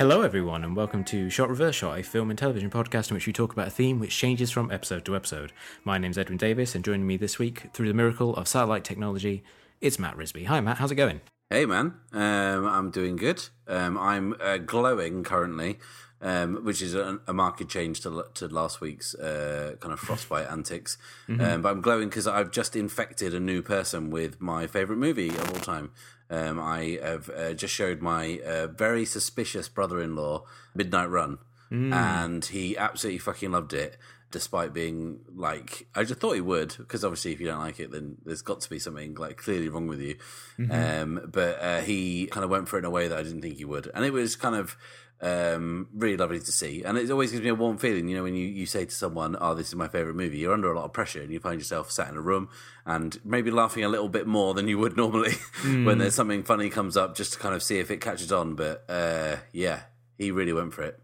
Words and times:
Hello, 0.00 0.22
everyone, 0.22 0.64
and 0.64 0.74
welcome 0.74 1.04
to 1.04 1.28
Shot 1.28 1.50
Reverse 1.50 1.76
Shot, 1.76 1.98
a 1.98 2.02
film 2.02 2.30
and 2.30 2.38
television 2.38 2.70
podcast 2.70 3.10
in 3.10 3.14
which 3.14 3.26
we 3.26 3.34
talk 3.34 3.52
about 3.52 3.68
a 3.68 3.70
theme 3.70 3.98
which 3.98 4.16
changes 4.16 4.50
from 4.50 4.70
episode 4.70 5.04
to 5.04 5.14
episode. 5.14 5.52
My 5.84 5.98
name's 5.98 6.16
Edwin 6.16 6.38
Davis, 6.38 6.74
and 6.74 6.82
joining 6.82 7.06
me 7.06 7.18
this 7.18 7.38
week 7.38 7.68
through 7.74 7.88
the 7.88 7.94
miracle 7.94 8.34
of 8.36 8.48
satellite 8.48 8.82
technology, 8.82 9.42
it's 9.82 9.98
Matt 9.98 10.16
Risby. 10.16 10.46
Hi, 10.46 10.60
Matt. 10.60 10.78
How's 10.78 10.90
it 10.90 10.94
going? 10.94 11.20
Hey, 11.52 11.66
man. 11.66 11.94
Um, 12.12 12.64
I'm 12.66 12.90
doing 12.92 13.16
good. 13.16 13.48
Um, 13.66 13.98
I'm 13.98 14.36
uh, 14.40 14.58
glowing 14.58 15.24
currently, 15.24 15.80
um, 16.22 16.64
which 16.64 16.80
is 16.80 16.94
a, 16.94 17.18
a 17.26 17.32
marked 17.32 17.68
change 17.68 18.00
to 18.02 18.24
to 18.34 18.46
last 18.46 18.80
week's 18.80 19.16
uh, 19.16 19.74
kind 19.80 19.92
of 19.92 19.98
frostbite 19.98 20.48
antics. 20.48 20.96
Mm-hmm. 21.28 21.40
Um, 21.40 21.62
but 21.62 21.70
I'm 21.70 21.80
glowing 21.80 22.08
because 22.08 22.28
I've 22.28 22.52
just 22.52 22.76
infected 22.76 23.34
a 23.34 23.40
new 23.40 23.62
person 23.62 24.10
with 24.10 24.40
my 24.40 24.68
favorite 24.68 24.98
movie 24.98 25.30
of 25.30 25.48
all 25.52 25.58
time. 25.60 25.90
Um, 26.30 26.60
I 26.60 27.00
have 27.02 27.28
uh, 27.30 27.52
just 27.54 27.74
showed 27.74 28.00
my 28.00 28.38
uh, 28.46 28.68
very 28.68 29.04
suspicious 29.04 29.68
brother-in-law 29.68 30.44
Midnight 30.74 31.10
Run, 31.10 31.38
Mm. 31.72 31.94
and 31.94 32.44
he 32.46 32.76
absolutely 32.76 33.18
fucking 33.18 33.52
loved 33.52 33.72
it. 33.72 33.96
Despite 34.30 34.72
being 34.72 35.20
like, 35.34 35.88
I 35.94 36.04
just 36.04 36.20
thought 36.20 36.34
he 36.34 36.40
would, 36.40 36.76
because 36.78 37.04
obviously, 37.04 37.32
if 37.32 37.40
you 37.40 37.46
don't 37.46 37.58
like 37.58 37.80
it, 37.80 37.90
then 37.90 38.18
there's 38.24 38.42
got 38.42 38.60
to 38.60 38.70
be 38.70 38.78
something 38.78 39.14
like 39.14 39.36
clearly 39.36 39.68
wrong 39.68 39.86
with 39.88 40.00
you. 40.00 40.16
Mm-hmm. 40.58 41.18
Um, 41.18 41.30
but 41.32 41.60
uh, 41.60 41.80
he 41.80 42.26
kind 42.26 42.44
of 42.44 42.50
went 42.50 42.68
for 42.68 42.76
it 42.76 42.80
in 42.80 42.84
a 42.84 42.90
way 42.90 43.08
that 43.08 43.18
I 43.18 43.22
didn't 43.22 43.42
think 43.42 43.56
he 43.56 43.64
would, 43.64 43.90
and 43.94 44.04
it 44.04 44.12
was 44.12 44.36
kind 44.36 44.54
of 44.54 44.76
um, 45.22 45.88
really 45.94 46.16
lovely 46.16 46.40
to 46.40 46.52
see. 46.52 46.82
And 46.82 46.96
it 46.96 47.10
always 47.10 47.30
gives 47.30 47.42
me 47.42 47.50
a 47.50 47.54
warm 47.54 47.78
feeling, 47.78 48.08
you 48.08 48.16
know, 48.16 48.22
when 48.22 48.34
you, 48.34 48.46
you 48.46 48.66
say 48.66 48.84
to 48.84 48.94
someone, 48.94 49.36
"Oh, 49.40 49.54
this 49.54 49.68
is 49.68 49.74
my 49.74 49.88
favorite 49.88 50.16
movie," 50.16 50.38
you're 50.38 50.54
under 50.54 50.72
a 50.72 50.76
lot 50.76 50.84
of 50.84 50.92
pressure, 50.92 51.20
and 51.20 51.32
you 51.32 51.40
find 51.40 51.60
yourself 51.60 51.90
sat 51.90 52.08
in 52.08 52.16
a 52.16 52.20
room 52.20 52.48
and 52.86 53.18
maybe 53.24 53.50
laughing 53.50 53.84
a 53.84 53.88
little 53.88 54.08
bit 54.08 54.26
more 54.26 54.54
than 54.54 54.68
you 54.68 54.78
would 54.78 54.96
normally 54.96 55.34
when 55.62 55.98
there's 55.98 56.14
something 56.14 56.42
funny 56.42 56.70
comes 56.70 56.96
up, 56.96 57.14
just 57.14 57.34
to 57.34 57.38
kind 57.38 57.54
of 57.54 57.62
see 57.62 57.78
if 57.78 57.90
it 57.90 58.00
catches 58.00 58.32
on. 58.32 58.54
But 58.54 58.84
uh, 58.88 59.36
yeah, 59.52 59.80
he 60.16 60.30
really 60.30 60.52
went 60.52 60.72
for 60.72 60.82
it, 60.82 60.98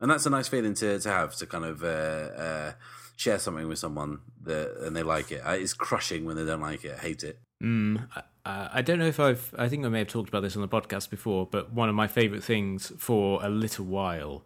and 0.00 0.10
that's 0.10 0.26
a 0.26 0.30
nice 0.30 0.48
feeling 0.48 0.74
to 0.74 0.98
to 0.98 1.08
have 1.08 1.34
to 1.36 1.46
kind 1.46 1.64
of. 1.64 1.82
Uh, 1.84 1.86
uh, 1.86 2.72
Share 3.16 3.38
something 3.38 3.68
with 3.68 3.78
someone 3.78 4.20
that 4.44 4.78
and 4.80 4.96
they 4.96 5.02
like 5.02 5.30
it. 5.30 5.42
Uh, 5.44 5.50
It's 5.50 5.74
crushing 5.74 6.24
when 6.24 6.36
they 6.36 6.44
don't 6.46 6.62
like 6.62 6.86
it. 6.86 6.94
I 6.96 7.02
hate 7.02 7.22
it. 7.22 7.38
Mm, 7.62 8.08
I, 8.46 8.70
I 8.72 8.80
don't 8.80 8.98
know 8.98 9.04
if 9.08 9.20
I've. 9.20 9.54
I 9.58 9.68
think 9.68 9.84
I 9.84 9.90
may 9.90 9.98
have 9.98 10.08
talked 10.08 10.30
about 10.30 10.40
this 10.40 10.56
on 10.56 10.62
the 10.62 10.68
podcast 10.68 11.10
before, 11.10 11.44
but 11.44 11.70
one 11.70 11.90
of 11.90 11.94
my 11.94 12.06
favourite 12.08 12.42
things 12.42 12.92
for 12.96 13.44
a 13.44 13.50
little 13.50 13.84
while 13.84 14.42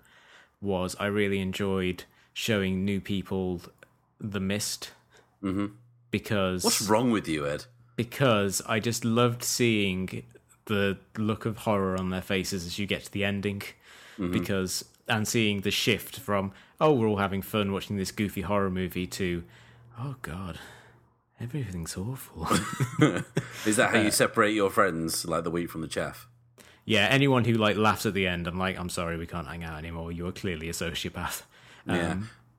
was 0.61 0.96
I 0.98 1.06
really 1.06 1.38
enjoyed 1.38 2.02
showing 2.33 2.84
new 2.84 3.00
people 3.00 3.61
The 4.20 4.41
Mist. 4.41 4.91
hmm 5.41 5.66
Because 6.11 6.64
What's 6.64 6.83
wrong 6.83 7.12
with 7.12 7.28
you, 7.28 7.46
Ed? 7.46 7.66
because 7.94 8.61
I 8.66 8.80
just 8.80 9.05
loved 9.05 9.44
seeing 9.44 10.24
the 10.64 10.98
look 11.16 11.46
of 11.46 11.58
horror 11.58 11.96
on 11.96 12.11
their 12.11 12.22
faces 12.22 12.66
as 12.66 12.77
you 12.80 12.86
get 12.89 13.05
to 13.05 13.12
the 13.12 13.24
ending. 13.24 13.62
Because 14.18 14.84
and 15.08 15.27
seeing 15.28 15.60
the 15.60 15.70
shift 15.70 16.19
from 16.19 16.52
oh 16.80 16.92
we're 16.92 17.06
all 17.06 17.19
having 17.19 17.42
fun 17.42 17.72
watching 17.72 17.97
this 17.97 18.10
goofy 18.10 18.41
horror 18.42 18.70
movie 18.70 19.06
to 19.06 19.44
oh 19.98 20.16
god 20.22 20.58
everything's 21.41 21.96
awful. 21.96 22.46
Is 23.66 23.77
that 23.77 23.91
how 23.91 24.00
you 24.00 24.11
separate 24.11 24.55
your 24.55 24.70
friends, 24.70 25.24
like 25.27 25.44
the 25.44 25.50
wheat 25.50 25.70
from 25.70 25.80
the 25.83 25.88
chaff? 25.88 26.27
yeah, 26.86 27.06
anyone 27.11 27.44
who 27.44 27.55
like 27.55 27.77
laughs 27.77 28.06
at 28.06 28.14
the 28.14 28.27
end, 28.27 28.46
I'm 28.46 28.58
like 28.58 28.78
I'm 28.78 28.88
sorry 28.88 29.16
we 29.19 29.27
can't 29.27 29.46
hang 29.48 29.64
out 29.64 29.77
anymore. 29.78 30.12
You 30.12 30.27
are 30.27 30.33
clearly 30.33 30.69
a 30.69 30.72
sociopath. 30.72 31.42
Um, 31.86 31.96
Yeah. 31.96 32.16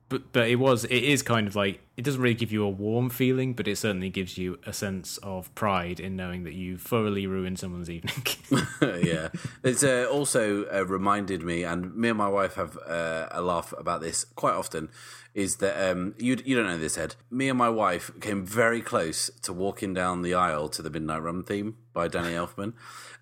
But 0.08 0.32
but 0.32 0.48
it 0.48 0.56
was 0.56 0.84
it 0.84 1.02
is 1.02 1.22
kind 1.22 1.48
of 1.48 1.56
like 1.56 1.80
it 1.96 2.04
doesn't 2.04 2.20
really 2.20 2.34
give 2.34 2.52
you 2.52 2.62
a 2.62 2.68
warm 2.68 3.10
feeling, 3.10 3.54
but 3.54 3.66
it 3.66 3.76
certainly 3.76 4.10
gives 4.10 4.38
you 4.38 4.58
a 4.64 4.72
sense 4.72 5.16
of 5.18 5.52
pride 5.54 5.98
in 5.98 6.14
knowing 6.14 6.44
that 6.44 6.54
you 6.54 6.78
thoroughly 6.78 7.26
ruined 7.26 7.58
someone's 7.58 7.90
evening. 7.90 8.22
yeah, 9.02 9.28
it's 9.64 9.82
uh, 9.82 10.06
also 10.10 10.66
uh, 10.66 10.84
reminded 10.84 11.42
me, 11.42 11.64
and 11.64 11.94
me 11.96 12.10
and 12.10 12.18
my 12.18 12.28
wife 12.28 12.54
have 12.54 12.78
uh, 12.86 13.28
a 13.32 13.40
laugh 13.40 13.74
about 13.76 14.00
this 14.00 14.24
quite 14.24 14.54
often. 14.54 14.90
Is 15.34 15.56
that 15.56 15.90
um, 15.90 16.14
you? 16.18 16.36
You 16.44 16.56
don't 16.56 16.66
know 16.66 16.78
this, 16.78 16.96
Ed? 16.96 17.16
Me 17.30 17.48
and 17.48 17.58
my 17.58 17.68
wife 17.68 18.10
came 18.20 18.46
very 18.46 18.80
close 18.80 19.28
to 19.42 19.52
walking 19.52 19.92
down 19.92 20.22
the 20.22 20.34
aisle 20.34 20.68
to 20.68 20.82
the 20.82 20.90
Midnight 20.90 21.22
Run 21.22 21.42
theme 21.42 21.76
by 21.92 22.08
Danny 22.08 22.32
Elfman, 22.34 22.74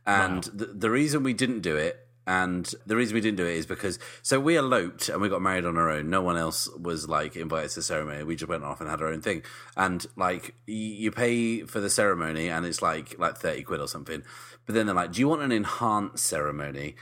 and 0.06 0.44
the, 0.44 0.66
the 0.66 0.90
reason 0.90 1.22
we 1.22 1.32
didn't 1.32 1.60
do 1.60 1.76
it. 1.76 2.03
And 2.26 2.72
the 2.86 2.96
reason 2.96 3.14
we 3.14 3.20
didn't 3.20 3.36
do 3.36 3.46
it 3.46 3.56
is 3.56 3.66
because 3.66 3.98
so 4.22 4.40
we 4.40 4.56
eloped 4.56 5.10
and 5.10 5.20
we 5.20 5.28
got 5.28 5.42
married 5.42 5.66
on 5.66 5.76
our 5.76 5.90
own. 5.90 6.08
No 6.08 6.22
one 6.22 6.38
else 6.38 6.68
was 6.68 7.08
like 7.08 7.36
invited 7.36 7.70
to 7.70 7.76
the 7.76 7.82
ceremony. 7.82 8.24
We 8.24 8.36
just 8.36 8.48
went 8.48 8.64
off 8.64 8.80
and 8.80 8.88
had 8.88 9.02
our 9.02 9.08
own 9.08 9.20
thing. 9.20 9.42
And 9.76 10.06
like 10.16 10.54
you 10.66 11.10
pay 11.10 11.62
for 11.62 11.80
the 11.80 11.90
ceremony 11.90 12.48
and 12.48 12.64
it's 12.64 12.80
like 12.80 13.18
like 13.18 13.36
thirty 13.36 13.62
quid 13.62 13.80
or 13.80 13.88
something. 13.88 14.22
But 14.64 14.74
then 14.74 14.86
they're 14.86 14.94
like, 14.94 15.12
"Do 15.12 15.20
you 15.20 15.28
want 15.28 15.42
an 15.42 15.52
enhanced 15.52 16.24
ceremony?" 16.24 16.96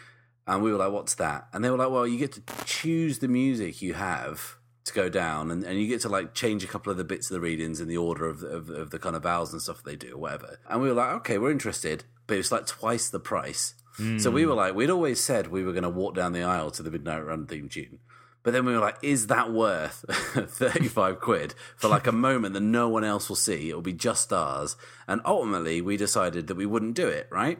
And 0.47 0.61
we 0.61 0.73
were 0.73 0.79
like, 0.79 0.91
"What's 0.93 1.15
that?" 1.15 1.47
And 1.53 1.65
they 1.65 1.71
were 1.71 1.77
like, 1.77 1.91
"Well, 1.91 2.07
you 2.07 2.19
get 2.19 2.33
to 2.33 2.43
choose 2.65 3.21
the 3.21 3.29
music 3.29 3.81
you 3.81 3.95
have 3.95 4.57
to 4.85 4.93
go 4.93 5.09
down, 5.09 5.53
and, 5.53 5.63
and 5.63 5.79
you 5.81 5.87
get 5.87 6.01
to 6.01 6.09
like 6.09 6.35
change 6.35 6.65
a 6.65 6.67
couple 6.67 6.91
of 6.91 6.99
the 6.99 7.05
bits 7.05 7.31
of 7.31 7.35
the 7.35 7.41
readings 7.41 7.81
in 7.81 7.87
the 7.87 7.97
order 7.97 8.27
of, 8.27 8.43
of 8.43 8.69
of 8.69 8.91
the 8.91 8.99
kind 8.99 9.15
of 9.15 9.23
vowels 9.23 9.53
and 9.53 9.63
stuff 9.63 9.85
they 9.85 9.95
do, 9.95 10.15
or 10.15 10.19
whatever." 10.19 10.59
And 10.69 10.83
we 10.83 10.89
were 10.89 10.95
like, 10.95 11.13
"Okay, 11.19 11.39
we're 11.39 11.53
interested," 11.53 12.03
but 12.27 12.39
it's 12.39 12.51
like 12.51 12.67
twice 12.67 13.09
the 13.09 13.21
price. 13.21 13.75
So 14.19 14.31
we 14.31 14.47
were 14.47 14.55
like, 14.55 14.75
we'd 14.75 14.91
always 14.91 15.21
said 15.21 15.49
we 15.49 15.63
were 15.63 15.73
going 15.73 15.83
to 15.83 15.91
walk 15.91 16.15
down 16.15 16.33
the 16.33 16.43
aisle 16.43 16.71
to 16.73 16.83
the 16.83 16.91
Midnight 16.91 17.27
Run 17.27 17.47
theme 17.47 17.69
tune. 17.69 17.99
But 18.43 18.53
then 18.53 18.65
we 18.65 18.73
were 18.73 18.81
like, 18.81 18.97
is 19.03 19.29
that 19.29 19.53
worth 19.53 20.05
35 20.09 21.21
quid 21.21 21.55
for 21.77 21.89
like 21.89 22.07
a 22.07 22.13
moment 22.13 22.55
that 22.55 22.61
no 22.61 22.89
one 22.89 23.05
else 23.05 23.29
will 23.29 23.37
see? 23.37 23.69
It'll 23.69 23.83
be 23.83 23.93
just 23.93 24.33
ours. 24.33 24.77
And 25.07 25.21
ultimately, 25.25 25.81
we 25.81 25.97
decided 25.97 26.49
that 26.49 26.57
we 26.57 26.67
wouldn't 26.67 26.95
do 26.95 27.07
it, 27.07 27.29
right? 27.31 27.59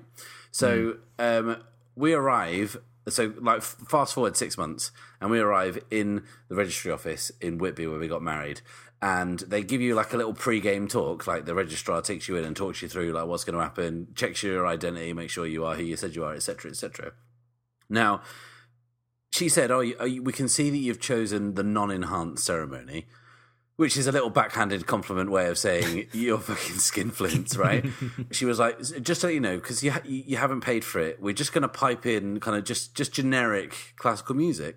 So 0.51 0.97
um, 1.19 1.63
we 1.95 2.15
arrive, 2.15 2.79
so 3.09 3.33
like 3.41 3.63
fast 3.63 4.15
forward 4.15 4.37
six 4.37 4.59
months, 4.59 4.91
and 5.21 5.31
we 5.31 5.39
arrive 5.39 5.79
in 5.91 6.25
the 6.49 6.57
registry 6.57 6.91
office 6.91 7.31
in 7.41 7.59
Whitby 7.59 7.87
where 7.87 7.99
we 7.99 8.09
got 8.09 8.23
married. 8.23 8.61
And 9.05 9.41
they 9.41 9.65
give 9.65 9.81
you 9.81 9.97
like 9.97 10.13
a 10.13 10.17
little 10.17 10.33
pre-game 10.33 10.87
talk, 10.87 11.27
like 11.27 11.45
the 11.45 11.57
registrar 11.57 12.01
takes 12.03 12.29
you 12.29 12.37
in 12.37 12.45
and 12.45 12.55
talks 12.55 12.83
you 12.83 12.89
through 12.89 13.11
like 13.13 13.27
what's 13.27 13.43
going 13.43 13.57
to 13.57 13.63
happen, 13.63 14.07
checks 14.15 14.45
your 14.45 14.65
identity, 14.65 15.13
make 15.13 15.29
sure 15.29 15.45
you 15.45 15.65
are 15.65 15.75
who 15.75 15.83
you 15.83 15.97
said 15.97 16.15
you 16.15 16.25
are, 16.25 16.35
etc., 16.35 16.71
etc. 16.71 17.11
Now, 17.91 18.23
she 19.33 19.49
said, 19.49 19.71
"Oh, 19.73 19.81
you- 19.81 19.97
oh, 19.99 20.05
you- 20.05 20.23
we 20.23 20.33
can 20.33 20.49
see 20.49 20.71
that 20.71 20.77
you've 20.77 21.01
chosen 21.01 21.55
the 21.55 21.63
non-enhanced 21.65 22.45
ceremony." 22.45 23.07
Which 23.77 23.97
is 23.97 24.07
a 24.07 24.13
little 24.13 24.29
backhanded 24.31 24.87
compliment 24.87 25.31
way 25.31 25.49
of 25.49 25.57
saying 25.59 26.07
you're 26.13 26.39
fucking 26.39 26.77
skinflints, 26.77 27.59
right? 27.59 27.85
she 28.31 28.45
was 28.45 28.59
like, 28.61 28.79
just 29.03 29.21
so 29.21 29.27
you 29.29 29.41
know, 29.41 29.57
because 29.57 29.83
you 29.83 29.91
ha- 29.93 30.03
you 30.05 30.37
haven't 30.37 30.61
paid 30.61 30.85
for 30.85 31.01
it, 31.01 31.21
we're 31.21 31.33
just 31.33 31.53
going 31.53 31.63
to 31.63 31.69
pipe 31.69 32.05
in 32.07 32.39
kind 32.39 32.57
of 32.57 32.63
just 32.65 32.95
just 32.95 33.13
generic 33.13 33.95
classical 33.97 34.37
music. 34.37 34.77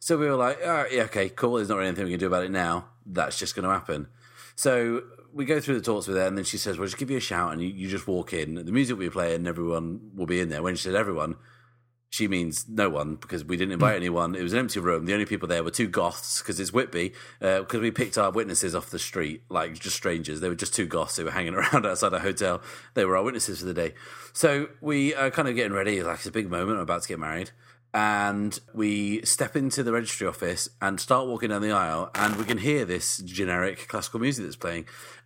So 0.00 0.16
we 0.16 0.26
were 0.26 0.36
like, 0.36 0.58
oh, 0.64 0.86
yeah, 0.90 1.02
okay, 1.02 1.28
cool. 1.28 1.54
There's 1.54 1.68
not 1.68 1.76
really 1.76 1.88
anything 1.88 2.04
we 2.04 2.12
can 2.12 2.20
do 2.20 2.26
about 2.26 2.44
it 2.44 2.50
now. 2.50 2.86
That's 3.04 3.38
just 3.38 3.54
going 3.54 3.66
to 3.66 3.72
happen. 3.74 4.08
So 4.54 5.02
we 5.32 5.44
go 5.44 5.60
through 5.60 5.76
the 5.76 5.84
talks 5.84 6.06
with 6.06 6.16
her, 6.16 6.26
and 6.26 6.36
then 6.36 6.44
she 6.44 6.58
says, 6.58 6.78
"Well, 6.78 6.86
just 6.86 6.98
give 6.98 7.10
you 7.10 7.16
a 7.16 7.20
shout, 7.20 7.52
and 7.52 7.62
you, 7.62 7.68
you 7.68 7.88
just 7.88 8.06
walk 8.06 8.32
in. 8.32 8.54
The 8.54 8.72
music 8.72 8.96
will 8.96 9.06
be 9.06 9.10
playing, 9.10 9.36
and 9.36 9.48
everyone 9.48 10.10
will 10.14 10.26
be 10.26 10.40
in 10.40 10.48
there." 10.48 10.62
When 10.62 10.74
she 10.74 10.84
said 10.84 10.94
everyone, 10.94 11.36
she 12.10 12.26
means 12.26 12.66
no 12.68 12.88
one 12.88 13.16
because 13.16 13.44
we 13.44 13.56
didn't 13.56 13.72
invite 13.72 13.92
hmm. 13.92 14.02
anyone. 14.02 14.34
It 14.34 14.42
was 14.42 14.52
an 14.52 14.60
empty 14.60 14.80
room. 14.80 15.04
The 15.04 15.12
only 15.12 15.26
people 15.26 15.46
there 15.46 15.62
were 15.62 15.70
two 15.70 15.88
goths 15.88 16.40
because 16.40 16.58
it's 16.58 16.72
Whitby. 16.72 17.12
Uh, 17.40 17.60
because 17.60 17.80
we 17.80 17.90
picked 17.90 18.16
our 18.16 18.30
witnesses 18.30 18.74
off 18.74 18.90
the 18.90 18.98
street, 18.98 19.42
like 19.48 19.78
just 19.78 19.96
strangers. 19.96 20.40
They 20.40 20.48
were 20.48 20.54
just 20.54 20.74
two 20.74 20.86
goths 20.86 21.16
who 21.16 21.24
were 21.26 21.30
hanging 21.30 21.54
around 21.54 21.86
outside 21.86 22.12
a 22.14 22.18
hotel. 22.18 22.62
They 22.94 23.04
were 23.04 23.16
our 23.16 23.22
witnesses 23.22 23.60
for 23.60 23.66
the 23.66 23.74
day. 23.74 23.94
So 24.32 24.68
we 24.80 25.14
are 25.14 25.30
kind 25.30 25.48
of 25.48 25.54
getting 25.54 25.72
ready. 25.72 26.02
Like 26.02 26.16
it's 26.16 26.26
a 26.26 26.32
big 26.32 26.50
moment. 26.50 26.78
I'm 26.78 26.82
about 26.82 27.02
to 27.02 27.08
get 27.08 27.18
married. 27.18 27.50
And 27.94 28.58
we 28.74 29.22
step 29.24 29.56
into 29.56 29.82
the 29.82 29.92
registry 29.92 30.26
office 30.26 30.68
and 30.80 31.00
start 31.00 31.26
walking 31.26 31.48
down 31.48 31.62
the 31.62 31.72
aisle, 31.72 32.10
and 32.14 32.36
we 32.36 32.44
can 32.44 32.58
hear 32.58 32.84
this 32.84 33.18
generic 33.18 33.88
classical 33.88 34.20
music 34.20 34.44
that's 34.44 34.56
playing. 34.56 34.84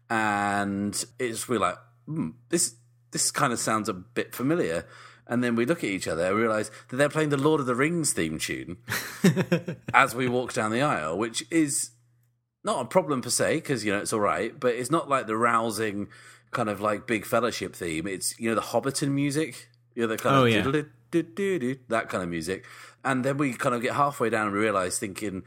And 0.09 1.05
it's 1.19 1.49
we're 1.49 1.59
like, 1.59 1.77
hmm, 2.07 2.31
this 2.51 2.75
this 3.11 3.31
kind 3.31 3.53
of 3.53 3.59
sounds 3.59 3.89
a 3.89 3.93
bit 3.93 4.35
familiar. 4.35 4.87
And 5.27 5.43
then 5.43 5.55
we 5.57 5.65
look 5.67 5.79
at 5.79 5.91
each 5.91 6.09
other 6.09 6.25
and 6.27 6.37
realize 6.37 6.71
that 6.89 6.97
they're 6.97 7.09
playing 7.09 7.31
the 7.31 7.37
Lord 7.37 7.61
of 7.61 7.67
the 7.67 7.75
Rings 7.75 8.13
theme 8.13 8.39
tune 8.39 8.79
as 9.95 10.15
we 10.15 10.29
walk 10.29 10.53
down 10.53 10.71
the 10.73 10.83
aisle, 10.83 11.17
which 11.17 11.45
is 11.51 11.91
not 12.65 12.83
a 12.83 12.89
problem 12.89 13.23
per 13.23 13.31
se 13.31 13.57
because 13.57 13.85
you 13.85 13.93
know 13.93 13.99
it's 14.01 14.13
all 14.13 14.21
right, 14.21 14.59
but 14.59 14.75
it's 14.75 14.91
not 14.91 15.09
like 15.09 15.27
the 15.27 15.37
rousing 15.37 16.09
kind 16.51 16.69
of 16.69 16.81
like 16.81 17.07
big 17.07 17.25
fellowship 17.25 17.75
theme. 17.75 18.07
It's 18.07 18.39
you 18.39 18.49
know 18.49 18.55
the 18.55 18.61
Hobbiton 18.61 19.11
music, 19.11 19.69
you 19.95 20.03
know 20.03 20.09
the 20.09 20.17
kind 20.19 20.37
Oh, 20.37 20.45
of 20.45 20.53
yeah. 20.53 20.83
That 21.13 22.09
kind 22.09 22.23
of 22.23 22.29
music, 22.29 22.65
and 23.05 23.25
then 23.25 23.37
we 23.37 23.53
kind 23.53 23.75
of 23.75 23.83
get 23.83 23.95
halfway 23.95 24.31
down 24.31 24.49
and 24.49 24.57
realize 24.57 24.99
thinking. 24.99 25.45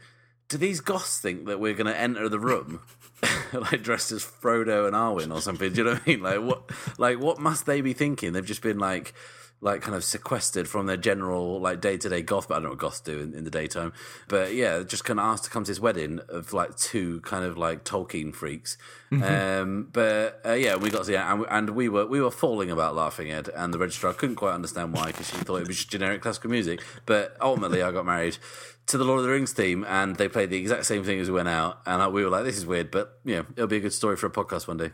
Do 0.48 0.58
these 0.58 0.80
goths 0.80 1.18
think 1.18 1.46
that 1.46 1.58
we're 1.58 1.74
going 1.74 1.92
to 1.92 1.98
enter 1.98 2.28
the 2.28 2.38
room 2.38 2.80
like 3.52 3.82
dressed 3.82 4.12
as 4.12 4.24
Frodo 4.24 4.86
and 4.86 4.94
Arwen 4.94 5.34
or 5.34 5.40
something? 5.40 5.72
Do 5.72 5.78
you 5.78 5.84
know 5.84 5.94
what 5.94 6.02
I 6.06 6.08
mean? 6.08 6.22
Like 6.22 6.40
what? 6.40 6.70
Like 6.98 7.18
what 7.18 7.40
must 7.40 7.66
they 7.66 7.80
be 7.80 7.92
thinking? 7.92 8.32
They've 8.32 8.46
just 8.46 8.62
been 8.62 8.78
like 8.78 9.12
like 9.60 9.80
kind 9.80 9.96
of 9.96 10.04
sequestered 10.04 10.68
from 10.68 10.86
their 10.86 10.96
general 10.96 11.58
like 11.60 11.80
day 11.80 11.96
to 11.96 12.08
day 12.08 12.22
goth. 12.22 12.48
But 12.48 12.54
I 12.54 12.56
don't 12.58 12.64
know 12.64 12.70
what 12.70 12.78
goths 12.78 13.00
do 13.00 13.20
in, 13.20 13.34
in 13.34 13.44
the 13.44 13.50
daytime. 13.50 13.92
But 14.28 14.54
yeah, 14.54 14.82
just 14.82 15.04
kind 15.04 15.18
of 15.18 15.26
asked 15.26 15.44
to 15.44 15.50
come 15.50 15.64
to 15.64 15.70
this 15.70 15.80
wedding 15.80 16.20
of 16.28 16.52
like 16.52 16.76
two 16.76 17.20
kind 17.22 17.44
of 17.44 17.56
like 17.56 17.84
Tolkien 17.84 18.34
freaks. 18.34 18.76
Mm-hmm. 19.10 19.22
Um, 19.22 19.88
but 19.92 20.40
uh, 20.44 20.52
yeah, 20.52 20.76
we 20.76 20.90
got 20.90 21.04
to 21.06 21.12
yeah, 21.12 21.32
and, 21.32 21.46
and 21.48 21.70
we 21.70 21.88
were 21.88 22.06
we 22.06 22.20
were 22.20 22.30
falling 22.30 22.70
about 22.70 22.94
laughing 22.94 23.30
Ed, 23.30 23.48
and 23.54 23.72
the 23.72 23.78
registrar 23.78 24.12
couldn't 24.12 24.36
quite 24.36 24.52
understand 24.52 24.92
why 24.92 25.06
because 25.06 25.28
she 25.28 25.36
thought 25.36 25.56
it 25.56 25.68
was 25.68 25.76
just 25.76 25.90
generic 25.90 26.22
classical 26.22 26.50
music. 26.50 26.82
But 27.06 27.36
ultimately, 27.40 27.82
I 27.82 27.92
got 27.92 28.04
married 28.04 28.38
to 28.86 28.98
the 28.98 29.04
Lord 29.04 29.20
of 29.20 29.24
the 29.24 29.32
Rings 29.32 29.52
theme, 29.52 29.84
and 29.88 30.16
they 30.16 30.28
played 30.28 30.50
the 30.50 30.58
exact 30.58 30.86
same 30.86 31.02
thing 31.02 31.18
as 31.18 31.28
we 31.28 31.34
went 31.34 31.48
out, 31.48 31.80
and 31.86 32.12
we 32.12 32.24
were 32.24 32.30
like, 32.30 32.44
"This 32.44 32.56
is 32.56 32.66
weird," 32.66 32.90
but 32.90 33.18
yeah, 33.24 33.42
it'll 33.56 33.66
be 33.66 33.78
a 33.78 33.80
good 33.80 33.92
story 33.92 34.16
for 34.16 34.26
a 34.26 34.30
podcast 34.30 34.68
one 34.68 34.76
day. 34.76 34.92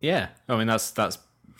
Yeah, 0.00 0.28
I 0.48 0.56
mean 0.56 0.66
that's 0.66 0.90
that's 0.90 1.18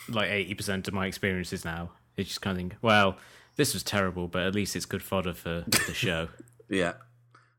like 0.09 0.29
eighty 0.29 0.53
percent 0.53 0.87
of 0.87 0.93
my 0.93 1.07
experiences 1.07 1.65
now. 1.65 1.91
It's 2.17 2.29
just 2.29 2.41
kind 2.41 2.55
of 2.55 2.59
think, 2.59 2.75
well, 2.81 3.17
this 3.55 3.73
was 3.73 3.83
terrible, 3.83 4.27
but 4.27 4.43
at 4.43 4.55
least 4.55 4.75
it's 4.75 4.85
good 4.85 5.03
fodder 5.03 5.33
for 5.33 5.65
the 5.67 5.93
show. 5.93 6.29
Yeah, 6.69 6.93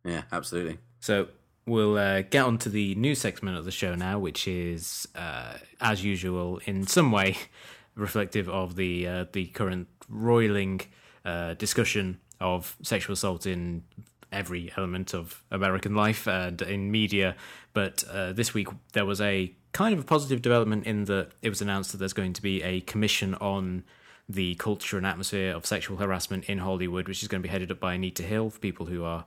yeah, 0.02 0.22
absolutely. 0.32 0.78
So 0.98 1.28
we'll 1.66 1.96
uh, 1.96 2.22
get 2.22 2.44
on 2.44 2.58
to 2.58 2.68
the 2.68 2.96
new 2.96 3.14
segment 3.14 3.56
of 3.56 3.64
the 3.64 3.70
show 3.70 3.94
now, 3.94 4.18
which 4.18 4.48
is, 4.48 5.06
uh, 5.14 5.58
as 5.80 6.02
usual, 6.02 6.60
in 6.64 6.86
some 6.86 7.12
way 7.12 7.36
reflective 7.94 8.48
of 8.48 8.74
the 8.74 9.06
uh, 9.06 9.24
the 9.32 9.46
current 9.48 9.86
roiling 10.08 10.80
uh, 11.24 11.54
discussion 11.54 12.18
of 12.40 12.76
sexual 12.82 13.12
assault 13.12 13.46
in 13.46 13.84
every 14.32 14.72
element 14.76 15.14
of 15.14 15.44
American 15.50 15.94
life 15.94 16.26
and 16.26 16.60
in 16.62 16.90
media. 16.90 17.36
But 17.72 18.04
uh, 18.10 18.32
this 18.32 18.52
week 18.52 18.68
there 18.92 19.06
was 19.06 19.20
a 19.20 19.54
kind 19.72 19.94
of 19.94 20.00
a 20.00 20.04
positive 20.04 20.42
development 20.42 20.86
in 20.86 21.04
that 21.04 21.30
it 21.42 21.48
was 21.48 21.62
announced 21.62 21.92
that 21.92 21.98
there's 21.98 22.12
going 22.12 22.32
to 22.32 22.42
be 22.42 22.62
a 22.62 22.80
commission 22.80 23.34
on 23.36 23.84
the 24.28 24.54
culture 24.56 24.96
and 24.96 25.06
atmosphere 25.06 25.54
of 25.54 25.66
sexual 25.66 25.98
harassment 25.98 26.44
in 26.44 26.58
Hollywood, 26.58 27.08
which 27.08 27.22
is 27.22 27.28
going 27.28 27.42
to 27.42 27.46
be 27.46 27.52
headed 27.52 27.70
up 27.70 27.80
by 27.80 27.94
Anita 27.94 28.22
Hill. 28.22 28.50
For 28.50 28.58
people 28.58 28.86
who 28.86 29.04
are 29.04 29.24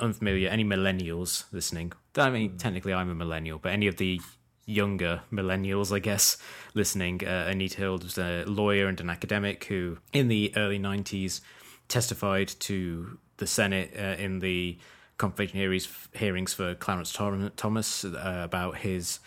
unfamiliar, 0.00 0.48
any 0.48 0.64
millennials 0.64 1.44
listening, 1.52 1.92
I 2.16 2.30
mean, 2.30 2.58
technically 2.58 2.92
I'm 2.92 3.10
a 3.10 3.14
millennial, 3.14 3.58
but 3.58 3.72
any 3.72 3.86
of 3.86 3.96
the 3.96 4.20
younger 4.66 5.22
millennials, 5.32 5.94
I 5.94 5.98
guess, 5.98 6.36
listening, 6.74 7.22
uh, 7.26 7.46
Anita 7.48 7.76
Hill 7.78 7.98
was 7.98 8.18
a 8.18 8.44
lawyer 8.46 8.86
and 8.86 9.00
an 9.00 9.10
academic 9.10 9.64
who, 9.64 9.98
in 10.12 10.28
the 10.28 10.52
early 10.56 10.78
90s, 10.78 11.40
testified 11.88 12.48
to 12.48 13.18
the 13.36 13.46
Senate 13.46 13.92
uh, 13.98 14.22
in 14.22 14.38
the 14.38 14.78
confirmation 15.18 15.58
hearings, 15.58 16.08
hearings 16.12 16.52
for 16.54 16.74
Clarence 16.74 17.12
Thomas 17.12 18.04
uh, 18.04 18.40
about 18.44 18.78
his 18.78 19.20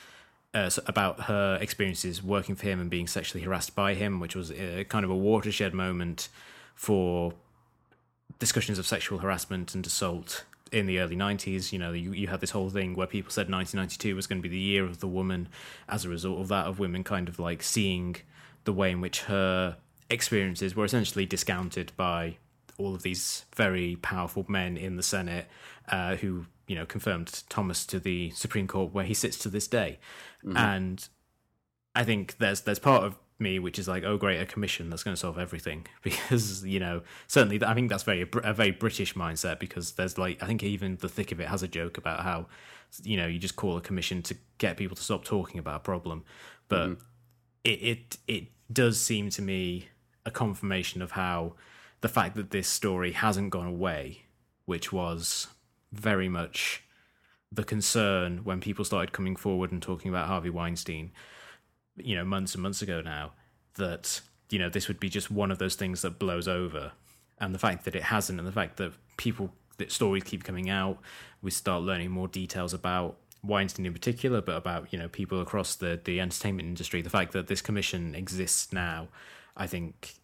uh, 0.58 0.70
about 0.88 1.22
her 1.22 1.58
experiences 1.62 2.24
working 2.24 2.56
for 2.56 2.66
him 2.66 2.80
and 2.80 2.90
being 2.90 3.08
sexually 3.08 3.44
harassed 3.44 3.76
by 3.76 3.94
him, 3.94 4.20
which 4.20 4.36
was 4.36 4.52
a, 4.52 4.84
kind 4.86 5.06
of 5.06 5.12
a 5.12 5.16
watershed 5.16 5.74
moment 5.74 6.30
for 6.74 7.34
discussions 8.40 8.80
of 8.80 8.88
sexual 8.88 9.20
harassment 9.20 9.76
and 9.76 9.86
assault 9.86 10.46
in 10.72 10.88
the 10.88 11.00
early 11.00 11.16
90s. 11.16 11.72
You 11.72 11.80
know, 11.80 11.92
you, 11.94 12.12
you 12.12 12.28
had 12.28 12.42
this 12.42 12.52
whole 12.52 12.70
thing 12.70 12.96
where 12.96 13.08
people 13.08 13.32
said 13.32 13.52
1992 13.52 14.16
was 14.16 14.26
going 14.26 14.42
to 14.42 14.48
be 14.48 14.54
the 14.54 14.60
year 14.60 14.84
of 14.84 15.00
the 15.00 15.08
woman 15.08 15.48
as 15.88 16.06
a 16.06 16.10
result 16.10 16.40
of 16.40 16.48
that, 16.48 16.66
of 16.66 16.80
women 16.80 17.04
kind 17.04 17.30
of 17.30 17.38
like 17.40 17.62
seeing 17.62 18.16
the 18.64 18.74
way 18.74 18.92
in 18.92 19.00
which 19.00 19.22
her 19.24 19.78
experiences 20.10 20.76
were 20.76 20.86
essentially 20.86 21.26
discounted 21.26 21.92
by 21.96 22.38
all 22.78 22.96
of 22.96 23.04
these 23.04 23.46
very 23.56 23.96
powerful 23.98 24.46
men 24.48 24.78
in 24.78 24.96
the 24.96 25.04
Senate 25.04 25.48
uh, 25.90 26.16
who 26.16 26.46
you 26.68 26.76
know 26.76 26.86
confirmed 26.86 27.44
Thomas 27.50 27.86
to 27.88 28.00
the 28.00 28.30
Supreme 28.32 28.68
Court 28.68 28.94
where 28.94 29.06
he 29.06 29.14
sits 29.14 29.38
to 29.40 29.50
this 29.50 29.68
day, 29.68 30.00
mm-hmm. 30.48 30.58
and 30.58 31.08
I 31.96 32.04
think 32.04 32.38
there's 32.38 32.62
there's 32.62 32.80
part 32.80 33.04
of 33.04 33.18
me 33.40 33.60
which 33.60 33.78
is 33.78 33.88
like 33.88 34.04
oh 34.04 34.18
great 34.18 34.42
a 34.42 34.46
commission 34.46 34.90
that's 34.90 35.04
going 35.04 35.14
to 35.14 35.20
solve 35.20 35.38
everything 35.38 35.86
because 36.02 36.66
you 36.66 36.80
know 36.80 37.02
certainly 37.28 37.64
I 37.64 37.74
think 37.74 37.90
that's 37.90 38.04
very 38.04 38.28
a 38.44 38.54
very 38.54 38.72
British 38.72 39.14
mindset 39.14 39.60
because 39.60 39.94
there's 39.94 40.18
like 40.18 40.42
I 40.42 40.48
think 40.48 40.64
even 40.64 40.98
the 40.98 41.10
thick 41.10 41.32
of 41.32 41.40
it 41.40 41.48
has 41.48 41.64
a 41.64 41.68
joke 41.68 41.98
about 41.98 42.22
how 42.22 42.48
you 43.04 43.18
know 43.18 43.28
you 43.28 43.40
just 43.40 43.56
call 43.56 43.78
a 43.78 43.82
commission 43.82 44.22
to 44.24 44.38
get 44.58 44.78
people 44.78 44.96
to 44.96 45.04
stop 45.04 45.24
talking 45.24 45.60
about 45.60 45.76
a 45.76 45.80
problem, 45.84 46.24
but 46.68 46.90
mm-hmm. 46.90 47.02
it 47.64 47.70
it 47.70 48.18
it 48.28 48.48
does 48.72 49.00
seem 49.00 49.30
to 49.32 49.42
me 49.42 49.88
a 50.26 50.32
confirmation 50.32 51.02
of 51.02 51.12
how 51.12 51.54
the 52.02 52.10
fact 52.10 52.36
that 52.36 52.52
this 52.52 52.68
story 52.68 53.14
hasn't 53.14 53.50
gone 53.50 53.66
away, 53.66 54.24
which 54.66 54.92
was 54.92 55.48
very 55.92 56.30
much 56.30 56.84
the 57.52 57.64
concern 57.64 58.40
when 58.44 58.60
people 58.60 58.84
started 58.84 59.14
coming 59.14 59.36
forward 59.36 59.72
and 59.72 59.82
talking 59.82 60.10
about 60.10 60.28
Harvey 60.28 60.50
Weinstein, 60.50 61.12
you 61.96 62.16
know, 62.16 62.26
months 62.26 62.54
and 62.54 62.64
months 62.64 62.82
ago 62.82 63.02
now, 63.02 63.32
that, 63.76 64.22
you 64.50 64.60
know, 64.60 64.70
this 64.70 64.88
would 64.88 65.00
be 65.00 65.10
just 65.10 65.32
one 65.32 65.52
of 65.52 65.58
those 65.58 65.76
things 65.76 66.02
that 66.02 66.20
blows 66.20 66.48
over. 66.48 66.92
And 67.40 67.54
the 67.54 67.60
fact 67.60 67.86
that 67.86 67.96
it 67.96 68.04
hasn't, 68.04 68.40
and 68.40 68.48
the 68.48 68.52
fact 68.52 68.78
that 68.78 68.94
people, 69.18 69.54
that 69.78 69.92
stories 69.92 70.24
keep 70.24 70.44
coming 70.44 70.70
out, 70.70 71.00
we 71.42 71.52
start 71.52 71.84
learning 71.84 72.12
more 72.12 72.28
details 72.28 72.74
about 72.74 73.18
Weinstein 73.44 73.86
in 73.86 73.94
particular, 73.94 74.42
but 74.42 74.56
about, 74.56 74.92
you 74.92 75.00
know, 75.00 75.08
people 75.08 75.40
across 75.40 75.76
the, 75.76 76.00
the 76.04 76.20
entertainment 76.20 76.68
industry. 76.68 77.02
The 77.02 77.10
fact 77.10 77.32
that 77.34 77.48
this 77.48 77.62
commission 77.62 78.16
exists 78.16 78.74
now, 78.74 79.08
I 79.56 79.68
think, 79.68 80.16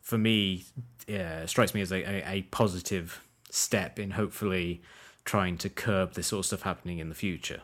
for 0.00 0.16
me, 0.16 0.64
yeah, 1.06 1.44
strikes 1.46 1.74
me 1.74 1.82
as 1.82 1.92
a, 1.92 1.96
a, 1.96 2.32
a 2.36 2.42
positive 2.42 3.20
step 3.50 3.98
in 3.98 4.12
hopefully 4.12 4.82
trying 5.24 5.56
to 5.58 5.68
curb 5.68 6.14
this 6.14 6.28
sort 6.28 6.40
of 6.40 6.46
stuff 6.46 6.62
happening 6.62 6.98
in 6.98 7.08
the 7.08 7.14
future. 7.14 7.62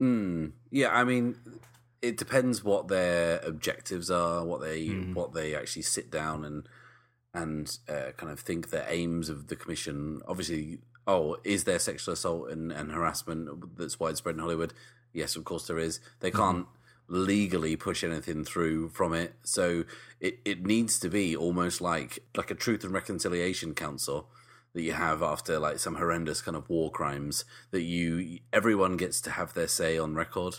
Mm, 0.00 0.52
yeah, 0.70 0.88
I 0.88 1.04
mean, 1.04 1.36
it 2.02 2.16
depends 2.16 2.64
what 2.64 2.88
their 2.88 3.40
objectives 3.40 4.10
are, 4.10 4.44
what 4.44 4.60
they 4.60 4.86
mm. 4.86 5.14
what 5.14 5.34
they 5.34 5.54
actually 5.54 5.82
sit 5.82 6.10
down 6.10 6.44
and 6.44 6.68
and 7.32 7.78
uh, 7.88 8.12
kind 8.16 8.32
of 8.32 8.40
think 8.40 8.70
the 8.70 8.90
aims 8.90 9.28
of 9.28 9.48
the 9.48 9.56
commission. 9.56 10.20
Obviously, 10.26 10.78
oh, 11.06 11.36
is 11.44 11.64
there 11.64 11.78
sexual 11.78 12.14
assault 12.14 12.50
and, 12.50 12.72
and 12.72 12.92
harassment 12.92 13.76
that's 13.76 14.00
widespread 14.00 14.36
in 14.36 14.40
Hollywood? 14.40 14.74
Yes, 15.12 15.36
of 15.36 15.44
course 15.44 15.66
there 15.66 15.78
is. 15.78 16.00
They 16.20 16.30
mm-hmm. 16.30 16.38
can't. 16.38 16.66
Mm 16.66 16.76
legally 17.12 17.74
push 17.74 18.04
anything 18.04 18.44
through 18.44 18.88
from 18.88 19.12
it. 19.12 19.34
So 19.42 19.84
it, 20.20 20.38
it 20.44 20.64
needs 20.64 21.00
to 21.00 21.08
be 21.08 21.34
almost 21.34 21.80
like 21.80 22.20
like 22.36 22.52
a 22.52 22.54
truth 22.54 22.84
and 22.84 22.94
reconciliation 22.94 23.74
council 23.74 24.28
that 24.74 24.82
you 24.82 24.92
have 24.92 25.22
after 25.22 25.58
like 25.58 25.78
some 25.78 25.96
horrendous 25.96 26.42
kind 26.42 26.56
of 26.56 26.68
war 26.68 26.90
crimes 26.90 27.44
that 27.70 27.82
you 27.82 28.38
everyone 28.52 28.96
gets 28.96 29.20
to 29.22 29.30
have 29.30 29.54
their 29.54 29.68
say 29.68 29.98
on 29.98 30.14
record. 30.14 30.56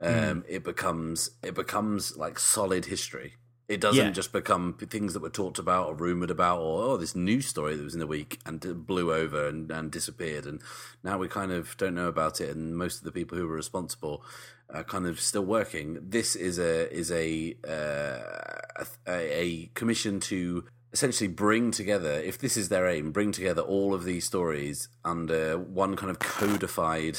Um, 0.00 0.14
mm. 0.14 0.44
It 0.48 0.64
becomes 0.64 1.30
it 1.42 1.54
becomes 1.54 2.16
like 2.16 2.38
solid 2.38 2.86
history. 2.86 3.34
It 3.68 3.80
doesn't 3.80 4.04
yeah. 4.04 4.10
just 4.10 4.32
become 4.32 4.74
things 4.74 5.12
that 5.12 5.22
were 5.22 5.30
talked 5.30 5.60
about 5.60 5.86
or 5.86 5.94
rumored 5.94 6.32
about, 6.32 6.58
or 6.60 6.82
oh, 6.82 6.96
this 6.96 7.14
news 7.14 7.46
story 7.46 7.76
that 7.76 7.84
was 7.84 7.94
in 7.94 8.00
the 8.00 8.06
week 8.06 8.40
and 8.44 8.84
blew 8.84 9.14
over 9.14 9.46
and, 9.46 9.70
and 9.70 9.92
disappeared, 9.92 10.44
and 10.44 10.60
now 11.04 11.18
we 11.18 11.28
kind 11.28 11.52
of 11.52 11.76
don't 11.76 11.94
know 11.94 12.08
about 12.08 12.40
it. 12.40 12.50
And 12.50 12.76
most 12.76 12.98
of 12.98 13.04
the 13.04 13.12
people 13.12 13.38
who 13.38 13.46
were 13.46 13.54
responsible 13.54 14.24
are 14.68 14.82
kind 14.82 15.06
of 15.06 15.20
still 15.20 15.44
working. 15.44 15.98
This 16.02 16.34
is 16.34 16.58
a 16.58 16.92
is 16.92 17.12
a 17.12 17.56
uh, 17.64 18.84
a, 19.06 19.40
a 19.40 19.70
commission 19.74 20.18
to 20.20 20.64
essentially 20.92 21.28
bring 21.28 21.70
together, 21.70 22.12
if 22.12 22.38
this 22.38 22.56
is 22.56 22.68
their 22.68 22.88
aim, 22.88 23.12
bring 23.12 23.32
together 23.32 23.62
all 23.62 23.94
of 23.94 24.04
these 24.04 24.24
stories 24.24 24.88
under 25.04 25.58
one 25.58 25.96
kind 25.96 26.10
of 26.10 26.18
codified 26.18 27.18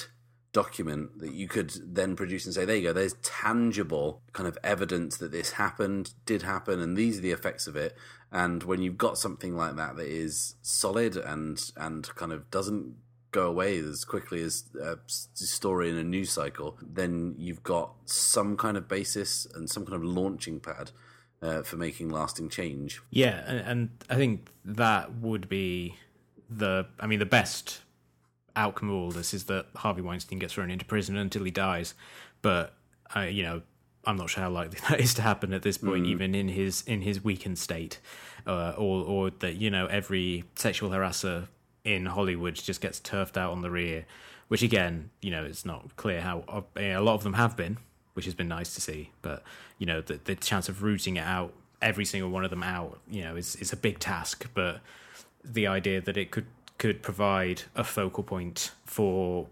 document 0.54 1.20
that 1.20 1.34
you 1.34 1.48
could 1.48 1.72
then 1.82 2.16
produce 2.16 2.46
and 2.46 2.54
say, 2.54 2.66
there 2.66 2.76
you 2.76 2.90
go, 2.90 2.94
there's 2.94 3.14
tangible 3.22 4.22
kind 4.34 4.48
of 4.48 4.58
evidence 4.64 5.18
that 5.18 5.32
this 5.32 5.54
happened, 5.54 6.14
did 6.26 6.42
happen, 6.42 6.80
and 6.80 6.98
these 6.98 7.18
are 7.18 7.22
the 7.22 7.32
effects 7.32 7.68
of 7.68 7.76
it. 7.76 7.96
And 8.32 8.64
when 8.64 8.82
you've 8.82 8.98
got 8.98 9.18
something 9.18 9.56
like 9.56 9.76
that 9.76 9.96
that 9.98 10.08
is 10.08 10.56
solid 10.62 11.16
and 11.16 11.62
and 11.78 12.14
kind 12.16 12.32
of 12.32 12.50
doesn't 12.50 12.96
go 13.32 13.48
away 13.48 13.78
as 13.80 14.04
quickly 14.04 14.42
as 14.42 14.66
a 14.82 14.98
story 15.08 15.90
in 15.90 15.98
a 15.98 16.04
news 16.04 16.32
cycle, 16.32 16.78
then 16.82 17.36
you've 17.38 17.64
got 17.64 17.94
some 18.06 18.58
kind 18.58 18.76
of 18.76 18.90
basis 18.90 19.48
and 19.56 19.70
some 19.70 19.86
kind 19.86 19.96
of 19.96 20.04
launching 20.04 20.60
pad 20.60 20.92
uh, 21.42 21.64
for 21.64 21.78
making 21.78 22.10
lasting 22.10 22.50
change. 22.50 23.02
Yeah, 23.10 23.44
and, 23.48 23.60
and 23.60 23.90
I 24.10 24.16
think 24.16 24.50
that 24.66 25.16
would 25.16 25.50
be 25.50 25.96
the, 26.50 26.88
I 27.00 27.08
mean, 27.08 27.20
the 27.20 27.26
best 27.26 27.82
outcome 28.56 28.90
of 28.90 28.96
all 28.96 29.12
this 29.12 29.34
is 29.34 29.46
that 29.46 29.68
Harvey 29.76 30.02
Weinstein 30.02 30.40
gets 30.40 30.54
thrown 30.54 30.70
into 30.70 30.86
prison 30.86 31.18
until 31.18 31.44
he 31.44 31.52
dies. 31.52 31.94
But 32.42 32.74
uh, 33.16 33.22
you 33.22 33.44
know, 33.44 33.62
I'm 34.06 34.18
not 34.18 34.30
sure 34.30 34.44
how 34.44 34.50
likely 34.50 34.80
that 34.90 35.00
is 35.00 35.14
to 35.16 35.22
happen 35.22 35.54
at 35.54 35.62
this 35.62 35.78
point, 35.78 36.06
mm. 36.06 36.10
even 36.10 36.36
in 36.36 36.50
his 36.50 36.84
in 36.84 37.02
his 37.02 37.24
weakened 37.24 37.60
state, 37.60 38.00
uh, 38.46 38.74
or 38.78 39.04
or 39.04 39.30
that 39.40 39.56
you 39.56 39.70
know 39.70 39.88
every 39.88 40.46
sexual 40.56 40.90
harasser 40.90 41.48
in 41.84 42.06
Hollywood 42.06 42.56
just 42.56 42.82
gets 42.82 43.00
turfed 43.00 43.38
out 43.38 43.52
on 43.52 43.62
the 43.62 43.72
rear. 43.72 44.06
Which 44.48 44.64
again, 44.64 45.12
you 45.22 45.32
know, 45.32 45.46
it's 45.46 45.66
not 45.66 45.96
clear 45.96 46.22
how 46.22 46.44
uh, 46.50 46.62
a 46.78 47.00
lot 47.00 47.14
of 47.14 47.24
them 47.24 47.34
have 47.34 47.56
been, 47.56 47.78
which 48.14 48.26
has 48.26 48.34
been 48.36 48.48
nice 48.48 48.74
to 48.76 48.82
see. 48.82 49.12
But 49.22 49.44
you 49.78 49.86
know, 49.86 50.02
the 50.02 50.20
the 50.24 50.36
chance 50.36 50.70
of 50.70 50.84
rooting 50.84 51.18
it 51.18 51.24
out, 51.26 51.54
every 51.82 52.06
single 52.06 52.30
one 52.30 52.44
of 52.44 52.50
them 52.50 52.64
out, 52.64 53.00
you 53.10 53.24
know, 53.24 53.36
is 53.36 53.56
is 53.58 53.74
a 53.74 53.78
big 53.78 54.00
task. 54.00 54.48
But 54.54 54.82
the 55.44 55.68
idea 55.68 56.02
that 56.02 56.18
it 56.18 56.32
could 56.32 56.46
could 56.78 57.02
provide 57.02 57.64
a 57.76 57.84
focal 57.84 58.24
point 58.24 58.72
for 58.86 59.48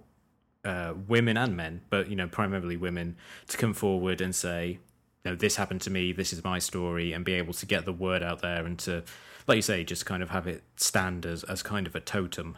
uh, 0.66 0.94
women 1.08 1.38
and 1.38 1.56
men, 1.56 1.82
but 1.90 2.10
you 2.10 2.16
know 2.16 2.28
primarily 2.28 2.76
women, 2.78 3.16
to 3.48 3.58
come 3.58 3.74
forward 3.74 4.20
and 4.22 4.36
say, 4.36 4.80
you 5.24 5.32
know, 5.32 5.36
this 5.36 5.56
happened 5.56 5.82
to 5.82 5.90
me, 5.90 6.12
this 6.12 6.34
is 6.34 6.44
my 6.44 6.60
story, 6.60 7.14
and 7.14 7.24
be 7.24 7.34
able 7.34 7.54
to 7.54 7.66
get 7.66 7.86
the 7.86 7.94
word 7.94 8.24
out 8.24 8.42
there 8.42 8.66
and 8.66 8.78
to, 8.80 9.04
like 9.48 9.58
you 9.58 9.62
say, 9.62 9.84
just 9.84 10.06
kind 10.06 10.22
of 10.24 10.30
have 10.32 10.48
it 10.48 10.64
stand 10.76 11.26
as, 11.26 11.44
as 11.46 11.62
kind 11.64 11.88
of 11.88 11.96
a 11.96 12.00
totem 12.00 12.58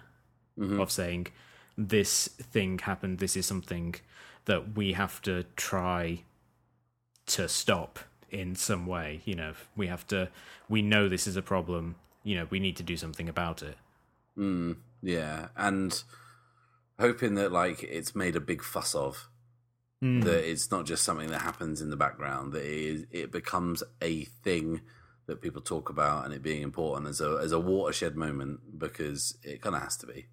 Mm-hmm. 0.60 0.82
of 0.82 0.92
saying, 0.92 1.28
this 1.78 2.28
thing 2.28 2.80
happened, 2.80 3.20
this 3.20 3.36
is 3.36 3.46
something 3.46 3.96
that 4.46 4.76
we 4.76 4.94
have 4.94 5.22
to 5.24 5.46
try 5.56 6.24
to 7.28 7.48
stop 7.48 8.00
in 8.30 8.56
some 8.56 8.86
way. 8.86 9.22
You 9.26 9.36
know, 9.36 9.54
we 9.76 9.88
have 9.88 10.06
to, 10.08 10.30
we 10.70 10.82
know 10.82 11.08
this 11.08 11.28
is 11.28 11.36
a 11.36 11.42
problem, 11.42 11.96
you 12.24 12.36
know, 12.36 12.48
we 12.50 12.60
need 12.60 12.78
to 12.78 12.84
do 12.84 12.98
something 12.98 13.30
about 13.30 13.62
it. 13.62 13.78
Mm, 14.38 14.78
yeah, 15.02 15.50
and 15.56 16.04
hoping 17.00 17.36
that 17.36 17.52
like 17.52 17.84
it's 17.84 18.16
made 18.16 18.36
a 18.36 18.42
big 18.42 18.64
fuss 18.64 18.96
of 18.96 19.28
that 20.02 20.50
it's 20.50 20.72
not 20.72 20.86
just 20.86 21.04
something 21.04 21.30
that 21.30 21.42
happens 21.42 21.80
in 21.80 21.92
the 21.92 21.96
background 21.96 22.54
that 22.54 22.64
it, 22.64 22.86
is, 22.86 23.06
it 23.12 23.32
becomes 23.32 23.84
a 24.02 24.24
thing 24.24 24.82
that 25.28 25.42
people 25.42 25.62
talk 25.62 25.90
about 25.90 26.26
and 26.26 26.34
it 26.34 26.42
being 26.42 26.64
important 26.64 27.08
as 27.08 27.22
a 27.22 27.40
as 27.42 27.52
a 27.52 27.60
watershed 27.60 28.16
moment 28.16 28.80
because 28.80 29.38
it 29.44 29.62
kind 29.62 29.76
of 29.76 29.84
has 29.84 29.96
to 29.98 30.08
be. 30.08 30.26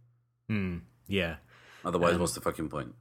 Mm, 0.51 0.81
yeah. 1.09 1.37
Otherwise, 1.85 2.15
Um, 2.15 2.21
what's 2.21 2.35
the 2.35 2.41
fucking 2.41 2.69
point? 2.69 2.95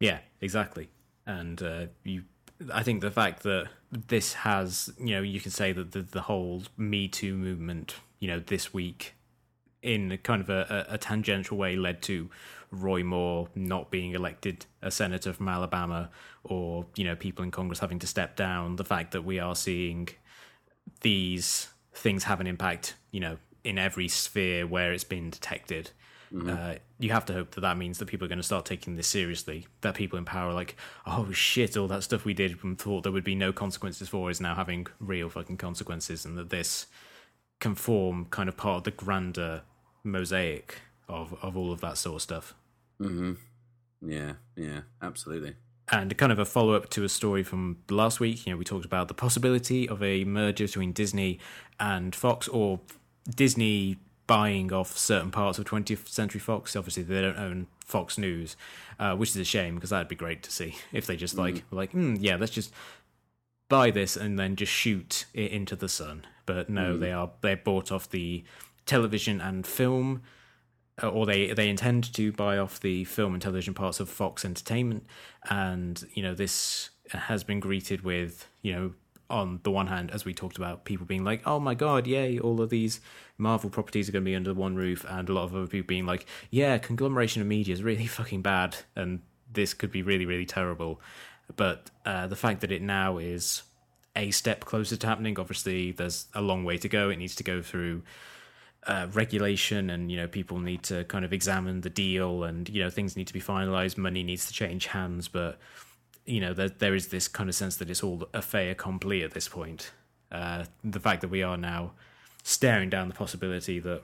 Yeah, 0.00 0.20
exactly. 0.40 0.88
And 1.26 1.62
uh, 1.62 1.86
you, 2.02 2.24
I 2.72 2.82
think 2.82 3.00
the 3.00 3.10
fact 3.10 3.42
that 3.42 3.68
this 3.90 4.34
has, 4.34 4.92
you 4.98 5.14
know, 5.14 5.22
you 5.22 5.40
can 5.40 5.50
say 5.50 5.72
that 5.72 5.92
the, 5.92 6.02
the 6.02 6.22
whole 6.22 6.62
Me 6.76 7.08
Too 7.08 7.36
movement, 7.36 7.96
you 8.18 8.28
know, 8.28 8.40
this 8.40 8.72
week, 8.72 9.14
in 9.82 10.18
kind 10.22 10.40
of 10.40 10.48
a, 10.48 10.86
a, 10.90 10.94
a 10.94 10.98
tangential 10.98 11.56
way, 11.56 11.76
led 11.76 12.02
to 12.02 12.30
Roy 12.70 13.02
Moore 13.02 13.48
not 13.54 13.90
being 13.90 14.12
elected 14.12 14.66
a 14.82 14.90
senator 14.90 15.32
from 15.32 15.48
Alabama, 15.48 16.10
or 16.42 16.86
you 16.96 17.04
know, 17.04 17.16
people 17.16 17.44
in 17.44 17.50
Congress 17.50 17.80
having 17.80 17.98
to 18.00 18.06
step 18.06 18.36
down. 18.36 18.76
The 18.76 18.84
fact 18.84 19.12
that 19.12 19.22
we 19.22 19.38
are 19.38 19.54
seeing 19.54 20.08
these 21.00 21.68
things 21.92 22.24
have 22.24 22.40
an 22.40 22.46
impact, 22.46 22.96
you 23.10 23.20
know, 23.20 23.38
in 23.62 23.78
every 23.78 24.08
sphere 24.08 24.66
where 24.66 24.92
it's 24.92 25.04
been 25.04 25.30
detected. 25.30 25.90
Uh, 26.34 26.74
you 26.98 27.12
have 27.12 27.24
to 27.26 27.32
hope 27.32 27.52
that 27.52 27.60
that 27.60 27.76
means 27.76 27.98
that 27.98 28.06
people 28.06 28.24
are 28.24 28.28
going 28.28 28.38
to 28.38 28.42
start 28.42 28.64
taking 28.64 28.96
this 28.96 29.06
seriously. 29.06 29.68
That 29.82 29.94
people 29.94 30.18
in 30.18 30.24
power 30.24 30.50
are 30.50 30.54
like, 30.54 30.76
oh 31.06 31.30
shit, 31.30 31.76
all 31.76 31.86
that 31.88 32.02
stuff 32.02 32.24
we 32.24 32.34
did 32.34 32.58
and 32.64 32.78
thought 32.78 33.04
there 33.04 33.12
would 33.12 33.24
be 33.24 33.36
no 33.36 33.52
consequences 33.52 34.08
for 34.08 34.30
is 34.30 34.40
now 34.40 34.54
having 34.54 34.86
real 34.98 35.28
fucking 35.28 35.58
consequences, 35.58 36.24
and 36.24 36.36
that 36.36 36.50
this 36.50 36.86
can 37.60 37.74
form 37.74 38.26
kind 38.26 38.48
of 38.48 38.56
part 38.56 38.78
of 38.78 38.84
the 38.84 38.90
grander 38.90 39.62
mosaic 40.02 40.80
of 41.08 41.34
of 41.40 41.56
all 41.56 41.70
of 41.72 41.80
that 41.80 41.98
sort 41.98 42.16
of 42.16 42.22
stuff. 42.22 42.54
hmm 42.98 43.34
Yeah, 44.02 44.34
yeah, 44.56 44.80
absolutely. 45.00 45.54
And 45.92 46.16
kind 46.16 46.32
of 46.32 46.38
a 46.38 46.46
follow 46.46 46.72
up 46.74 46.88
to 46.90 47.04
a 47.04 47.08
story 47.10 47.42
from 47.42 47.78
last 47.90 48.18
week, 48.18 48.46
you 48.46 48.52
know, 48.52 48.56
we 48.56 48.64
talked 48.64 48.86
about 48.86 49.08
the 49.08 49.14
possibility 49.14 49.86
of 49.88 50.02
a 50.02 50.24
merger 50.24 50.64
between 50.64 50.92
Disney 50.92 51.38
and 51.78 52.14
Fox, 52.14 52.48
or 52.48 52.80
Disney 53.28 53.98
buying 54.26 54.72
off 54.72 54.96
certain 54.96 55.30
parts 55.30 55.58
of 55.58 55.64
20th 55.64 56.08
Century 56.08 56.40
Fox. 56.40 56.76
Obviously, 56.76 57.02
they 57.02 57.20
don't 57.20 57.38
own 57.38 57.66
Fox 57.84 58.18
News, 58.18 58.56
uh, 58.98 59.14
which 59.16 59.30
is 59.30 59.36
a 59.36 59.44
shame 59.44 59.74
because 59.74 59.90
that'd 59.90 60.08
be 60.08 60.16
great 60.16 60.42
to 60.42 60.50
see 60.50 60.76
if 60.92 61.06
they 61.06 61.16
just 61.16 61.36
like 61.36 61.62
were 61.70 61.76
like, 61.76 61.92
mm, 61.92 62.16
yeah, 62.20 62.36
let's 62.36 62.52
just 62.52 62.72
buy 63.68 63.90
this 63.90 64.16
and 64.16 64.38
then 64.38 64.56
just 64.56 64.72
shoot 64.72 65.26
it 65.34 65.50
into 65.50 65.76
the 65.76 65.88
sun. 65.88 66.26
But 66.46 66.68
no, 66.68 66.98
they 66.98 67.12
are 67.12 67.30
they 67.40 67.54
bought 67.54 67.90
off 67.90 68.08
the 68.10 68.44
television 68.86 69.40
and 69.40 69.66
film 69.66 70.22
uh, 71.02 71.08
or 71.08 71.26
they 71.26 71.52
they 71.52 71.68
intend 71.68 72.12
to 72.14 72.32
buy 72.32 72.56
off 72.56 72.78
the 72.80 73.04
film 73.04 73.32
and 73.32 73.42
television 73.42 73.74
parts 73.74 73.98
of 73.98 74.08
Fox 74.08 74.44
Entertainment, 74.44 75.04
and 75.50 76.04
you 76.14 76.22
know 76.22 76.34
this 76.34 76.90
has 77.10 77.42
been 77.42 77.60
greeted 77.60 78.02
with 78.02 78.48
you 78.62 78.72
know 78.72 78.92
on 79.34 79.58
the 79.64 79.70
one 79.70 79.88
hand, 79.88 80.12
as 80.12 80.24
we 80.24 80.32
talked 80.32 80.56
about, 80.56 80.84
people 80.84 81.04
being 81.04 81.24
like, 81.24 81.42
"Oh 81.44 81.58
my 81.58 81.74
god, 81.74 82.06
yay! 82.06 82.38
All 82.38 82.60
of 82.60 82.70
these 82.70 83.00
Marvel 83.36 83.68
properties 83.68 84.08
are 84.08 84.12
going 84.12 84.24
to 84.24 84.30
be 84.30 84.36
under 84.36 84.54
one 84.54 84.76
roof," 84.76 85.04
and 85.08 85.28
a 85.28 85.32
lot 85.32 85.42
of 85.42 85.56
other 85.56 85.66
people 85.66 85.88
being 85.88 86.06
like, 86.06 86.26
"Yeah, 86.50 86.78
conglomeration 86.78 87.42
of 87.42 87.48
media 87.48 87.74
is 87.74 87.82
really 87.82 88.06
fucking 88.18 88.42
bad, 88.42 88.76
and 88.94 89.20
this 89.52 89.74
could 89.74 89.90
be 89.90 90.02
really 90.02 90.24
really 90.24 90.46
terrible." 90.46 91.00
But 91.56 91.90
uh, 92.06 92.28
the 92.28 92.36
fact 92.36 92.60
that 92.60 92.70
it 92.70 92.80
now 92.80 93.18
is 93.18 93.64
a 94.14 94.30
step 94.30 94.64
closer 94.64 94.96
to 94.96 95.06
happening, 95.06 95.38
obviously, 95.38 95.90
there's 95.90 96.28
a 96.32 96.40
long 96.40 96.64
way 96.64 96.78
to 96.78 96.88
go. 96.88 97.10
It 97.10 97.18
needs 97.18 97.34
to 97.34 97.42
go 97.42 97.60
through 97.60 98.02
uh, 98.86 99.08
regulation 99.12 99.90
and 99.90 100.10
you 100.10 100.16
know 100.16 100.28
people 100.28 100.58
need 100.58 100.82
to 100.84 101.04
kind 101.04 101.24
of 101.24 101.32
examine 101.32 101.80
the 101.80 101.90
deal 101.90 102.44
and 102.44 102.68
you 102.68 102.82
know 102.82 102.90
things 102.90 103.16
need 103.16 103.26
to 103.26 103.32
be 103.32 103.40
finalized 103.40 103.96
money 103.96 104.22
needs 104.22 104.46
to 104.46 104.52
change 104.52 104.88
hands 104.88 105.26
but 105.26 105.58
you 106.24 106.40
know 106.40 106.54
there, 106.54 106.68
there 106.68 106.94
is 106.94 107.08
this 107.08 107.28
kind 107.28 107.48
of 107.48 107.54
sense 107.54 107.76
that 107.76 107.90
it's 107.90 108.02
all 108.02 108.28
a 108.32 108.42
fait 108.42 108.70
accompli 108.70 109.22
at 109.22 109.32
this 109.32 109.48
point 109.48 109.92
uh, 110.32 110.64
the 110.82 111.00
fact 111.00 111.20
that 111.20 111.28
we 111.28 111.42
are 111.42 111.56
now 111.56 111.92
staring 112.42 112.90
down 112.90 113.08
the 113.08 113.14
possibility 113.14 113.78
that 113.78 114.02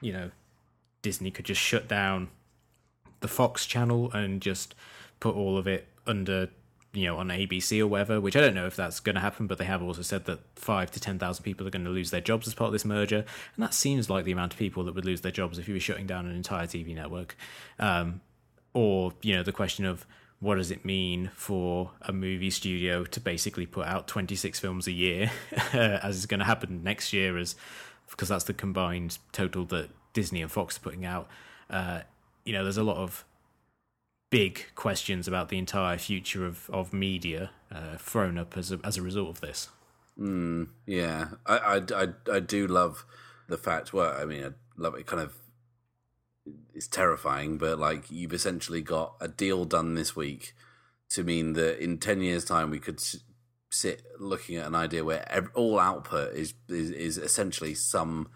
you 0.00 0.12
know 0.12 0.30
disney 1.02 1.30
could 1.30 1.44
just 1.44 1.60
shut 1.60 1.88
down 1.88 2.28
the 3.20 3.28
fox 3.28 3.66
channel 3.66 4.10
and 4.12 4.42
just 4.42 4.74
put 5.20 5.34
all 5.34 5.56
of 5.56 5.66
it 5.66 5.86
under 6.06 6.48
you 6.92 7.06
know 7.06 7.16
on 7.16 7.28
ABC 7.28 7.80
or 7.80 7.86
whatever, 7.86 8.20
which 8.20 8.36
I 8.36 8.40
don't 8.40 8.54
know 8.54 8.66
if 8.66 8.76
that's 8.76 9.00
going 9.00 9.14
to 9.14 9.20
happen, 9.20 9.46
but 9.46 9.58
they 9.58 9.64
have 9.64 9.82
also 9.82 10.02
said 10.02 10.26
that 10.26 10.40
five 10.56 10.90
to 10.92 11.00
ten 11.00 11.18
thousand 11.18 11.44
people 11.44 11.66
are 11.66 11.70
going 11.70 11.84
to 11.84 11.90
lose 11.90 12.10
their 12.10 12.20
jobs 12.20 12.46
as 12.46 12.54
part 12.54 12.68
of 12.68 12.72
this 12.72 12.84
merger, 12.84 13.24
and 13.54 13.62
that 13.62 13.74
seems 13.74 14.10
like 14.10 14.24
the 14.24 14.32
amount 14.32 14.52
of 14.52 14.58
people 14.58 14.84
that 14.84 14.94
would 14.94 15.04
lose 15.04 15.22
their 15.22 15.32
jobs 15.32 15.58
if 15.58 15.68
you 15.68 15.74
were 15.74 15.80
shutting 15.80 16.06
down 16.06 16.26
an 16.26 16.36
entire 16.36 16.66
TV 16.66 16.94
network. 16.94 17.36
Um, 17.78 18.20
or 18.74 19.12
you 19.22 19.34
know 19.34 19.42
the 19.42 19.52
question 19.52 19.84
of 19.84 20.06
what 20.42 20.56
does 20.56 20.70
it 20.70 20.84
mean 20.84 21.30
for 21.34 21.92
a 22.02 22.12
movie 22.12 22.50
studio 22.50 23.04
to 23.04 23.20
basically 23.20 23.64
put 23.64 23.86
out 23.86 24.08
26 24.08 24.58
films 24.58 24.86
a 24.88 24.92
year 24.92 25.30
as 25.72 26.16
is 26.16 26.26
going 26.26 26.40
to 26.40 26.46
happen 26.46 26.82
next 26.82 27.12
year 27.12 27.38
as 27.38 27.54
because 28.10 28.28
that's 28.28 28.44
the 28.44 28.52
combined 28.52 29.18
total 29.30 29.64
that 29.64 29.88
Disney 30.12 30.42
and 30.42 30.50
Fox 30.50 30.76
are 30.76 30.80
putting 30.80 31.06
out 31.06 31.28
uh, 31.70 32.00
you 32.44 32.52
know 32.52 32.64
there's 32.64 32.76
a 32.76 32.82
lot 32.82 32.96
of 32.96 33.24
big 34.32 34.64
questions 34.74 35.28
about 35.28 35.50
the 35.50 35.58
entire 35.58 35.98
future 35.98 36.46
of, 36.46 36.68
of 36.70 36.92
media 36.92 37.50
uh, 37.70 37.98
thrown 37.98 38.38
up 38.38 38.56
as 38.56 38.72
a, 38.72 38.80
as 38.82 38.96
a 38.96 39.02
result 39.02 39.28
of 39.28 39.40
this. 39.42 39.68
Mm, 40.18 40.68
yeah, 40.86 41.28
I, 41.46 41.58
I, 41.58 41.76
I, 41.94 42.08
I 42.32 42.40
do 42.40 42.66
love 42.66 43.04
the 43.46 43.58
fact. 43.58 43.92
Well, 43.92 44.16
I 44.18 44.24
mean, 44.24 44.42
I 44.42 44.50
love 44.78 44.94
it. 44.94 45.06
Kind 45.06 45.22
of, 45.22 45.34
it's 46.74 46.88
terrifying, 46.88 47.58
but 47.58 47.78
like 47.78 48.10
you've 48.10 48.32
essentially 48.32 48.82
got 48.82 49.14
a 49.20 49.28
deal 49.28 49.64
done 49.64 49.94
this 49.94 50.16
week 50.16 50.54
to 51.10 51.22
mean 51.22 51.52
that 51.54 51.82
in 51.82 51.98
ten 51.98 52.20
years' 52.20 52.44
time 52.44 52.70
we 52.70 52.78
could 52.78 53.00
sit 53.70 54.02
looking 54.18 54.56
at 54.56 54.66
an 54.66 54.74
idea 54.74 55.04
where 55.04 55.24
ev- 55.30 55.50
all 55.54 55.78
output 55.78 56.34
is, 56.34 56.54
is 56.68 56.90
is 56.90 57.18
essentially 57.18 57.74
some 57.74 58.28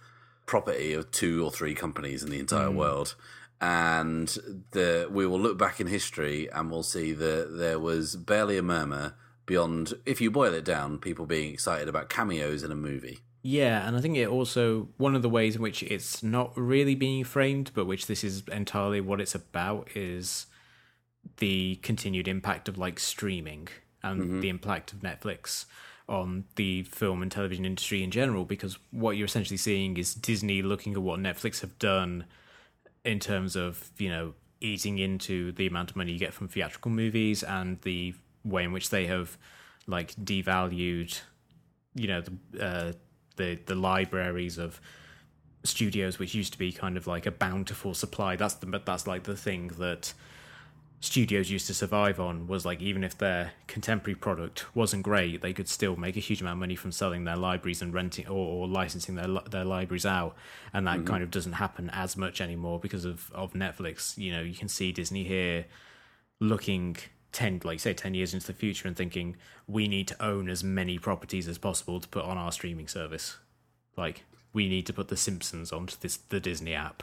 property 0.46 0.92
of 0.92 1.10
two 1.10 1.44
or 1.44 1.50
three 1.50 1.74
companies 1.74 2.22
in 2.22 2.30
the 2.30 2.38
entire 2.38 2.68
mm. 2.68 2.76
world. 2.76 3.14
And 3.60 4.28
the 4.72 5.08
we 5.10 5.26
will 5.26 5.40
look 5.40 5.58
back 5.58 5.80
in 5.80 5.86
history 5.86 6.48
and 6.52 6.70
we'll 6.70 6.82
see 6.82 7.12
that 7.12 7.56
there 7.56 7.80
was 7.80 8.14
barely 8.16 8.58
a 8.58 8.62
murmur 8.62 9.14
beyond, 9.46 9.94
if 10.04 10.20
you 10.20 10.30
boil 10.30 10.52
it 10.52 10.64
down, 10.64 10.98
people 10.98 11.24
being 11.24 11.54
excited 11.54 11.88
about 11.88 12.10
cameos 12.10 12.62
in 12.62 12.72
a 12.72 12.76
movie. 12.76 13.20
Yeah, 13.42 13.86
and 13.86 13.96
I 13.96 14.00
think 14.00 14.16
it 14.16 14.28
also 14.28 14.88
one 14.96 15.14
of 15.14 15.22
the 15.22 15.28
ways 15.28 15.56
in 15.56 15.62
which 15.62 15.82
it's 15.84 16.22
not 16.22 16.52
really 16.56 16.94
being 16.94 17.22
framed, 17.24 17.70
but 17.74 17.86
which 17.86 18.06
this 18.06 18.24
is 18.24 18.42
entirely 18.50 19.00
what 19.00 19.20
it's 19.20 19.34
about, 19.34 19.88
is 19.94 20.46
the 21.38 21.76
continued 21.76 22.28
impact 22.28 22.68
of 22.68 22.78
like 22.78 22.98
streaming 22.98 23.68
and 24.02 24.42
the 24.42 24.48
impact 24.48 24.92
of 24.92 25.00
Netflix 25.00 25.66
on 26.08 26.44
the 26.54 26.84
film 26.84 27.22
and 27.22 27.30
television 27.30 27.64
industry 27.64 28.02
in 28.02 28.10
general. 28.10 28.44
Because 28.44 28.78
what 28.90 29.16
you're 29.16 29.26
essentially 29.26 29.56
seeing 29.56 29.96
is 29.96 30.14
Disney 30.14 30.62
looking 30.62 30.94
at 30.94 31.02
what 31.02 31.20
Netflix 31.20 31.60
have 31.60 31.78
done 31.78 32.24
in 33.04 33.20
terms 33.20 33.56
of 33.56 33.90
you 33.96 34.08
know 34.08 34.34
eating 34.60 34.98
into 34.98 35.52
the 35.52 35.66
amount 35.66 35.90
of 35.90 35.96
money 35.96 36.12
you 36.12 36.18
get 36.18 36.34
from 36.34 36.48
theatrical 36.48 36.90
movies 36.90 37.42
and 37.42 37.80
the 37.82 38.14
way 38.44 38.64
in 38.64 38.72
which 38.72 38.90
they 38.90 39.06
have 39.06 39.38
like 39.86 40.14
devalued 40.16 41.20
you 41.94 42.08
know 42.08 42.20
the 42.20 42.64
uh, 42.64 42.92
the 43.36 43.58
the 43.66 43.74
libraries 43.74 44.58
of 44.58 44.80
studios 45.64 46.18
which 46.18 46.34
used 46.34 46.52
to 46.52 46.58
be 46.58 46.72
kind 46.72 46.96
of 46.96 47.06
like 47.06 47.26
a 47.26 47.30
bountiful 47.30 47.94
supply. 47.94 48.36
That's 48.36 48.54
the 48.54 48.66
but 48.66 48.86
that's 48.86 49.06
like 49.06 49.24
the 49.24 49.36
thing 49.36 49.68
that 49.78 50.12
studios 51.00 51.50
used 51.50 51.66
to 51.66 51.74
survive 51.74 52.18
on 52.18 52.46
was 52.46 52.64
like 52.64 52.80
even 52.80 53.04
if 53.04 53.18
their 53.18 53.52
contemporary 53.66 54.14
product 54.14 54.74
wasn't 54.74 55.02
great 55.02 55.42
they 55.42 55.52
could 55.52 55.68
still 55.68 55.94
make 55.94 56.16
a 56.16 56.20
huge 56.20 56.40
amount 56.40 56.54
of 56.54 56.58
money 56.58 56.74
from 56.74 56.90
selling 56.90 57.24
their 57.24 57.36
libraries 57.36 57.82
and 57.82 57.92
renting 57.92 58.26
or, 58.26 58.32
or 58.32 58.66
licensing 58.66 59.14
their 59.14 59.28
their 59.50 59.64
libraries 59.64 60.06
out. 60.06 60.34
And 60.72 60.86
that 60.86 60.98
mm-hmm. 60.98 61.06
kind 61.06 61.22
of 61.22 61.30
doesn't 61.30 61.54
happen 61.54 61.90
as 61.92 62.16
much 62.16 62.40
anymore 62.40 62.80
because 62.80 63.04
of 63.04 63.30
of 63.34 63.52
Netflix. 63.52 64.16
You 64.16 64.32
know 64.32 64.40
you 64.40 64.54
can 64.54 64.68
see 64.68 64.92
Disney 64.92 65.24
here 65.24 65.66
looking 66.40 66.96
10 67.36 67.60
like 67.64 67.78
say 67.80 67.92
10 67.92 68.14
years 68.14 68.32
into 68.32 68.46
the 68.46 68.52
future 68.54 68.88
and 68.88 68.96
thinking 68.96 69.36
we 69.68 69.86
need 69.88 70.08
to 70.08 70.24
own 70.24 70.48
as 70.48 70.64
many 70.64 70.98
properties 70.98 71.46
as 71.48 71.58
possible 71.58 72.00
to 72.00 72.08
put 72.08 72.24
on 72.24 72.38
our 72.38 72.50
streaming 72.50 72.88
service 72.88 73.36
like 73.96 74.24
we 74.54 74.68
need 74.70 74.86
to 74.86 74.92
put 74.92 75.08
the 75.08 75.16
simpsons 75.16 75.70
onto 75.70 75.96
this 76.00 76.16
the 76.30 76.40
disney 76.40 76.72
app 76.72 77.02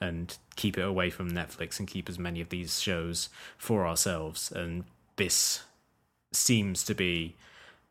and 0.00 0.38
keep 0.56 0.76
it 0.76 0.82
away 0.82 1.08
from 1.08 1.30
netflix 1.30 1.78
and 1.78 1.86
keep 1.86 2.08
as 2.08 2.18
many 2.18 2.40
of 2.40 2.48
these 2.48 2.80
shows 2.80 3.28
for 3.56 3.86
ourselves 3.86 4.50
and 4.50 4.82
this 5.14 5.62
seems 6.32 6.82
to 6.84 6.94
be 6.94 7.36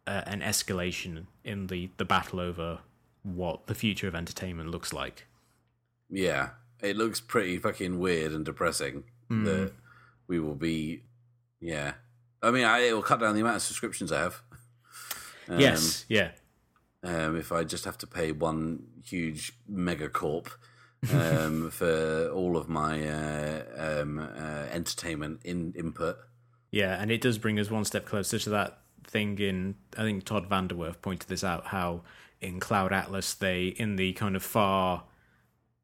uh, 0.06 0.24
an 0.26 0.42
escalation 0.42 1.28
in 1.46 1.68
the 1.68 1.90
the 1.98 2.06
battle 2.06 2.40
over 2.42 2.80
what 3.24 3.68
the 3.68 3.76
future 3.76 4.08
of 4.08 4.16
entertainment 4.16 4.72
looks 4.72 4.92
like. 4.94 5.28
Yeah, 6.10 6.52
it 6.82 6.96
looks 6.98 7.20
pretty 7.20 7.58
fucking 7.60 8.00
weird 8.00 8.32
and 8.32 8.44
depressing 8.46 9.04
Mm. 9.30 9.46
that 9.46 9.74
we 10.28 10.40
will 10.40 10.56
be. 10.56 11.04
Yeah, 11.62 11.94
I 12.42 12.52
mean, 12.52 12.64
I, 12.64 12.80
it 12.80 12.94
will 12.94 13.02
cut 13.02 13.20
down 13.20 13.36
the 13.36 13.42
amount 13.42 13.58
of 13.58 13.62
subscriptions 13.62 14.12
I 14.12 14.20
have. 14.20 14.42
Um, 15.48 15.60
yes, 15.60 16.06
yeah, 16.08 16.32
um, 17.04 17.36
if 17.36 17.52
I 17.52 17.64
just 17.64 17.86
have 17.86 17.98
to 18.00 18.08
pay 18.08 18.32
one 18.32 18.84
huge 19.04 19.54
megacorp 19.72 20.48
um, 21.14 21.70
for 21.72 22.30
all 22.30 22.58
of 22.58 22.70
my 22.70 23.08
uh, 23.08 23.64
um, 23.78 24.20
uh, 24.20 24.68
entertainment 24.72 25.42
in 25.44 25.74
input. 25.78 26.18
yeah, 26.72 27.02
and 27.02 27.12
it 27.12 27.22
does 27.22 27.38
bring 27.38 27.60
us 27.60 27.70
one 27.72 27.86
step 27.86 28.06
closer 28.06 28.40
to 28.40 28.50
that 28.52 28.80
thing 29.06 29.38
in. 29.40 29.76
I 29.98 30.04
think 30.04 30.26
Todd 30.26 30.50
VanDerWerff 30.50 31.02
pointed 31.02 31.30
this 31.30 31.44
out. 31.44 31.68
How 31.68 32.02
in 32.42 32.60
Cloud 32.60 32.94
Atlas 32.94 33.34
they 33.34 33.68
in 33.68 33.96
the 33.96 34.14
kind 34.14 34.36
of 34.36 34.44
far 34.44 35.04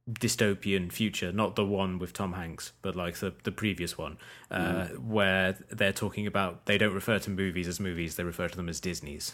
dystopian 0.09 0.91
future, 0.91 1.31
not 1.31 1.55
the 1.55 1.65
one 1.65 1.97
with 1.97 2.13
Tom 2.13 2.33
Hanks, 2.33 2.73
but 2.81 2.95
like 2.95 3.17
the 3.17 3.33
the 3.43 3.51
previous 3.51 3.97
one, 3.97 4.17
uh, 4.51 4.87
mm. 4.87 4.99
where 4.99 5.57
they're 5.69 5.93
talking 5.93 6.27
about 6.27 6.65
they 6.65 6.77
don't 6.77 6.93
refer 6.93 7.19
to 7.19 7.29
movies 7.29 7.67
as 7.67 7.79
movies, 7.79 8.15
they 8.15 8.23
refer 8.23 8.47
to 8.47 8.55
them 8.55 8.69
as 8.69 8.79
Disney's. 8.79 9.33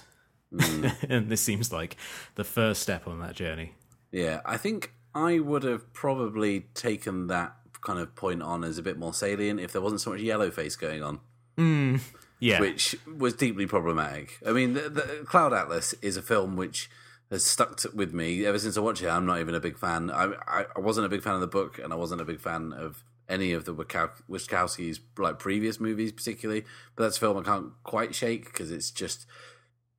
Mm. 0.53 0.95
and 1.09 1.29
this 1.29 1.41
seems 1.41 1.71
like 1.71 1.97
the 2.35 2.43
first 2.43 2.81
step 2.81 3.07
on 3.07 3.19
that 3.19 3.35
journey. 3.35 3.73
Yeah, 4.11 4.41
I 4.45 4.57
think 4.57 4.93
I 5.13 5.39
would 5.39 5.63
have 5.63 5.93
probably 5.93 6.61
taken 6.73 7.27
that 7.27 7.55
kind 7.81 7.99
of 7.99 8.15
point 8.15 8.41
on 8.41 8.63
as 8.63 8.77
a 8.77 8.83
bit 8.83 8.97
more 8.97 9.13
salient 9.13 9.59
if 9.59 9.73
there 9.73 9.81
wasn't 9.81 10.01
so 10.01 10.11
much 10.11 10.21
yellow 10.21 10.51
face 10.51 10.75
going 10.75 11.03
on. 11.03 11.19
Mm. 11.57 12.01
Yeah, 12.39 12.59
which 12.59 12.95
was 13.17 13.33
deeply 13.35 13.67
problematic. 13.67 14.39
I 14.45 14.51
mean, 14.51 14.73
the, 14.73 14.89
the 14.89 15.25
Cloud 15.25 15.53
Atlas 15.53 15.93
is 16.01 16.17
a 16.17 16.21
film 16.21 16.55
which 16.55 16.89
has 17.31 17.43
stuck 17.45 17.77
to, 17.77 17.89
with 17.95 18.13
me 18.13 18.45
ever 18.45 18.59
since 18.59 18.77
I 18.77 18.81
watched 18.81 19.01
it. 19.01 19.07
I'm 19.09 19.25
not 19.25 19.39
even 19.39 19.55
a 19.55 19.59
big 19.59 19.77
fan. 19.79 20.11
I, 20.11 20.33
I, 20.47 20.65
I 20.75 20.79
wasn't 20.79 21.05
a 21.07 21.09
big 21.09 21.23
fan 21.23 21.33
of 21.33 21.41
the 21.41 21.47
book, 21.47 21.79
and 21.79 21.91
I 21.91 21.95
wasn't 21.95 22.21
a 22.21 22.25
big 22.25 22.39
fan 22.41 22.73
of 22.73 23.03
any 23.29 23.53
of 23.53 23.65
the 23.65 23.73
Wachowskis' 23.73 24.99
like 25.17 25.39
previous 25.39 25.79
movies, 25.79 26.11
particularly. 26.11 26.65
But 26.95 27.03
that's 27.05 27.17
a 27.17 27.19
film 27.21 27.37
I 27.37 27.41
can't 27.43 27.71
quite 27.83 28.13
shake 28.13 28.45
because 28.45 28.71
it's 28.71 28.91
just 28.91 29.25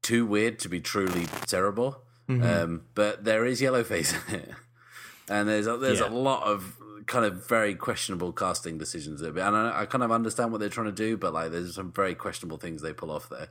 too 0.02 0.26
weird 0.26 0.58
to 0.60 0.68
be 0.68 0.80
truly 0.80 1.26
terrible. 1.46 2.02
Um, 2.28 2.84
but 2.94 3.24
there 3.24 3.44
is 3.44 3.60
Yellowface 3.60 4.14
in 4.28 4.34
it, 4.40 4.50
and 5.28 5.46
there's 5.48 5.66
a, 5.66 5.76
there's 5.76 6.00
Yeah. 6.00 6.08
a 6.08 6.10
lot 6.10 6.44
of 6.44 6.76
kind 7.06 7.26
of 7.26 7.46
very 7.46 7.74
questionable 7.74 8.32
casting 8.32 8.78
decisions 8.78 9.20
there. 9.20 9.30
And 9.36 9.54
I, 9.56 9.80
I 9.82 9.86
kind 9.86 10.02
of 10.04 10.10
understand 10.12 10.50
what 10.50 10.58
they're 10.60 10.70
trying 10.70 10.86
to 10.86 10.92
do, 10.92 11.16
but 11.18 11.34
like 11.34 11.50
there's 11.50 11.74
some 11.74 11.92
very 11.92 12.14
questionable 12.14 12.56
things 12.58 12.80
they 12.80 12.92
pull 12.94 13.10
off 13.10 13.28
there. 13.28 13.48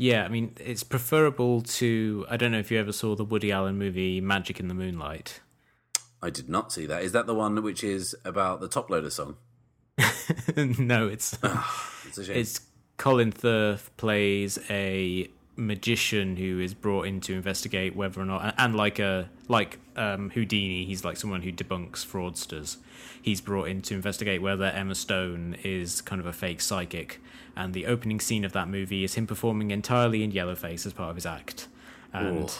Yeah, 0.00 0.24
I 0.24 0.28
mean, 0.28 0.54
it's 0.60 0.84
preferable 0.84 1.60
to. 1.60 2.24
I 2.30 2.36
don't 2.36 2.52
know 2.52 2.60
if 2.60 2.70
you 2.70 2.78
ever 2.78 2.92
saw 2.92 3.16
the 3.16 3.24
Woody 3.24 3.50
Allen 3.50 3.76
movie 3.76 4.20
Magic 4.20 4.60
in 4.60 4.68
the 4.68 4.74
Moonlight. 4.74 5.40
I 6.22 6.30
did 6.30 6.48
not 6.48 6.72
see 6.72 6.86
that. 6.86 7.02
Is 7.02 7.12
that 7.12 7.26
the 7.26 7.34
one 7.34 7.62
which 7.62 7.82
is 7.82 8.16
about 8.24 8.60
the 8.60 8.68
Toploader 8.68 9.10
song? 9.10 9.36
no, 10.78 11.08
it's 11.08 11.36
It's 12.06 12.16
a 12.18 12.24
shame. 12.24 12.36
it's 12.36 12.60
Colin 12.96 13.32
Firth 13.32 13.90
plays 13.96 14.58
a 14.70 15.28
magician 15.56 16.36
who 16.36 16.60
is 16.60 16.74
brought 16.74 17.06
in 17.06 17.20
to 17.22 17.34
investigate 17.34 17.96
whether 17.96 18.20
or 18.20 18.24
not, 18.24 18.54
and 18.56 18.76
like 18.76 19.00
a 19.00 19.28
like 19.48 19.78
um, 19.96 20.30
Houdini, 20.30 20.84
he's 20.84 21.04
like 21.04 21.16
someone 21.16 21.42
who 21.42 21.50
debunks 21.52 22.06
fraudsters. 22.06 22.76
He's 23.20 23.40
brought 23.40 23.68
in 23.68 23.82
to 23.82 23.94
investigate 23.94 24.42
whether 24.42 24.66
Emma 24.66 24.94
Stone 24.94 25.56
is 25.62 26.00
kind 26.00 26.20
of 26.20 26.26
a 26.26 26.32
fake 26.32 26.60
psychic, 26.60 27.20
and 27.56 27.74
the 27.74 27.86
opening 27.86 28.20
scene 28.20 28.44
of 28.44 28.52
that 28.52 28.68
movie 28.68 29.04
is 29.04 29.14
him 29.14 29.26
performing 29.26 29.70
entirely 29.70 30.22
in 30.22 30.32
yellowface 30.32 30.86
as 30.86 30.92
part 30.92 31.10
of 31.10 31.16
his 31.16 31.26
act, 31.26 31.68
and. 32.12 32.52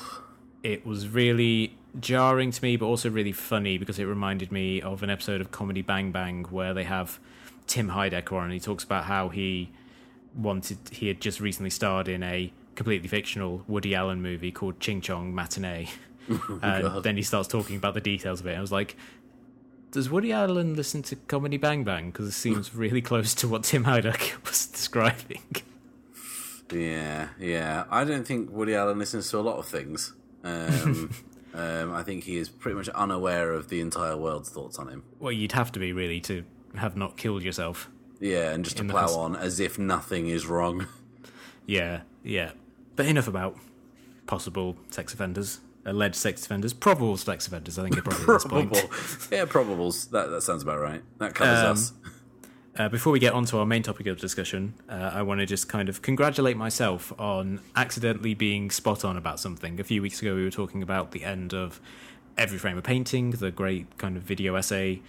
it 0.65 0.85
was 0.85 1.09
really 1.09 1.77
jarring 2.01 2.51
to 2.51 2.63
me, 2.63 2.77
but 2.77 2.87
also 2.87 3.09
really 3.09 3.33
funny 3.33 3.79
because 3.79 3.99
it 3.99 4.05
reminded 4.05 4.51
me 4.53 4.83
of 4.83 5.03
an 5.03 5.11
episode 5.11 5.41
of 5.41 5.51
Comedy 5.51 5.83
Bang 5.83 6.11
Bang 6.11 6.45
where 6.51 6.75
they 6.75 6.85
have 6.85 7.19
Tim 7.67 7.91
Heidecker 7.91 8.33
on 8.33 8.45
and 8.45 8.53
he 8.53 8.61
talks 8.61 8.85
about 8.85 9.05
how 9.05 9.29
he 9.29 9.71
wanted, 10.35 10.79
he 10.91 11.09
had 11.09 11.21
just 11.21 11.41
recently 11.41 11.71
starred 11.71 12.09
in 12.09 12.23
a 12.23 12.53
completely 12.75 13.09
fictional 13.09 13.65
Woody 13.67 13.95
Allen 13.95 14.23
movie 14.23 14.53
called 14.53 14.81
Ching 14.81 15.01
Chong 15.01 15.35
Matinee. 15.35 15.89
Oh, 16.31 16.61
and 16.63 17.03
then 17.03 17.17
he 17.17 17.23
starts 17.23 17.49
talking 17.49 17.77
about 17.77 17.95
the 17.95 18.03
details 18.03 18.41
of 18.41 18.47
it. 18.49 18.55
I 18.55 18.61
was 18.61 18.71
like, 18.71 18.99
does 19.91 20.11
Woody 20.11 20.33
Allen 20.33 20.75
listen 20.75 21.03
to 21.05 21.17
Comedy 21.17 21.57
Bang 21.57 21.85
Bang? 21.85 22.11
Because 22.11 22.29
it 22.29 22.33
seems 22.33 22.75
really 22.75 23.03
close 23.03 23.35
to 23.37 23.49
what 23.49 23.65
Tim 23.65 23.85
Heidecker 23.85 24.45
was 24.47 24.67
describing. 24.67 25.43
yeah, 26.73 27.29
yeah. 27.39 27.85
I 27.91 28.05
don't 28.05 28.27
think 28.27 28.51
Woody 28.51 28.75
Allen 28.75 28.99
listens 28.99 29.31
to 29.31 29.39
a 29.39 29.41
lot 29.41 29.59
of 29.59 29.67
things. 29.67 30.15
Um, 30.45 31.11
um, 31.55 31.95
I 31.95 32.03
think 32.03 32.25
he 32.25 32.37
is 32.37 32.49
pretty 32.49 32.77
much 32.77 32.89
unaware 32.91 33.53
of 33.53 33.69
the 33.69 33.81
entire 33.81 34.17
world's 34.17 34.51
thoughts 34.51 34.79
on 34.79 34.89
him. 34.89 35.05
Well, 35.19 35.33
you'd 35.33 35.53
have 35.53 35.73
to 35.73 35.79
be 35.79 35.93
really 35.93 36.21
to 36.23 36.45
have 36.77 36.97
not 36.97 37.17
killed 37.17 37.43
yourself. 37.43 37.91
Yeah, 38.21 38.51
and 38.51 38.65
just 38.65 38.77
to 38.79 38.85
plow 38.85 39.15
on 39.15 39.37
as 39.37 39.61
if 39.61 39.79
nothing 39.79 40.29
is 40.29 40.47
wrong. 40.47 40.87
Yeah, 41.67 42.01
yeah. 42.25 42.53
But 42.97 43.07
enough 43.07 43.29
about 43.29 43.57
possible 44.27 44.77
sex 44.91 45.15
offenders, 45.15 45.61
alleged 45.91 46.17
sex 46.17 46.45
offenders, 46.45 46.73
probable 46.73 47.17
sex 47.17 47.47
offenders. 47.47 47.79
I 47.79 47.83
think 47.85 47.97
it 47.97 48.05
probably 48.05 48.23
at 48.23 48.27
this 48.27 48.45
point. 48.45 48.73
Probable. 48.73 48.95
yeah, 49.31 49.45
probables. 49.45 50.11
That 50.11 50.31
that 50.31 50.43
sounds 50.43 50.63
about 50.63 50.81
right. 50.81 51.03
That 51.19 51.35
covers 51.35 51.59
Um, 51.65 51.73
us. 51.73 51.93
Uh, 52.77 52.89
before 52.89 53.13
we 53.13 53.19
get 53.19 53.33
on 53.33 53.45
to 53.45 53.59
our 53.59 53.67
main 53.67 53.83
topic 53.83 54.07
of 54.07 54.19
discussion, 54.21 54.73
uh, 54.89 55.11
I 55.13 55.23
want 55.23 55.41
to 55.41 55.47
just 55.47 55.69
kind 55.69 55.89
of 55.89 56.01
congratulate 56.01 56.57
myself 56.57 57.13
on 57.19 57.61
accidentally 57.75 58.35
being 58.35 58.71
spot 58.71 59.05
on 59.05 59.17
about 59.17 59.41
something. 59.41 59.81
A 59.81 59.85
few 59.85 60.01
weeks 60.01 60.23
ago, 60.23 60.37
we 60.37 60.45
were 60.45 60.51
talking 60.51 60.81
about 60.81 61.11
the 61.11 61.25
end 61.25 61.53
of 61.53 61.81
Every 62.37 62.57
Frame 62.57 62.79
a 62.79 62.83
Painting, 62.83 63.33
the 63.33 63.51
great 63.51 63.99
kind 63.99 64.17
of 64.17 64.23
video 64.23 64.55
essay 64.55 65.03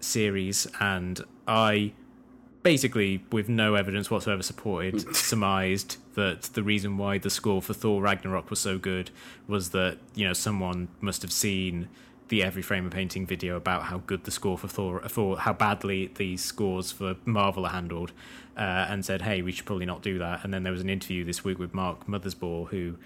series, 0.00 0.66
and 0.80 1.20
I 1.46 1.92
basically, 2.62 3.24
with 3.30 3.46
no 3.48 3.74
evidence 3.74 4.10
whatsoever 4.10 4.42
supported, 4.42 5.14
surmised 5.16 5.98
that 6.14 6.42
the 6.54 6.62
reason 6.62 6.98
why 6.98 7.18
the 7.18 7.30
score 7.30 7.62
for 7.62 7.74
Thor 7.74 8.02
Ragnarok 8.02 8.50
was 8.50 8.60
so 8.60 8.78
good 8.78 9.10
was 9.46 9.70
that, 9.70 9.98
you 10.14 10.26
know, 10.26 10.32
someone 10.32 10.88
must 11.00 11.22
have 11.22 11.32
seen 11.32 11.88
the 12.28 12.42
Every 12.42 12.62
Frame 12.62 12.86
of 12.86 12.92
Painting 12.92 13.26
video 13.26 13.56
about 13.56 13.84
how 13.84 13.98
good 13.98 14.24
the 14.24 14.30
score 14.30 14.56
for 14.56 14.68
Thor, 14.68 15.00
for 15.08 15.38
how 15.38 15.52
badly 15.52 16.10
the 16.14 16.36
scores 16.36 16.90
for 16.90 17.16
Marvel 17.24 17.66
are 17.66 17.72
handled, 17.72 18.12
uh, 18.56 18.86
and 18.88 19.04
said, 19.04 19.22
hey, 19.22 19.42
we 19.42 19.52
should 19.52 19.66
probably 19.66 19.86
not 19.86 20.02
do 20.02 20.18
that. 20.18 20.44
And 20.44 20.52
then 20.52 20.62
there 20.62 20.72
was 20.72 20.80
an 20.80 20.88
interview 20.90 21.24
this 21.24 21.44
week 21.44 21.58
with 21.58 21.74
Mark 21.74 22.06
Mothersbaugh, 22.06 22.68
who 22.68 22.96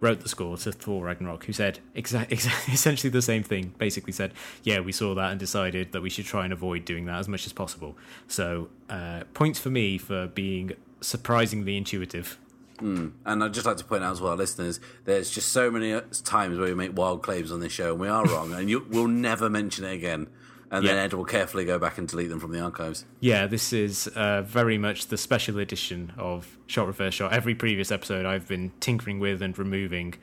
wrote 0.00 0.20
the 0.20 0.28
score 0.28 0.56
to 0.56 0.72
Thor 0.72 1.04
Ragnarok, 1.04 1.44
who 1.44 1.52
said 1.52 1.78
exa- 1.94 2.28
exa- 2.28 2.72
essentially 2.72 3.08
the 3.10 3.22
same 3.22 3.42
thing. 3.42 3.72
Basically 3.78 4.12
said, 4.12 4.32
"Yeah, 4.62 4.80
we 4.80 4.92
saw 4.92 5.14
that 5.14 5.30
and 5.30 5.40
decided 5.40 5.92
that 5.92 6.02
we 6.02 6.10
should 6.10 6.26
try 6.26 6.44
and 6.44 6.52
avoid 6.52 6.84
doing 6.84 7.06
that 7.06 7.18
as 7.18 7.28
much 7.28 7.46
as 7.46 7.52
possible." 7.52 7.96
So, 8.26 8.68
uh, 8.90 9.22
points 9.32 9.58
for 9.60 9.70
me 9.70 9.96
for 9.96 10.26
being 10.26 10.72
surprisingly 11.00 11.76
intuitive. 11.76 12.36
And 12.82 13.44
I'd 13.44 13.54
just 13.54 13.66
like 13.66 13.76
to 13.78 13.84
point 13.84 14.04
out 14.04 14.12
as 14.12 14.20
well, 14.20 14.34
listeners, 14.34 14.80
there's 15.04 15.30
just 15.30 15.48
so 15.52 15.70
many 15.70 16.00
times 16.24 16.58
where 16.58 16.68
we 16.68 16.74
make 16.74 16.96
wild 16.96 17.22
claims 17.22 17.52
on 17.52 17.60
this 17.60 17.72
show 17.72 17.92
and 17.92 18.00
we 18.00 18.08
are 18.08 18.24
wrong, 18.26 18.52
and 18.52 18.68
you, 18.68 18.86
we'll 18.90 19.08
never 19.08 19.48
mention 19.48 19.84
it 19.84 19.94
again. 19.94 20.28
And 20.70 20.86
then 20.86 20.96
Ed 20.96 21.12
will 21.12 21.26
carefully 21.26 21.66
go 21.66 21.78
back 21.78 21.98
and 21.98 22.08
delete 22.08 22.30
them 22.30 22.40
from 22.40 22.50
the 22.50 22.60
archives. 22.60 23.04
Yeah, 23.20 23.46
this 23.46 23.74
is 23.74 24.08
uh, 24.08 24.40
very 24.40 24.78
much 24.78 25.08
the 25.08 25.18
special 25.18 25.58
edition 25.58 26.14
of 26.16 26.56
Shot 26.66 26.86
Reverse 26.86 27.12
Shot. 27.12 27.30
Every 27.30 27.54
previous 27.54 27.92
episode, 27.92 28.24
I've 28.24 28.48
been 28.48 28.72
tinkering 28.80 29.20
with 29.20 29.42
and 29.42 29.56
removing 29.58 30.14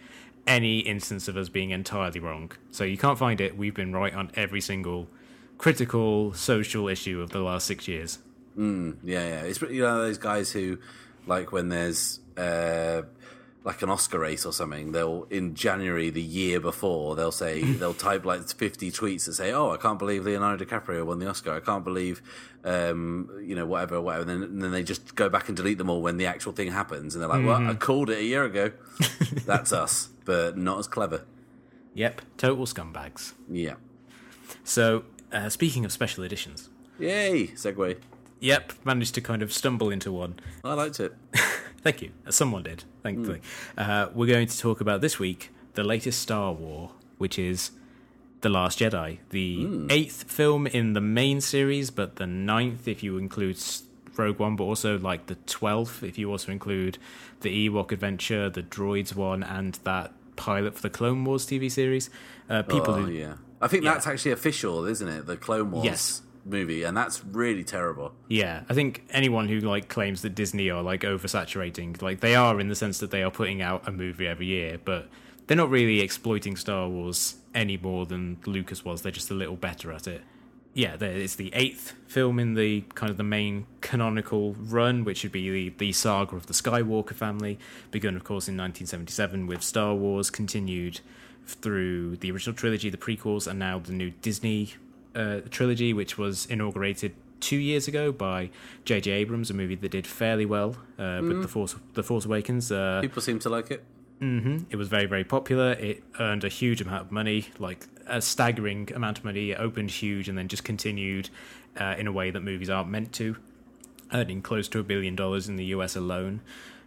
any 0.47 0.79
instance 0.79 1.27
of 1.27 1.37
us 1.37 1.49
being 1.49 1.69
entirely 1.69 2.19
wrong. 2.19 2.51
So 2.71 2.83
you 2.83 2.97
can't 2.97 3.19
find 3.19 3.39
it. 3.39 3.57
We've 3.57 3.75
been 3.75 3.93
right 3.93 4.13
on 4.15 4.31
every 4.33 4.61
single 4.61 5.07
critical 5.59 6.33
social 6.33 6.87
issue 6.87 7.21
of 7.21 7.29
the 7.29 7.41
last 7.41 7.67
six 7.67 7.87
years. 7.87 8.17
Yeah, 8.57 8.93
yeah. 9.03 9.41
It's 9.43 9.61
you 9.61 9.83
know 9.83 9.99
those 9.99 10.17
guys 10.17 10.51
who, 10.51 10.79
like, 11.27 11.51
when 11.51 11.69
there's 11.69 12.21
uh, 12.39 13.01
like 13.65 13.81
an 13.81 13.89
Oscar 13.89 14.19
race 14.19 14.45
or 14.45 14.53
something, 14.53 14.93
they'll 14.93 15.27
in 15.29 15.53
January 15.53 16.09
the 16.09 16.21
year 16.21 16.59
before 16.61 17.15
they'll 17.15 17.31
say 17.31 17.61
they'll 17.79 17.93
type 17.93 18.25
like 18.25 18.47
fifty 18.49 18.91
tweets 18.91 19.25
that 19.25 19.33
say, 19.33 19.51
"Oh, 19.51 19.71
I 19.71 19.77
can't 19.77 19.99
believe 19.99 20.23
Leonardo 20.25 20.63
DiCaprio 20.63 21.05
won 21.05 21.19
the 21.19 21.27
Oscar. 21.29 21.53
I 21.53 21.59
can't 21.59 21.83
believe." 21.83 22.21
Um, 22.63 23.29
you 23.41 23.55
know, 23.55 23.65
whatever, 23.65 24.01
whatever. 24.01 24.29
And 24.29 24.43
then, 24.43 24.49
and 24.49 24.61
then 24.61 24.71
they 24.71 24.83
just 24.83 25.15
go 25.15 25.29
back 25.29 25.47
and 25.47 25.55
delete 25.55 25.77
them 25.77 25.89
all 25.89 26.01
when 26.01 26.17
the 26.17 26.25
actual 26.25 26.51
thing 26.51 26.71
happens, 26.71 27.15
and 27.15 27.21
they're 27.21 27.29
like, 27.29 27.45
"Well, 27.45 27.65
I 27.67 27.73
called 27.75 28.09
it 28.09 28.17
a 28.19 28.23
year 28.23 28.43
ago." 28.43 28.71
That's 29.45 29.71
us, 29.71 30.09
but 30.25 30.57
not 30.57 30.79
as 30.79 30.87
clever. 30.87 31.25
Yep, 31.93 32.21
total 32.37 32.65
scumbags. 32.65 33.33
Yeah. 33.49 33.75
So, 34.63 35.03
uh, 35.31 35.49
speaking 35.49 35.85
of 35.85 35.91
special 35.91 36.23
editions, 36.23 36.69
Yay! 36.99 37.47
Segue. 37.47 37.97
yep, 38.39 38.73
managed 38.83 39.15
to 39.15 39.21
kind 39.21 39.41
of 39.41 39.51
stumble 39.53 39.89
into 39.89 40.11
one. 40.11 40.39
I 40.63 40.73
liked 40.73 40.99
it. 40.99 41.13
Thank 41.81 42.01
you. 42.01 42.11
Someone 42.29 42.63
did, 42.63 42.83
thankfully. 43.03 43.41
Uh, 43.77 44.07
we're 44.13 44.27
going 44.27 44.47
to 44.47 44.57
talk 44.57 44.81
about 44.81 45.01
this 45.01 45.19
week 45.19 45.51
the 45.73 45.83
latest 45.83 46.21
Star 46.21 46.51
War, 46.51 46.91
which 47.17 47.39
is 47.39 47.71
The 48.41 48.49
Last 48.49 48.79
Jedi, 48.79 49.19
the 49.29 49.87
eighth 49.89 50.23
film 50.29 50.67
in 50.67 50.93
the 50.93 51.01
main 51.01 51.41
series, 51.41 51.89
but 51.91 52.17
the 52.17 52.27
ninth 52.27 52.87
if 52.87 53.01
you 53.03 53.17
include 53.17 53.57
Rogue 54.17 54.39
One, 54.39 54.55
but 54.55 54.65
also 54.65 54.97
like 54.97 55.27
the 55.27 55.35
twelfth, 55.35 56.03
if 56.03 56.17
you 56.17 56.29
also 56.29 56.51
include 56.51 56.97
the 57.41 57.69
Ewok 57.69 57.91
Adventure, 57.91 58.49
the 58.49 58.63
Droids 58.63 59.15
one, 59.15 59.43
and 59.43 59.75
that 59.85 60.11
pilot 60.35 60.75
for 60.75 60.81
the 60.81 60.89
Clone 60.89 61.23
Wars 61.23 61.45
TV 61.45 61.71
series. 61.71 62.09
Uh, 62.49 62.63
people 62.63 62.95
oh, 62.95 63.03
who 63.03 63.11
yeah. 63.11 63.35
I 63.61 63.67
think 63.67 63.83
Yeah. 63.83 63.93
that's 63.93 64.07
actually 64.07 64.31
official, 64.31 64.85
isn't 64.85 65.07
it? 65.07 65.25
The 65.25 65.37
Clone 65.37 65.71
Wars 65.71 65.85
Yes. 65.85 66.21
Movie, 66.45 66.83
and 66.83 66.95
that's 66.95 67.23
really 67.23 67.63
terrible. 67.63 68.13
Yeah, 68.27 68.63
I 68.69 68.73
think 68.73 69.05
anyone 69.11 69.47
who 69.47 69.59
like 69.59 69.87
claims 69.87 70.21
that 70.21 70.35
Disney 70.35 70.69
are 70.69 70.81
like 70.81 71.01
oversaturating, 71.01 72.01
like 72.01 72.19
they 72.19 72.35
are 72.35 72.59
in 72.59 72.67
the 72.67 72.75
sense 72.75 72.99
that 72.99 73.11
they 73.11 73.23
are 73.23 73.31
putting 73.31 73.61
out 73.61 73.87
a 73.87 73.91
movie 73.91 74.27
every 74.27 74.47
year, 74.47 74.79
but 74.83 75.09
they're 75.47 75.57
not 75.57 75.69
really 75.69 76.01
exploiting 76.01 76.55
Star 76.55 76.87
Wars 76.87 77.37
any 77.55 77.77
more 77.77 78.05
than 78.05 78.37
Lucas 78.45 78.85
was. 78.85 79.01
They're 79.01 79.11
just 79.11 79.31
a 79.31 79.35
little 79.35 79.55
better 79.55 79.91
at 79.91 80.07
it. 80.07 80.21
Yeah, 80.73 80.95
it's 81.01 81.35
the 81.35 81.51
eighth 81.53 81.95
film 82.07 82.39
in 82.39 82.53
the 82.53 82.81
kind 82.93 83.09
of 83.09 83.17
the 83.17 83.23
main 83.23 83.65
canonical 83.81 84.53
run, 84.53 85.03
which 85.03 85.23
would 85.23 85.31
be 85.31 85.49
the, 85.49 85.69
the 85.77 85.91
saga 85.91 86.35
of 86.35 86.45
the 86.45 86.53
Skywalker 86.53 87.15
family, 87.15 87.57
begun, 87.89 88.15
of 88.15 88.23
course, 88.23 88.47
in 88.47 88.55
1977 88.55 89.47
with 89.47 89.63
Star 89.63 89.95
Wars, 89.95 90.29
continued 90.29 91.01
through 91.47 92.17
the 92.17 92.31
original 92.31 92.55
trilogy, 92.55 92.89
the 92.89 92.97
prequels, 92.97 93.47
and 93.47 93.57
now 93.57 93.79
the 93.79 93.91
new 93.91 94.11
Disney 94.11 94.75
uh, 95.15 95.41
trilogy, 95.49 95.93
which 95.93 96.17
was 96.17 96.45
inaugurated 96.47 97.13
two 97.39 97.57
years 97.57 97.87
ago 97.87 98.11
by 98.11 98.49
J.J. 98.85 99.11
Abrams, 99.11 99.49
a 99.49 99.53
movie 99.53 99.75
that 99.75 99.91
did 99.91 100.05
fairly 100.05 100.45
well 100.45 100.75
uh, 100.97 101.19
with 101.21 101.41
the 101.41 101.47
Force 101.47 101.75
the 101.93 102.03
Force 102.03 102.25
Awakens. 102.25 102.71
Uh, 102.71 102.99
People 103.01 103.21
seem 103.21 103.39
to 103.39 103.49
like 103.49 103.71
it. 103.71 103.83
hmm 104.19 104.59
It 104.69 104.75
was 104.75 104.89
very, 104.89 105.05
very 105.05 105.23
popular. 105.23 105.71
It 105.73 106.03
earned 106.19 106.43
a 106.43 106.49
huge 106.49 106.81
amount 106.81 107.01
of 107.03 107.11
money, 107.11 107.47
like 107.57 107.87
a 108.07 108.21
staggering 108.21 108.89
amount 108.93 109.19
of 109.19 109.23
money. 109.25 109.51
It 109.51 109.59
opened 109.59 109.91
huge 109.91 110.27
and 110.27 110.37
then 110.37 110.47
just 110.47 110.63
continued 110.63 111.29
uh, 111.79 111.95
in 111.97 112.07
a 112.07 112.11
way 112.11 112.29
that 112.31 112.41
movies 112.41 112.69
aren't 112.69 112.89
meant 112.89 113.13
to, 113.13 113.37
earning 114.13 114.41
close 114.41 114.67
to 114.69 114.79
a 114.79 114.83
billion 114.83 115.15
dollars 115.15 115.47
in 115.47 115.55
the 115.55 115.65
US 115.65 115.95
alone, 115.95 116.41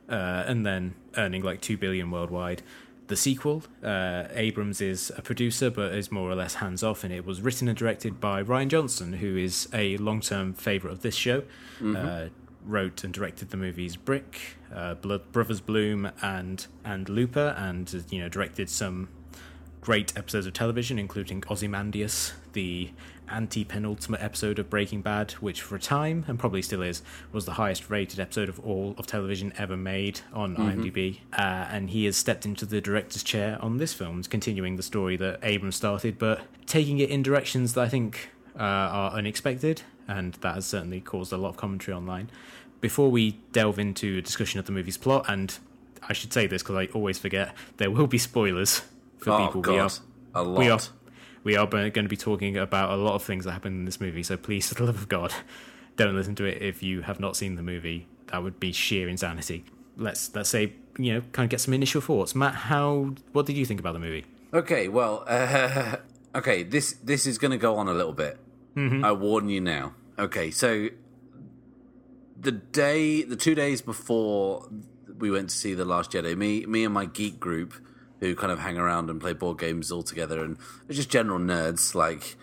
uh, 0.09 0.45
and 0.47 0.67
then 0.67 0.95
earning 1.17 1.43
like 1.43 1.61
two 1.63 1.77
billion 1.79 2.11
worldwide. 2.11 2.63
The 3.13 3.17
sequel, 3.17 3.63
uh, 3.83 4.25
Abrams 4.33 4.81
is 4.81 5.13
a 5.19 5.21
producer 5.21 5.69
but 5.69 5.93
is 5.93 6.11
more 6.11 6.31
or 6.31 6.35
less 6.35 6.55
hands 6.55 6.83
off, 6.83 7.05
and 7.05 7.13
it 7.13 7.27
was 7.27 7.43
written 7.43 7.69
and 7.69 7.77
directed 7.77 8.23
by 8.23 8.43
Rian 8.43 8.69
Johnson, 8.69 9.13
who 9.13 9.37
is 9.37 9.69
a 9.75 9.99
long 9.99 10.23
term 10.23 10.55
favourite 10.55 10.95
of 10.95 11.03
this 11.03 11.15
show. 11.15 11.43
Uh, 11.95 12.29
wrote 12.65 13.05
and 13.05 13.13
directed 13.13 13.51
the 13.51 13.59
movies 13.59 13.97
Brick, 13.97 14.57
uh, 14.75 14.95
Blood, 14.95 15.31
Brothers 15.31 15.61
Bloom, 15.61 16.11
and 16.23 16.67
and 16.87 17.07
Looper, 17.11 17.55
and 17.59 18.03
you 18.09 18.19
know 18.19 18.31
directed 18.31 18.71
some 18.71 19.11
great 19.83 20.17
episodes 20.17 20.47
of 20.47 20.55
television, 20.55 20.99
including 20.99 21.45
Ozymandias, 21.51 22.33
the 22.55 22.93
anti-penultimate 23.29 24.23
episode 24.23 24.59
of 24.59 24.69
Breaking 24.71 25.01
Bad, 25.03 25.33
which 25.33 25.63
for 25.63 25.77
a 25.77 25.81
time 25.81 26.25
and 26.29 26.39
probably 26.39 26.63
still 26.63 26.83
is 26.83 27.03
was 27.33 27.45
the 27.47 27.53
highest 27.53 27.89
rated 27.91 28.21
episode 28.21 28.49
of 28.49 28.59
all 28.61 28.95
of 28.99 29.07
television 29.07 29.53
ever 29.57 29.77
made 29.77 30.21
on 30.33 30.57
IMDb. 30.57 31.19
Uh, 31.33 31.67
and 31.71 31.91
he 31.91 32.05
has 32.05 32.17
stepped 32.17 32.45
into 32.45 32.67
the 32.67 32.81
director's 32.81 33.23
chair 33.23 33.59
on 33.61 33.79
this 33.79 33.93
film, 33.93 34.23
continuing 34.25 34.77
the 34.77 34.83
story 34.83 35.17
that 35.17 35.39
Abrams 35.43 35.77
started, 35.77 36.19
but 36.19 36.43
taking 36.67 36.99
it 36.99 37.11
in 37.11 37.23
directions 37.23 37.75
that 37.75 37.83
I 37.85 37.89
think 37.89 38.31
uh, 38.55 38.63
are 38.63 39.11
unexpected, 39.13 39.83
and 40.07 40.35
that 40.35 40.55
has 40.55 40.67
certainly 40.67 41.01
caused 41.01 41.33
a 41.33 41.37
lot 41.37 41.51
of 41.51 41.57
commentary 41.57 41.97
online. 41.97 42.31
Before 42.81 43.11
we 43.11 43.33
delve 43.53 43.79
into 43.79 44.19
a 44.19 44.23
discussion 44.23 44.59
of 44.59 44.67
the 44.67 44.73
movie's 44.73 44.97
plot, 44.99 45.25
and 45.29 45.57
I 46.09 46.13
should 46.13 46.33
say 46.33 46.47
this 46.47 46.63
because 46.63 46.77
I 46.77 46.87
always 46.93 47.19
forget, 47.19 47.55
there 47.77 47.91
will 47.91 48.09
be 48.09 48.19
spoilers 48.19 48.83
for 49.19 49.31
oh 49.31 49.47
people. 49.47 49.61
God, 49.61 49.73
We 49.73 49.79
are 49.79 49.91
a 50.35 50.43
lot. 50.43 50.59
we 50.59 50.69
are 50.69 50.81
we 51.45 51.57
are 51.57 51.67
going 51.67 51.93
to 51.93 52.09
be 52.09 52.17
talking 52.17 52.57
about 52.57 52.91
a 52.91 52.97
lot 52.97 53.15
of 53.15 53.23
things 53.23 53.45
that 53.45 53.53
happen 53.53 53.73
in 53.73 53.85
this 53.85 54.01
movie. 54.01 54.23
So 54.23 54.37
please, 54.37 54.69
for 54.69 54.75
the 54.75 54.85
love 54.85 54.97
of 54.97 55.09
God, 55.09 55.33
don't 55.97 56.15
listen 56.15 56.35
to 56.37 56.45
it 56.45 56.63
if 56.63 56.83
you 56.83 57.03
have 57.03 57.21
not 57.21 57.37
seen 57.37 57.57
the 57.57 57.63
movie. 57.63 58.07
That 58.27 58.43
would 58.43 58.59
be 58.59 58.73
sheer 58.73 59.09
insanity. 59.09 59.65
Let's 59.97 60.35
let's 60.35 60.49
say 60.49 60.73
you 60.99 61.15
know 61.15 61.21
kind 61.33 61.45
of 61.45 61.51
get 61.51 61.61
some 61.61 61.75
initial 61.75 62.01
thoughts. 62.01 62.35
Matt, 62.35 62.55
how 62.55 63.15
what 63.33 63.47
did 63.47 63.57
you 63.57 63.67
think 63.67 63.81
about 63.81 63.93
the 63.93 63.99
movie? 63.99 64.25
Okay, 64.55 64.89
well, 64.89 65.25
uh, 65.27 65.97
okay, 66.35 66.63
this 66.63 66.95
this 67.05 67.27
is 67.27 67.39
going 67.39 67.51
to 67.51 67.59
go 67.59 67.77
on 67.77 67.89
a 67.89 67.95
little 67.95 68.13
bit. 68.13 68.39
I 68.75 69.13
warn 69.13 69.51
you 69.51 69.61
now. 69.61 69.93
Okay, 70.19 70.51
so 70.51 70.89
the 72.43 72.53
day, 72.53 73.23
the 73.23 73.37
two 73.37 73.55
days 73.55 73.81
before 73.81 74.69
we 75.19 75.31
went 75.31 75.51
to 75.51 75.57
see 75.57 75.75
the 75.75 75.85
Last 75.85 76.13
Jedi, 76.13 76.37
me, 76.37 76.67
me 76.67 76.85
and 76.85 76.93
my 76.93 77.05
geek 77.05 77.39
group, 77.39 77.75
who 78.23 78.37
kind 78.37 78.53
of 78.53 78.61
hang 78.61 78.79
around 78.79 79.11
and 79.11 79.21
play 79.21 79.33
board 79.33 79.59
games 79.59 79.91
all 79.91 80.05
together, 80.05 80.45
and 80.45 80.57
they're 80.87 80.95
just 80.95 81.11
general 81.11 81.41
nerds, 81.41 81.93
like 81.93 82.37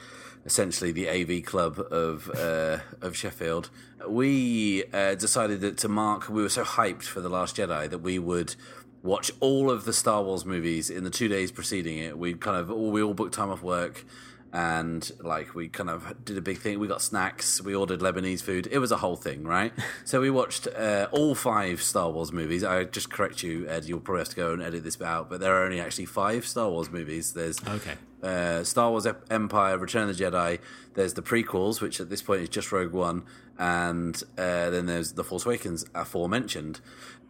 essentially 0.45 0.91
the 0.91 1.09
AV 1.09 1.45
club 1.45 1.79
of 1.89 2.29
uh, 2.35 2.79
of 3.01 3.15
Sheffield. 3.15 3.69
We 4.05 4.83
uh, 4.93 5.15
decided 5.15 5.61
that 5.61 5.77
to 5.77 5.87
mark, 5.87 6.27
we 6.27 6.41
were 6.41 6.49
so 6.49 6.65
hyped 6.65 7.03
for 7.03 7.21
the 7.21 7.29
Last 7.29 7.55
Jedi 7.55 7.89
that 7.89 7.99
we 7.99 8.19
would 8.19 8.55
watch 9.03 9.31
all 9.39 9.71
of 9.71 9.85
the 9.85 9.93
Star 9.93 10.21
Wars 10.21 10.45
movies 10.45 10.89
in 10.89 11.05
the 11.05 11.09
two 11.09 11.29
days 11.29 11.49
preceding 11.49 11.97
it. 11.97 12.17
We 12.17 12.33
kind 12.33 12.57
of 12.57 12.69
all 12.69 12.91
we 12.91 13.01
all 13.01 13.13
booked 13.13 13.33
time 13.33 13.49
off 13.49 13.63
work 13.63 14.03
and 14.51 15.11
like 15.19 15.53
we 15.53 15.67
kind 15.67 15.89
of 15.89 16.13
did 16.25 16.37
a 16.37 16.41
big 16.41 16.57
thing. 16.57 16.79
We 16.79 16.87
got 16.87 17.01
snacks. 17.01 17.61
We 17.61 17.75
ordered 17.75 17.99
Lebanese 17.99 18.41
food. 18.41 18.67
It 18.71 18.79
was 18.79 18.91
a 18.91 18.97
whole 18.97 19.15
thing, 19.15 19.43
right? 19.43 19.71
so 20.05 20.21
we 20.21 20.29
watched 20.29 20.67
uh, 20.67 21.07
all 21.11 21.35
five 21.35 21.81
Star 21.81 22.09
Wars 22.09 22.31
movies. 22.31 22.63
I 22.63 22.83
just 22.85 23.11
correct 23.11 23.43
you, 23.43 23.67
Ed. 23.67 23.85
You'll 23.85 23.99
probably 23.99 24.21
have 24.21 24.29
to 24.29 24.35
go 24.35 24.53
and 24.53 24.61
edit 24.61 24.83
this 24.83 24.99
out, 25.01 25.29
but 25.29 25.39
there 25.39 25.55
are 25.55 25.65
only 25.65 25.79
actually 25.79 26.05
five 26.05 26.47
Star 26.47 26.69
Wars 26.69 26.89
movies. 26.89 27.33
There's 27.33 27.59
Okay. 27.67 27.93
uh, 28.23 28.63
Star 28.63 28.89
Wars 28.89 29.05
Empire, 29.29 29.77
Return 29.77 30.09
of 30.09 30.17
the 30.17 30.23
Jedi. 30.23 30.59
There's 30.95 31.13
the 31.13 31.21
prequels, 31.21 31.79
which 31.79 31.99
at 32.01 32.09
this 32.09 32.21
point 32.23 32.41
is 32.41 32.49
just 32.49 32.71
Rogue 32.71 32.91
One, 32.93 33.23
and 33.57 34.21
uh, 34.37 34.69
then 34.71 34.87
there's 34.87 35.13
the 35.13 35.23
Force 35.23 35.45
Awakens, 35.45 35.85
aforementioned. 35.93 36.81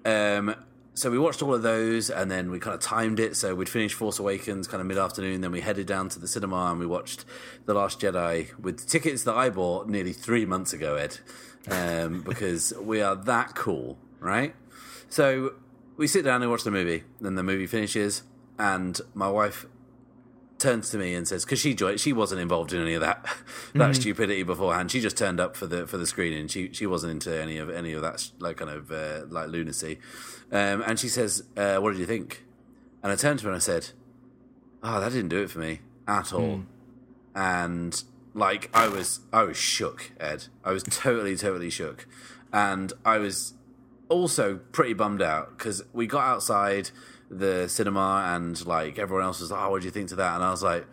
Um, 0.06 0.56
so 0.94 1.10
we 1.10 1.18
watched 1.18 1.42
all 1.42 1.54
of 1.54 1.62
those, 1.62 2.10
and 2.10 2.30
then 2.30 2.52
we 2.52 2.60
kind 2.60 2.74
of 2.74 2.82
timed 2.82 3.20
it. 3.20 3.36
So 3.36 3.56
we'd 3.56 3.70
finish 3.70 3.94
Force 3.94 4.20
Awakens 4.20 4.68
kind 4.68 4.82
of 4.82 4.88
mid 4.88 4.98
afternoon, 4.98 5.42
then 5.42 5.52
we 5.52 5.62
headed 5.62 5.88
down 5.88 6.10
to 6.10 6.20
the 6.20 6.28
cinema 6.28 6.72
and 6.72 6.80
we 6.80 6.86
watched 6.86 7.26
The 7.66 7.74
Last 7.74 8.00
Jedi 8.00 8.58
with 8.60 8.88
tickets 8.88 9.24
that 9.24 9.36
I 9.36 9.50
bought 9.50 9.88
nearly 9.88 10.14
three 10.14 10.46
months 10.46 10.74
ago, 10.74 10.96
Ed, 10.96 11.20
um, 11.70 12.22
because 12.28 12.74
we 12.82 13.02
are 13.02 13.16
that 13.16 13.56
cool, 13.56 13.98
right? 14.20 14.56
So 15.10 15.54
we 15.98 16.08
sit 16.08 16.24
down 16.24 16.42
and 16.42 16.52
watch 16.52 16.64
the 16.64 16.72
movie. 16.72 17.04
Then 17.20 17.36
the 17.36 17.44
movie 17.44 17.68
finishes, 17.68 18.24
and 18.58 19.00
my 19.14 19.30
wife 19.30 19.66
turns 20.60 20.90
to 20.90 20.98
me 20.98 21.16
and 21.16 21.28
says, 21.28 21.46
because 21.46 21.60
she 21.60 21.74
joined, 21.74 22.00
she 22.00 22.14
wasn't 22.14 22.42
involved 22.42 22.74
in 22.74 22.82
any 22.82 22.94
of 22.94 23.02
that 23.02 23.26
that 23.74 23.96
stupidity 23.96 24.44
beforehand. 24.44 24.92
She 24.92 25.00
just 25.00 25.18
turned 25.18 25.40
up 25.40 25.56
for 25.56 25.66
the 25.66 25.88
for 25.88 25.98
the 25.98 26.06
screening. 26.06 26.48
She 26.48 26.72
she 26.74 26.86
wasn't 26.86 27.12
into 27.12 27.42
any 27.42 27.58
of 27.58 27.70
any 27.70 27.94
of 27.94 28.02
that 28.02 28.30
like 28.40 28.58
kind 28.58 28.72
of 28.72 28.92
uh, 28.92 29.26
like 29.30 29.48
lunacy. 29.48 30.00
Um, 30.52 30.84
and 30.86 31.00
she 31.00 31.10
says, 31.10 31.44
uh, 31.58 31.78
"What 31.78 31.92
did 31.92 32.00
you 32.00 32.06
think?" 32.06 32.44
And 33.04 33.12
I 33.12 33.16
turned 33.16 33.40
to 33.40 33.46
her 33.46 33.52
and 33.52 33.58
I 33.58 33.60
said, 33.60 33.92
"Oh, 34.84 35.00
that 35.00 35.12
didn't 35.12 35.30
do 35.30 35.42
it 35.44 35.50
for 35.50 35.60
me 35.60 35.82
at 36.08 36.34
all." 36.34 36.58
Hmm. 36.58 36.62
And 37.36 38.04
like 38.34 38.70
I 38.74 38.88
was 38.88 39.22
I 39.32 39.44
was 39.44 39.58
shook, 39.58 40.12
Ed. 40.20 40.46
I 40.64 40.72
was 40.72 40.84
totally 40.84 41.36
totally 41.36 41.70
shook, 41.70 42.08
and 42.52 42.92
I 43.06 43.18
was 43.18 43.54
also 44.08 44.58
pretty 44.72 44.94
bummed 44.94 45.22
out 45.22 45.58
because 45.58 45.84
we 45.94 46.08
got 46.08 46.24
outside 46.24 46.90
the 47.30 47.68
cinema 47.68 48.34
and 48.34 48.66
like 48.66 48.98
everyone 48.98 49.26
else 49.26 49.40
was 49.40 49.52
like, 49.52 49.62
"Oh, 49.62 49.72
what 49.72 49.82
do 49.82 49.86
you 49.86 49.92
think 49.92 50.10
to 50.10 50.16
that?" 50.16 50.36
And 50.36 50.44
I 50.44 50.52
was 50.52 50.64
like, 50.64 50.88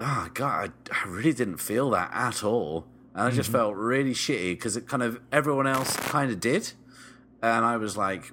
"Oh 0.00 0.28
God, 0.34 0.72
I, 0.90 1.04
I 1.04 1.08
really 1.08 1.32
didn't 1.32 1.58
feel 1.58 1.90
that 1.90 2.10
at 2.12 2.44
all." 2.44 2.86
And 3.14 3.22
I 3.22 3.30
just 3.30 3.50
mm-hmm. 3.50 3.58
felt 3.58 3.76
really 3.76 4.14
shitty 4.14 4.52
because 4.52 4.76
it 4.76 4.88
kind 4.88 5.02
of 5.02 5.20
everyone 5.32 5.66
else 5.66 5.96
kind 5.96 6.30
of 6.30 6.40
did, 6.40 6.72
and 7.42 7.64
I 7.64 7.76
was 7.76 7.96
like, 7.96 8.32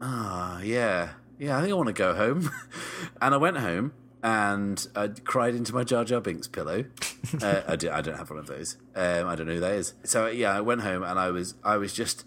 "Ah, 0.00 0.60
yeah, 0.60 1.10
yeah, 1.38 1.56
I 1.56 1.60
think 1.60 1.72
I 1.72 1.74
want 1.74 1.88
to 1.88 1.92
go 1.92 2.14
home." 2.14 2.50
and 3.20 3.34
I 3.34 3.36
went 3.36 3.58
home 3.58 3.92
and 4.22 4.86
I 4.96 5.08
cried 5.08 5.54
into 5.54 5.74
my 5.74 5.84
Jar 5.84 6.04
Jar 6.04 6.20
Binks 6.20 6.48
pillow. 6.48 6.84
uh, 7.42 7.62
I, 7.66 7.76
do, 7.76 7.90
I 7.90 8.00
don't 8.00 8.16
have 8.16 8.30
one 8.30 8.38
of 8.38 8.46
those. 8.46 8.76
Um, 8.94 9.28
I 9.28 9.34
don't 9.34 9.46
know 9.46 9.54
who 9.54 9.60
that 9.60 9.72
is. 9.72 9.94
So 10.04 10.26
yeah, 10.26 10.56
I 10.56 10.60
went 10.60 10.82
home 10.82 11.02
and 11.02 11.18
I 11.18 11.30
was 11.30 11.54
I 11.64 11.76
was 11.76 11.92
just 11.92 12.24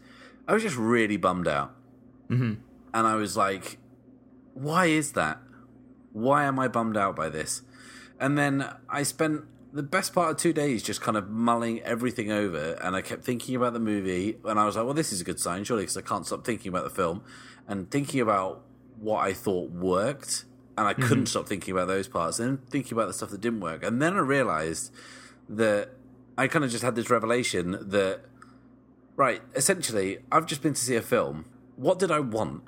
I 0.47 0.53
was 0.53 0.63
just 0.63 0.77
really 0.77 1.17
bummed 1.17 1.47
out, 1.47 1.75
mm-hmm. 2.29 2.53
and 2.93 3.07
I 3.07 3.15
was 3.15 3.35
like, 3.35 3.77
"Why 4.53 4.87
is 4.87 5.13
that? 5.13 5.39
Why 6.13 6.45
am 6.45 6.59
I 6.59 6.67
bummed 6.67 6.97
out 6.97 7.15
by 7.15 7.29
this?" 7.29 7.61
And 8.19 8.37
then 8.37 8.69
I 8.89 9.03
spent 9.03 9.45
the 9.73 9.83
best 9.83 10.13
part 10.13 10.31
of 10.31 10.37
two 10.37 10.53
days 10.53 10.83
just 10.83 11.01
kind 11.01 11.17
of 11.17 11.29
mulling 11.29 11.81
everything 11.81 12.31
over, 12.31 12.73
and 12.81 12.95
I 12.95 13.01
kept 13.01 13.23
thinking 13.23 13.55
about 13.55 13.73
the 13.73 13.79
movie, 13.79 14.37
and 14.45 14.59
I 14.59 14.65
was 14.65 14.77
like, 14.77 14.85
"Well, 14.85 14.93
this 14.93 15.11
is 15.11 15.21
a 15.21 15.23
good 15.23 15.39
sign, 15.39 15.63
surely," 15.63 15.83
because 15.83 15.97
I 15.97 16.01
can't 16.01 16.25
stop 16.25 16.45
thinking 16.45 16.69
about 16.69 16.85
the 16.85 16.89
film 16.89 17.23
and 17.71 17.89
thinking 17.89 18.19
about 18.19 18.61
what 18.99 19.25
I 19.25 19.31
thought 19.31 19.71
worked, 19.71 20.43
and 20.77 20.87
I 20.87 20.93
couldn't 20.93 21.09
mm-hmm. 21.09 21.25
stop 21.25 21.47
thinking 21.47 21.71
about 21.71 21.87
those 21.87 22.07
parts, 22.07 22.37
and 22.37 22.67
thinking 22.69 22.93
about 22.93 23.07
the 23.07 23.13
stuff 23.13 23.29
that 23.29 23.39
didn't 23.39 23.61
work, 23.61 23.81
and 23.83 24.01
then 24.01 24.15
I 24.15 24.19
realized 24.19 24.93
that 25.47 25.89
I 26.37 26.47
kind 26.47 26.65
of 26.65 26.69
just 26.69 26.83
had 26.83 26.95
this 26.95 27.09
revelation 27.09 27.77
that 27.89 28.25
right, 29.15 29.41
essentially, 29.55 30.19
I've 30.31 30.45
just 30.45 30.61
been 30.61 30.73
to 30.73 30.81
see 30.81 30.95
a 30.95 31.01
film. 31.01 31.45
What 31.77 31.97
did 31.97 32.11
I 32.11 32.19
want? 32.19 32.63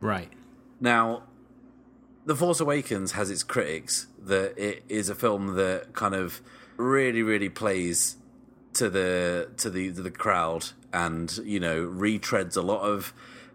Right. 0.00 0.30
Now, 0.80 1.22
The 2.26 2.36
Force 2.36 2.60
Awakens 2.60 3.12
has 3.12 3.30
its 3.30 3.42
critics 3.42 4.06
that 4.22 4.58
it 4.58 4.82
is 4.88 5.08
a 5.08 5.14
film 5.14 5.54
that 5.54 5.94
kind 5.94 6.14
of 6.14 6.42
really, 6.76 7.22
really 7.22 7.48
plays 7.48 8.16
to 8.74 8.90
the 8.90 9.48
to 9.56 9.70
the 9.70 9.92
to 9.92 10.02
the 10.02 10.10
crowd 10.10 10.70
and 10.92 11.38
you 11.44 11.60
know 11.60 11.86
retreads 11.86 12.56
a 12.56 12.60
lot 12.60 12.80
of 12.80 13.14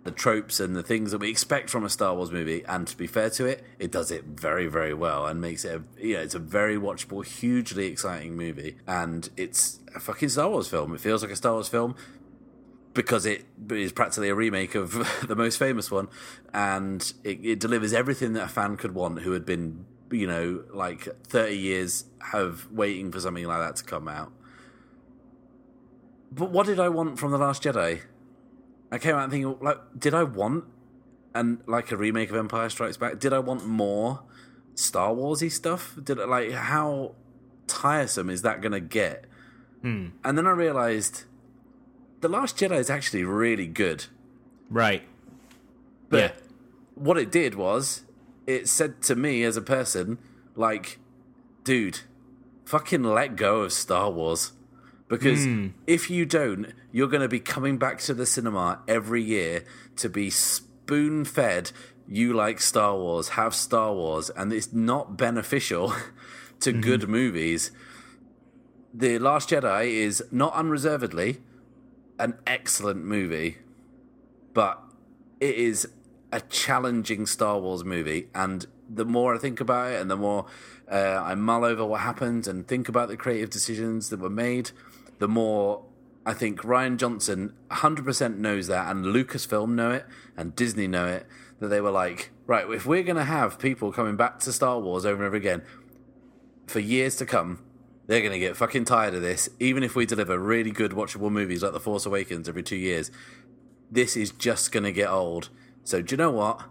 the 0.10 0.15
tropes 0.15 0.60
and 0.60 0.76
the 0.76 0.84
things 0.84 1.12
that 1.12 1.19
we 1.19 1.30
expect 1.30 1.69
from 1.69 1.84
a 1.84 1.89
Star 1.89 2.15
Wars 2.15 2.32
movie. 2.32 2.63
And 2.65 2.88
to 2.88 2.98
be 2.98 3.08
fair 3.08 3.30
to 3.32 3.45
it, 3.45 3.63
it 3.78 3.91
does 3.91 4.12
it 4.12 4.26
very 4.26 4.67
very 4.67 4.93
well 4.93 5.28
and 5.28 5.39
makes 5.39 5.63
it 5.65 5.82
a, 5.82 6.04
you 6.04 6.15
know 6.15 6.22
it's 6.22 6.36
a 6.36 6.39
very 6.39 6.78
watchable, 6.78 7.24
hugely 7.26 7.86
exciting 7.86 8.36
movie. 8.36 8.78
And 8.88 9.30
it's 9.38 9.80
a 9.95 10.00
fucking 10.00 10.30
Star 10.30 10.50
Wars 10.50 10.67
film. 10.67 10.93
It 10.95 11.02
feels 11.02 11.22
like 11.22 11.32
a 11.32 11.36
Star 11.36 11.54
Wars 11.54 11.67
film 11.67 11.95
because 12.93 13.26
it 13.26 13.45
is 13.69 13.91
practically 13.91 14.30
a 14.30 14.36
remake 14.36 14.76
of 14.76 14.91
the 15.28 15.36
most 15.36 15.58
famous 15.58 15.91
one, 15.91 16.08
and 16.54 17.13
it, 17.24 17.39
it, 17.43 17.60
delivers 17.60 17.93
everything 17.93 18.34
that 18.34 18.43
a 18.43 18.48
fan 18.48 18.78
could 18.78 18.95
want 18.95 19.22
who 19.22 19.32
had 19.34 19.45
been, 19.45 19.86
you 20.12 20.28
know, 20.28 20.63
like 20.74 21.08
thirty 21.24 21.58
years 21.58 22.06
have 22.32 22.67
waiting 22.72 23.12
for 23.12 23.19
something 23.19 23.45
like 23.45 23.60
that 23.60 23.76
to 23.78 23.84
come 23.84 24.08
out. 24.08 24.32
But 26.32 26.52
what 26.52 26.65
did 26.65 26.80
I 26.80 26.89
want 26.89 27.19
from 27.19 27.32
the 27.32 27.38
Last 27.38 27.63
Jedi? 27.63 28.02
I 28.91 28.97
came 28.97 29.15
out 29.15 29.30
thinking, 29.30 29.58
like, 29.62 29.78
did 29.97 30.13
I 30.13 30.23
want 30.23 30.65
and 31.34 31.60
like 31.67 31.91
a 31.91 31.97
remake 31.97 32.30
of 32.30 32.36
Empire 32.36 32.69
Strikes 32.69 32.97
Back? 32.97 33.19
Did 33.19 33.34
I 33.34 33.39
want 33.39 33.65
more 33.65 34.21
Star 34.75 35.13
Warsy 35.13 35.52
stuff? 35.52 35.95
Did 36.02 36.19
I, 36.19 36.25
like 36.25 36.52
how 36.52 37.13
tiresome 37.67 38.30
is 38.30 38.41
that 38.41 38.62
going 38.62 38.71
to 38.71 38.80
get? 38.80 39.25
Hmm. 39.82 40.08
And 40.23 40.38
then 40.38 40.47
I 40.47 40.52
realized 40.52 41.23
the 42.21 42.30
Last 42.30 42.58
Jedi 42.58 42.78
is 42.78 42.89
actually 42.89 43.23
really 43.23 43.67
good. 43.67 44.06
Right. 44.69 45.04
But 46.10 46.17
yeah. 46.17 46.32
what 46.95 47.17
it 47.17 47.32
did 47.32 47.56
was 47.56 48.04
it 48.47 48.67
said 48.67 49.02
to 49.04 49.15
me 49.15 49.43
as 49.43 49.56
a 49.56 49.62
person, 49.62 50.17
like, 50.56 50.99
dude, 51.63 52.02
fucking 52.65 53.04
let 53.04 53.36
go 53.36 53.62
of 53.62 53.73
Star 53.73 54.10
Wars. 54.10 54.54
Because 55.10 55.45
Mm. 55.45 55.72
if 55.88 56.10
you 56.10 56.26
don't, 56.26 56.67
you're 56.91 57.08
going 57.08 57.22
to 57.24 57.28
be 57.28 57.39
coming 57.39 57.78
back 57.78 57.98
to 58.02 58.13
the 58.13 58.26
cinema 58.26 58.80
every 58.88 59.22
year 59.24 59.63
to 59.98 60.08
be 60.08 60.30
spoon 60.30 61.26
fed. 61.26 61.72
You 62.08 62.34
like 62.34 62.62
Star 62.62 62.95
Wars, 62.95 63.30
have 63.30 63.54
Star 63.56 63.91
Wars, 63.93 64.30
and 64.30 64.54
it's 64.54 64.72
not 64.72 65.17
beneficial 65.17 65.93
to 66.62 66.72
Mm-hmm. 66.72 66.82
good 66.82 67.10
movies. 67.10 67.72
The 68.93 69.19
Last 69.19 69.50
Jedi 69.50 69.88
is 69.91 70.24
not 70.32 70.54
unreservedly 70.54 71.38
an 72.19 72.36
excellent 72.45 73.04
movie, 73.04 73.58
but 74.54 74.82
it 75.39 75.56
is 75.56 75.88
a 76.32 76.41
challenging 76.41 77.26
Star 77.26 77.60
Wars 77.60 77.84
movie. 77.86 78.28
And 78.36 78.65
the 78.89 79.06
more 79.06 79.34
I 79.36 79.38
think 79.38 79.60
about 79.62 79.91
it, 79.93 80.02
and 80.02 80.10
the 80.12 80.17
more 80.17 80.45
uh, 80.91 81.22
I 81.24 81.36
mull 81.36 81.63
over 81.65 81.86
what 81.86 82.02
happened 82.02 82.48
and 82.48 82.67
think 82.67 82.89
about 82.89 83.10
the 83.10 83.17
creative 83.17 83.50
decisions 83.52 84.10
that 84.10 84.19
were 84.19 84.30
made, 84.30 84.72
the 85.20 85.28
more 85.28 85.86
I 86.26 86.34
think 86.34 86.62
Rian 86.62 86.98
Johnson 86.98 87.54
100% 87.72 88.38
knows 88.38 88.68
that, 88.68 88.92
and 88.92 89.06
Lucasfilm 89.06 89.70
know 89.70 89.92
it, 89.92 90.06
and 90.36 90.56
Disney 90.56 90.88
know 90.88 91.06
it. 91.08 91.26
That 91.60 91.68
they 91.68 91.82
were 91.82 91.92
like, 91.92 92.32
right, 92.48 92.70
if 92.70 92.86
we're 92.86 93.04
going 93.04 93.18
to 93.18 93.26
have 93.26 93.60
people 93.60 93.92
coming 93.92 94.16
back 94.16 94.40
to 94.40 94.54
Star 94.54 94.80
Wars 94.80 95.06
over 95.06 95.24
and 95.24 95.28
over 95.28 95.36
again 95.36 95.62
for 96.68 96.80
years 96.80 97.16
to 97.18 97.26
come, 97.26 97.64
they're 98.08 98.22
going 98.22 98.32
to 98.32 98.40
get 98.40 98.56
fucking 98.56 98.86
tired 98.86 99.14
of 99.14 99.22
this. 99.22 99.50
Even 99.60 99.84
if 99.84 99.96
we 99.96 100.06
deliver 100.06 100.40
really 100.40 100.72
good 100.72 100.92
watchable 100.92 101.32
movies 101.32 101.62
like 101.62 101.74
The 101.74 101.80
Force 101.80 102.06
Awakens 102.06 102.48
every 102.48 102.64
two 102.64 102.78
years, 102.78 103.12
this 103.92 104.16
is 104.16 104.32
just 104.32 104.72
going 104.72 104.84
to 104.84 104.92
get 104.92 105.10
old. 105.10 105.50
So 105.84 106.02
do 106.02 106.14
you 106.14 106.18
know 106.18 106.32
what? 106.32 106.64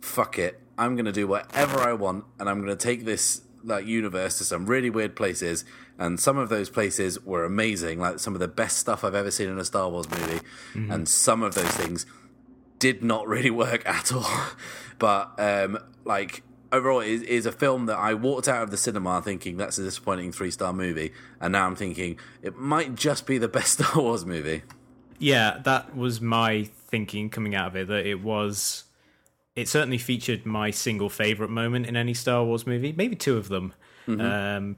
Fuck 0.00 0.38
it. 0.38 0.60
I'm 0.78 0.94
going 0.94 1.06
to 1.06 1.12
do 1.12 1.26
whatever 1.26 1.80
I 1.80 1.92
want, 1.92 2.24
and 2.38 2.48
I'm 2.48 2.62
going 2.62 2.76
to 2.76 2.82
take 2.82 3.04
this 3.04 3.42
like 3.64 3.86
universe 3.86 4.38
to 4.38 4.44
some 4.44 4.66
really 4.66 4.90
weird 4.90 5.16
places. 5.16 5.64
And 5.98 6.20
some 6.20 6.36
of 6.36 6.48
those 6.48 6.68
places 6.68 7.24
were 7.24 7.44
amazing, 7.44 7.98
like 8.00 8.18
some 8.18 8.34
of 8.34 8.40
the 8.40 8.48
best 8.48 8.76
stuff 8.78 9.02
I've 9.02 9.14
ever 9.14 9.30
seen 9.30 9.48
in 9.48 9.58
a 9.58 9.64
Star 9.64 9.88
Wars 9.88 10.08
movie. 10.10 10.40
And 10.74 11.08
some 11.08 11.42
of 11.42 11.54
those 11.54 11.70
things 11.70 12.04
did 12.78 13.02
not 13.02 13.26
really 13.26 13.50
work 13.50 13.82
at 13.86 14.12
all. 14.12 14.26
but 14.98 15.32
um, 15.38 15.78
like 16.04 16.42
overall, 16.72 17.00
it 17.00 17.22
is 17.22 17.46
a 17.46 17.52
film 17.52 17.86
that 17.86 17.96
I 17.96 18.14
walked 18.14 18.48
out 18.48 18.62
of 18.62 18.70
the 18.70 18.76
cinema 18.76 19.22
thinking 19.22 19.56
that's 19.56 19.78
a 19.78 19.82
disappointing 19.82 20.32
three 20.32 20.50
star 20.50 20.72
movie, 20.72 21.12
and 21.40 21.52
now 21.52 21.66
I'm 21.66 21.76
thinking 21.76 22.18
it 22.42 22.56
might 22.56 22.94
just 22.94 23.26
be 23.26 23.38
the 23.38 23.48
best 23.48 23.72
Star 23.80 24.02
Wars 24.02 24.24
movie. 24.26 24.62
Yeah, 25.18 25.60
that 25.64 25.96
was 25.96 26.20
my 26.20 26.64
thinking 26.64 27.30
coming 27.30 27.54
out 27.54 27.68
of 27.68 27.76
it. 27.76 27.88
That 27.88 28.06
it 28.06 28.22
was, 28.22 28.84
it 29.54 29.68
certainly 29.68 29.98
featured 29.98 30.44
my 30.44 30.70
single 30.70 31.08
favorite 31.08 31.50
moment 31.50 31.86
in 31.86 31.96
any 31.96 32.14
Star 32.14 32.44
Wars 32.44 32.66
movie, 32.66 32.92
maybe 32.92 33.16
two 33.16 33.36
of 33.36 33.48
them, 33.48 33.72
um, 34.06 34.76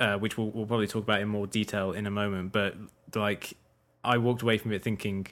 uh, 0.00 0.16
which 0.16 0.36
we'll, 0.36 0.50
we'll 0.50 0.66
probably 0.66 0.86
talk 0.86 1.02
about 1.04 1.20
in 1.20 1.28
more 1.28 1.46
detail 1.46 1.92
in 1.92 2.06
a 2.06 2.10
moment. 2.10 2.52
But 2.52 2.76
like, 3.14 3.54
I 4.02 4.18
walked 4.18 4.42
away 4.42 4.58
from 4.58 4.72
it 4.72 4.82
thinking 4.82 5.26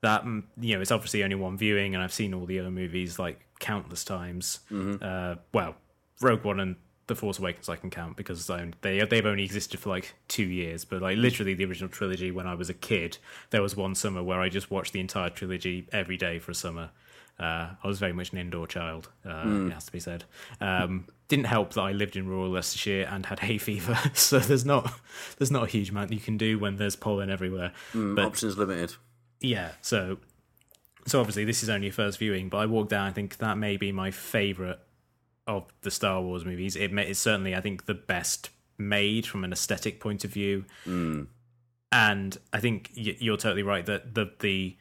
that 0.00 0.24
mm, 0.24 0.42
you 0.60 0.74
know 0.74 0.80
it's 0.80 0.90
obviously 0.92 1.22
only 1.24 1.36
one 1.36 1.56
viewing, 1.56 1.94
and 1.94 2.02
I've 2.02 2.12
seen 2.12 2.34
all 2.34 2.46
the 2.46 2.58
other 2.58 2.70
movies 2.70 3.18
like 3.18 3.40
countless 3.60 4.04
times. 4.04 4.60
Uh, 5.02 5.36
well, 5.52 5.76
Rogue 6.20 6.44
One 6.44 6.60
and 6.60 6.76
The 7.06 7.14
Force 7.14 7.38
Awakens 7.38 7.68
I 7.68 7.76
can 7.76 7.90
count 7.90 8.16
because 8.16 8.48
I, 8.50 8.70
they 8.82 9.00
they've 9.04 9.26
only 9.26 9.44
existed 9.44 9.80
for 9.80 9.90
like 9.90 10.14
two 10.28 10.44
years. 10.44 10.84
But 10.84 11.02
like 11.02 11.16
literally 11.16 11.54
the 11.54 11.64
original 11.64 11.88
trilogy 11.88 12.30
when 12.30 12.46
I 12.46 12.54
was 12.54 12.68
a 12.70 12.74
kid, 12.74 13.18
there 13.50 13.62
was 13.62 13.76
one 13.76 13.94
summer 13.94 14.22
where 14.22 14.40
I 14.40 14.48
just 14.48 14.70
watched 14.70 14.92
the 14.92 15.00
entire 15.00 15.30
trilogy 15.30 15.88
every 15.92 16.16
day 16.16 16.38
for 16.38 16.52
a 16.52 16.54
summer. 16.54 16.90
Uh, 17.38 17.70
I 17.82 17.86
was 17.86 18.00
very 18.00 18.12
much 18.12 18.32
an 18.32 18.38
indoor 18.38 18.66
child, 18.66 19.10
uh, 19.24 19.44
it 19.68 19.72
has 19.72 19.84
to 19.86 19.92
be 19.92 20.00
said. 20.00 20.24
Um, 20.60 21.06
didn't 21.28 21.46
help 21.46 21.74
that 21.74 21.82
I 21.82 21.92
lived 21.92 22.16
in 22.16 22.26
rural 22.26 22.50
Leicestershire 22.50 23.06
and 23.10 23.26
had 23.26 23.40
hay 23.40 23.58
fever, 23.58 23.98
so 24.14 24.38
there's 24.38 24.64
not 24.64 24.92
there's 25.36 25.50
not 25.50 25.64
a 25.64 25.66
huge 25.66 25.90
amount 25.90 26.12
you 26.12 26.20
can 26.20 26.36
do 26.36 26.58
when 26.58 26.76
there's 26.76 26.96
pollen 26.96 27.30
everywhere. 27.30 27.72
Hmm, 27.92 28.14
but 28.14 28.24
Options 28.24 28.56
limited. 28.56 28.94
yeah, 29.40 29.72
so 29.82 30.18
so 31.06 31.20
obviously 31.20 31.44
this 31.44 31.62
is 31.62 31.68
only 31.68 31.88
a 31.88 31.92
first 31.92 32.18
viewing, 32.18 32.48
but 32.48 32.58
I 32.58 32.66
walked 32.66 32.90
down. 32.90 33.06
I 33.06 33.12
think 33.12 33.38
that 33.38 33.58
may 33.58 33.76
be 33.76 33.92
my 33.92 34.10
favorite 34.10 34.80
of 35.46 35.66
the 35.82 35.90
Star 35.90 36.20
Wars 36.20 36.44
movies. 36.44 36.76
It 36.76 36.92
may, 36.92 37.06
it's 37.06 37.20
certainly 37.20 37.54
I 37.54 37.60
think 37.60 37.86
the 37.86 37.94
best 37.94 38.50
made 38.78 39.26
from 39.26 39.44
an 39.44 39.52
aesthetic 39.52 40.00
point 40.00 40.24
of 40.24 40.32
view, 40.32 40.64
hmm. 40.84 41.24
and 41.92 42.36
I 42.52 42.60
think 42.60 42.90
you're 42.94 43.36
totally 43.36 43.62
right 43.62 43.84
that 43.86 44.14
the 44.14 44.30
the 44.40 44.76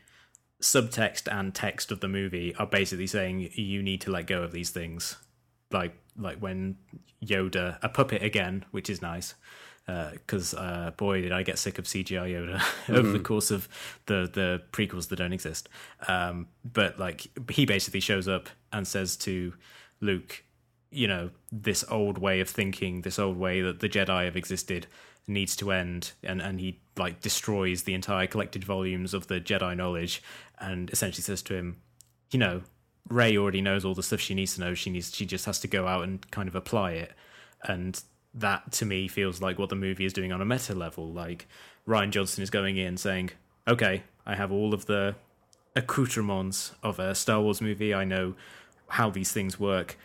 subtext 0.61 1.31
and 1.31 1.53
text 1.53 1.91
of 1.91 1.99
the 1.99 2.07
movie 2.07 2.55
are 2.55 2.65
basically 2.65 3.05
saying 3.05 3.51
you 3.53 3.83
need 3.83 4.01
to 4.01 4.11
let 4.11 4.25
go 4.27 4.41
of 4.41 4.51
these 4.51 4.69
things, 4.71 5.17
like 5.71 5.93
like 6.17 6.39
when 6.39 6.77
Yoda 7.23 7.77
a 7.81 7.89
puppet 7.89 8.23
again, 8.23 8.65
which 8.71 8.89
is 8.89 9.01
nice 9.01 9.35
because 9.87 10.53
uh, 10.53 10.91
boy 10.97 11.21
did 11.21 11.31
I 11.31 11.43
get 11.43 11.57
sick 11.57 11.79
of 11.79 11.85
CGI 11.85 12.33
Yoda 12.33 12.61
over 12.93 13.09
the 13.09 13.19
course 13.19 13.51
of 13.51 13.69
the 14.05 14.29
the 14.31 14.61
prequels 14.71 15.07
that 15.07 15.15
don't 15.17 15.33
exist. 15.33 15.69
Um, 16.07 16.47
but 16.65 16.99
like 16.99 17.27
he 17.51 17.65
basically 17.65 18.01
shows 18.01 18.27
up 18.27 18.49
and 18.73 18.85
says 18.85 19.15
to 19.17 19.53
Luke, 20.01 20.43
you 20.91 21.07
know, 21.07 21.29
this 21.51 21.85
old 21.89 22.17
way 22.17 22.41
of 22.41 22.49
thinking, 22.49 23.01
this 23.01 23.17
old 23.17 23.37
way 23.37 23.61
that 23.61 23.79
the 23.79 23.87
Jedi 23.87 24.25
have 24.25 24.35
existed 24.35 24.87
needs 25.25 25.55
to 25.57 25.71
end, 25.71 26.11
and 26.21 26.41
and 26.41 26.59
he 26.59 26.79
like 26.97 27.21
destroys 27.21 27.83
the 27.83 27.93
entire 27.93 28.27
collected 28.27 28.65
volumes 28.65 29.13
of 29.13 29.27
the 29.27 29.39
Jedi 29.39 29.75
knowledge, 29.75 30.21
and 30.59 30.89
essentially 30.89 31.23
says 31.23 31.41
to 31.43 31.55
him, 31.55 31.77
you 32.31 32.39
know. 32.39 32.61
Rey 33.09 33.37
already 33.37 33.61
knows 33.61 33.85
all 33.85 33.93
the 33.93 34.03
stuff 34.03 34.19
she 34.19 34.33
needs 34.33 34.55
to 34.55 34.61
know. 34.61 34.73
She 34.73 34.89
needs. 34.89 35.15
She 35.15 35.25
just 35.25 35.45
has 35.45 35.59
to 35.59 35.67
go 35.67 35.87
out 35.87 36.03
and 36.03 36.29
kind 36.31 36.47
of 36.47 36.55
apply 36.55 36.91
it. 36.91 37.13
And 37.63 38.01
that 38.33 38.71
to 38.73 38.85
me 38.85 39.07
feels 39.07 39.41
like 39.41 39.57
what 39.57 39.69
the 39.69 39.75
movie 39.75 40.05
is 40.05 40.13
doing 40.13 40.31
on 40.31 40.41
a 40.41 40.45
meta 40.45 40.73
level. 40.73 41.11
Like 41.11 41.47
Rian 41.87 42.11
Johnson 42.11 42.43
is 42.43 42.49
going 42.49 42.77
in 42.77 42.97
saying, 42.97 43.31
"Okay, 43.67 44.03
I 44.25 44.35
have 44.35 44.51
all 44.51 44.73
of 44.73 44.85
the 44.85 45.15
accoutrements 45.75 46.73
of 46.83 46.99
a 46.99 47.15
Star 47.15 47.41
Wars 47.41 47.61
movie. 47.61 47.93
I 47.93 48.03
know 48.03 48.35
how 48.89 49.09
these 49.09 49.31
things 49.31 49.59
work. 49.59 49.97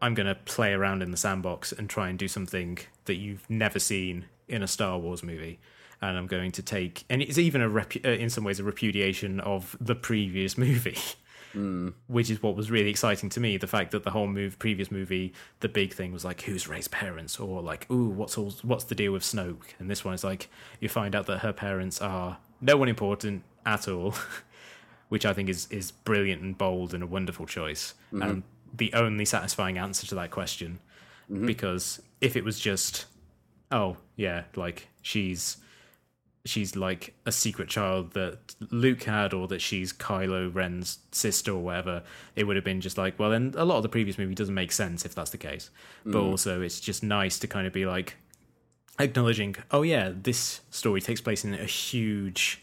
I'm 0.00 0.14
going 0.14 0.26
to 0.26 0.34
play 0.34 0.72
around 0.72 1.02
in 1.02 1.10
the 1.10 1.16
sandbox 1.16 1.72
and 1.72 1.88
try 1.88 2.08
and 2.08 2.18
do 2.18 2.28
something 2.28 2.78
that 3.06 3.14
you've 3.14 3.48
never 3.48 3.78
seen 3.78 4.26
in 4.48 4.62
a 4.62 4.68
Star 4.68 4.98
Wars 4.98 5.22
movie." 5.22 5.58
And 6.02 6.18
I'm 6.18 6.26
going 6.26 6.52
to 6.52 6.62
take, 6.62 7.04
and 7.08 7.22
it's 7.22 7.38
even 7.38 7.62
a 7.62 7.70
repu- 7.70 8.04
uh, 8.04 8.10
in 8.10 8.28
some 8.28 8.44
ways 8.44 8.60
a 8.60 8.64
repudiation 8.64 9.40
of 9.40 9.74
the 9.80 9.94
previous 9.94 10.58
movie 10.66 10.98
Mm. 11.56 11.94
which 12.06 12.28
is 12.28 12.42
what 12.42 12.54
was 12.54 12.70
really 12.70 12.90
exciting 12.90 13.30
to 13.30 13.40
me. 13.40 13.56
The 13.56 13.66
fact 13.66 13.92
that 13.92 14.04
the 14.04 14.10
whole 14.10 14.26
move, 14.26 14.58
previous 14.58 14.90
movie, 14.90 15.32
the 15.60 15.70
big 15.70 15.94
thing 15.94 16.12
was 16.12 16.22
like, 16.22 16.42
who's 16.42 16.68
Rey's 16.68 16.88
parents, 16.88 17.40
or 17.40 17.62
like, 17.62 17.90
ooh, 17.90 18.10
what's 18.10 18.36
all, 18.36 18.50
what's 18.62 18.84
the 18.84 18.94
deal 18.94 19.12
with 19.12 19.22
Snoke? 19.22 19.74
And 19.78 19.90
this 19.90 20.04
one 20.04 20.12
is 20.12 20.22
like, 20.22 20.50
you 20.80 20.90
find 20.90 21.14
out 21.14 21.24
that 21.26 21.38
her 21.38 21.54
parents 21.54 22.02
are 22.02 22.36
no 22.60 22.76
one 22.76 22.88
important 22.88 23.42
at 23.64 23.88
all, 23.88 24.14
which 25.08 25.24
I 25.24 25.32
think 25.32 25.48
is 25.48 25.66
is 25.70 25.92
brilliant 25.92 26.42
and 26.42 26.58
bold 26.58 26.92
and 26.92 27.02
a 27.02 27.06
wonderful 27.06 27.46
choice, 27.46 27.94
mm-hmm. 28.12 28.22
and 28.22 28.42
the 28.74 28.92
only 28.92 29.24
satisfying 29.24 29.78
answer 29.78 30.06
to 30.08 30.14
that 30.16 30.30
question. 30.30 30.78
Mm-hmm. 31.30 31.46
Because 31.46 32.02
if 32.20 32.36
it 32.36 32.44
was 32.44 32.60
just, 32.60 33.06
oh 33.72 33.96
yeah, 34.16 34.44
like 34.54 34.88
she's 35.00 35.56
she's 36.46 36.76
like 36.76 37.14
a 37.26 37.32
secret 37.32 37.68
child 37.68 38.12
that 38.12 38.54
Luke 38.70 39.02
had, 39.02 39.34
or 39.34 39.46
that 39.48 39.60
she's 39.60 39.92
Kylo 39.92 40.54
Ren's 40.54 40.98
sister, 41.12 41.52
or 41.52 41.62
whatever, 41.62 42.02
it 42.34 42.44
would 42.44 42.56
have 42.56 42.64
been 42.64 42.80
just 42.80 42.96
like, 42.96 43.18
well, 43.18 43.30
then 43.30 43.54
a 43.56 43.64
lot 43.64 43.76
of 43.76 43.82
the 43.82 43.88
previous 43.88 44.18
movie 44.18 44.34
doesn't 44.34 44.54
make 44.54 44.72
sense 44.72 45.04
if 45.04 45.14
that's 45.14 45.30
the 45.30 45.38
case. 45.38 45.70
But 46.04 46.20
mm. 46.20 46.30
also, 46.30 46.62
it's 46.62 46.80
just 46.80 47.02
nice 47.02 47.38
to 47.40 47.46
kind 47.46 47.66
of 47.66 47.72
be 47.72 47.86
like, 47.86 48.16
acknowledging, 48.98 49.56
oh 49.70 49.82
yeah, 49.82 50.12
this 50.14 50.60
story 50.70 51.00
takes 51.00 51.20
place 51.20 51.44
in 51.44 51.54
a 51.54 51.64
huge 51.64 52.62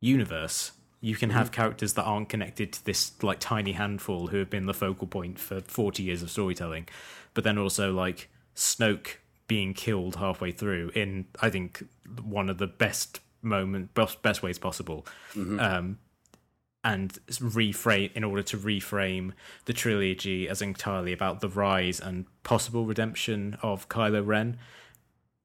universe. 0.00 0.72
You 1.00 1.14
can 1.14 1.30
have 1.30 1.50
mm-hmm. 1.50 1.60
characters 1.60 1.92
that 1.94 2.04
aren't 2.04 2.28
connected 2.28 2.72
to 2.72 2.84
this 2.84 3.22
like 3.22 3.38
tiny 3.38 3.72
handful 3.72 4.28
who 4.28 4.38
have 4.38 4.50
been 4.50 4.66
the 4.66 4.74
focal 4.74 5.06
point 5.06 5.38
for 5.38 5.60
40 5.60 6.02
years 6.02 6.22
of 6.22 6.30
storytelling, 6.30 6.88
but 7.34 7.44
then 7.44 7.58
also 7.58 7.92
like 7.92 8.28
Snoke 8.54 9.16
being 9.46 9.74
killed 9.74 10.16
halfway 10.16 10.52
through 10.52 10.90
in 10.94 11.26
I 11.40 11.50
think 11.50 11.86
one 12.22 12.48
of 12.48 12.58
the 12.58 12.66
best 12.66 13.20
moment 13.42 13.94
best, 13.94 14.22
best 14.22 14.42
ways 14.42 14.58
possible. 14.58 15.06
Um, 15.60 15.98
and 16.84 17.18
reframe 17.26 18.12
in 18.12 18.22
order 18.22 18.44
to 18.44 18.56
reframe 18.56 19.32
the 19.64 19.72
trilogy 19.72 20.48
as 20.48 20.62
entirely 20.62 21.12
about 21.12 21.40
the 21.40 21.48
rise 21.48 21.98
and 21.98 22.26
possible 22.44 22.86
redemption 22.86 23.56
of 23.60 23.88
Kylo 23.88 24.24
Ren 24.24 24.56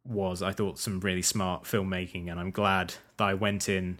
was 0.05 0.43
I 0.43 0.51
thought 0.51 0.77
some 0.77 0.99
really 0.99 1.23
smart 1.23 1.63
filmmaking 1.63 2.29
and 2.29 2.39
I'm 2.39 2.51
glad 2.51 2.93
that 3.17 3.23
I 3.23 3.33
went 3.33 3.67
in 3.67 3.99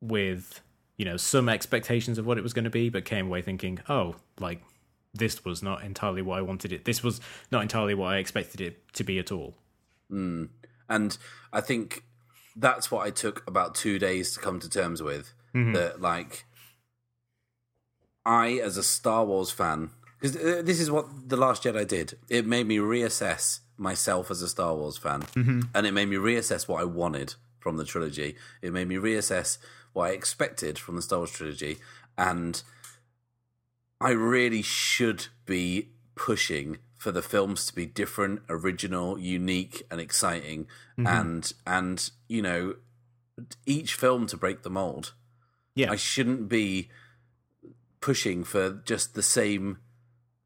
with 0.00 0.62
you 0.96 1.04
know 1.04 1.18
some 1.18 1.48
expectations 1.50 2.16
of 2.16 2.26
what 2.26 2.38
it 2.38 2.42
was 2.42 2.54
going 2.54 2.64
to 2.64 2.70
be 2.70 2.88
but 2.88 3.04
came 3.04 3.26
away 3.26 3.42
thinking 3.42 3.78
oh 3.90 4.16
like 4.38 4.62
this 5.14 5.44
was 5.44 5.62
not 5.62 5.82
entirely 5.82 6.22
what 6.22 6.38
I 6.38 6.42
wanted 6.42 6.72
it 6.72 6.84
this 6.84 7.02
was 7.02 7.20
not 7.50 7.62
entirely 7.62 7.94
what 7.94 8.12
I 8.12 8.18
expected 8.18 8.60
it 8.60 8.92
to 8.94 9.04
be 9.04 9.18
at 9.18 9.32
all 9.32 9.54
hmm. 10.08 10.44
And 10.90 11.16
I 11.52 11.62
think 11.62 12.02
that's 12.56 12.90
what 12.90 13.06
I 13.06 13.10
took 13.10 13.46
about 13.46 13.74
two 13.74 13.98
days 13.98 14.34
to 14.34 14.40
come 14.40 14.60
to 14.60 14.68
terms 14.68 15.02
with. 15.02 15.32
Mm-hmm. 15.54 15.72
That, 15.72 16.00
like, 16.00 16.44
I, 18.26 18.60
as 18.62 18.76
a 18.76 18.82
Star 18.82 19.24
Wars 19.24 19.50
fan, 19.50 19.90
because 20.20 20.36
uh, 20.36 20.62
this 20.62 20.80
is 20.80 20.90
what 20.90 21.06
The 21.28 21.36
Last 21.36 21.62
Jedi 21.62 21.86
did. 21.86 22.18
It 22.28 22.46
made 22.46 22.66
me 22.66 22.76
reassess 22.76 23.60
myself 23.78 24.30
as 24.30 24.42
a 24.42 24.48
Star 24.48 24.74
Wars 24.74 24.98
fan, 24.98 25.22
mm-hmm. 25.22 25.62
and 25.74 25.86
it 25.86 25.92
made 25.92 26.08
me 26.08 26.16
reassess 26.16 26.68
what 26.68 26.80
I 26.80 26.84
wanted 26.84 27.34
from 27.58 27.78
the 27.78 27.84
trilogy. 27.84 28.36
It 28.62 28.72
made 28.72 28.88
me 28.88 28.96
reassess 28.96 29.58
what 29.92 30.10
I 30.10 30.10
expected 30.10 30.78
from 30.78 30.96
the 30.96 31.02
Star 31.02 31.20
Wars 31.20 31.30
trilogy, 31.30 31.78
and 32.18 32.62
I 34.00 34.10
really 34.10 34.62
should 34.62 35.26
be 35.44 35.90
pushing 36.14 36.78
for 36.96 37.12
the 37.12 37.22
films 37.22 37.66
to 37.66 37.74
be 37.74 37.86
different, 37.86 38.42
original, 38.48 39.18
unique, 39.18 39.82
and 39.90 40.00
exciting, 40.00 40.66
mm-hmm. 40.98 41.06
and 41.06 41.52
and 41.66 42.10
you 42.28 42.42
know, 42.42 42.76
each 43.66 43.94
film 43.94 44.26
to 44.28 44.36
break 44.36 44.62
the 44.62 44.70
mold. 44.70 45.14
yeah 45.74 45.90
I 45.90 45.96
shouldn't 45.96 46.48
be 46.48 46.90
pushing 48.00 48.44
for 48.44 48.80
just 48.84 49.14
the 49.14 49.22
same 49.22 49.78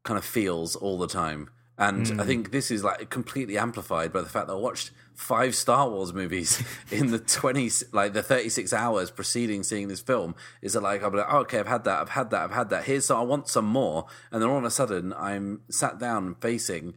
kind 0.03 0.17
of 0.17 0.25
feels 0.25 0.75
all 0.75 0.97
the 0.97 1.07
time. 1.07 1.49
And 1.77 2.21
I 2.21 2.25
think 2.25 2.51
this 2.51 2.71
is 2.71 2.83
like 2.85 3.09
completely 3.09 3.57
amplified 3.57 4.13
by 4.13 4.21
the 4.21 4.29
fact 4.29 4.47
that 4.47 4.53
I 4.53 4.57
watched 4.57 4.91
five 5.13 5.55
Star 5.55 5.89
Wars 5.89 6.13
movies 6.13 6.63
in 6.91 7.07
the 7.11 7.19
twenty, 7.19 7.69
like 7.91 8.13
the 8.13 8.23
thirty 8.23 8.47
six 8.47 8.71
hours 8.71 9.11
preceding 9.11 9.61
seeing 9.61 9.89
this 9.89 9.99
film. 9.99 10.35
Is 10.61 10.73
that 10.73 10.81
like 10.83 11.03
I'll 11.03 11.11
be 11.11 11.17
like, 11.17 11.27
oh, 11.29 11.39
okay, 11.39 11.59
I've 11.59 11.67
had 11.67 11.83
that, 11.83 11.99
I've 11.99 12.09
had 12.09 12.29
that, 12.29 12.43
I've 12.43 12.51
had 12.53 12.69
that. 12.69 12.85
Here's 12.85 13.05
so 13.07 13.17
I 13.19 13.23
want 13.23 13.49
some 13.49 13.65
more, 13.65 14.05
and 14.31 14.41
then 14.41 14.49
all 14.49 14.57
of 14.57 14.63
a 14.63 14.71
sudden 14.71 15.13
I'm 15.17 15.61
sat 15.69 15.99
down 15.99 16.35
facing 16.35 16.93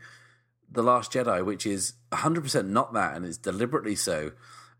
the 0.70 0.82
Last 0.82 1.12
Jedi, 1.12 1.44
which 1.44 1.66
is 1.66 1.94
hundred 2.12 2.42
percent 2.42 2.68
not 2.68 2.92
that, 2.94 3.16
and 3.16 3.24
it's 3.26 3.36
deliberately 3.36 3.96
so. 3.96 4.30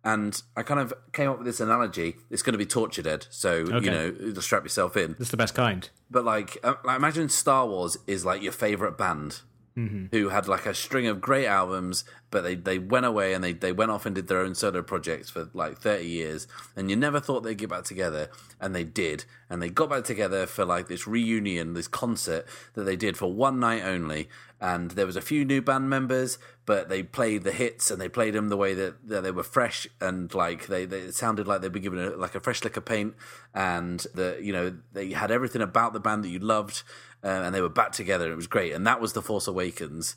And 0.05 0.41
I 0.57 0.63
kind 0.63 0.79
of 0.79 0.95
came 1.13 1.29
up 1.29 1.39
with 1.39 1.47
this 1.47 1.59
analogy. 1.59 2.15
It's 2.31 2.43
going 2.43 2.53
to 2.53 2.59
be 2.59 2.67
torture 2.67 3.03
dead, 3.03 3.27
so 3.31 3.51
Okay. 3.51 3.85
you 3.85 3.91
know, 3.91 4.11
just 4.33 4.43
strap 4.47 4.63
yourself 4.63 4.97
in. 4.97 5.17
It's 5.19 5.31
the 5.31 5.37
best 5.37 5.57
kind 5.57 5.91
But 6.09 6.25
like, 6.25 6.57
uh, 6.63 6.75
like, 6.85 6.97
imagine 6.97 7.29
Star 7.29 7.67
Wars 7.67 7.99
is 8.07 8.25
like 8.25 8.41
your 8.41 8.53
favorite 8.53 8.97
band 8.97 9.41
Mm-hmm. 9.79 10.07
who 10.11 10.31
had 10.31 10.49
like 10.49 10.67
a 10.67 10.75
string 10.75 11.07
of 11.07 11.21
great 11.21 11.47
albums, 11.47 12.03
but 12.31 12.43
they, 12.43 12.57
they 12.57 12.81
went 12.81 13.07
away 13.07 13.33
and 13.33 13.45
they, 13.45 13.53
they 13.53 13.71
went 13.71 13.93
off 13.93 14.07
and 14.07 14.15
did 14.15 14.27
their 14.27 14.41
own 14.41 14.57
solo 14.57 14.83
projects 14.83 15.31
for 15.31 15.51
like 15.55 15.79
30 15.79 16.05
years. 16.05 16.49
And 16.75 16.91
you 16.91 16.97
never 16.97 17.21
thought 17.21 17.43
they'd 17.43 17.57
get 17.57 17.71
back 17.71 17.85
together. 17.85 18.29
And 18.61 18.75
they 18.75 18.83
did. 18.83 19.25
And 19.49 19.63
they 19.63 19.69
got 19.69 19.91
back 19.91 20.03
together 20.03 20.47
for 20.47 20.65
like 20.65 20.89
this 20.89 21.07
reunion, 21.07 21.75
this 21.75 21.87
concert 21.87 22.45
that 22.75 22.83
they 22.85 22.97
did 22.97 23.17
for 23.17 23.33
one 23.33 23.61
night 23.61 23.85
only. 23.85 24.29
And 24.61 24.91
there 24.91 25.07
was 25.07 25.15
a 25.15 25.21
few 25.21 25.45
new 25.45 25.63
band 25.63 25.89
members, 25.89 26.39
but 26.67 26.89
they 26.89 27.03
played 27.03 27.45
the 27.45 27.53
hits 27.53 27.91
and 27.91 28.01
they 28.01 28.09
played 28.09 28.35
them 28.35 28.49
the 28.49 28.57
way 28.57 28.75
that, 28.75 29.09
that 29.09 29.23
they 29.23 29.31
were 29.31 29.45
fresh 29.45 29.87
and 30.01 30.35
like 30.35 30.67
they, 30.67 30.85
they 30.85 30.99
it 30.99 31.15
sounded 31.15 31.47
like 31.47 31.61
they'd 31.61 31.73
been 31.73 31.83
given 31.83 31.99
a, 31.99 32.11
like 32.11 32.35
a 32.35 32.41
fresh 32.41 32.63
lick 32.65 32.77
of 32.77 32.85
paint 32.85 33.15
and 33.55 34.01
the 34.15 34.39
you 34.43 34.53
know 34.53 34.77
they 34.93 35.13
had 35.13 35.31
everything 35.31 35.63
about 35.63 35.95
the 35.95 36.01
band 36.01 36.23
that 36.25 36.29
you 36.29 36.39
loved 36.39 36.83
uh, 37.25 37.29
and 37.29 37.55
they 37.55 37.61
were 37.61 37.69
back 37.69 37.93
together. 37.93 38.31
It 38.31 38.37
was 38.37 38.47
great, 38.47 38.73
and 38.73 38.87
that 38.87 39.01
was 39.01 39.13
the 39.13 39.23
Force 39.23 39.47
Awakens. 39.47 40.17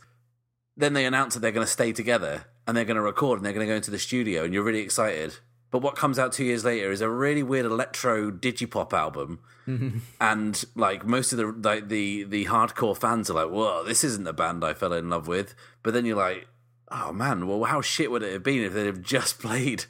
Then 0.77 0.93
they 0.93 1.05
announced 1.05 1.35
that 1.35 1.41
they're 1.41 1.51
going 1.51 1.65
to 1.65 1.71
stay 1.71 1.91
together 1.91 2.45
and 2.65 2.75
they're 2.77 2.85
going 2.85 2.95
to 2.95 3.01
record 3.01 3.37
and 3.37 3.45
they're 3.45 3.53
going 3.53 3.67
to 3.67 3.71
go 3.71 3.75
into 3.75 3.91
the 3.91 3.99
studio, 3.99 4.43
and 4.43 4.53
you're 4.53 4.63
really 4.63 4.79
excited. 4.81 5.35
But 5.71 5.81
what 5.81 5.95
comes 5.95 6.19
out 6.19 6.33
two 6.33 6.43
years 6.43 6.65
later 6.65 6.91
is 6.91 7.01
a 7.01 7.09
really 7.09 7.43
weird 7.43 7.65
electro 7.65 8.29
digipop 8.29 8.93
album, 8.93 9.39
and 10.21 10.63
like 10.75 11.05
most 11.05 11.31
of 11.31 11.37
the 11.37 11.69
like 11.69 11.87
the 11.87 12.23
the 12.23 12.45
hardcore 12.45 12.97
fans 12.97 13.29
are 13.29 13.33
like, 13.33 13.49
"Whoa, 13.49 13.83
this 13.83 14.03
isn't 14.03 14.25
the 14.25 14.33
band 14.33 14.63
I 14.63 14.73
fell 14.73 14.93
in 14.93 15.09
love 15.09 15.27
with." 15.27 15.55
But 15.81 15.93
then 15.93 16.05
you're 16.05 16.17
like, 16.17 16.47
"Oh 16.89 17.13
man, 17.13 17.47
well, 17.47 17.63
how 17.63 17.81
shit 17.81 18.11
would 18.11 18.21
it 18.21 18.33
have 18.33 18.43
been 18.43 18.63
if 18.63 18.73
they'd 18.73 18.85
have 18.85 19.01
just 19.01 19.39
played 19.41 19.85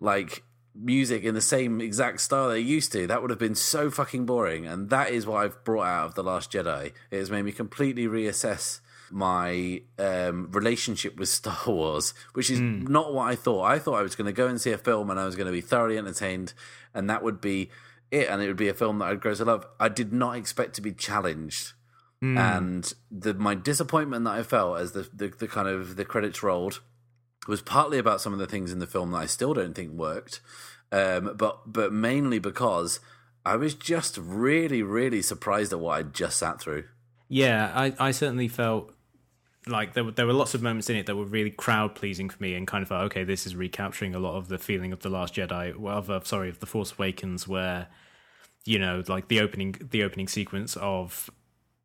like 0.00 0.42
music 0.74 1.24
in 1.24 1.34
the 1.34 1.40
same 1.40 1.80
exact 1.80 2.20
style 2.20 2.48
they 2.48 2.60
used 2.60 2.92
to. 2.92 3.06
That 3.06 3.22
would 3.22 3.30
have 3.30 3.38
been 3.38 3.54
so 3.54 3.90
fucking 3.90 4.26
boring. 4.26 4.66
And 4.66 4.90
that 4.90 5.10
is 5.10 5.26
what 5.26 5.44
I've 5.44 5.62
brought 5.64 5.86
out 5.86 6.06
of 6.06 6.14
The 6.14 6.22
Last 6.22 6.52
Jedi. 6.52 6.92
It 7.10 7.18
has 7.18 7.30
made 7.30 7.42
me 7.42 7.52
completely 7.52 8.06
reassess 8.06 8.80
my 9.10 9.82
um, 9.98 10.48
relationship 10.52 11.18
with 11.18 11.28
Star 11.40 11.58
Wars, 11.66 12.14
which 12.34 12.50
is 12.50 12.60
not 12.60 13.12
what 13.12 13.28
I 13.28 13.34
thought. 13.34 13.64
I 13.64 13.78
thought 13.78 13.98
I 13.98 14.02
was 14.02 14.14
going 14.14 14.26
to 14.26 14.32
go 14.32 14.46
and 14.46 14.60
see 14.60 14.72
a 14.72 14.78
film 14.78 15.10
and 15.10 15.18
I 15.18 15.26
was 15.26 15.36
going 15.36 15.46
to 15.46 15.52
be 15.52 15.60
thoroughly 15.60 15.98
entertained, 15.98 16.54
and 16.94 17.10
that 17.10 17.22
would 17.22 17.40
be 17.40 17.70
it. 18.10 18.28
And 18.28 18.40
it 18.42 18.46
would 18.46 18.56
be 18.56 18.68
a 18.68 18.74
film 18.74 18.98
that 18.98 19.06
I'd 19.06 19.20
grow 19.20 19.34
to 19.34 19.44
love. 19.44 19.66
I 19.78 19.88
did 19.88 20.12
not 20.12 20.36
expect 20.36 20.74
to 20.74 20.80
be 20.80 20.92
challenged. 20.92 21.72
And 22.36 22.92
the 23.10 23.32
my 23.32 23.54
disappointment 23.54 24.26
that 24.26 24.34
I 24.34 24.42
felt 24.42 24.78
as 24.78 24.92
the, 24.92 25.08
the, 25.12 25.28
the 25.28 25.48
kind 25.48 25.66
of 25.66 25.96
the 25.96 26.04
credits 26.04 26.42
rolled 26.42 26.82
was 27.48 27.62
partly 27.62 27.98
about 27.98 28.20
some 28.20 28.32
of 28.32 28.38
the 28.38 28.46
things 28.46 28.72
in 28.72 28.78
the 28.78 28.86
film 28.86 29.12
that 29.12 29.18
I 29.18 29.26
still 29.26 29.54
don't 29.54 29.74
think 29.74 29.92
worked, 29.92 30.40
um, 30.92 31.34
but 31.36 31.72
but 31.72 31.92
mainly 31.92 32.38
because 32.38 33.00
I 33.44 33.56
was 33.56 33.74
just 33.74 34.18
really 34.18 34.82
really 34.82 35.22
surprised 35.22 35.72
at 35.72 35.80
what 35.80 35.98
I'd 35.98 36.14
just 36.14 36.36
sat 36.36 36.60
through. 36.60 36.84
Yeah, 37.28 37.72
I, 37.74 37.94
I 37.98 38.10
certainly 38.10 38.48
felt 38.48 38.92
like 39.66 39.94
there 39.94 40.04
were 40.04 40.10
there 40.10 40.26
were 40.26 40.32
lots 40.32 40.54
of 40.54 40.62
moments 40.62 40.90
in 40.90 40.96
it 40.96 41.06
that 41.06 41.16
were 41.16 41.24
really 41.24 41.50
crowd 41.50 41.94
pleasing 41.94 42.28
for 42.28 42.42
me, 42.42 42.54
and 42.54 42.66
kind 42.66 42.82
of 42.82 42.90
like, 42.90 43.02
okay, 43.02 43.24
this 43.24 43.46
is 43.46 43.54
recapturing 43.54 44.14
a 44.14 44.18
lot 44.18 44.36
of 44.36 44.48
the 44.48 44.58
feeling 44.58 44.92
of 44.92 45.00
the 45.00 45.08
Last 45.08 45.34
Jedi, 45.34 45.76
well, 45.76 45.98
of, 45.98 46.10
uh, 46.10 46.20
sorry, 46.24 46.48
of 46.48 46.60
the 46.60 46.66
Force 46.66 46.92
Awakens, 46.92 47.46
where 47.46 47.88
you 48.64 48.78
know, 48.78 49.02
like 49.08 49.28
the 49.28 49.40
opening 49.40 49.76
the 49.90 50.02
opening 50.02 50.28
sequence 50.28 50.76
of 50.76 51.30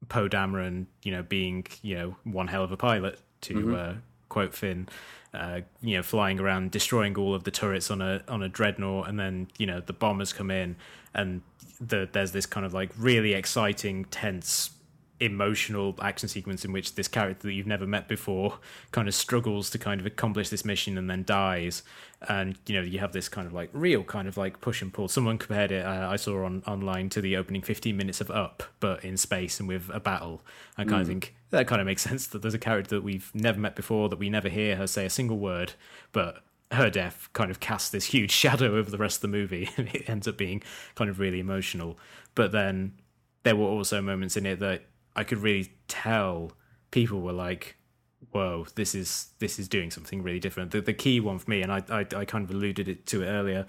Poe 0.10 0.28
Dameron, 0.28 0.88
you 1.04 1.12
know, 1.12 1.24
being 1.24 1.65
you 1.82 1.96
know 1.96 2.15
one 2.24 2.48
hell 2.48 2.63
of 2.63 2.72
a 2.72 2.78
pilot 2.78 3.20
to 3.41 3.76
uh, 3.76 3.94
quote 4.30 4.54
Finn. 4.54 4.88
Uh, 5.36 5.62
you 5.82 5.98
know, 5.98 6.04
flying 6.04 6.39
around, 6.39 6.71
destroying 6.71 7.17
all 7.17 7.36
of 7.36 7.43
the 7.43 7.52
turrets 7.52 7.91
on 7.91 8.02
a 8.02 8.24
on 8.28 8.41
a 8.41 8.50
dreadnought, 8.50 9.10
and 9.10 9.19
then 9.19 9.48
you 9.58 9.65
know 9.65 9.82
the 9.82 9.93
bombers 9.93 10.32
come 10.32 10.50
in, 10.50 10.76
and 11.13 11.41
the, 11.82 12.08
there's 12.12 12.32
this 12.32 12.45
kind 12.45 12.65
of 12.65 12.74
like 12.74 12.89
really 12.98 13.34
exciting, 13.34 14.06
tense 14.06 14.71
emotional 15.19 15.95
action 16.01 16.28
sequence 16.28 16.65
in 16.65 16.71
which 16.71 16.95
this 16.95 17.08
character 17.08 17.47
that 17.47 17.54
you've 17.54 17.67
never 17.67 17.88
met 17.88 18.08
before 18.08 18.60
kind 18.91 19.08
of 19.08 19.15
struggles 19.15 19.69
to 19.69 19.78
kind 19.78 20.01
of 20.01 20.06
accomplish 20.06 20.49
this 20.49 20.65
mission 20.65 20.97
and 20.97 21.10
then 21.10 21.23
dies. 21.23 21.84
And 22.28 22.58
you 22.65 22.75
know 22.75 22.82
you 22.82 22.99
have 22.99 23.13
this 23.13 23.30
kind 23.30 23.47
of 23.47 23.54
like 23.54 23.69
real 23.73 24.04
kind 24.04 24.28
of 24.28 24.38
like 24.38 24.62
push 24.62 24.82
and 24.82 24.93
pull. 24.93 25.08
Someone 25.08 25.38
compared 25.38 25.71
it 25.71 25.86
uh, 25.86 26.10
i 26.10 26.15
saw 26.15 26.45
on 26.45 26.63
online 26.67 27.10
to 27.10 27.21
the 27.21 27.38
opening 27.38 27.62
15 27.62 27.95
minutes 27.95 28.21
of 28.21 28.32
up 28.32 28.63
but 28.80 29.04
in 29.04 29.17
space 29.17 29.60
and 29.60 29.67
with 29.69 29.89
a 29.93 29.99
battle. 29.99 30.41
I 30.78 30.84
kind 30.84 31.01
of 31.01 31.08
think 31.08 31.36
that 31.51 31.67
kind 31.67 31.82
of 31.82 31.86
makes 31.86 32.01
sense 32.10 32.28
that 32.28 32.41
there's 32.41 32.54
a 32.54 32.60
character 32.60 32.95
that 32.95 33.04
we've 33.04 33.32
never 33.34 33.60
met 33.60 33.75
before 33.75 34.10
that 34.10 34.19
we 34.19 34.30
never 34.30 34.49
hear 34.49 34.75
her 34.75 34.88
say 34.88 35.06
a 35.06 35.10
single 35.10 35.38
word 35.38 35.73
but 36.12 36.43
her 36.71 36.89
death 36.89 37.30
kind 37.34 37.51
of 37.51 37.60
casts 37.60 37.89
this 37.89 38.06
huge 38.06 38.32
shadow 38.43 38.75
over 38.75 38.89
the 38.89 38.97
rest 38.97 39.17
of 39.17 39.21
the 39.21 39.28
movie 39.38 39.69
and 39.78 39.88
it 39.89 40.10
ends 40.10 40.28
up 40.28 40.38
being 40.38 40.62
kind 40.95 41.10
of 41.10 41.19
really 41.19 41.39
emotional. 41.39 41.97
But 42.34 42.51
then 42.51 42.94
there 43.44 43.56
were 43.56 43.67
also 43.67 44.02
moments 44.02 44.35
in 44.35 44.46
it 44.46 44.60
that 44.60 44.83
I 45.16 45.24
could 45.24 45.40
really 45.40 45.72
tell 45.88 46.52
people 46.92 47.22
were 47.22 47.34
like, 47.34 47.78
"Whoa, 48.32 48.66
this 48.76 48.96
is 48.96 49.30
this 49.40 49.60
is 49.60 49.68
doing 49.68 49.92
something 49.92 50.24
really 50.24 50.40
different." 50.40 50.72
The, 50.72 50.82
the 50.82 50.94
key 50.94 51.20
one 51.20 51.40
for 51.40 51.50
me, 51.50 51.62
and 51.62 51.72
I, 51.72 51.84
I 51.90 52.00
I 52.16 52.26
kind 52.26 52.44
of 52.44 52.52
alluded 52.52 52.88
it 52.88 53.06
to 53.08 53.24
it 53.24 53.28
earlier, 53.28 53.66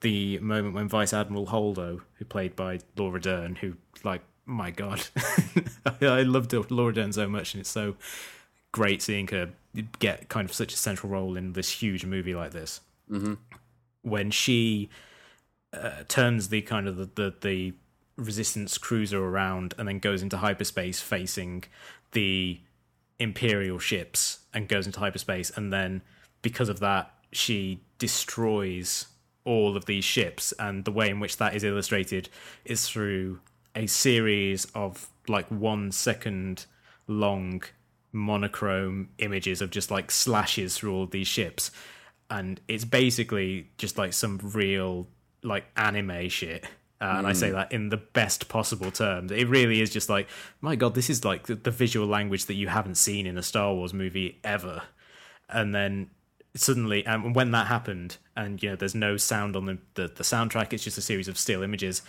the 0.00 0.38
moment 0.38 0.74
when 0.74 0.88
Vice 0.88 1.12
Admiral 1.12 1.46
Holdo, 1.46 2.02
who 2.14 2.24
played 2.24 2.54
by 2.54 2.80
Laura 2.96 3.20
Dern, 3.20 3.56
who 3.56 3.74
like 4.04 4.22
my 4.44 4.70
god, 4.70 5.06
I 6.00 6.22
loved 6.22 6.52
Laura 6.70 6.94
Dern 6.94 7.12
so 7.12 7.28
much, 7.28 7.54
and 7.54 7.60
it's 7.60 7.70
so 7.70 7.96
great 8.72 9.02
seeing 9.02 9.26
her 9.28 9.50
get 9.98 10.28
kind 10.28 10.48
of 10.48 10.54
such 10.54 10.72
a 10.72 10.76
central 10.76 11.10
role 11.10 11.36
in 11.36 11.52
this 11.54 11.70
huge 11.70 12.04
movie 12.04 12.34
like 12.34 12.52
this. 12.52 12.80
Mm-hmm. 13.10 13.34
When 14.02 14.30
she 14.30 14.90
uh, 15.72 16.04
turns 16.08 16.48
the 16.48 16.62
kind 16.62 16.86
of 16.86 16.96
the, 16.96 17.06
the 17.06 17.34
the 17.40 17.74
resistance 18.16 18.78
cruiser 18.78 19.22
around 19.22 19.74
and 19.78 19.86
then 19.86 19.98
goes 19.98 20.22
into 20.22 20.38
hyperspace 20.38 21.00
facing 21.00 21.64
the 22.12 22.58
imperial 23.18 23.78
ships 23.78 24.40
and 24.52 24.68
goes 24.68 24.86
into 24.86 25.00
hyperspace, 25.00 25.50
and 25.50 25.72
then 25.72 26.02
because 26.42 26.68
of 26.68 26.80
that, 26.80 27.12
she 27.32 27.80
destroys 27.98 29.06
all 29.44 29.76
of 29.76 29.86
these 29.86 30.04
ships. 30.04 30.52
And 30.58 30.84
the 30.84 30.90
way 30.90 31.10
in 31.10 31.20
which 31.20 31.36
that 31.38 31.54
is 31.54 31.64
illustrated 31.64 32.28
is 32.64 32.88
through 32.88 33.40
a 33.74 33.86
series 33.86 34.64
of 34.74 35.08
like 35.28 35.46
one 35.48 35.92
second 35.92 36.66
long 37.06 37.62
monochrome 38.12 39.10
images 39.18 39.60
of 39.60 39.70
just 39.70 39.90
like 39.90 40.10
slashes 40.10 40.76
through 40.76 40.94
all 40.94 41.06
these 41.06 41.26
ships. 41.26 41.70
And 42.30 42.60
it's 42.68 42.84
basically 42.84 43.70
just 43.78 43.98
like 43.98 44.12
some 44.12 44.40
real 44.42 45.06
like 45.42 45.64
anime 45.76 46.28
shit. 46.28 46.64
Uh, 47.00 47.16
and 47.18 47.26
I 47.26 47.34
say 47.34 47.50
that 47.50 47.72
in 47.72 47.90
the 47.90 47.98
best 47.98 48.48
possible 48.48 48.90
terms. 48.90 49.30
It 49.30 49.48
really 49.48 49.82
is 49.82 49.90
just 49.90 50.08
like, 50.08 50.28
my 50.62 50.76
god, 50.76 50.94
this 50.94 51.10
is 51.10 51.24
like 51.24 51.46
the, 51.46 51.54
the 51.54 51.70
visual 51.70 52.06
language 52.06 52.46
that 52.46 52.54
you 52.54 52.68
haven't 52.68 52.94
seen 52.94 53.26
in 53.26 53.36
a 53.36 53.42
Star 53.42 53.74
Wars 53.74 53.92
movie 53.92 54.40
ever. 54.42 54.82
And 55.48 55.74
then 55.74 56.10
suddenly, 56.54 57.04
and 57.04 57.26
um, 57.26 57.32
when 57.34 57.50
that 57.50 57.66
happened, 57.66 58.16
and 58.34 58.62
you 58.62 58.70
know, 58.70 58.76
there's 58.76 58.94
no 58.94 59.16
sound 59.16 59.56
on 59.56 59.66
the, 59.66 59.78
the 59.94 60.08
the 60.08 60.24
soundtrack. 60.24 60.72
It's 60.72 60.84
just 60.84 60.98
a 60.98 61.02
series 61.02 61.28
of 61.28 61.38
still 61.38 61.62
images. 61.62 62.02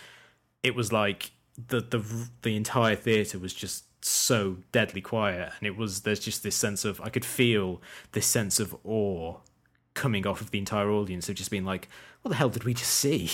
It 0.62 0.74
was 0.74 0.92
like 0.92 1.32
the 1.68 1.80
the 1.80 2.02
the 2.42 2.56
entire 2.56 2.96
theater 2.96 3.38
was 3.38 3.52
just 3.52 3.84
so 4.04 4.56
deadly 4.72 5.00
quiet, 5.00 5.52
and 5.58 5.66
it 5.66 5.76
was 5.76 6.02
there's 6.02 6.20
just 6.20 6.42
this 6.42 6.56
sense 6.56 6.84
of 6.84 7.00
I 7.00 7.10
could 7.10 7.24
feel 7.24 7.82
this 8.12 8.26
sense 8.26 8.58
of 8.58 8.74
awe 8.84 9.36
coming 9.94 10.26
off 10.26 10.40
of 10.40 10.50
the 10.50 10.58
entire 10.58 10.90
audience 10.90 11.28
of 11.28 11.34
just 11.34 11.50
being 11.50 11.64
like, 11.64 11.88
what 12.22 12.30
the 12.30 12.36
hell 12.36 12.48
did 12.48 12.64
we 12.64 12.72
just 12.72 12.92
see? 12.92 13.30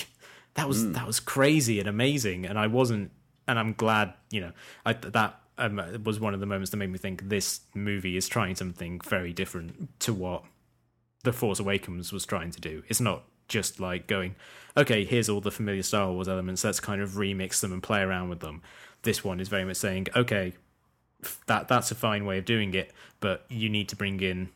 That 0.55 0.69
was 0.69 0.85
mm. 0.85 0.95
that 0.95 1.07
was 1.07 1.21
crazy 1.21 1.81
and 1.81 1.89
amazing, 1.89 2.47
and 2.47 2.59
I 2.59 2.67
wasn't, 2.67 3.11
and 3.49 3.59
I'm 3.59 3.73
glad 3.73 4.15
you 4.31 4.41
know 4.41 4.53
I, 4.87 4.93
that 4.93 5.41
um, 5.59 5.81
was 6.05 6.21
one 6.21 6.35
of 6.35 6.41
the 6.41 6.47
moments 6.47 6.71
that 6.71 6.77
made 6.77 6.91
me 6.91 6.99
think 6.99 7.29
this 7.29 7.61
movie 7.75 8.17
is 8.17 8.29
trying 8.29 8.55
something 8.55 9.01
very 9.01 9.33
different 9.33 10.01
to 10.01 10.13
what 10.13 10.45
the 11.23 11.33
Force 11.33 11.59
Awakens 11.59 12.13
was 12.13 12.27
trying 12.27 12.51
to 12.51 12.61
do. 12.61 12.83
It's 12.89 13.01
not 13.01 13.25
just 13.49 13.81
like 13.81 14.07
going, 14.07 14.37
okay, 14.77 15.05
here's 15.05 15.29
all 15.29 15.41
the 15.41 15.51
familiar 15.51 15.83
Star 15.83 16.11
Wars 16.11 16.29
elements. 16.29 16.65
Let's 16.65 16.81
kind 16.81 17.01
of 17.01 17.11
remix 17.11 17.61
them 17.61 17.73
and 17.73 17.83
play 17.83 18.01
around 18.01 18.29
with 18.29 18.41
them. 18.41 18.63
This 19.03 19.23
one 19.23 19.41
is 19.41 19.49
very 19.49 19.65
much 19.65 19.77
saying, 19.77 20.09
okay, 20.17 20.55
that 21.47 21.69
that's 21.69 21.91
a 21.91 21.95
fine 21.95 22.25
way 22.25 22.39
of 22.39 22.45
doing 22.45 22.75
it, 22.75 22.93
but 23.21 23.45
you 23.49 23.69
need 23.69 23.89
to 23.91 23.97
bring 23.97 24.21
in, 24.21 24.51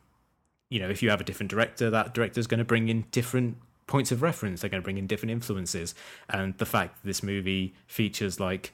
you 0.71 0.81
know, 0.81 0.89
if 0.89 1.03
you 1.03 1.11
have 1.11 1.21
a 1.21 1.25
different 1.25 1.51
director, 1.51 1.91
that 1.91 2.15
director's 2.15 2.47
going 2.47 2.59
to 2.59 2.65
bring 2.65 2.89
in 2.89 3.05
different 3.11 3.57
points 3.89 4.13
of 4.13 4.23
reference. 4.23 4.61
They're 4.61 4.71
going 4.71 4.83
to 4.83 4.85
bring 4.85 4.99
in 4.99 5.09
different 5.09 5.33
influences, 5.33 5.97
and 6.29 6.57
the 6.59 6.67
fact 6.67 7.03
that 7.03 7.09
this 7.09 7.23
movie 7.23 7.75
features 7.89 8.39
like 8.39 8.73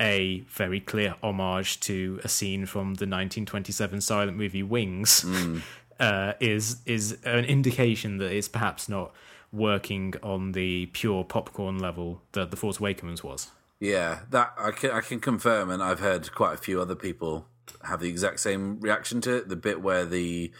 a 0.00 0.40
very 0.48 0.80
clear 0.80 1.16
homage 1.22 1.80
to 1.80 2.20
a 2.22 2.28
scene 2.28 2.64
from 2.64 2.94
the 2.94 3.06
1927 3.06 4.00
silent 4.00 4.36
movie 4.36 4.62
Wings. 4.62 5.22
Mm. 5.22 5.62
Uh, 5.98 6.32
is 6.40 6.78
is 6.86 7.18
an 7.26 7.44
indication 7.44 8.16
that 8.16 8.32
it's 8.32 8.48
perhaps 8.48 8.88
not 8.88 9.12
working 9.52 10.14
on 10.22 10.52
the 10.52 10.86
pure 10.86 11.24
popcorn 11.24 11.78
level 11.78 12.22
that 12.32 12.50
the 12.50 12.56
Force 12.56 12.80
Awakens 12.80 13.22
was. 13.22 13.50
Yeah, 13.80 14.20
that 14.30 14.54
I 14.58 14.70
can 14.70 14.92
I 14.92 15.02
can 15.02 15.20
confirm, 15.20 15.68
and 15.68 15.82
I've 15.82 16.00
heard 16.00 16.32
quite 16.32 16.54
a 16.54 16.56
few 16.56 16.80
other 16.80 16.94
people 16.94 17.48
have 17.84 18.00
the 18.00 18.08
exact 18.08 18.40
same 18.40 18.80
reaction 18.80 19.20
to 19.22 19.36
it. 19.36 19.50
The 19.50 19.56
bit 19.56 19.82
where 19.82 20.06
the 20.06 20.52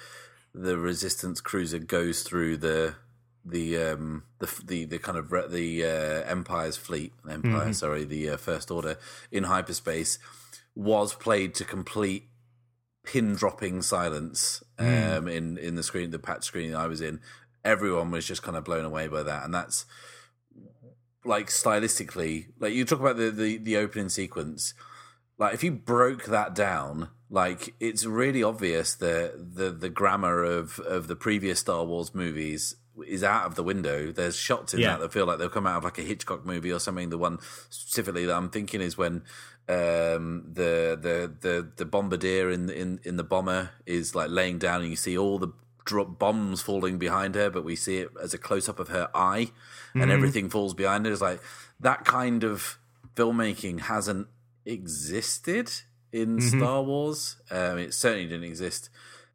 the 0.55 0.77
Resistance 0.77 1.41
cruiser 1.41 1.79
goes 1.79 2.23
through 2.23 2.59
the 2.59 2.97
the 3.45 3.77
um 3.77 4.25
the 4.39 4.63
the, 4.65 4.85
the 4.85 4.99
kind 4.99 5.19
of 5.19 5.31
the 5.51 5.85
uh, 5.85 6.31
Empire's 6.31 6.77
fleet, 6.77 7.13
Empire, 7.29 7.53
mm-hmm. 7.53 7.73
sorry, 7.73 8.05
the 8.05 8.31
uh, 8.31 8.37
First 8.37 8.71
Order 8.71 8.99
in 9.31 9.45
hyperspace 9.45 10.19
was 10.75 11.15
played 11.15 11.55
to 11.55 11.65
complete 11.65 12.29
pin 13.03 13.35
dropping 13.35 13.83
silence 13.83 14.63
mm. 14.79 15.17
um, 15.17 15.25
mm. 15.25 15.35
in 15.35 15.59
in 15.59 15.75
the 15.75 15.83
screen, 15.83 16.11
the 16.11 16.19
patch 16.19 16.45
screen 16.45 16.75
I 16.75 16.87
was 16.87 17.01
in. 17.01 17.21
Everyone 17.65 18.11
was 18.11 18.27
just 18.27 18.43
kind 18.43 18.57
of 18.57 18.65
blown 18.65 18.85
away 18.85 19.09
by 19.09 19.23
that, 19.23 19.45
and 19.45 19.53
that's 19.53 19.85
like 21.25 21.49
stylistically, 21.49 22.47
like 22.59 22.73
you 22.73 22.85
talk 22.85 23.01
about 23.01 23.17
the, 23.17 23.31
the, 23.31 23.59
the 23.59 23.77
opening 23.77 24.09
sequence, 24.09 24.75
like 25.39 25.55
if 25.55 25.63
you 25.63 25.71
broke 25.71 26.25
that 26.27 26.55
down, 26.55 27.09
like 27.29 27.75
it's 27.81 28.07
really 28.07 28.43
obvious 28.43 28.95
that 28.95 29.55
the 29.55 29.71
the 29.71 29.89
grammar 29.89 30.43
of 30.43 30.79
of 30.81 31.09
the 31.09 31.17
previous 31.17 31.61
Star 31.61 31.85
Wars 31.85 32.15
movies 32.15 32.77
is 33.07 33.25
out 33.25 33.47
of 33.47 33.55
the 33.55 33.63
window. 33.63 34.13
There's 34.13 34.37
shots 34.37 34.75
in 34.75 34.81
yeah. 34.81 34.93
that 34.93 35.01
that 35.01 35.13
feel 35.13 35.27
like 35.27 35.39
they'll 35.39 35.49
come 35.49 35.67
out 35.67 35.79
of 35.79 35.85
like 35.85 35.99
a 35.99 36.03
Hitchcock 36.03 36.45
movie 36.45 36.73
or 36.73 36.79
something. 36.79 37.11
The 37.11 37.19
one 37.19 37.39
specifically 37.69 38.27
that 38.27 38.37
I'm 38.37 38.51
thinking 38.51 38.81
is 38.81 38.99
when 38.99 39.23
um, 39.69 40.45
the 40.53 40.99
the 41.01 41.33
the 41.41 41.71
the 41.77 41.85
bombardier 41.85 42.51
in 42.51 42.69
in 42.71 43.01
in 43.05 43.17
the 43.17 43.25
bomber 43.25 43.71
is 43.87 44.15
like 44.15 44.31
laying 44.31 44.59
down, 44.59 44.83
and 44.83 44.91
you 44.91 44.97
see 44.97 45.17
all 45.17 45.39
the 45.39 45.53
drop 45.85 46.19
bombs 46.19 46.63
falling 46.63 46.99
behind 46.99 47.35
her, 47.35 47.51
but 47.51 47.65
we 47.65 47.77
see 47.77 47.99
it 47.99 48.11
as 48.23 48.35
a 48.35 48.39
close 48.39 48.69
up 48.69 48.79
of 48.79 48.89
her 48.89 49.09
eye, 49.15 49.51
and 49.95 50.03
mm-hmm. 50.03 50.11
everything 50.11 50.51
falls 50.51 50.75
behind 50.75 51.07
her. 51.07 51.13
It's 51.13 51.21
like 51.21 51.41
that 51.79 52.05
kind 52.05 52.45
of 52.45 52.79
filmmaking 53.15 53.83
hasn't 53.83 54.29
existed 54.67 55.71
in 56.13 56.39
mm-hmm. 56.39 56.59
Star 56.59 56.83
Wars. 56.83 57.37
Um, 57.51 57.79
it 57.79 57.95
certainly 57.95 58.27
didn't 58.27 58.45
exist 58.45 58.91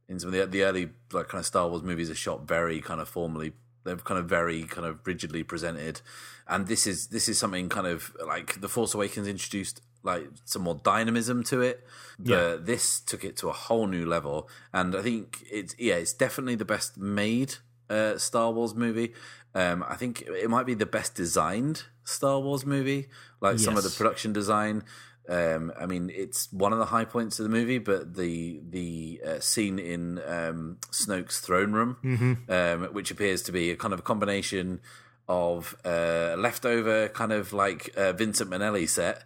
in 0.08 0.20
some 0.20 0.34
of 0.34 0.34
the, 0.34 0.45
the 0.45 0.64
early 0.64 0.89
like 1.12 1.28
kind 1.28 1.39
of 1.39 1.45
Star 1.45 1.68
Wars 1.68 1.84
movies. 1.84 2.10
Are 2.10 2.16
shot 2.16 2.47
very 2.47 2.82
kind 2.82 3.01
of 3.01 3.10
formally. 3.10 3.53
They're 3.84 3.97
kind 3.97 4.20
of 4.20 4.28
very 4.28 4.64
kind 4.64 4.88
of 4.88 5.06
rigidly 5.06 5.43
presented, 5.43 6.01
and 6.47 6.68
this 6.68 6.88
is 6.88 7.08
this 7.08 7.30
is 7.30 7.38
something 7.38 7.70
kind 7.70 7.88
of 7.88 8.16
like 8.26 8.62
the 8.62 8.70
Force 8.70 8.93
Awakens 8.93 9.28
introduced 9.28 9.82
like 10.03 10.28
some 10.45 10.62
more 10.62 10.80
dynamism 10.84 11.43
to 11.43 11.62
it. 11.62 11.86
But 12.18 12.30
yeah. 12.30 12.58
this 12.60 12.99
took 12.99 13.26
it 13.26 13.36
to 13.38 13.49
a 13.49 13.53
whole 13.53 13.88
new 13.88 14.06
level, 14.06 14.49
and 14.74 14.95
I 14.95 15.01
think 15.01 15.43
it's 15.51 15.76
yeah, 15.78 15.95
it's 15.95 16.14
definitely 16.14 16.56
the 16.56 16.66
best 16.66 16.97
made 16.97 17.56
uh, 17.89 18.18
Star 18.18 18.51
Wars 18.51 18.74
movie. 18.74 19.14
Um, 19.53 19.86
I 19.88 19.95
think 19.95 20.22
it 20.22 20.49
might 20.49 20.66
be 20.66 20.74
the 20.74 20.86
best 20.86 21.16
designed 21.16 21.84
Star 22.03 22.39
Wars 22.39 22.66
movie. 22.66 23.08
Like 23.41 23.53
yes. 23.53 23.64
some 23.64 23.78
of 23.78 23.84
the 23.84 23.89
production 23.89 24.34
design. 24.34 24.84
Um, 25.28 25.74
I 25.80 25.86
mean, 25.86 26.12
it's 26.14 26.52
one 26.52 26.72
of 26.72 26.80
the 26.80 26.86
high 26.86 27.06
points 27.06 27.40
of 27.40 27.44
the 27.44 27.50
movie, 27.50 27.80
but 27.80 28.16
the 28.16 28.62
the 28.70 29.22
uh, 29.26 29.40
scene 29.40 29.80
in 29.80 30.20
um, 30.26 30.78
Snoke's 30.92 31.40
throne 31.40 31.72
room, 31.74 31.98
mm-hmm. 32.04 32.52
um, 32.52 32.94
which 32.94 33.12
appears 33.12 33.42
to 33.44 33.52
be 33.52 33.72
a 33.72 33.76
kind 33.76 33.94
of 33.94 34.00
a 34.00 34.04
combination 34.04 34.82
of 35.28 35.76
uh, 35.84 36.36
leftover 36.38 37.08
kind 37.10 37.32
of 37.32 37.52
like 37.52 37.90
uh, 37.98 38.14
Vincent 38.14 38.50
Minnelli 38.50 38.88
set 38.88 39.24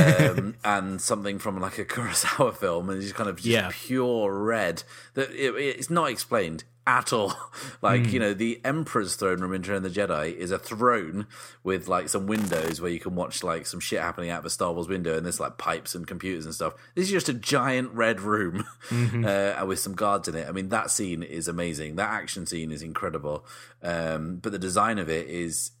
um, 0.00 0.54
and 0.64 1.00
something 1.00 1.38
from 1.38 1.60
like 1.60 1.78
a 1.78 1.84
Kurosawa 1.84 2.56
film, 2.56 2.88
and 2.88 3.02
it's 3.02 3.12
kind 3.12 3.28
of 3.28 3.36
just 3.36 3.48
yeah. 3.48 3.70
pure 3.70 4.32
red. 4.32 4.82
That 5.14 5.30
it, 5.30 5.54
it's 5.56 5.90
not 5.90 6.10
explained 6.10 6.64
at 6.86 7.12
all. 7.12 7.34
like, 7.82 8.02
mm. 8.02 8.12
you 8.12 8.20
know, 8.20 8.34
the 8.34 8.60
Emperor's 8.64 9.16
throne 9.16 9.40
room 9.40 9.52
in 9.54 9.62
Return 9.62 9.76
of 9.76 9.82
the 9.82 10.00
Jedi 10.00 10.34
is 10.34 10.50
a 10.50 10.58
throne 10.58 11.26
with 11.62 11.88
like 11.88 12.08
some 12.08 12.26
windows 12.26 12.80
where 12.80 12.90
you 12.90 13.00
can 13.00 13.14
watch 13.14 13.42
like 13.42 13.66
some 13.66 13.80
shit 13.80 14.00
happening 14.00 14.30
out 14.30 14.40
of 14.40 14.46
a 14.46 14.50
Star 14.50 14.72
Wars 14.72 14.88
window 14.88 15.16
and 15.16 15.24
there's 15.24 15.40
like 15.40 15.58
pipes 15.58 15.94
and 15.94 16.06
computers 16.06 16.44
and 16.44 16.54
stuff. 16.54 16.74
This 16.94 17.06
is 17.06 17.12
just 17.12 17.28
a 17.28 17.34
giant 17.34 17.92
red 17.92 18.20
room 18.20 18.64
mm-hmm. 18.88 19.24
uh, 19.24 19.64
with 19.66 19.78
some 19.78 19.94
guards 19.94 20.28
in 20.28 20.34
it. 20.34 20.48
I 20.48 20.52
mean, 20.52 20.68
that 20.70 20.90
scene 20.90 21.22
is 21.22 21.48
amazing. 21.48 21.96
That 21.96 22.10
action 22.10 22.46
scene 22.46 22.72
is 22.72 22.82
incredible. 22.82 23.44
Um, 23.82 24.36
but 24.36 24.52
the 24.52 24.58
design 24.58 24.98
of 24.98 25.08
it 25.08 25.28
is 25.28 25.72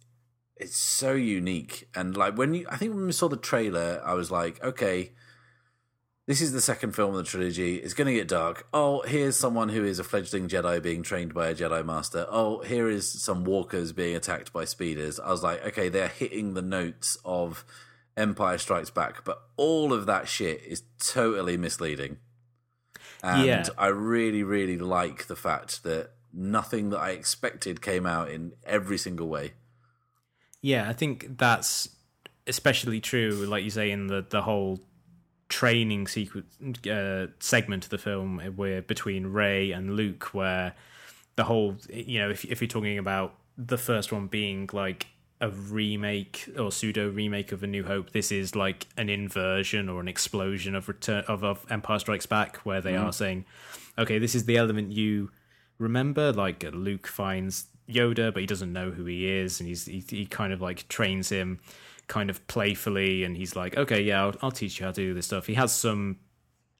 it's 0.56 0.76
so 0.76 1.12
unique 1.12 1.88
and 1.94 2.16
like 2.16 2.36
when 2.36 2.54
you 2.54 2.66
I 2.70 2.76
think 2.76 2.94
when 2.94 3.06
we 3.06 3.12
saw 3.12 3.28
the 3.28 3.36
trailer 3.36 4.00
I 4.04 4.14
was 4.14 4.30
like, 4.30 4.62
okay, 4.62 5.12
this 6.32 6.40
is 6.40 6.52
the 6.52 6.62
second 6.62 6.92
film 6.92 7.10
of 7.10 7.16
the 7.16 7.24
trilogy. 7.24 7.76
It's 7.76 7.92
going 7.92 8.06
to 8.06 8.14
get 8.14 8.26
dark. 8.26 8.66
Oh, 8.72 9.02
here's 9.02 9.36
someone 9.36 9.68
who 9.68 9.84
is 9.84 9.98
a 9.98 10.04
fledgling 10.04 10.48
Jedi 10.48 10.82
being 10.82 11.02
trained 11.02 11.34
by 11.34 11.48
a 11.48 11.54
Jedi 11.54 11.84
Master. 11.84 12.24
Oh, 12.26 12.62
here 12.62 12.88
is 12.88 13.06
some 13.06 13.44
walkers 13.44 13.92
being 13.92 14.16
attacked 14.16 14.50
by 14.50 14.64
speeders. 14.64 15.20
I 15.20 15.30
was 15.30 15.42
like, 15.42 15.62
okay, 15.66 15.90
they're 15.90 16.08
hitting 16.08 16.54
the 16.54 16.62
notes 16.62 17.18
of 17.22 17.66
Empire 18.16 18.56
Strikes 18.56 18.88
Back, 18.88 19.26
but 19.26 19.42
all 19.58 19.92
of 19.92 20.06
that 20.06 20.26
shit 20.26 20.62
is 20.62 20.84
totally 20.98 21.58
misleading. 21.58 22.16
And 23.22 23.46
yeah. 23.46 23.64
I 23.76 23.88
really, 23.88 24.42
really 24.42 24.78
like 24.78 25.26
the 25.26 25.36
fact 25.36 25.82
that 25.82 26.12
nothing 26.32 26.88
that 26.88 26.98
I 26.98 27.10
expected 27.10 27.82
came 27.82 28.06
out 28.06 28.30
in 28.30 28.54
every 28.64 28.96
single 28.96 29.28
way. 29.28 29.52
Yeah, 30.62 30.88
I 30.88 30.94
think 30.94 31.36
that's 31.36 31.90
especially 32.46 33.02
true, 33.02 33.32
like 33.46 33.64
you 33.64 33.70
say, 33.70 33.90
in 33.90 34.06
the 34.06 34.24
the 34.26 34.40
whole 34.40 34.80
training 35.52 36.06
sequence 36.06 36.56
uh, 36.86 37.26
segment 37.38 37.84
of 37.84 37.90
the 37.90 37.98
film 37.98 38.38
where 38.56 38.80
between 38.80 39.26
Rey 39.26 39.70
and 39.70 39.94
Luke, 39.94 40.32
where 40.32 40.74
the 41.36 41.44
whole 41.44 41.76
you 41.92 42.18
know 42.20 42.30
if 42.30 42.46
if 42.46 42.62
you're 42.62 42.68
talking 42.68 42.96
about 42.96 43.34
the 43.58 43.76
first 43.76 44.12
one 44.12 44.28
being 44.28 44.70
like 44.72 45.08
a 45.42 45.50
remake 45.50 46.48
or 46.58 46.72
pseudo 46.72 47.10
remake 47.10 47.52
of 47.52 47.62
A 47.62 47.66
New 47.66 47.84
Hope, 47.84 48.12
this 48.12 48.32
is 48.32 48.56
like 48.56 48.86
an 48.96 49.10
inversion 49.10 49.90
or 49.90 50.00
an 50.00 50.08
explosion 50.08 50.74
of 50.74 50.88
Return 50.88 51.22
of, 51.28 51.44
of 51.44 51.66
Empire 51.68 51.98
Strikes 51.98 52.24
Back, 52.24 52.56
where 52.64 52.80
they 52.80 52.94
mm. 52.94 53.04
are 53.04 53.12
saying, 53.12 53.44
okay, 53.98 54.18
this 54.18 54.34
is 54.34 54.46
the 54.46 54.56
element 54.56 54.92
you 54.92 55.30
remember. 55.76 56.32
Like 56.32 56.64
Luke 56.72 57.06
finds 57.06 57.66
Yoda, 57.86 58.32
but 58.32 58.40
he 58.40 58.46
doesn't 58.46 58.72
know 58.72 58.90
who 58.90 59.04
he 59.04 59.30
is, 59.30 59.60
and 59.60 59.68
he's 59.68 59.84
he, 59.84 60.02
he 60.08 60.24
kind 60.24 60.54
of 60.54 60.62
like 60.62 60.88
trains 60.88 61.28
him 61.28 61.60
kind 62.12 62.28
of 62.28 62.46
playfully, 62.46 63.24
and 63.24 63.38
he's 63.38 63.56
like, 63.56 63.74
"Okay, 63.78 64.02
yeah, 64.02 64.22
I'll, 64.24 64.34
I'll 64.42 64.50
teach 64.50 64.78
you 64.78 64.84
how 64.84 64.92
to 64.92 65.00
do 65.00 65.14
this 65.14 65.24
stuff." 65.24 65.46
He 65.46 65.54
has 65.54 65.72
some 65.72 66.18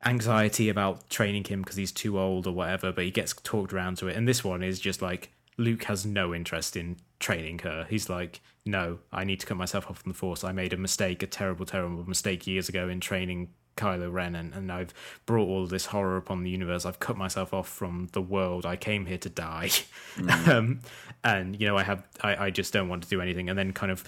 anxiety 0.04 0.68
about 0.68 1.08
training 1.08 1.44
him 1.44 1.62
because 1.62 1.76
he's 1.76 1.90
too 1.90 2.18
old 2.18 2.46
or 2.46 2.52
whatever, 2.52 2.92
but 2.92 3.04
he 3.04 3.10
gets 3.10 3.32
talked 3.32 3.72
around 3.72 3.96
to 3.96 4.08
it. 4.08 4.16
And 4.16 4.28
this 4.28 4.44
one 4.44 4.62
is 4.62 4.78
just 4.78 5.00
like 5.00 5.32
Luke 5.56 5.84
has 5.84 6.04
no 6.04 6.34
interest 6.34 6.76
in 6.76 6.98
training 7.18 7.60
her. 7.60 7.86
He's 7.88 8.10
like, 8.10 8.42
no, 8.66 8.98
I 9.10 9.24
need 9.24 9.40
to 9.40 9.46
cut 9.46 9.56
myself 9.56 9.88
off 9.88 10.00
from 10.00 10.12
the 10.12 10.18
Force. 10.18 10.44
I 10.44 10.52
made 10.52 10.74
a 10.74 10.76
mistake, 10.76 11.22
a 11.22 11.26
terrible, 11.26 11.64
terrible 11.64 12.06
mistake 12.06 12.46
years 12.46 12.68
ago 12.68 12.90
in 12.90 13.00
training 13.00 13.54
Kylo 13.78 14.12
Ren, 14.12 14.34
and, 14.34 14.52
and 14.52 14.70
I've 14.70 14.92
brought 15.24 15.48
all 15.48 15.66
this 15.66 15.86
horror 15.86 16.18
upon 16.18 16.42
the 16.42 16.50
universe. 16.50 16.84
I've 16.84 17.00
cut 17.00 17.16
myself 17.16 17.54
off 17.54 17.68
from 17.68 18.08
the 18.12 18.20
world. 18.20 18.66
I 18.66 18.76
came 18.76 19.06
here 19.06 19.16
to 19.16 19.30
die, 19.30 19.68
mm. 20.16 20.48
um, 20.48 20.80
and 21.24 21.58
you 21.58 21.66
know, 21.66 21.78
I 21.78 21.84
have, 21.84 22.06
I, 22.20 22.46
I 22.46 22.50
just 22.50 22.74
don't 22.74 22.90
want 22.90 23.04
to 23.04 23.08
do 23.08 23.22
anything. 23.22 23.48
And 23.48 23.58
then 23.58 23.72
kind 23.72 23.90
of 23.90 24.04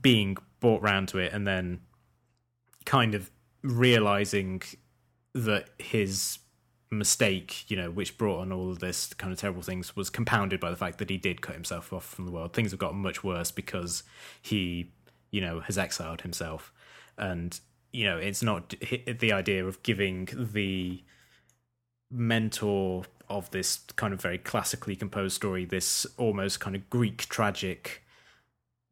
being 0.00 0.36
brought 0.60 0.82
round 0.82 1.08
to 1.08 1.18
it, 1.18 1.32
and 1.32 1.46
then 1.46 1.80
kind 2.84 3.14
of 3.14 3.30
realizing 3.62 4.62
that 5.34 5.68
his 5.78 6.38
mistake, 6.90 7.68
you 7.68 7.76
know, 7.76 7.90
which 7.90 8.16
brought 8.16 8.40
on 8.40 8.52
all 8.52 8.70
of 8.70 8.78
this 8.78 9.12
kind 9.14 9.32
of 9.32 9.38
terrible 9.38 9.62
things, 9.62 9.96
was 9.96 10.08
compounded 10.08 10.60
by 10.60 10.70
the 10.70 10.76
fact 10.76 10.98
that 10.98 11.10
he 11.10 11.18
did 11.18 11.42
cut 11.42 11.54
himself 11.54 11.92
off 11.92 12.04
from 12.04 12.26
the 12.26 12.32
world. 12.32 12.52
Things 12.52 12.70
have 12.70 12.80
gotten 12.80 12.98
much 12.98 13.24
worse 13.24 13.50
because 13.50 14.02
he, 14.40 14.92
you 15.30 15.40
know, 15.40 15.60
has 15.60 15.76
exiled 15.76 16.22
himself, 16.22 16.72
and 17.18 17.58
you 17.92 18.04
know, 18.04 18.18
it's 18.18 18.42
not 18.42 18.74
the 19.18 19.32
idea 19.32 19.66
of 19.66 19.82
giving 19.82 20.28
the 20.32 21.02
mentor 22.10 23.04
of 23.28 23.50
this 23.50 23.78
kind 23.96 24.12
of 24.12 24.20
very 24.20 24.38
classically 24.38 24.94
composed 24.94 25.34
story 25.34 25.64
this 25.64 26.06
almost 26.16 26.60
kind 26.60 26.76
of 26.76 26.88
Greek 26.88 27.28
tragic 27.28 28.04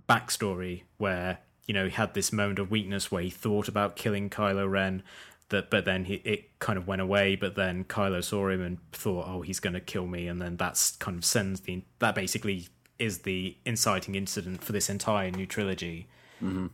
backstory 0.08 0.82
where 0.98 1.38
you 1.66 1.74
know 1.74 1.86
he 1.86 1.92
had 1.92 2.14
this 2.14 2.32
moment 2.32 2.58
of 2.58 2.70
weakness 2.70 3.10
where 3.10 3.22
he 3.22 3.30
thought 3.30 3.68
about 3.68 3.96
killing 3.96 4.28
Kylo 4.28 4.70
Ren 4.70 5.02
that 5.48 5.70
but 5.70 5.84
then 5.84 6.04
he, 6.04 6.14
it 6.24 6.58
kind 6.58 6.78
of 6.78 6.86
went 6.86 7.00
away 7.00 7.36
but 7.36 7.54
then 7.54 7.84
Kylo 7.84 8.22
saw 8.22 8.48
him 8.48 8.60
and 8.60 8.78
thought 8.92 9.26
oh 9.28 9.42
he's 9.42 9.60
going 9.60 9.74
to 9.74 9.80
kill 9.80 10.06
me 10.06 10.26
and 10.26 10.40
then 10.40 10.56
that's 10.56 10.92
kind 10.96 11.16
of 11.16 11.24
sends 11.24 11.60
the 11.60 11.82
that 11.98 12.14
basically 12.14 12.68
is 12.98 13.20
the 13.20 13.56
inciting 13.64 14.14
incident 14.14 14.62
for 14.62 14.72
this 14.72 14.88
entire 14.88 15.30
new 15.30 15.46
trilogy 15.46 16.06
mm-hmm. 16.42 16.66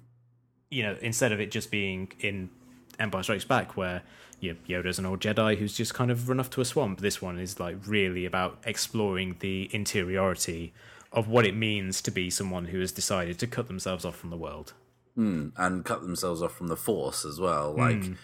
you 0.71 0.83
know 0.83 0.97
instead 1.01 1.33
of 1.33 1.41
it 1.41 1.51
just 1.51 1.71
being 1.71 2.13
in 2.21 2.51
Empire 2.99 3.23
Strikes 3.23 3.45
Back 3.45 3.77
where 3.77 4.03
you 4.41 4.53
know, 4.53 4.59
Yoda's 4.69 4.99
an 4.99 5.07
old 5.07 5.21
Jedi 5.21 5.57
who's 5.57 5.77
just 5.77 5.95
kind 5.95 6.11
of 6.11 6.29
run 6.29 6.41
off 6.41 6.51
to 6.51 6.61
a 6.61 6.65
swamp 6.65 7.01
this 7.01 7.21
one 7.21 7.39
is 7.39 7.59
like 7.61 7.77
really 7.87 8.25
about 8.25 8.59
exploring 8.65 9.37
the 9.41 9.69
interiority 9.73 10.73
of 11.13 11.29
what 11.29 11.47
it 11.47 11.55
means 11.55 12.01
to 12.01 12.11
be 12.11 12.31
someone 12.31 12.67
who 12.67 12.81
has 12.81 12.93
decided 12.93 13.39
to 13.39 13.47
cut 13.47 13.67
themselves 13.67 14.05
off 14.05 14.17
from 14.17 14.31
the 14.31 14.37
world 14.37 14.73
mm, 15.17 15.53
and 15.57 15.85
cut 15.85 16.03
themselves 16.03 16.43
off 16.43 16.53
from 16.53 16.69
the 16.69 16.77
force 16.77 17.25
as 17.25 17.41
well 17.41 17.75
like 17.77 17.97
mm 17.97 18.17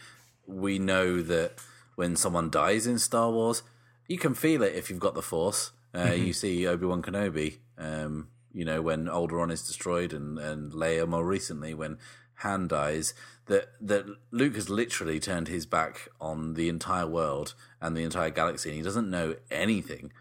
we 0.46 0.78
know 0.78 1.20
that 1.22 1.54
when 1.94 2.16
someone 2.16 2.50
dies 2.50 2.86
in 2.86 2.98
Star 2.98 3.30
Wars, 3.30 3.62
you 4.06 4.18
can 4.18 4.34
feel 4.34 4.62
it 4.62 4.74
if 4.74 4.88
you've 4.88 5.00
got 5.00 5.14
the 5.14 5.22
Force. 5.22 5.72
Uh, 5.94 6.06
mm-hmm. 6.06 6.24
You 6.24 6.32
see 6.32 6.66
Obi 6.66 6.86
Wan 6.86 7.02
Kenobi, 7.02 7.58
um, 7.78 8.28
you 8.52 8.64
know, 8.64 8.82
when 8.82 9.06
Alderaan 9.06 9.50
is 9.50 9.66
destroyed, 9.66 10.12
and 10.12 10.38
and 10.38 10.72
Leia 10.72 11.08
more 11.08 11.24
recently 11.24 11.74
when 11.74 11.98
Han 12.36 12.68
dies. 12.68 13.14
That 13.46 13.68
that 13.80 14.06
Luke 14.32 14.56
has 14.56 14.68
literally 14.68 15.20
turned 15.20 15.48
his 15.48 15.66
back 15.66 16.08
on 16.20 16.54
the 16.54 16.68
entire 16.68 17.06
world 17.06 17.54
and 17.80 17.96
the 17.96 18.02
entire 18.02 18.30
galaxy, 18.30 18.70
and 18.70 18.76
he 18.76 18.82
doesn't 18.82 19.08
know 19.08 19.36
anything, 19.50 20.12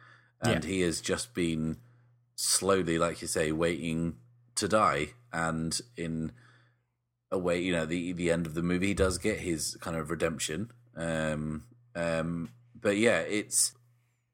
and 0.41 0.63
yeah. 0.63 0.69
he 0.69 0.81
has 0.81 1.01
just 1.01 1.33
been 1.33 1.77
slowly, 2.35 2.97
like 2.97 3.21
you 3.21 3.27
say, 3.27 3.51
waiting 3.51 4.17
to 4.55 4.67
die. 4.67 5.09
And 5.33 5.79
in 5.97 6.31
a 7.31 7.37
way, 7.37 7.59
you 7.59 7.71
know, 7.73 7.85
the 7.85 8.13
the 8.13 8.31
end 8.31 8.45
of 8.45 8.53
the 8.53 8.63
movie, 8.63 8.87
he 8.87 8.93
does 8.93 9.17
get 9.17 9.39
his 9.39 9.77
kind 9.81 9.97
of 9.97 10.09
redemption. 10.09 10.71
Um, 10.95 11.63
um, 11.95 12.49
but 12.79 12.97
yeah, 12.97 13.19
it's 13.19 13.73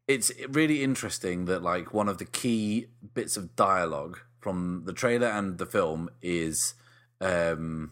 it's 0.07 0.31
really 0.49 0.83
interesting 0.83 1.45
that 1.45 1.63
like 1.63 1.93
one 1.93 2.09
of 2.09 2.17
the 2.17 2.25
key 2.25 2.87
bits 3.13 3.37
of 3.37 3.55
dialogue 3.55 4.19
from 4.39 4.83
the 4.85 4.93
trailer 4.93 5.27
and 5.27 5.57
the 5.57 5.65
film 5.65 6.09
is, 6.21 6.73
um, 7.21 7.91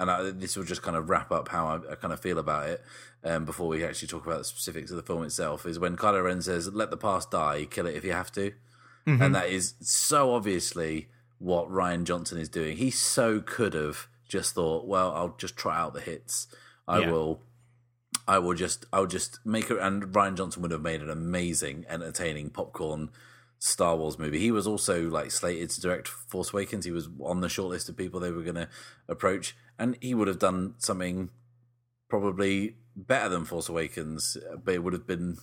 and 0.00 0.10
I, 0.10 0.30
this 0.30 0.56
will 0.56 0.64
just 0.64 0.82
kind 0.82 0.96
of 0.96 1.10
wrap 1.10 1.30
up 1.30 1.48
how 1.48 1.66
I, 1.66 1.92
I 1.92 1.94
kind 1.94 2.12
of 2.12 2.20
feel 2.20 2.38
about 2.38 2.68
it. 2.68 2.82
Um, 3.24 3.44
before 3.44 3.68
we 3.68 3.84
actually 3.84 4.08
talk 4.08 4.26
about 4.26 4.38
the 4.38 4.44
specifics 4.44 4.90
of 4.90 4.96
the 4.96 5.02
film 5.02 5.22
itself, 5.22 5.64
is 5.64 5.78
when 5.78 5.96
Kylo 5.96 6.24
Ren 6.24 6.42
says, 6.42 6.72
"Let 6.72 6.90
the 6.90 6.96
past 6.96 7.30
die, 7.30 7.66
kill 7.70 7.86
it 7.86 7.94
if 7.94 8.04
you 8.04 8.12
have 8.12 8.32
to," 8.32 8.52
mm-hmm. 9.06 9.22
and 9.22 9.34
that 9.34 9.48
is 9.48 9.74
so 9.80 10.34
obviously 10.34 11.08
what 11.38 11.68
Rian 11.68 12.04
Johnson 12.04 12.38
is 12.38 12.48
doing. 12.48 12.76
He 12.76 12.90
so 12.90 13.40
could 13.40 13.74
have 13.74 14.08
just 14.28 14.54
thought, 14.54 14.86
well, 14.86 15.12
I'll 15.12 15.34
just 15.38 15.56
try 15.56 15.78
out 15.78 15.94
the 15.94 16.00
hits. 16.00 16.46
I 16.86 17.00
yeah. 17.00 17.10
will. 17.10 17.40
I 18.28 18.38
will 18.38 18.54
just, 18.54 18.86
I'll 18.92 19.06
just 19.06 19.40
make 19.44 19.70
it. 19.70 19.78
And 19.78 20.04
Rian 20.04 20.36
Johnson 20.36 20.62
would 20.62 20.70
have 20.70 20.82
made 20.82 21.02
an 21.02 21.10
amazing, 21.10 21.84
entertaining 21.88 22.50
popcorn 22.50 23.10
Star 23.58 23.96
Wars 23.96 24.18
movie. 24.18 24.38
He 24.38 24.50
was 24.50 24.66
also 24.66 25.08
like 25.08 25.30
slated 25.30 25.70
to 25.70 25.80
direct 25.80 26.08
Force 26.08 26.52
Awakens. 26.52 26.84
He 26.84 26.90
was 26.90 27.08
on 27.20 27.40
the 27.40 27.48
shortlist 27.48 27.88
of 27.88 27.96
people 27.96 28.20
they 28.20 28.30
were 28.30 28.42
going 28.42 28.56
to 28.56 28.68
approach, 29.08 29.56
and 29.78 29.96
he 30.00 30.14
would 30.14 30.28
have 30.28 30.38
done 30.38 30.74
something 30.78 31.30
probably 32.08 32.76
better 32.96 33.28
than 33.28 33.44
Force 33.44 33.68
Awakens, 33.68 34.36
but 34.64 34.74
it 34.74 34.82
would 34.82 34.92
have 34.92 35.06
been, 35.06 35.38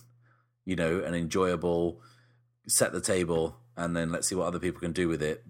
you 0.64 0.76
know, 0.76 1.00
an 1.00 1.14
enjoyable 1.14 2.00
set 2.70 2.92
the 2.92 3.00
table, 3.00 3.56
and 3.76 3.96
then 3.96 4.10
let's 4.12 4.28
see 4.28 4.34
what 4.34 4.46
other 4.46 4.58
people 4.58 4.80
can 4.80 4.92
do 4.92 5.08
with 5.08 5.22
it. 5.22 5.44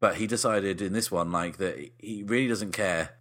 But 0.00 0.16
he 0.16 0.26
decided 0.26 0.80
in 0.80 0.92
this 0.92 1.10
one, 1.10 1.30
like 1.30 1.58
that, 1.58 1.78
he 1.98 2.22
really 2.22 2.48
doesn't 2.48 2.72
care, 2.72 3.16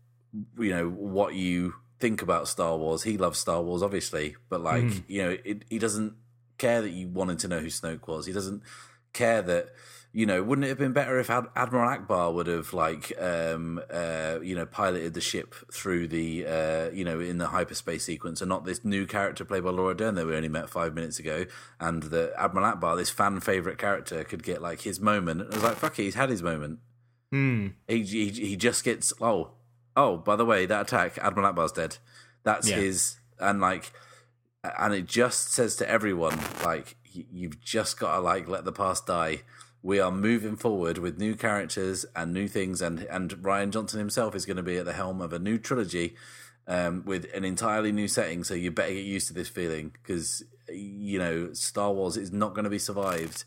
you 0.58 0.72
know, 0.72 0.90
what 0.90 1.36
you 1.36 1.76
think 2.00 2.22
about 2.22 2.48
Star 2.48 2.78
Wars. 2.78 3.04
He 3.04 3.18
loves 3.18 3.40
Star 3.40 3.62
Wars, 3.62 3.84
obviously, 3.84 4.36
but 4.50 4.62
like, 4.62 4.84
mm. 4.84 5.04
you 5.08 5.24
know, 5.24 5.38
it, 5.44 5.64
he 5.70 5.80
doesn't 5.80 6.14
care 6.58 6.82
that 6.82 6.92
you 6.92 7.08
wanted 7.08 7.40
to 7.40 7.48
know 7.48 7.60
who 7.60 7.68
Snoke 7.68 8.08
was. 8.08 8.26
He 8.26 8.34
doesn't 8.34 8.64
care 9.12 9.42
that 9.42 9.70
you 10.12 10.26
know, 10.26 10.42
wouldn't 10.42 10.66
it 10.66 10.70
have 10.70 10.78
been 10.80 10.94
better 10.94 11.20
if 11.20 11.30
Ad- 11.30 11.50
Admiral 11.56 11.88
Ackbar 11.88 12.34
would 12.34 12.48
have 12.48 12.74
like, 12.74 13.14
um, 13.22 13.80
uh, 13.92 14.40
you 14.42 14.56
know, 14.56 14.66
piloted 14.66 15.14
the 15.14 15.22
ship 15.22 15.54
through 15.72 16.08
the, 16.08 16.48
uh, 16.48 16.90
you 16.92 17.06
know, 17.06 17.20
in 17.20 17.38
the 17.38 17.48
hyperspace 17.48 18.06
sequence, 18.06 18.42
and 18.42 18.50
not 18.50 18.66
this 18.66 18.84
new 18.84 19.06
character 19.06 19.46
played 19.46 19.64
by 19.64 19.70
Laura 19.70 19.96
Dern 19.96 20.16
that 20.16 20.26
we 20.26 20.36
only 20.36 20.50
met 20.50 20.70
five 20.70 20.96
minutes 20.96 21.20
ago, 21.20 21.46
and 21.80 22.04
the 22.04 22.34
Admiral 22.38 22.74
Ackbar, 22.74 22.98
this 22.98 23.12
fan 23.12 23.40
favorite 23.40 23.78
character, 23.78 24.24
could 24.24 24.44
get 24.44 24.62
like 24.62 24.82
his 24.82 25.00
moment. 25.00 25.42
It 25.42 25.54
was 25.54 25.64
like, 25.64 25.78
fuck 25.78 26.00
it, 26.00 26.04
he's 26.04 26.16
had 26.16 26.30
his 26.30 26.42
moment. 26.42 26.80
Mm. 27.34 27.74
He, 27.88 28.04
he, 28.04 28.30
he 28.30 28.56
just 28.56 28.84
gets 28.84 29.14
oh 29.22 29.52
oh 29.96 30.18
by 30.18 30.36
the 30.36 30.46
way 30.46 30.66
that 30.66 30.82
attack 30.82 31.20
Admiral 31.22 31.54
Ackbar's 31.54 31.72
dead. 31.72 31.98
That's 32.44 32.68
yeah. 32.68 32.78
his 32.78 33.20
and 33.40 33.62
like 33.62 33.92
and 34.64 34.94
it 34.94 35.06
just 35.06 35.54
says 35.54 35.76
to 35.78 35.90
everyone 35.90 36.40
like 36.64 36.96
you've 37.12 37.62
just 37.62 38.00
got 38.00 38.16
to 38.16 38.22
like 38.22 38.48
let 38.48 38.66
the 38.66 38.72
past 38.72 39.06
die 39.06 39.42
we 39.82 40.00
are 40.00 40.12
moving 40.12 40.56
forward 40.56 40.98
with 40.98 41.18
new 41.18 41.36
characters 41.36 42.06
and 42.16 42.34
new 42.34 42.48
things, 42.48 42.82
and 42.82 43.00
and 43.04 43.32
Rian 43.38 43.72
Johnson 43.72 44.00
himself 44.00 44.36
is 44.36 44.46
going 44.46 44.58
to 44.58 44.64
be 44.64 44.78
at 44.78 44.86
the 44.86 44.94
helm 44.94 45.22
of 45.22 45.34
a 45.34 45.40
new 45.40 45.58
trilogy 45.58 46.16
um, 46.68 47.04
with 47.06 47.26
an 47.34 47.46
entirely 47.46 47.92
new 47.92 48.08
setting. 48.08 48.44
So 48.44 48.54
you 48.54 48.72
better 48.72 48.94
get 48.94 49.06
used 49.06 49.28
to 49.28 49.34
this 49.34 49.50
feeling 49.50 49.92
because 49.92 50.44
you 50.68 51.18
know 51.18 51.54
Star 51.54 51.92
Wars 51.92 52.18
is 52.18 52.32
not 52.32 52.54
going 52.54 52.66
to 52.66 52.70
be 52.70 52.80
survived. 52.80 53.44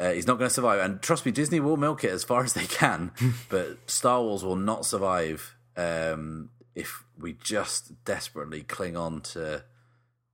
Uh, 0.00 0.06
it's 0.06 0.26
not 0.26 0.38
going 0.38 0.48
to 0.48 0.54
survive, 0.54 0.80
and 0.80 1.00
trust 1.00 1.24
me, 1.24 1.32
Disney 1.32 1.60
will 1.60 1.76
milk 1.76 2.02
it 2.02 2.10
as 2.10 2.24
far 2.24 2.42
as 2.42 2.54
they 2.54 2.66
can, 2.66 3.12
but 3.48 3.78
Star 3.90 4.22
Wars 4.22 4.44
will 4.44 4.56
not 4.56 4.84
survive 4.84 5.54
um, 5.76 6.50
if 6.74 7.04
we 7.18 7.34
just 7.34 8.04
desperately 8.04 8.62
cling 8.62 8.96
on 8.96 9.20
to 9.20 9.64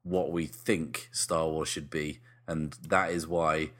what 0.05 0.32
we 0.32 0.47
think 0.47 1.09
Star 1.12 1.49
Wars 1.49 1.68
should 1.68 1.91
be, 1.91 2.20
and 2.47 2.72
that 2.89 3.11
is 3.11 3.26
why 3.26 3.70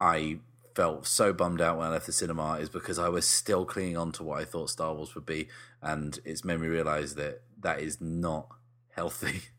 I 0.00 0.38
felt 0.78 1.08
so 1.08 1.32
bummed 1.32 1.60
out 1.60 1.76
when 1.76 1.88
I 1.88 1.90
left 1.90 2.06
the 2.06 2.12
cinema 2.12 2.52
is 2.52 2.68
because 2.68 3.00
I 3.00 3.08
was 3.08 3.26
still 3.26 3.64
clinging 3.64 3.96
on 3.96 4.12
to 4.12 4.22
what 4.22 4.40
I 4.40 4.44
thought 4.44 4.70
Star 4.70 4.94
Wars 4.94 5.12
would 5.16 5.26
be, 5.26 5.48
and 5.82 6.16
it's 6.24 6.44
made 6.44 6.60
me 6.60 6.68
realize 6.68 7.16
that 7.16 7.42
that 7.62 7.80
is 7.80 8.00
not 8.00 8.46
healthy. 8.94 9.42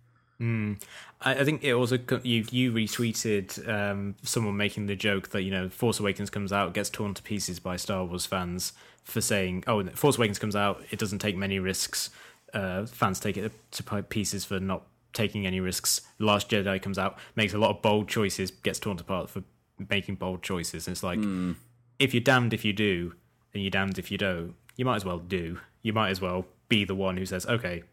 Mm. 0.42 0.82
I, 1.20 1.32
I, 1.34 1.44
think 1.44 1.66
it 1.66 1.74
also 1.74 1.98
you 2.24 2.46
you 2.50 2.72
retweeted 2.72 3.68
um, 3.68 4.16
someone 4.24 4.56
making 4.56 4.86
the 4.86 4.96
joke 4.96 5.32
that 5.32 5.42
you 5.42 5.52
know 5.52 5.68
Force 5.68 6.00
Awakens 6.00 6.30
comes 6.30 6.54
out 6.54 6.74
gets 6.74 6.90
torn 6.90 7.14
to 7.14 7.22
pieces 7.22 7.60
by 7.60 7.76
Star 7.76 8.06
Wars 8.06 8.26
fans 8.26 8.72
for 9.04 9.20
saying 9.20 9.66
oh 9.68 9.84
Force 9.88 10.16
Awakens 10.16 10.40
comes 10.40 10.56
out 10.56 10.82
it 10.92 10.98
doesn't 10.98 11.20
take 11.20 11.36
many 11.36 11.60
risks 11.60 12.10
uh, 12.54 12.86
fans 12.86 13.20
take 13.20 13.36
it 13.36 13.52
to 13.72 14.04
pieces 14.04 14.46
for 14.46 14.62
not 14.62 14.84
taking 15.12 15.46
any 15.46 15.60
risks 15.60 16.00
Last 16.20 16.50
Jedi 16.50 16.82
comes 16.82 16.98
out 16.98 17.20
makes 17.36 17.54
a 17.54 17.58
lot 17.58 17.72
of 17.72 17.82
bold 17.82 18.08
choices 18.08 18.50
gets 18.50 18.80
torn 18.80 18.98
apart 18.98 19.30
for 19.30 19.44
making 19.90 20.16
bold 20.16 20.44
choices. 20.44 20.88
And 20.88 20.94
it's 20.94 21.04
like, 21.04 21.20
mm. 21.20 21.56
if 21.98 22.14
you're 22.14 22.22
damned 22.22 22.54
if 22.54 22.66
you 22.66 22.74
do, 22.74 23.14
and 23.54 23.64
you're 23.64 23.72
damned 23.72 23.98
if 23.98 24.12
you 24.12 24.18
don't, 24.18 24.56
you 24.76 24.86
might 24.86 24.98
as 24.98 25.06
well 25.06 25.20
do. 25.20 25.60
You 25.82 25.94
might 25.94 26.10
as 26.10 26.22
well 26.22 26.46
be 26.68 26.86
the 26.86 26.96
one 26.96 27.18
who 27.18 27.26
says, 27.26 27.46
okay, 27.46 27.84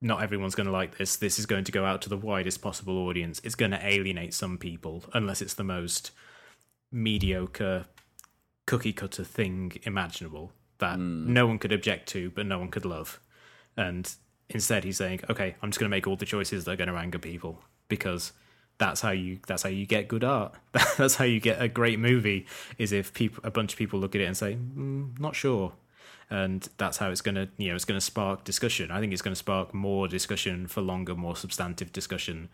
not 0.00 0.22
everyone's 0.22 0.54
going 0.54 0.66
to 0.66 0.72
like 0.72 0.98
this. 0.98 1.16
This 1.16 1.38
is 1.38 1.46
going 1.46 1.64
to 1.64 1.72
go 1.72 1.84
out 1.84 2.02
to 2.02 2.08
the 2.08 2.16
widest 2.16 2.60
possible 2.60 2.98
audience. 2.98 3.40
It's 3.44 3.54
going 3.54 3.70
to 3.70 3.86
alienate 3.86 4.34
some 4.34 4.58
people, 4.58 5.04
unless 5.12 5.40
it's 5.40 5.54
the 5.54 5.64
most 5.64 6.10
mediocre, 6.90 7.86
cookie 8.66 8.92
cutter 8.92 9.24
thing 9.24 9.72
imaginable 9.84 10.52
that 10.78 10.98
mm. 10.98 11.26
no 11.26 11.46
one 11.46 11.58
could 11.58 11.72
object 11.72 12.08
to, 12.08 12.30
but 12.30 12.46
no 12.46 12.58
one 12.58 12.68
could 12.68 12.84
love. 12.84 13.20
And 13.76 14.12
instead 14.50 14.84
he's 14.84 14.98
saying, 14.98 15.20
okay, 15.30 15.54
I'm 15.62 15.70
just 15.70 15.78
going 15.78 15.90
to 15.90 15.96
make 15.96 16.06
all 16.06 16.16
the 16.16 16.26
choices 16.26 16.64
that 16.64 16.72
are 16.72 16.76
going 16.76 16.90
to 16.90 16.96
anger 16.96 17.18
people 17.18 17.60
because 17.88 18.32
that's 18.82 19.00
how 19.00 19.12
you 19.12 19.38
that's 19.46 19.62
how 19.62 19.68
you 19.68 19.86
get 19.86 20.08
good 20.08 20.24
art. 20.24 20.54
that's 20.98 21.14
how 21.14 21.24
you 21.24 21.38
get 21.38 21.62
a 21.62 21.68
great 21.68 22.00
movie. 22.00 22.46
Is 22.78 22.90
if 22.90 23.14
people 23.14 23.40
a 23.44 23.50
bunch 23.50 23.72
of 23.72 23.78
people 23.78 24.00
look 24.00 24.16
at 24.16 24.20
it 24.20 24.24
and 24.24 24.36
say, 24.36 24.56
mm, 24.56 25.18
not 25.20 25.36
sure. 25.36 25.72
And 26.28 26.66
that's 26.78 26.96
how 26.96 27.10
it's 27.10 27.20
going 27.20 27.34
to, 27.34 27.48
you 27.58 27.68
know, 27.68 27.76
it's 27.76 27.84
to 27.84 28.00
spark 28.00 28.42
discussion. 28.42 28.90
I 28.90 29.00
think 29.00 29.12
it's 29.12 29.20
going 29.20 29.32
to 29.32 29.38
spark 29.38 29.74
more 29.74 30.08
discussion 30.08 30.66
for 30.66 30.80
longer, 30.80 31.14
more 31.14 31.36
substantive 31.36 31.92
discussion 31.92 32.48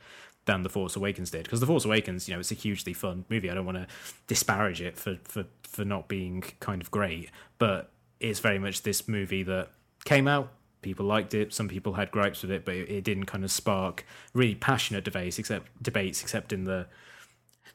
than 0.47 0.65
The 0.65 0.69
Force 0.69 0.97
Awakens 0.97 1.31
did. 1.31 1.45
Because 1.45 1.61
The 1.61 1.67
Force 1.67 1.85
Awakens, 1.85 2.27
you 2.29 2.35
know, 2.35 2.41
it's 2.41 2.51
a 2.51 2.57
hugely 2.57 2.93
fun 2.93 3.25
movie. 3.29 3.49
I 3.49 3.55
don't 3.55 3.65
want 3.65 3.79
to 3.79 3.87
disparage 4.27 4.83
it 4.83 4.99
for, 4.99 5.19
for, 5.23 5.45
for 5.63 5.85
not 5.85 6.09
being 6.09 6.43
kind 6.59 6.83
of 6.83 6.91
great, 6.91 7.31
but 7.59 7.93
it's 8.19 8.41
very 8.41 8.59
much 8.59 8.83
this 8.83 9.07
movie 9.07 9.45
that 9.45 9.71
came 10.05 10.27
out, 10.27 10.53
people 10.83 11.07
liked 11.07 11.35
it, 11.35 11.53
some 11.53 11.69
people 11.69 11.95
had 11.95 12.11
gripes 12.11 12.43
with 12.43 12.51
it, 12.51 12.65
but 12.65 12.75
it, 12.75 12.91
it 12.91 13.05
didn't 13.05 13.27
kind 13.27 13.45
of 13.45 13.51
spark 13.51 14.05
really 14.33 14.55
passionate 14.55 15.05
debates, 15.05 15.39
except 15.39 15.83
debates, 15.83 16.23
except 16.23 16.53
in 16.53 16.65
the 16.65 16.87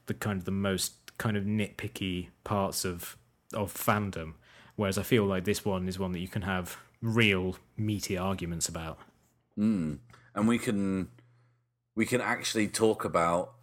the 0.05 0.13
kind 0.13 0.39
of 0.39 0.45
the 0.45 0.51
most 0.51 0.93
kind 1.17 1.37
of 1.37 1.43
nitpicky 1.43 2.27
parts 2.43 2.85
of 2.85 3.17
of 3.53 3.73
fandom. 3.73 4.33
Whereas 4.75 4.97
I 4.97 5.03
feel 5.03 5.25
like 5.25 5.45
this 5.45 5.63
one 5.63 5.87
is 5.87 5.99
one 5.99 6.11
that 6.13 6.19
you 6.19 6.27
can 6.27 6.41
have 6.43 6.77
real 7.01 7.57
meaty 7.77 8.17
arguments 8.17 8.67
about. 8.67 8.97
Mm. 9.57 9.99
And 10.33 10.47
we 10.47 10.57
can 10.57 11.09
we 11.95 12.05
can 12.05 12.21
actually 12.21 12.67
talk 12.67 13.05
about 13.05 13.53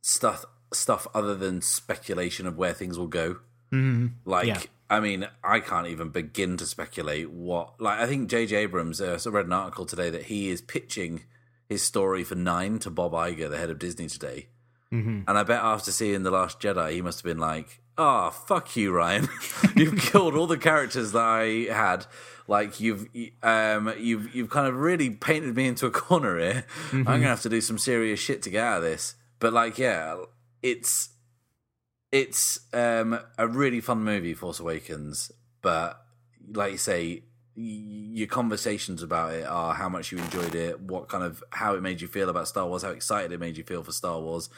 stuff 0.00 0.44
stuff 0.72 1.06
other 1.14 1.34
than 1.34 1.62
speculation 1.62 2.46
of 2.46 2.58
where 2.58 2.74
things 2.74 2.98
will 2.98 3.06
go. 3.06 3.36
Mm-hmm. 3.72 4.06
Like, 4.24 4.46
Yeah. 4.46 4.60
I 4.90 5.00
mean, 5.00 5.28
I 5.44 5.60
can't 5.60 5.86
even 5.88 6.08
begin 6.08 6.56
to 6.56 6.64
speculate 6.66 7.30
what. 7.30 7.78
Like, 7.80 7.98
I 8.00 8.06
think 8.06 8.30
J.J. 8.30 8.56
Abrams. 8.56 9.00
Uh, 9.00 9.18
so 9.18 9.30
I 9.30 9.34
read 9.34 9.46
an 9.46 9.52
article 9.52 9.84
today 9.84 10.08
that 10.08 10.24
he 10.24 10.48
is 10.48 10.62
pitching 10.62 11.24
his 11.68 11.82
story 11.82 12.24
for 12.24 12.34
Nine 12.34 12.78
to 12.78 12.90
Bob 12.90 13.12
Iger, 13.12 13.50
the 13.50 13.58
head 13.58 13.68
of 13.68 13.78
Disney, 13.78 14.08
today. 14.08 14.46
Mm-hmm. 14.90 15.20
And 15.28 15.36
I 15.38 15.42
bet 15.42 15.62
after 15.62 15.90
seeing 15.92 16.22
the 16.22 16.30
Last 16.30 16.58
Jedi, 16.60 16.92
he 16.92 17.02
must 17.02 17.18
have 17.18 17.24
been 17.24 17.38
like, 17.38 17.82
"Ah, 17.98 18.30
fuck 18.30 18.74
you, 18.76 18.92
Rian! 18.92 19.28
you've 19.76 19.98
killed 20.00 20.34
all 20.34 20.46
the 20.46 20.56
characters 20.56 21.12
that 21.12 21.22
I 21.22 21.70
had. 21.70 22.06
Like 22.46 22.80
you've 22.80 23.06
um 23.42 23.92
you've 23.98 24.34
you've 24.34 24.48
kind 24.48 24.66
of 24.66 24.76
really 24.76 25.10
painted 25.10 25.54
me 25.54 25.68
into 25.68 25.84
a 25.84 25.90
corner 25.90 26.38
here. 26.38 26.64
I'm 26.92 27.04
gonna 27.04 27.24
have 27.24 27.42
to 27.42 27.50
do 27.50 27.60
some 27.60 27.76
serious 27.76 28.18
shit 28.20 28.40
to 28.44 28.50
get 28.50 28.64
out 28.64 28.78
of 28.78 28.84
this." 28.84 29.16
But 29.38 29.52
like, 29.52 29.78
yeah, 29.78 30.16
it's 30.62 31.10
it's 32.12 32.60
um 32.72 33.18
a 33.36 33.46
really 33.46 33.80
fun 33.80 34.02
movie, 34.02 34.34
Force 34.34 34.60
Awakens. 34.60 35.32
But 35.60 36.02
like 36.50 36.72
you 36.72 36.78
say, 36.78 37.22
your 37.54 38.28
conversations 38.28 39.02
about 39.02 39.32
it 39.32 39.46
are 39.46 39.74
how 39.74 39.88
much 39.88 40.12
you 40.12 40.18
enjoyed 40.18 40.54
it, 40.54 40.80
what 40.80 41.08
kind 41.08 41.24
of 41.24 41.42
how 41.50 41.74
it 41.74 41.82
made 41.82 42.00
you 42.00 42.08
feel 42.08 42.28
about 42.28 42.48
Star 42.48 42.66
Wars, 42.66 42.82
how 42.82 42.90
excited 42.90 43.32
it 43.32 43.40
made 43.40 43.56
you 43.56 43.64
feel 43.64 43.82
for 43.82 43.92
Star 43.92 44.20
Wars, 44.20 44.48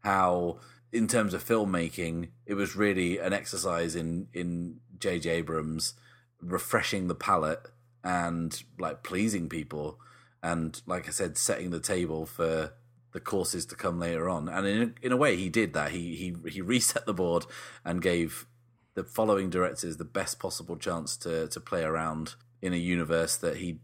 how 0.00 0.58
in 0.92 1.06
terms 1.06 1.34
of 1.34 1.44
filmmaking, 1.44 2.28
it 2.46 2.54
was 2.54 2.76
really 2.76 3.18
an 3.18 3.32
exercise 3.32 3.94
in 3.94 4.28
in 4.32 4.80
J.J. 4.98 5.30
Abrams 5.30 5.94
refreshing 6.42 7.08
the 7.08 7.14
palate 7.14 7.68
and 8.02 8.62
like 8.78 9.02
pleasing 9.02 9.48
people, 9.48 9.98
and 10.42 10.80
like 10.86 11.08
I 11.08 11.10
said, 11.10 11.38
setting 11.38 11.70
the 11.70 11.80
table 11.80 12.26
for 12.26 12.72
the 13.12 13.20
courses 13.20 13.66
to 13.66 13.74
come 13.74 13.98
later 13.98 14.28
on. 14.28 14.48
And 14.48 14.66
in 14.66 14.82
a, 14.82 15.06
in 15.06 15.12
a 15.12 15.16
way, 15.16 15.36
he 15.36 15.48
did 15.48 15.72
that. 15.74 15.92
He 15.92 16.16
he 16.16 16.50
he 16.50 16.60
reset 16.60 17.06
the 17.06 17.14
board 17.14 17.46
and 17.84 18.02
gave 18.02 18.46
the 18.94 19.04
following 19.04 19.50
directors 19.50 19.96
the 19.96 20.04
best 20.04 20.38
possible 20.38 20.76
chance 20.76 21.16
to 21.18 21.48
to 21.48 21.60
play 21.60 21.82
around 21.82 22.34
in 22.62 22.72
a 22.72 22.76
universe 22.76 23.36
that 23.36 23.56
he 23.56 23.78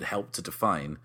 helped 0.00 0.34
to 0.34 0.42
define. 0.42 0.98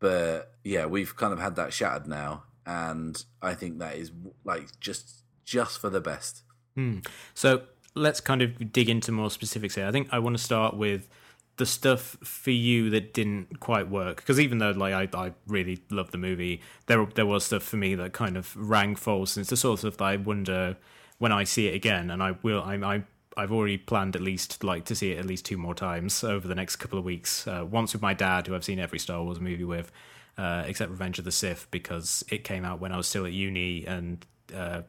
But 0.00 0.52
yeah, 0.64 0.86
we've 0.86 1.16
kind 1.16 1.32
of 1.32 1.38
had 1.38 1.56
that 1.56 1.72
shattered 1.72 2.06
now, 2.06 2.44
and 2.66 3.22
I 3.40 3.54
think 3.54 3.78
that 3.78 3.96
is 3.96 4.12
like 4.44 4.78
just 4.80 5.22
just 5.44 5.78
for 5.78 5.90
the 5.90 6.00
best. 6.00 6.42
Hmm. 6.74 6.98
So 7.34 7.62
let's 7.94 8.20
kind 8.20 8.42
of 8.42 8.72
dig 8.72 8.88
into 8.88 9.12
more 9.12 9.30
specifics 9.30 9.76
here. 9.76 9.86
I 9.86 9.92
think 9.92 10.08
I 10.10 10.18
want 10.18 10.36
to 10.36 10.42
start 10.42 10.76
with 10.76 11.08
the 11.56 11.66
stuff 11.66 12.16
for 12.22 12.50
you 12.50 12.90
that 12.90 13.14
didn't 13.14 13.60
quite 13.60 13.88
work 13.88 14.16
because 14.16 14.40
even 14.40 14.58
though 14.58 14.72
like 14.72 15.14
I, 15.14 15.26
I 15.26 15.32
really 15.46 15.80
love 15.90 16.10
the 16.10 16.18
movie, 16.18 16.60
there 16.86 17.04
there 17.14 17.26
was 17.26 17.44
stuff 17.44 17.62
for 17.62 17.76
me 17.76 17.94
that 17.94 18.12
kind 18.12 18.36
of 18.36 18.56
rang 18.56 18.96
false. 18.96 19.36
And 19.36 19.42
it's 19.42 19.50
the 19.50 19.56
sort 19.56 19.74
of 19.74 19.78
stuff 19.80 19.96
that 19.98 20.04
I 20.04 20.16
wonder 20.16 20.76
when 21.18 21.32
I 21.32 21.44
see 21.44 21.68
it 21.68 21.74
again, 21.74 22.10
and 22.10 22.22
I 22.22 22.36
will. 22.42 22.62
I, 22.62 22.74
I 22.74 23.02
I've 23.36 23.52
already 23.52 23.78
planned 23.78 24.14
at 24.16 24.22
least 24.22 24.62
like 24.62 24.84
to 24.86 24.94
see 24.94 25.12
it 25.12 25.18
at 25.18 25.26
least 25.26 25.44
two 25.44 25.56
more 25.56 25.74
times 25.74 26.22
over 26.22 26.46
the 26.46 26.54
next 26.54 26.76
couple 26.76 26.98
of 26.98 27.04
weeks. 27.04 27.46
Uh, 27.46 27.66
once 27.68 27.92
with 27.92 28.02
my 28.02 28.14
dad, 28.14 28.46
who 28.46 28.54
I've 28.54 28.64
seen 28.64 28.78
every 28.78 28.98
Star 28.98 29.22
Wars 29.22 29.40
movie 29.40 29.64
with, 29.64 29.90
uh, 30.38 30.64
except 30.66 30.90
Revenge 30.90 31.18
of 31.18 31.24
the 31.24 31.32
Sith, 31.32 31.66
because 31.70 32.24
it 32.30 32.44
came 32.44 32.64
out 32.64 32.80
when 32.80 32.92
I 32.92 32.96
was 32.96 33.06
still 33.06 33.26
at 33.26 33.32
uni 33.32 33.86
and 33.86 34.24
uh, 34.54 34.82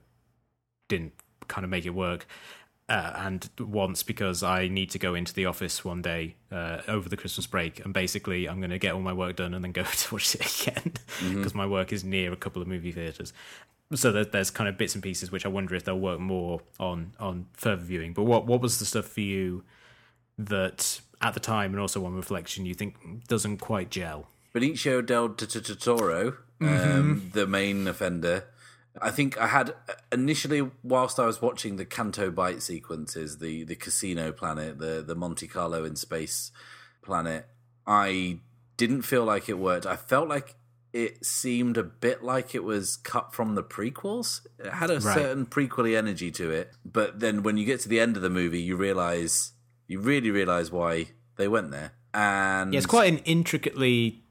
didn't 0.88 1.13
kind 1.47 1.63
of 1.63 1.70
make 1.70 1.86
it 1.86 1.91
work. 1.91 2.28
Uh, 2.88 3.13
and 3.15 3.49
once 3.59 4.03
because 4.03 4.43
I 4.43 4.67
need 4.67 4.91
to 4.91 4.99
go 4.99 5.15
into 5.15 5.33
the 5.33 5.47
office 5.47 5.83
one 5.83 6.03
day 6.03 6.36
uh, 6.51 6.81
over 6.88 7.09
the 7.09 7.17
Christmas 7.17 7.47
break, 7.47 7.83
and 7.83 7.91
basically 7.91 8.47
I'm 8.47 8.59
going 8.59 8.69
to 8.69 8.77
get 8.77 8.93
all 8.93 9.01
my 9.01 9.13
work 9.13 9.38
done 9.38 9.55
and 9.55 9.63
then 9.63 9.71
go 9.71 9.83
to 9.97 10.13
watch 10.13 10.36
it 10.36 10.61
again 10.61 10.93
because 11.19 11.55
my 11.55 11.65
work 11.65 11.91
is 11.91 12.03
near 12.03 12.31
a 12.31 12.36
couple 12.36 12.61
of 12.61 12.67
movie 12.67 12.91
theaters. 12.91 13.33
So 13.93 14.11
there, 14.11 14.25
there's 14.25 14.51
kind 14.51 14.67
of 14.67 14.77
bits 14.77 14.93
and 14.93 15.03
pieces 15.03 15.31
which 15.31 15.45
I 15.45 15.49
wonder 15.49 15.73
if 15.73 15.83
they'll 15.83 15.99
work 15.99 16.19
more 16.19 16.61
on 16.79 17.13
on 17.19 17.47
further 17.53 17.83
viewing. 17.83 18.13
But 18.13 18.23
what 18.23 18.45
what 18.45 18.61
was 18.61 18.77
the 18.77 18.86
stuff 18.86 19.05
for 19.05 19.21
you 19.21 19.63
that 20.38 21.01
at 21.21 21.33
the 21.33 21.39
time 21.39 21.71
and 21.71 21.79
also 21.79 22.05
on 22.05 22.15
reflection 22.15 22.67
you 22.67 22.75
think 22.75 23.27
doesn't 23.27 23.57
quite 23.57 23.89
gel? 23.89 24.27
Benicio 24.53 25.05
del 25.05 25.29
Toro, 25.29 26.38
um, 26.61 27.31
the 27.33 27.45
main 27.45 27.88
offender. 27.88 28.45
I 29.02 29.12
think 29.12 29.38
I 29.38 29.48
had 29.48 29.74
initially, 30.12 30.70
whilst 30.84 31.20
I 31.20 31.26
was 31.26 31.41
watching 31.41 31.76
the 31.76 31.86
Canto 31.86 32.32
Bight 32.32 32.62
sequences, 32.62 33.39
the 33.39 33.64
the 33.64 33.76
casino 33.76 34.32
planet, 34.32 34.80
the 34.80 35.04
the 35.06 35.16
Monte 35.16 35.48
Carlo 35.48 35.84
in 35.84 35.96
space 35.96 36.52
planet, 37.02 37.48
I 37.86 38.39
didn't 38.78 39.04
feel 39.04 39.24
like 39.26 39.50
it 39.50 39.58
worked. 39.58 39.86
I 39.86 39.96
felt 39.96 40.28
like 40.30 40.56
it 40.93 41.26
seemed 41.26 41.76
a 41.78 41.84
bit 41.84 42.24
like 42.24 42.56
it 42.56 42.64
was 42.64 42.96
cut 42.96 43.34
from 43.34 43.56
the 43.56 43.64
prequels. 43.64 44.41
It 44.60 44.72
had 44.72 44.89
a 44.89 44.93
Right. 44.96 45.02
certain 45.14 45.46
prequely 45.46 45.96
energy 45.98 46.32
to 46.32 46.52
it, 46.52 46.72
but 46.86 47.20
then 47.20 47.43
when 47.43 47.58
you 47.58 47.66
get 47.66 47.82
to 47.82 47.89
the 47.89 48.00
end 48.00 48.16
of 48.16 48.22
the 48.22 48.30
movie, 48.30 48.62
you 48.62 48.78
realize 48.78 49.52
you 49.88 50.00
really 50.00 50.32
realize 50.32 50.72
why 50.72 51.10
they 51.36 51.48
went 51.50 51.72
there. 51.72 51.91
And 52.14 52.74
Yeah, 52.74 52.78
it's 52.78 52.86
quite 52.88 53.12
an 53.12 53.20
intricately 53.20 54.24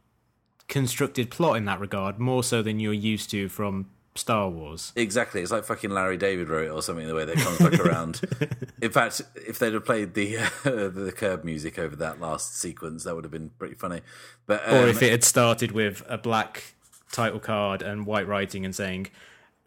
constructed 0.68 1.30
plot 1.30 1.56
in 1.58 1.66
that 1.66 1.80
regard, 1.80 2.18
more 2.18 2.42
so 2.42 2.62
than 2.62 2.80
you're 2.80 2.92
used 2.94 3.30
to 3.30 3.48
from 3.50 3.90
Star 4.16 4.48
Wars. 4.48 4.92
Exactly, 4.94 5.42
it's 5.42 5.50
like 5.50 5.64
fucking 5.64 5.90
Larry 5.90 6.16
David 6.16 6.48
wrote 6.48 6.66
it 6.66 6.70
or 6.70 6.82
something. 6.82 7.06
The 7.06 7.14
way 7.14 7.24
that 7.24 7.36
comes 7.36 7.58
back 7.58 7.80
around. 7.80 8.20
In 8.82 8.90
fact, 8.90 9.22
if 9.34 9.58
they'd 9.58 9.72
have 9.72 9.84
played 9.84 10.14
the 10.14 10.38
uh, 10.38 10.48
the 10.64 11.12
curb 11.14 11.44
music 11.44 11.78
over 11.78 11.96
that 11.96 12.20
last 12.20 12.56
sequence, 12.58 13.04
that 13.04 13.14
would 13.14 13.24
have 13.24 13.32
been 13.32 13.50
pretty 13.58 13.74
funny. 13.74 14.02
But 14.46 14.62
um, 14.68 14.74
or 14.76 14.88
if 14.88 15.02
it 15.02 15.10
had 15.10 15.24
started 15.24 15.72
with 15.72 16.02
a 16.08 16.18
black 16.18 16.74
title 17.10 17.40
card 17.40 17.82
and 17.82 18.06
white 18.06 18.26
writing 18.26 18.64
and 18.64 18.74
saying 18.74 19.08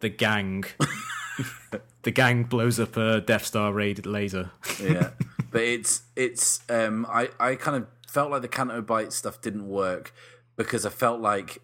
the 0.00 0.08
gang 0.08 0.64
the 2.02 2.10
gang 2.10 2.44
blows 2.44 2.78
up 2.78 2.96
a 2.96 3.20
Death 3.20 3.44
Star 3.44 3.72
raid 3.72 4.06
laser. 4.06 4.50
yeah, 4.82 5.10
but 5.50 5.62
it's 5.62 6.02
it's 6.16 6.60
um, 6.70 7.06
I 7.08 7.28
I 7.38 7.54
kind 7.54 7.76
of 7.76 7.86
felt 8.06 8.30
like 8.30 8.42
the 8.42 8.48
Canto 8.48 8.80
Bight 8.80 9.12
stuff 9.12 9.40
didn't 9.40 9.68
work 9.68 10.14
because 10.56 10.86
I 10.86 10.90
felt 10.90 11.20
like 11.20 11.60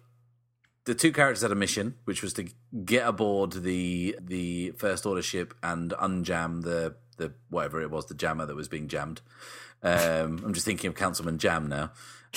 the 0.85 0.95
two 0.95 1.11
characters 1.11 1.41
had 1.41 1.51
a 1.51 1.55
mission, 1.55 1.95
which 2.05 2.21
was 2.21 2.33
to 2.33 2.47
get 2.85 3.07
aboard 3.07 3.51
the 3.51 4.15
the 4.21 4.71
First 4.71 5.05
Order 5.05 5.21
ship 5.21 5.53
and 5.61 5.91
unjam 5.91 6.63
the 6.63 6.95
the 7.17 7.33
whatever 7.49 7.81
it 7.81 7.91
was, 7.91 8.05
the 8.05 8.13
jammer 8.13 8.45
that 8.45 8.55
was 8.55 8.67
being 8.67 8.87
jammed. 8.87 9.21
Um, 9.83 10.41
I'm 10.45 10.53
just 10.53 10.65
thinking 10.65 10.87
of 10.89 10.95
Councilman 10.95 11.37
Jamm 11.37 11.67
now. 11.67 11.91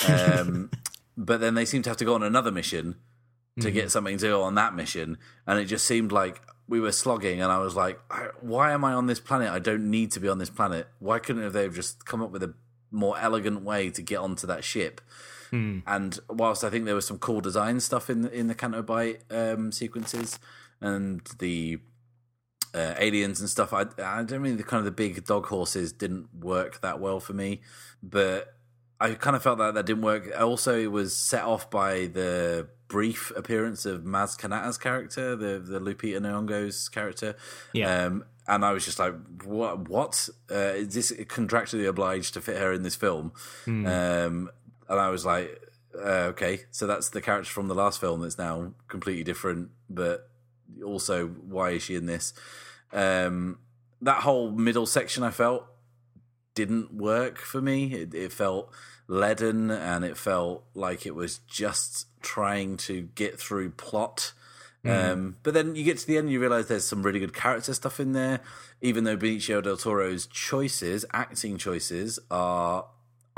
Um, 0.08 0.70
but 1.16 1.40
then 1.40 1.54
they 1.54 1.64
seem 1.64 1.82
to 1.82 1.90
have 1.90 1.96
to 1.98 2.04
go 2.04 2.14
on 2.14 2.22
another 2.22 2.50
mission 2.52 2.96
to 3.60 3.70
get 3.72 3.90
something 3.90 4.16
to 4.18 4.28
go 4.28 4.42
on 4.42 4.54
that 4.54 4.74
mission, 4.74 5.18
and 5.46 5.58
it 5.58 5.64
just 5.64 5.84
seemed 5.84 6.12
like 6.12 6.40
we 6.68 6.78
were 6.80 6.92
slogging, 6.92 7.40
and 7.42 7.50
I 7.50 7.58
was 7.58 7.74
like, 7.74 7.98
I- 8.10 8.28
"Why 8.40 8.72
am 8.72 8.84
I 8.84 8.92
on 8.92 9.06
this 9.06 9.18
planet? 9.20 9.50
I 9.50 9.58
don't 9.58 9.90
need 9.90 10.12
to 10.12 10.20
be 10.20 10.28
on 10.28 10.38
this 10.38 10.50
planet. 10.50 10.86
Why 11.00 11.18
couldn't 11.18 11.42
have 11.42 11.54
they 11.54 11.64
have 11.64 11.74
just 11.74 12.04
come 12.04 12.22
up 12.22 12.30
with 12.30 12.42
a 12.44 12.54
more 12.90 13.18
elegant 13.18 13.62
way 13.62 13.90
to 13.90 14.00
get 14.02 14.18
onto 14.18 14.46
that 14.46 14.62
ship?" 14.64 15.00
And 15.86 16.18
whilst 16.28 16.64
I 16.64 16.70
think 16.70 16.84
there 16.84 16.94
was 16.94 17.06
some 17.06 17.18
cool 17.18 17.40
design 17.40 17.80
stuff 17.80 18.10
in 18.10 18.26
in 18.28 18.46
the 18.46 18.54
Canto 18.54 18.82
Bight 18.82 19.22
um, 19.30 19.72
sequences 19.72 20.38
and 20.80 21.20
the 21.38 21.80
uh, 22.74 22.94
aliens 22.98 23.40
and 23.40 23.48
stuff, 23.48 23.72
I 23.72 23.86
I 24.02 24.22
don't 24.22 24.42
mean 24.42 24.56
the 24.56 24.62
kind 24.62 24.78
of 24.78 24.84
the 24.84 24.90
big 24.90 25.24
dog 25.24 25.46
horses 25.46 25.92
didn't 25.92 26.28
work 26.34 26.80
that 26.80 27.00
well 27.00 27.20
for 27.20 27.32
me, 27.32 27.62
but 28.02 28.54
I 29.00 29.14
kind 29.14 29.36
of 29.36 29.42
felt 29.42 29.58
that 29.58 29.74
that 29.74 29.86
didn't 29.86 30.02
work. 30.02 30.28
Also, 30.38 30.78
it 30.78 30.90
was 30.90 31.16
set 31.16 31.44
off 31.44 31.70
by 31.70 32.06
the 32.06 32.68
brief 32.88 33.30
appearance 33.36 33.86
of 33.86 34.02
Maz 34.02 34.36
Kanata's 34.38 34.78
character, 34.78 35.36
the 35.36 35.58
the 35.58 35.78
Lupita 35.78 36.20
Nyong'o's 36.20 36.88
character. 36.88 37.36
Yeah. 37.72 38.06
Um, 38.06 38.24
and 38.48 38.64
I 38.64 38.72
was 38.72 38.84
just 38.84 38.98
like, 38.98 39.14
"What? 39.44 39.88
What? 39.88 40.28
Uh, 40.50 40.72
is 40.74 40.94
this 40.94 41.12
contractually 41.12 41.86
obliged 41.86 42.34
to 42.34 42.40
fit 42.40 42.56
her 42.58 42.72
in 42.72 42.82
this 42.82 42.96
film?" 42.96 43.32
Um, 43.86 44.50
and 44.88 44.98
I 44.98 45.10
was 45.10 45.24
like, 45.24 45.62
uh, 45.94 46.30
okay, 46.30 46.60
so 46.70 46.86
that's 46.86 47.10
the 47.10 47.20
character 47.20 47.50
from 47.50 47.68
the 47.68 47.74
last 47.74 48.00
film 48.00 48.20
that's 48.20 48.38
now 48.38 48.72
completely 48.88 49.24
different, 49.24 49.70
but 49.88 50.28
also 50.84 51.26
why 51.28 51.70
is 51.70 51.82
she 51.82 51.94
in 51.94 52.06
this? 52.06 52.32
Um, 52.92 53.58
that 54.00 54.22
whole 54.22 54.50
middle 54.50 54.86
section 54.86 55.22
I 55.22 55.30
felt 55.30 55.66
didn't 56.54 56.94
work 56.94 57.38
for 57.38 57.60
me. 57.60 57.92
It, 57.94 58.14
it 58.14 58.32
felt 58.32 58.72
leaden 59.06 59.70
and 59.70 60.04
it 60.04 60.16
felt 60.16 60.64
like 60.74 61.06
it 61.06 61.14
was 61.14 61.38
just 61.46 62.06
trying 62.20 62.76
to 62.76 63.02
get 63.02 63.38
through 63.38 63.70
plot. 63.70 64.32
Mm. 64.84 65.12
Um, 65.12 65.36
but 65.42 65.54
then 65.54 65.74
you 65.74 65.84
get 65.84 65.98
to 65.98 66.06
the 66.06 66.16
end, 66.16 66.26
and 66.26 66.32
you 66.32 66.40
realize 66.40 66.68
there's 66.68 66.86
some 66.86 67.02
really 67.02 67.18
good 67.18 67.34
character 67.34 67.74
stuff 67.74 67.98
in 67.98 68.12
there. 68.12 68.40
Even 68.80 69.04
though 69.04 69.16
Benicio 69.16 69.62
del 69.62 69.76
Toro's 69.76 70.26
choices, 70.26 71.04
acting 71.12 71.58
choices, 71.58 72.18
are 72.30 72.86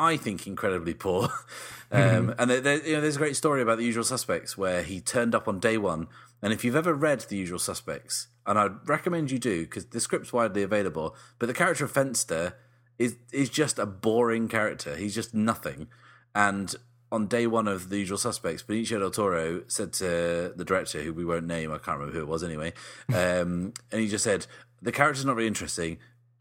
I 0.00 0.16
think 0.16 0.46
incredibly 0.46 0.94
poor. 0.94 1.24
um, 1.92 2.00
mm-hmm. 2.00 2.30
And 2.38 2.50
there, 2.50 2.60
there, 2.60 2.86
you 2.86 2.94
know, 2.94 3.00
there's 3.02 3.16
a 3.16 3.20
great 3.20 3.36
story 3.36 3.60
about 3.60 3.78
the 3.78 3.84
Usual 3.84 4.04
Suspects 4.04 4.56
where 4.56 4.82
he 4.82 5.00
turned 5.00 5.34
up 5.34 5.46
on 5.46 5.60
day 5.60 5.76
one. 5.76 6.08
And 6.42 6.52
if 6.52 6.64
you've 6.64 6.76
ever 6.76 6.94
read 6.94 7.20
the 7.20 7.36
Usual 7.36 7.58
Suspects, 7.58 8.28
and 8.46 8.58
I'd 8.58 8.88
recommend 8.88 9.30
you 9.30 9.38
do 9.38 9.62
because 9.62 9.86
the 9.86 10.00
script's 10.00 10.32
widely 10.32 10.62
available, 10.62 11.14
but 11.38 11.46
the 11.46 11.54
character 11.54 11.84
of 11.84 11.92
Fenster 11.92 12.54
is 12.98 13.16
is 13.32 13.50
just 13.50 13.78
a 13.78 13.86
boring 13.86 14.48
character. 14.48 14.96
He's 14.96 15.14
just 15.14 15.34
nothing. 15.34 15.88
And 16.34 16.74
on 17.12 17.26
day 17.26 17.46
one 17.46 17.68
of 17.68 17.88
The 17.88 17.98
Usual 17.98 18.18
Suspects, 18.18 18.62
Benicio 18.62 19.00
del 19.00 19.10
Toro 19.10 19.62
said 19.66 19.92
to 19.94 20.52
the 20.54 20.64
director, 20.64 21.02
who 21.02 21.12
we 21.12 21.24
won't 21.24 21.46
name, 21.46 21.72
I 21.72 21.78
can't 21.78 21.98
remember 21.98 22.16
who 22.18 22.22
it 22.24 22.28
was 22.28 22.44
anyway, 22.44 22.72
um, 23.08 23.72
and 23.90 24.00
he 24.00 24.08
just 24.08 24.24
said, 24.24 24.46
"The 24.80 24.92
character's 24.92 25.24
not 25.24 25.36
really 25.36 25.48
interesting. 25.48 25.98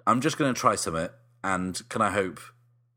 I'm 0.07 0.21
just 0.21 0.37
going 0.37 0.53
to 0.53 0.59
try 0.59 0.75
something, 0.75 1.09
and 1.43 1.81
can 1.89 2.01
I 2.01 2.11
hope, 2.11 2.39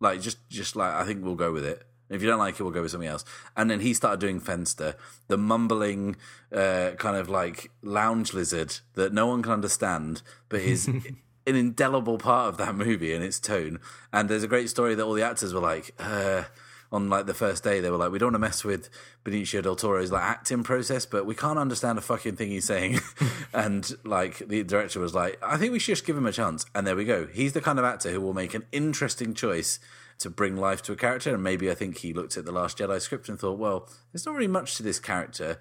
like, 0.02 0.20
just 0.20 0.38
just 0.50 0.76
like 0.76 0.92
I 0.92 1.04
think 1.04 1.24
we'll 1.24 1.34
go 1.34 1.52
with 1.52 1.64
it." 1.64 1.86
If 2.10 2.20
you 2.20 2.28
don't 2.28 2.38
like 2.38 2.60
it, 2.60 2.62
we'll 2.62 2.72
go 2.72 2.82
with 2.82 2.90
something 2.90 3.08
else. 3.08 3.24
And 3.56 3.70
then 3.70 3.80
he 3.80 3.94
started 3.94 4.20
doing 4.20 4.38
Fenster, 4.38 4.96
the 5.28 5.38
mumbling 5.38 6.16
uh, 6.54 6.90
kind 6.98 7.16
of 7.16 7.30
like 7.30 7.70
lounge 7.82 8.34
lizard 8.34 8.80
that 8.94 9.14
no 9.14 9.26
one 9.26 9.42
can 9.42 9.52
understand, 9.52 10.20
but 10.50 10.60
is 10.60 10.86
an 11.46 11.56
indelible 11.56 12.18
part 12.18 12.50
of 12.50 12.58
that 12.58 12.74
movie 12.74 13.14
and 13.14 13.24
its 13.24 13.40
tone. 13.40 13.80
And 14.12 14.28
there's 14.28 14.42
a 14.42 14.48
great 14.48 14.68
story 14.68 14.94
that 14.94 15.02
all 15.02 15.14
the 15.14 15.22
actors 15.22 15.54
were 15.54 15.60
like, 15.60 15.94
uh, 15.98 16.44
on 16.92 17.08
like 17.08 17.26
the 17.26 17.34
first 17.34 17.64
day, 17.64 17.80
they 17.80 17.90
were 17.90 17.96
like, 17.96 18.12
"We 18.12 18.18
don't 18.18 18.28
want 18.28 18.34
to 18.34 18.38
mess 18.38 18.64
with 18.64 18.90
Benicio 19.24 19.62
del 19.62 19.76
Toro's 19.76 20.12
like 20.12 20.22
acting 20.22 20.62
process, 20.62 21.06
but 21.06 21.24
we 21.24 21.34
can't 21.34 21.58
understand 21.58 21.98
a 21.98 22.02
fucking 22.02 22.36
thing 22.36 22.50
he's 22.50 22.66
saying." 22.66 23.00
and 23.54 23.90
like 24.04 24.38
the 24.46 24.62
director 24.62 25.00
was 25.00 25.14
like, 25.14 25.38
"I 25.42 25.56
think 25.56 25.72
we 25.72 25.78
should 25.78 25.92
just 25.92 26.06
give 26.06 26.16
him 26.16 26.26
a 26.26 26.32
chance." 26.32 26.66
And 26.74 26.86
there 26.86 26.94
we 26.94 27.04
go. 27.04 27.26
He's 27.26 27.54
the 27.54 27.62
kind 27.62 27.78
of 27.78 27.84
actor 27.84 28.10
who 28.10 28.20
will 28.20 28.34
make 28.34 28.52
an 28.52 28.66
interesting 28.72 29.32
choice 29.32 29.80
to 30.18 30.28
bring 30.28 30.56
life 30.56 30.82
to 30.82 30.92
a 30.92 30.96
character. 30.96 31.34
And 31.34 31.42
maybe 31.42 31.70
I 31.70 31.74
think 31.74 31.98
he 31.98 32.12
looked 32.12 32.36
at 32.36 32.44
the 32.44 32.52
Last 32.52 32.78
Jedi 32.78 33.00
script 33.00 33.28
and 33.28 33.40
thought, 33.40 33.58
"Well, 33.58 33.88
there's 34.12 34.26
not 34.26 34.34
really 34.34 34.46
much 34.46 34.76
to 34.76 34.82
this 34.82 35.00
character. 35.00 35.58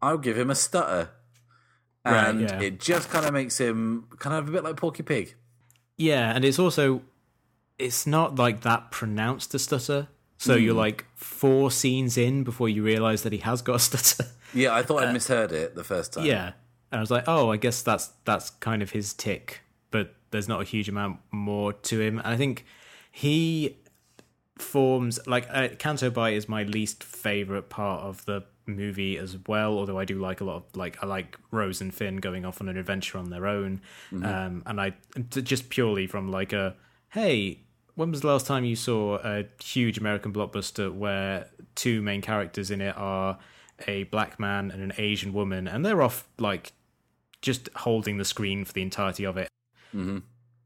I'll 0.00 0.18
give 0.18 0.38
him 0.38 0.50
a 0.50 0.54
stutter." 0.54 1.10
And 2.04 2.42
right, 2.42 2.50
yeah. 2.50 2.66
it 2.68 2.80
just 2.80 3.10
kind 3.10 3.26
of 3.26 3.34
makes 3.34 3.58
him 3.58 4.06
kind 4.18 4.36
of 4.36 4.48
a 4.48 4.52
bit 4.52 4.62
like 4.62 4.76
Porky 4.76 5.02
Pig. 5.02 5.34
Yeah, 5.96 6.32
and 6.34 6.44
it's 6.44 6.60
also 6.60 7.02
it's 7.78 8.06
not 8.06 8.36
like 8.36 8.62
that 8.62 8.90
pronounced 8.90 9.54
a 9.54 9.58
stutter. 9.58 10.08
So 10.38 10.56
mm. 10.56 10.62
you're 10.62 10.72
hmm. 10.72 10.78
like 10.78 11.04
four 11.16 11.70
scenes 11.70 12.16
in 12.16 12.44
before 12.44 12.68
you 12.68 12.82
realize 12.82 13.22
that 13.24 13.32
he 13.32 13.38
has 13.38 13.60
got 13.60 13.76
a 13.76 13.78
stutter. 13.78 14.24
Yeah, 14.54 14.74
I 14.74 14.82
thought 14.82 15.02
uh, 15.02 15.08
I 15.08 15.12
misheard 15.12 15.52
it 15.52 15.74
the 15.74 15.84
first 15.84 16.14
time. 16.14 16.24
Yeah, 16.24 16.52
and 16.90 16.98
I 16.98 17.00
was 17.00 17.10
like, 17.10 17.24
oh, 17.26 17.50
I 17.52 17.58
guess 17.58 17.82
that's 17.82 18.12
that's 18.24 18.48
kind 18.48 18.80
of 18.80 18.92
his 18.92 19.12
tick, 19.12 19.60
but 19.90 20.14
there's 20.30 20.48
not 20.48 20.62
a 20.62 20.64
huge 20.64 20.88
amount 20.88 21.18
more 21.30 21.74
to 21.74 22.00
him. 22.00 22.16
And 22.18 22.28
I 22.28 22.38
think 22.38 22.64
he 23.12 23.76
forms 24.56 25.20
like 25.26 25.46
uh, 25.50 25.68
Canto 25.78 26.08
Bight 26.08 26.32
is 26.32 26.48
my 26.48 26.62
least 26.62 27.04
favorite 27.04 27.68
part 27.68 28.04
of 28.04 28.24
the 28.24 28.42
movie 28.64 29.18
as 29.18 29.36
well. 29.46 29.76
Although 29.78 29.98
I 29.98 30.06
do 30.06 30.18
like 30.18 30.40
a 30.40 30.44
lot 30.44 30.56
of 30.56 30.76
like 30.76 30.96
I 31.02 31.06
like 31.06 31.36
Rose 31.50 31.82
and 31.82 31.92
Finn 31.92 32.16
going 32.16 32.46
off 32.46 32.62
on 32.62 32.70
an 32.70 32.78
adventure 32.78 33.18
on 33.18 33.28
their 33.28 33.46
own, 33.46 33.82
mm-hmm. 34.10 34.24
um, 34.24 34.62
and 34.64 34.80
I 34.80 34.94
just 35.28 35.68
purely 35.68 36.06
from 36.06 36.30
like 36.30 36.54
a 36.54 36.74
hey 37.10 37.60
when 37.98 38.12
was 38.12 38.20
the 38.20 38.28
last 38.28 38.46
time 38.46 38.64
you 38.64 38.76
saw 38.76 39.16
a 39.24 39.44
huge 39.60 39.98
American 39.98 40.32
blockbuster 40.32 40.94
where 40.94 41.48
two 41.74 42.00
main 42.00 42.22
characters 42.22 42.70
in 42.70 42.80
it 42.80 42.96
are 42.96 43.38
a 43.88 44.04
black 44.04 44.38
man 44.38 44.70
and 44.70 44.80
an 44.80 44.92
Asian 44.98 45.32
woman, 45.32 45.66
and 45.66 45.84
they're 45.84 46.00
off 46.00 46.28
like 46.38 46.72
just 47.42 47.68
holding 47.74 48.16
the 48.16 48.24
screen 48.24 48.64
for 48.64 48.72
the 48.72 48.82
entirety 48.82 49.24
of 49.24 49.36
it? 49.36 49.48
Mm-hmm. 49.92 50.18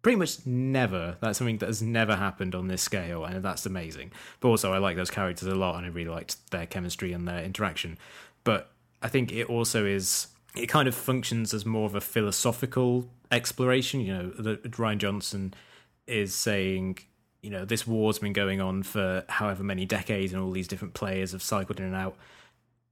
Pretty 0.02 0.16
much 0.16 0.44
never. 0.44 1.16
That's 1.22 1.38
something 1.38 1.56
that 1.58 1.68
has 1.68 1.80
never 1.80 2.16
happened 2.16 2.54
on 2.54 2.68
this 2.68 2.82
scale, 2.82 3.24
and 3.24 3.42
that's 3.42 3.64
amazing. 3.64 4.12
But 4.40 4.48
also, 4.48 4.74
I 4.74 4.76
like 4.76 4.96
those 4.96 5.10
characters 5.10 5.48
a 5.48 5.54
lot, 5.54 5.76
and 5.76 5.86
I 5.86 5.88
really 5.88 6.10
liked 6.10 6.50
their 6.50 6.66
chemistry 6.66 7.14
and 7.14 7.26
their 7.26 7.42
interaction. 7.42 7.96
But 8.44 8.72
I 9.00 9.08
think 9.08 9.32
it 9.32 9.48
also 9.48 9.86
is. 9.86 10.26
It 10.54 10.66
kind 10.66 10.86
of 10.86 10.94
functions 10.94 11.54
as 11.54 11.64
more 11.64 11.86
of 11.86 11.94
a 11.94 12.00
philosophical 12.02 13.08
exploration. 13.30 14.00
You 14.00 14.12
know, 14.12 14.30
that 14.32 14.70
Rian 14.72 14.98
Johnson 14.98 15.54
is 16.06 16.34
saying 16.34 16.98
you 17.42 17.50
know 17.50 17.64
this 17.64 17.86
war's 17.86 18.18
been 18.18 18.32
going 18.32 18.60
on 18.60 18.82
for 18.82 19.24
however 19.28 19.62
many 19.62 19.84
decades 19.84 20.32
and 20.32 20.42
all 20.42 20.52
these 20.52 20.68
different 20.68 20.94
players 20.94 21.32
have 21.32 21.42
cycled 21.42 21.80
in 21.80 21.86
and 21.86 21.94
out. 21.94 22.16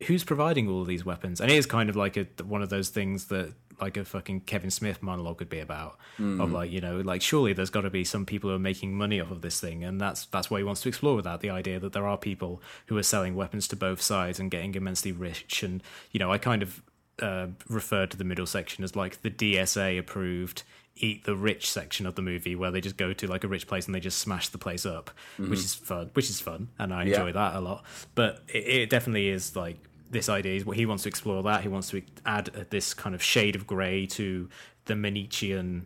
Who's 0.04 0.24
providing 0.24 0.68
all 0.68 0.82
of 0.82 0.86
these 0.86 1.04
weapons? 1.04 1.40
And 1.40 1.50
it 1.50 1.56
is 1.56 1.66
kind 1.66 1.88
of 1.88 1.96
like 1.96 2.16
a 2.16 2.26
one 2.44 2.62
of 2.62 2.70
those 2.70 2.88
things 2.88 3.26
that 3.26 3.54
like 3.80 3.96
a 3.96 4.04
fucking 4.04 4.40
kevin 4.42 4.70
smith 4.70 5.02
monologue 5.02 5.38
could 5.38 5.48
be 5.48 5.58
about 5.58 5.98
mm. 6.18 6.42
of 6.42 6.52
like 6.52 6.70
you 6.70 6.80
know 6.80 7.00
like 7.00 7.22
surely 7.22 7.52
there's 7.52 7.70
got 7.70 7.80
to 7.80 7.90
be 7.90 8.04
some 8.04 8.26
people 8.26 8.50
who 8.50 8.56
are 8.56 8.58
making 8.58 8.94
money 8.94 9.20
off 9.20 9.30
of 9.30 9.40
this 9.40 9.58
thing 9.58 9.82
and 9.84 10.00
that's 10.00 10.26
that's 10.26 10.50
what 10.50 10.58
he 10.58 10.64
wants 10.64 10.82
to 10.82 10.88
explore 10.88 11.16
with 11.16 11.24
that 11.24 11.40
the 11.40 11.50
idea 11.50 11.80
that 11.80 11.92
there 11.92 12.06
are 12.06 12.18
people 12.18 12.60
who 12.86 12.98
are 12.98 13.02
selling 13.02 13.34
weapons 13.34 13.66
to 13.66 13.76
both 13.76 14.02
sides 14.02 14.38
and 14.38 14.50
getting 14.50 14.74
immensely 14.74 15.12
rich. 15.12 15.62
And 15.62 15.82
you 16.12 16.20
know 16.20 16.30
i 16.32 16.38
kind 16.38 16.62
of 16.62 16.82
uh, 17.20 17.48
referred 17.68 18.10
to 18.10 18.16
the 18.16 18.24
middle 18.24 18.46
section 18.46 18.82
as 18.82 18.96
like 18.96 19.20
the 19.22 19.30
dsa 19.30 19.98
approved 19.98 20.62
eat 20.96 21.24
the 21.24 21.34
rich 21.34 21.70
section 21.70 22.06
of 22.06 22.14
the 22.14 22.22
movie 22.22 22.54
where 22.54 22.70
they 22.70 22.80
just 22.80 22.96
go 22.96 23.12
to 23.12 23.26
like 23.26 23.44
a 23.44 23.48
rich 23.48 23.66
place 23.66 23.86
and 23.86 23.94
they 23.94 24.00
just 24.00 24.18
smash 24.18 24.48
the 24.48 24.58
place 24.58 24.84
up, 24.84 25.10
mm-hmm. 25.38 25.50
which 25.50 25.60
is 25.60 25.74
fun, 25.74 26.10
which 26.14 26.28
is 26.28 26.40
fun, 26.40 26.68
and 26.78 26.92
I 26.92 27.04
enjoy 27.04 27.26
yeah. 27.26 27.32
that 27.32 27.56
a 27.56 27.60
lot. 27.60 27.84
But 28.14 28.42
it, 28.48 28.66
it, 28.66 28.90
definitely 28.90 29.28
is 29.28 29.56
like 29.56 29.78
this 30.10 30.28
idea 30.28 30.54
is 30.54 30.64
what 30.64 30.76
he 30.76 30.86
wants 30.86 31.04
to 31.04 31.08
explore 31.08 31.42
that 31.44 31.62
he 31.62 31.68
wants 31.68 31.90
to 31.90 32.02
add 32.26 32.46
this 32.70 32.94
kind 32.94 33.14
of 33.14 33.22
shade 33.22 33.54
of 33.54 33.66
grey 33.66 34.06
to 34.06 34.48
the 34.86 34.94
Manichean 34.94 35.84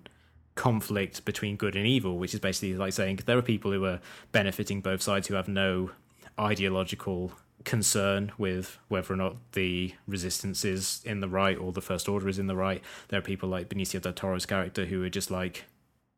conflict 0.55 1.24
between 1.24 1.57
good 1.57 1.76
and 1.76 1.86
evil, 1.86 2.18
which 2.18 2.34
is 2.34 2.40
basically 2.40 2.74
like 2.74 2.92
saying 2.92 3.20
there 3.26 3.36
are 3.36 3.42
people 3.42 3.72
who 3.72 3.84
are 3.84 4.00
benefiting 4.32 4.80
both 4.80 5.02
sides 5.02 5.28
who 5.28 5.34
have 5.34 5.48
no 5.48 5.90
ideological 6.38 7.32
concern 7.64 8.32
with 8.36 8.78
whether 8.88 9.14
or 9.14 9.16
not 9.16 9.36
the 9.52 9.94
resistance 10.07 10.64
is 10.64 11.00
in 11.05 11.20
the 11.20 11.28
right 11.28 11.57
or 11.57 11.72
the 11.72 11.80
first 11.80 12.09
order 12.09 12.28
is 12.28 12.38
in 12.38 12.46
the 12.46 12.57
right. 12.57 12.82
There 13.09 13.18
are 13.18 13.22
people 13.22 13.48
like 13.48 13.68
Benicio 13.68 14.00
del 14.00 14.12
Toro's 14.12 14.46
character 14.46 14.86
who 14.86 15.02
are 15.02 15.11
just 15.11 15.30
like, 15.30 15.64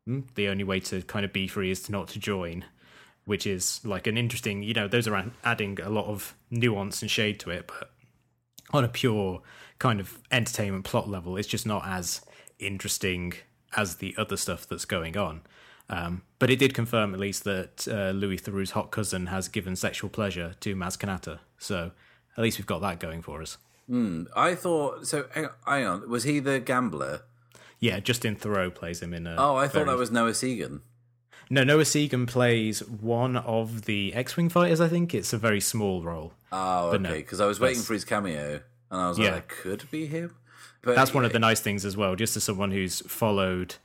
mm, 0.07 0.23
the 0.35 0.49
only 0.49 0.63
way 0.63 0.79
to 0.81 1.01
kind 1.03 1.25
of 1.25 1.31
be 1.31 1.47
free 1.47 1.71
is 1.71 1.81
to 1.83 1.91
not 1.91 2.09
to 2.09 2.19
join, 2.19 2.65
which 3.25 3.47
is 3.47 3.79
like 3.85 4.07
an 4.07 4.17
interesting, 4.17 4.63
you 4.63 4.73
know, 4.73 4.87
those 4.87 5.07
are 5.07 5.31
adding 5.43 5.79
a 5.81 5.89
lot 5.89 6.05
of 6.05 6.35
nuance 6.49 7.01
and 7.01 7.09
shade 7.11 7.39
to 7.41 7.51
it, 7.51 7.67
but 7.67 7.91
on 8.71 8.83
a 8.83 8.89
pure 8.89 9.41
kind 9.79 9.99
of 9.99 10.19
entertainment 10.31 10.83
plot 10.83 11.07
level, 11.07 11.37
it's 11.37 11.47
just 11.47 11.65
not 11.65 11.87
as 11.87 12.21
interesting 12.59 13.33
as 13.75 13.97
the 13.97 14.15
other 14.17 14.37
stuff 14.37 14.67
that's 14.67 14.85
going 14.85 15.15
on. 15.17 15.41
Um, 15.89 16.23
but 16.39 16.49
it 16.49 16.59
did 16.59 16.73
confirm 16.73 17.13
at 17.13 17.19
least 17.19 17.43
that 17.45 17.87
uh, 17.87 18.11
Louis 18.11 18.37
Theroux's 18.37 18.71
hot 18.71 18.91
cousin 18.91 19.27
has 19.27 19.47
given 19.47 19.75
sexual 19.75 20.09
pleasure 20.09 20.55
to 20.59 20.75
Maz 20.75 20.97
Kanata. 20.97 21.39
So 21.57 21.91
at 22.35 22.43
least 22.43 22.57
we've 22.57 22.67
got 22.67 22.81
that 22.81 22.99
going 22.99 23.21
for 23.21 23.41
us. 23.41 23.57
Mm, 23.89 24.27
I 24.35 24.53
thought 24.55 25.07
so. 25.07 25.27
Hang 25.33 25.85
on, 25.85 26.09
was 26.09 26.23
he 26.23 26.39
the 26.39 26.59
gambler? 26.59 27.21
Yeah, 27.79 27.99
Justin 27.99 28.35
Theroux 28.35 28.73
plays 28.73 29.01
him 29.01 29.13
in. 29.13 29.27
A 29.27 29.35
oh, 29.37 29.55
I 29.55 29.67
thought 29.67 29.85
that 29.85 29.97
was 29.97 30.11
Noah 30.11 30.31
Segan. 30.31 30.81
No, 31.49 31.63
Noah 31.63 31.83
Segan 31.83 32.27
plays 32.27 32.85
one 32.85 33.37
of 33.37 33.85
the 33.85 34.13
X-wing 34.13 34.49
fighters. 34.49 34.81
I 34.81 34.89
think 34.89 35.13
it's 35.13 35.31
a 35.31 35.37
very 35.37 35.61
small 35.61 36.01
role. 36.01 36.33
Oh, 36.51 36.89
okay. 36.89 37.17
Because 37.17 37.39
no, 37.39 37.45
I 37.45 37.47
was 37.47 37.59
waiting 37.59 37.81
for 37.81 37.93
his 37.93 38.03
cameo, 38.03 38.61
and 38.91 39.01
I 39.01 39.07
was 39.07 39.17
yeah. 39.17 39.35
like, 39.35 39.47
could 39.47 39.89
be 39.89 40.07
him. 40.07 40.35
But 40.81 40.95
that's 40.95 41.13
one 41.13 41.23
of 41.23 41.31
the 41.31 41.39
nice 41.39 41.61
things 41.61 41.85
as 41.85 41.95
well. 41.95 42.15
Just 42.15 42.35
as 42.35 42.43
someone 42.43 42.71
who's 42.71 42.99
followed 43.01 43.75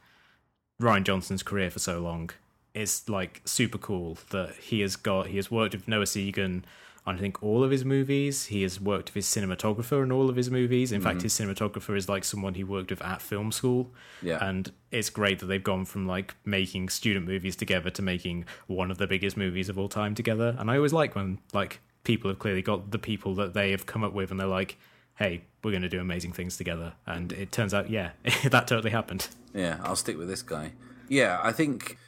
Rian 0.83 1.05
Johnson's 1.05 1.43
career 1.43 1.71
for 1.71 1.79
so 1.79 2.01
long. 2.01 2.31
It's 2.75 3.09
like 3.09 3.43
super 3.45 3.79
cool 3.79 4.19
that 4.31 4.55
he 4.57 4.81
has 4.81 4.97
got 4.97 5.27
he 5.29 5.37
has 5.37 5.51
worked 5.51 5.75
with 5.75 5.89
Noah 5.89 6.05
Segan 6.05 6.63
on 7.05 7.17
I 7.17 7.19
think 7.19 7.43
all 7.43 7.65
of 7.65 7.71
his 7.71 7.85
movies. 7.85 8.47
He 8.47 8.63
has 8.63 8.81
worked 8.81 9.11
with 9.11 9.15
his 9.15 9.27
cinematographer 9.27 10.03
in 10.03 10.13
all 10.13 10.31
of 10.31 10.37
his 10.37 10.51
movies. 10.51 10.93
In 10.93 11.01
mm-hmm. 11.01 11.09
fact, 11.09 11.23
his 11.23 11.35
cinematographer 11.35 11.97
is 11.97 12.09
like 12.09 12.25
someone 12.25 12.55
he 12.55 12.65
worked 12.65 12.91
with 12.91 13.03
at 13.03 13.21
film 13.21 13.51
school. 13.51 13.91
Yeah. 14.23 14.39
And 14.41 14.71
it's 14.91 15.11
great 15.11 15.41
that 15.41 15.47
they've 15.47 15.63
gone 15.63 15.85
from 15.85 16.07
like 16.07 16.35
making 16.45 16.91
student 16.91 17.27
movies 17.27 17.57
together 17.57 17.91
to 17.91 18.03
making 18.03 18.45
one 18.67 18.91
of 18.91 18.99
the 18.99 19.07
biggest 19.07 19.37
movies 19.37 19.69
of 19.69 19.79
all 19.79 19.89
time 19.89 20.15
together. 20.15 20.57
And 20.59 20.71
I 20.71 20.77
always 20.77 20.93
like 20.93 21.15
when 21.15 21.39
like 21.53 21.81
people 22.05 22.31
have 22.31 22.39
clearly 22.39 22.63
got 22.63 22.91
the 22.91 22.99
people 22.99 23.35
that 23.35 23.55
they 23.55 23.73
have 23.73 23.87
come 23.87 24.05
up 24.05 24.13
with 24.13 24.31
and 24.31 24.39
they're 24.39 24.47
like, 24.47 24.79
hey, 25.17 25.43
we're 25.63 25.71
going 25.71 25.83
to 25.83 25.89
do 25.89 26.01
amazing 26.01 26.33
things 26.33 26.57
together. 26.57 26.95
And 27.07 27.33
it 27.33 27.53
turns 27.53 27.73
out, 27.75 27.91
yeah, 27.91 28.11
that 28.45 28.67
totally 28.67 28.91
happened. 28.91 29.29
Yeah, 29.55 29.79
I'll 29.83 29.97
stick 29.97 30.19
with 30.19 30.29
this 30.29 30.43
guy. 30.43 30.73
Yeah, 31.09 31.39
I 31.43 31.53
think 31.53 31.99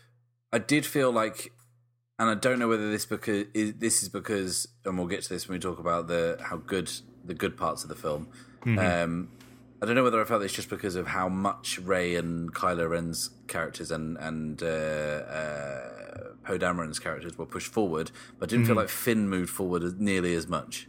I 0.52 0.58
did 0.58 0.86
feel 0.86 1.10
like 1.12 1.52
and 2.18 2.30
I 2.30 2.34
don't 2.34 2.58
know 2.60 2.68
whether 2.68 2.90
this 2.90 3.06
because 3.06 3.46
is, 3.54 3.74
this 3.74 4.02
is 4.02 4.08
because, 4.08 4.68
and 4.84 4.96
we'll 4.96 5.08
get 5.08 5.22
to 5.24 5.28
this 5.28 5.48
when 5.48 5.56
we 5.56 5.60
talk 5.60 5.78
about 5.80 6.06
the 6.06 6.38
how 6.40 6.56
good 6.58 6.90
the 7.24 7.34
good 7.34 7.56
parts 7.56 7.82
of 7.82 7.88
the 7.88 7.96
film. 7.96 8.28
Mm-hmm. 8.64 8.78
Um, 8.78 9.28
I 9.82 9.86
don't 9.86 9.96
know 9.96 10.04
whether 10.04 10.20
I 10.20 10.24
felt 10.24 10.40
this 10.40 10.52
just 10.52 10.70
because 10.70 10.94
of 10.94 11.08
how 11.08 11.28
much 11.28 11.78
Rey 11.80 12.14
and 12.14 12.54
Kylo 12.54 12.88
Ren's 12.88 13.30
characters 13.48 13.90
and 13.90 14.16
and 14.18 14.62
uh, 14.62 14.66
uh, 14.66 15.90
Poe 16.44 16.58
Dameron's 16.58 16.98
characters 16.98 17.36
were 17.36 17.46
pushed 17.46 17.72
forward, 17.72 18.10
but 18.38 18.48
I 18.48 18.50
didn't 18.50 18.64
Mm-hmm. 18.64 18.68
feel 18.74 18.76
like 18.76 18.88
Finn 18.88 19.28
moved 19.28 19.50
forward 19.50 19.82
as, 19.82 19.94
nearly 19.94 20.34
as 20.34 20.46
much. 20.46 20.86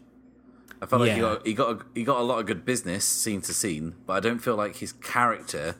I 0.81 0.85
felt 0.85 1.01
like 1.01 1.13
he 1.13 1.21
got 1.21 1.47
he 1.47 1.53
got 1.53 1.69
a, 1.71 1.85
he 1.93 2.03
got 2.03 2.19
a 2.19 2.23
lot 2.23 2.39
of 2.39 2.45
good 2.45 2.65
business 2.65 3.05
scene 3.05 3.41
to 3.41 3.53
scene, 3.53 3.95
but 4.05 4.13
I 4.13 4.19
don't 4.19 4.39
feel 4.39 4.55
like 4.55 4.77
his 4.77 4.93
character 4.93 5.75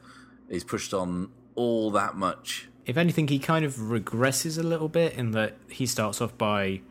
is 0.49 0.63
pushed 0.63 0.93
on 0.93 1.29
all 1.55 1.91
that 1.91 2.15
much. 2.15 2.67
If 2.85 2.97
anything, 2.97 3.27
he 3.27 3.39
kind 3.39 3.65
of 3.65 3.75
regresses 3.75 4.59
a 4.59 4.63
little 4.63 4.89
bit 4.89 5.13
in 5.13 5.31
that 5.31 5.57
he 5.69 5.85
starts 5.85 6.21
off 6.21 6.37
by 6.37 6.81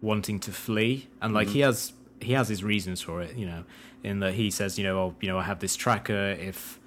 wanting 0.00 0.40
to 0.40 0.52
flee, 0.52 1.08
and 1.22 1.32
like 1.32 1.48
he 1.48 1.60
has 1.60 1.92
he 2.20 2.32
has 2.32 2.48
his 2.48 2.62
reasons 2.64 3.00
for 3.00 3.22
it. 3.22 3.36
You 3.36 3.46
know, 3.46 3.64
in 4.02 4.20
that 4.20 4.34
he 4.34 4.50
says, 4.50 4.78
you 4.78 4.84
know, 4.84 4.98
oh, 4.98 5.14
you 5.20 5.28
know, 5.28 5.38
I 5.38 5.44
have 5.44 5.60
this 5.60 5.76
tracker. 5.76 6.36
If 6.38 6.78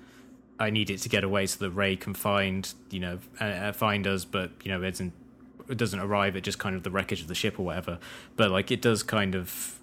I 0.60 0.70
need 0.70 0.90
it 0.90 1.00
to 1.00 1.10
get 1.10 1.24
away 1.24 1.46
so 1.48 1.64
that 1.66 1.72
Rey 1.72 1.96
can 1.96 2.14
find, 2.14 2.72
you 2.90 3.00
know, 3.00 3.20
uh, 3.40 3.44
uh, 3.44 3.72
find 3.74 4.08
us, 4.08 4.26
but 4.26 4.52
you 4.64 4.72
know, 4.72 4.82
it 4.82 4.92
doesn't 4.92 5.14
it 5.70 5.78
doesn't 5.78 6.00
arrive 6.00 6.36
at 6.36 6.44
just 6.44 6.60
kind 6.60 6.76
of 6.76 6.84
the 6.84 6.92
wreckage 6.92 7.22
of 7.22 7.28
the 7.28 7.36
ship 7.36 7.60
or 7.60 7.64
whatever. 7.64 8.00
But 8.36 8.52
like, 8.52 8.72
it 8.72 8.82
does 8.82 9.04
kind 9.04 9.36
of 9.36 9.77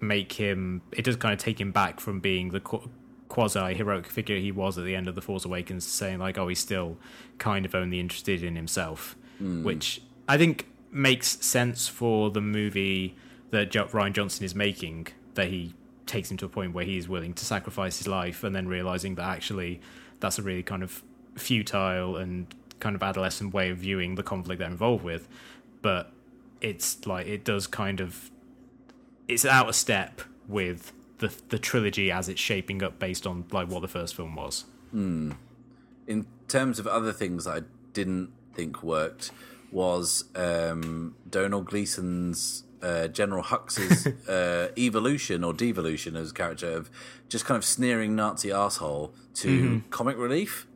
make 0.00 0.32
him. 0.34 0.82
It 0.92 1.04
does 1.04 1.16
kind 1.16 1.32
of 1.32 1.38
take 1.38 1.60
him 1.60 1.72
back 1.72 2.00
from 2.00 2.20
being 2.20 2.50
the 2.50 2.60
qu- 2.60 2.90
quasi 3.28 3.74
heroic 3.74 4.06
figure 4.06 4.38
he 4.38 4.52
was 4.52 4.76
at 4.76 4.84
the 4.84 4.94
end 4.94 5.08
of 5.08 5.14
the 5.14 5.22
Force 5.22 5.44
Awakens, 5.44 5.84
saying 5.84 6.18
like, 6.18 6.38
oh, 6.38 6.48
he's 6.48 6.58
still 6.58 6.96
kind 7.38 7.64
of 7.64 7.74
only 7.74 8.00
interested 8.00 8.42
in 8.42 8.56
himself, 8.56 9.16
hmm. 9.38 9.62
which 9.62 10.02
I 10.28 10.36
think 10.36 10.66
makes 10.90 11.44
sense 11.44 11.88
for 11.88 12.30
the 12.30 12.40
movie 12.40 13.16
that 13.50 13.70
jo- 13.70 13.86
Rian 13.86 14.12
Johnson 14.12 14.44
is 14.44 14.54
making. 14.54 15.08
That 15.34 15.48
he 15.48 15.74
takes 16.06 16.30
him 16.30 16.36
to 16.38 16.46
a 16.46 16.48
point 16.48 16.74
where 16.74 16.84
he 16.84 16.98
is 16.98 17.08
willing 17.08 17.34
to 17.34 17.44
sacrifice 17.44 17.98
his 17.98 18.08
life, 18.08 18.42
and 18.44 18.54
then 18.54 18.68
realizing 18.68 19.14
that 19.14 19.28
actually 19.28 19.80
that's 20.18 20.38
a 20.38 20.42
really 20.42 20.62
kind 20.62 20.82
of 20.82 21.02
futile 21.36 22.16
and 22.16 22.54
kind 22.80 22.96
of 22.96 23.02
adolescent 23.02 23.54
way 23.54 23.70
of 23.70 23.78
viewing 23.78 24.16
the 24.16 24.22
conflict 24.22 24.58
they're 24.58 24.68
involved 24.68 25.04
with. 25.04 25.28
But 25.82 26.12
it's 26.60 27.06
like 27.06 27.26
it 27.26 27.44
does 27.44 27.66
kind 27.66 28.00
of 28.00 28.30
it's 29.32 29.44
out 29.44 29.68
of 29.68 29.74
step 29.74 30.20
with 30.48 30.92
the 31.18 31.32
the 31.50 31.58
trilogy 31.58 32.10
as 32.10 32.28
it's 32.28 32.40
shaping 32.40 32.82
up 32.82 32.98
based 32.98 33.26
on 33.26 33.44
like 33.52 33.68
what 33.68 33.80
the 33.82 33.88
first 33.88 34.14
film 34.14 34.34
was. 34.34 34.64
in 34.92 36.26
terms 36.48 36.78
of 36.78 36.86
other 36.86 37.12
things 37.12 37.44
that 37.44 37.56
I 37.56 37.60
didn't 37.92 38.30
think 38.54 38.82
worked 38.82 39.30
was 39.70 40.24
um, 40.34 41.14
Domhnall 41.30 41.62
Gleeson's 41.62 42.64
uh, 42.82 43.06
General 43.08 43.42
Hux's 43.42 44.06
uh, 44.28 44.68
evolution 44.76 45.44
or 45.44 45.52
devolution 45.52 46.16
as 46.16 46.30
a 46.30 46.34
character 46.34 46.70
of 46.72 46.90
just 47.28 47.44
kind 47.44 47.56
of 47.56 47.64
sneering 47.64 48.16
Nazi 48.16 48.50
asshole 48.50 49.12
to 49.34 49.82
comic 49.90 50.16
relief, 50.16 50.66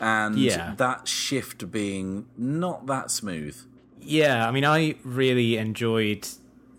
and 0.00 0.38
Yeah. 0.38 0.74
that 0.78 1.06
shift 1.06 1.70
being 1.70 2.26
not 2.38 2.86
that 2.86 3.10
smooth. 3.10 3.56
Yeah, 4.00 4.48
I 4.48 4.50
mean, 4.52 4.64
I 4.64 4.94
really 5.04 5.56
enjoyed 5.58 6.26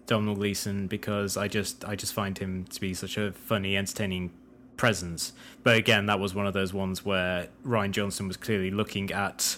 Domhnall 0.08 0.36
Gleeson 0.36 0.88
because 0.88 1.38
I 1.38 1.48
just 1.48 1.86
I 1.86 1.96
just 1.96 2.14
find 2.14 2.38
him 2.38 2.66
to 2.66 2.82
be 2.82 2.94
such 2.94 3.18
a 3.18 3.32
funny, 3.32 3.76
entertaining 3.76 4.32
presence. 4.78 5.34
But 5.64 5.78
again, 5.78 6.06
that 6.08 6.20
was 6.20 6.36
one 6.36 6.48
of 6.48 6.54
those 6.54 6.74
ones 6.74 7.06
where 7.06 7.48
Rian 7.66 7.92
Johnson 7.92 8.28
was 8.28 8.38
clearly 8.38 8.72
looking 8.72 9.12
at 9.12 9.58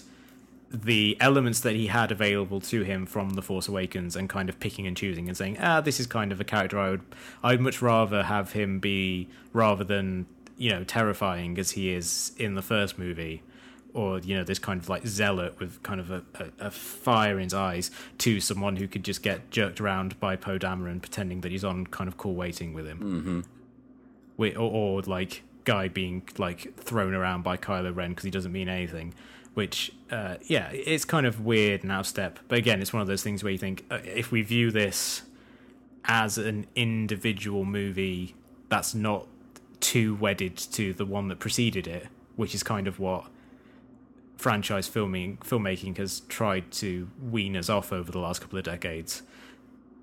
the 0.70 1.16
elements 1.18 1.60
that 1.60 1.74
he 1.74 1.86
had 1.86 2.12
available 2.12 2.60
to 2.60 2.82
him 2.82 3.06
from 3.06 3.30
The 3.30 3.42
Force 3.42 3.68
Awakens 3.68 4.14
and 4.16 4.28
kind 4.28 4.50
of 4.50 4.60
picking 4.60 4.86
and 4.86 4.94
choosing 4.96 5.26
and 5.26 5.36
saying, 5.36 5.56
ah, 5.60 5.80
this 5.80 5.98
is 5.98 6.06
kind 6.06 6.30
of 6.30 6.40
a 6.40 6.44
character 6.44 6.78
I 6.78 6.90
would 6.90 7.02
I'd 7.42 7.60
much 7.60 7.80
rather 7.80 8.24
have 8.24 8.52
him 8.52 8.78
be 8.78 9.28
rather 9.52 9.84
than 9.84 10.26
you 10.56 10.70
know 10.70 10.84
terrifying 10.84 11.58
as 11.58 11.72
he 11.72 11.90
is 11.90 12.32
in 12.36 12.54
the 12.54 12.62
first 12.62 12.98
movie 12.98 13.42
or 13.94 14.18
you 14.20 14.36
know 14.36 14.44
this 14.44 14.58
kind 14.58 14.80
of 14.80 14.88
like 14.88 15.06
zealot 15.06 15.58
with 15.58 15.82
kind 15.82 16.00
of 16.00 16.10
a, 16.10 16.22
a, 16.34 16.66
a 16.66 16.70
fire 16.70 17.38
in 17.38 17.44
his 17.44 17.54
eyes 17.54 17.90
to 18.18 18.40
someone 18.40 18.76
who 18.76 18.86
could 18.86 19.02
just 19.02 19.22
get 19.22 19.50
jerked 19.50 19.80
around 19.80 20.18
by 20.20 20.36
Poe 20.36 20.58
Dameron 20.58 21.00
pretending 21.00 21.40
that 21.40 21.52
he's 21.52 21.64
on 21.64 21.86
kind 21.86 22.08
of 22.08 22.16
cool 22.16 22.34
waiting 22.34 22.72
with 22.74 22.86
him 22.86 23.44
mm-hmm. 24.38 24.58
or, 24.58 24.70
or 24.70 25.02
like 25.02 25.42
guy 25.64 25.88
being 25.88 26.22
like 26.38 26.76
thrown 26.78 27.14
around 27.14 27.42
by 27.42 27.56
Kylo 27.56 27.94
Ren 27.94 28.10
because 28.10 28.24
he 28.24 28.30
doesn't 28.30 28.52
mean 28.52 28.68
anything 28.68 29.14
which 29.54 29.92
uh, 30.10 30.36
yeah 30.42 30.70
it's 30.70 31.04
kind 31.04 31.26
of 31.26 31.44
weird 31.44 31.82
and 31.82 31.90
out 31.90 32.00
of 32.00 32.06
step 32.06 32.38
but 32.48 32.58
again 32.58 32.80
it's 32.80 32.92
one 32.92 33.02
of 33.02 33.08
those 33.08 33.22
things 33.22 33.42
where 33.42 33.52
you 33.52 33.58
think 33.58 33.84
uh, 33.90 33.98
if 34.04 34.30
we 34.30 34.42
view 34.42 34.70
this 34.70 35.22
as 36.04 36.38
an 36.38 36.66
individual 36.76 37.64
movie 37.64 38.34
that's 38.68 38.94
not 38.94 39.26
too 39.80 40.14
wedded 40.14 40.56
to 40.56 40.92
the 40.94 41.04
one 41.04 41.28
that 41.28 41.38
preceded 41.38 41.86
it 41.86 42.06
which 42.36 42.54
is 42.54 42.62
kind 42.62 42.86
of 42.86 42.98
what 43.00 43.26
franchise 44.38 44.86
filming 44.86 45.36
filmmaking 45.38 45.98
has 45.98 46.20
tried 46.20 46.70
to 46.70 47.10
wean 47.20 47.56
us 47.56 47.68
off 47.68 47.92
over 47.92 48.10
the 48.10 48.20
last 48.20 48.40
couple 48.40 48.58
of 48.58 48.64
decades, 48.64 49.22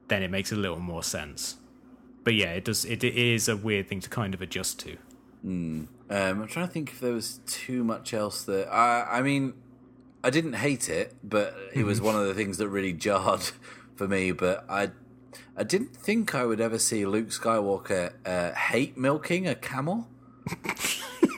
then 0.09 0.21
it 0.21 0.29
makes 0.29 0.51
a 0.51 0.55
little 0.55 0.79
more 0.79 1.01
sense. 1.01 1.55
But 2.23 2.35
yeah, 2.35 2.51
it 2.51 2.65
does. 2.65 2.85
It, 2.85 3.03
it 3.03 3.15
is 3.15 3.47
a 3.47 3.55
weird 3.55 3.87
thing 3.87 4.01
to 4.01 4.09
kind 4.09 4.33
of 4.33 4.41
adjust 4.41 4.79
to. 4.81 4.97
Um, 5.43 5.87
I'm 6.09 6.47
trying 6.47 6.67
to 6.67 6.73
think 6.73 6.89
if 6.91 6.99
there 6.99 7.13
was 7.13 7.39
too 7.47 7.83
much 7.83 8.13
else 8.13 8.43
that 8.43 8.67
I. 8.67 9.19
I 9.19 9.21
mean, 9.21 9.53
I 10.23 10.31
didn't 10.31 10.53
hate 10.53 10.89
it, 10.89 11.15
but 11.23 11.55
it 11.73 11.85
was 11.85 12.01
one 12.01 12.15
of 12.15 12.25
the 12.25 12.33
things 12.33 12.57
that 12.57 12.67
really 12.67 12.93
jarred 12.93 13.51
for 13.95 14.07
me. 14.07 14.31
But 14.31 14.65
I, 14.67 14.89
I 15.55 15.63
didn't 15.63 15.95
think 15.95 16.35
I 16.35 16.45
would 16.45 16.59
ever 16.59 16.79
see 16.79 17.05
Luke 17.05 17.29
Skywalker 17.29 18.13
uh, 18.25 18.53
hate 18.53 18.97
milking 18.97 19.47
a 19.47 19.55
camel. 19.55 20.07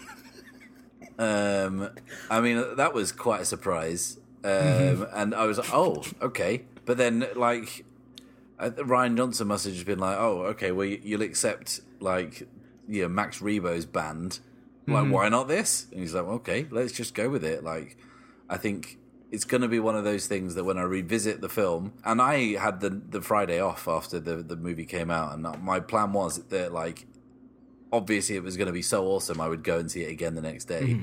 um, 1.20 1.89
I 2.30 2.41
mean, 2.41 2.63
that 2.76 2.93
was 2.93 3.11
quite 3.11 3.41
a 3.41 3.45
surprise, 3.45 4.20
um, 4.43 5.07
and 5.13 5.34
I 5.36 5.45
was 5.45 5.57
like, 5.57 5.74
"Oh, 5.74 6.03
okay." 6.22 6.63
But 6.86 6.97
then, 6.97 7.28
like, 7.36 7.86
uh, 8.59 8.70
Rian 8.78 9.18
Johnson 9.18 9.47
must 9.47 9.65
have 9.65 9.74
just 9.74 9.86
been 9.86 9.99
like, 9.99 10.18
"Oh, 10.18 10.43
okay, 10.53 10.72
well, 10.72 10.86
you- 10.86 11.01
you'll 11.03 11.22
accept 11.24 11.82
like, 11.99 12.47
you 12.88 13.01
know, 13.03 13.07
Max 13.09 13.39
Rebo's 13.39 13.86
band. 13.86 14.39
Like, 14.88 15.11
why 15.11 15.28
not 15.30 15.47
this?" 15.47 15.88
And 15.91 15.99
he's 15.99 16.13
like, 16.13 16.24
"Okay, 16.26 16.68
let's 16.72 16.93
just 16.93 17.13
go 17.13 17.30
with 17.30 17.43
it." 17.43 17.63
Like, 17.63 17.97
I 18.49 18.57
think 18.57 18.97
it's 19.32 19.43
going 19.43 19.61
to 19.61 19.68
be 19.68 19.80
one 19.80 19.97
of 19.97 20.05
those 20.05 20.28
things 20.28 20.55
that 20.55 20.63
when 20.63 20.78
I 20.78 20.84
revisit 20.84 21.41
the 21.41 21.49
film, 21.49 21.91
and 22.05 22.22
I 22.22 22.53
had 22.57 22.80
the 22.80 22.89
the 22.89 23.22
Friday 23.22 23.59
off 23.59 23.88
after 23.88 24.20
the 24.20 24.38
the 24.38 24.55
movie 24.55 24.86
came 24.86 25.11
out, 25.11 25.34
and 25.34 25.45
my 25.63 25.80
plan 25.82 26.13
was 26.13 26.38
that 26.49 26.72
like, 26.72 27.05
obviously 27.91 28.35
it 28.35 28.43
was 28.43 28.57
going 28.57 28.67
to 28.67 28.73
be 28.73 28.81
so 28.81 29.05
awesome, 29.07 29.39
I 29.41 29.47
would 29.47 29.63
go 29.63 29.77
and 29.77 29.89
see 29.91 30.03
it 30.03 30.11
again 30.11 30.35
the 30.35 30.41
next 30.41 30.65
day, 30.65 30.99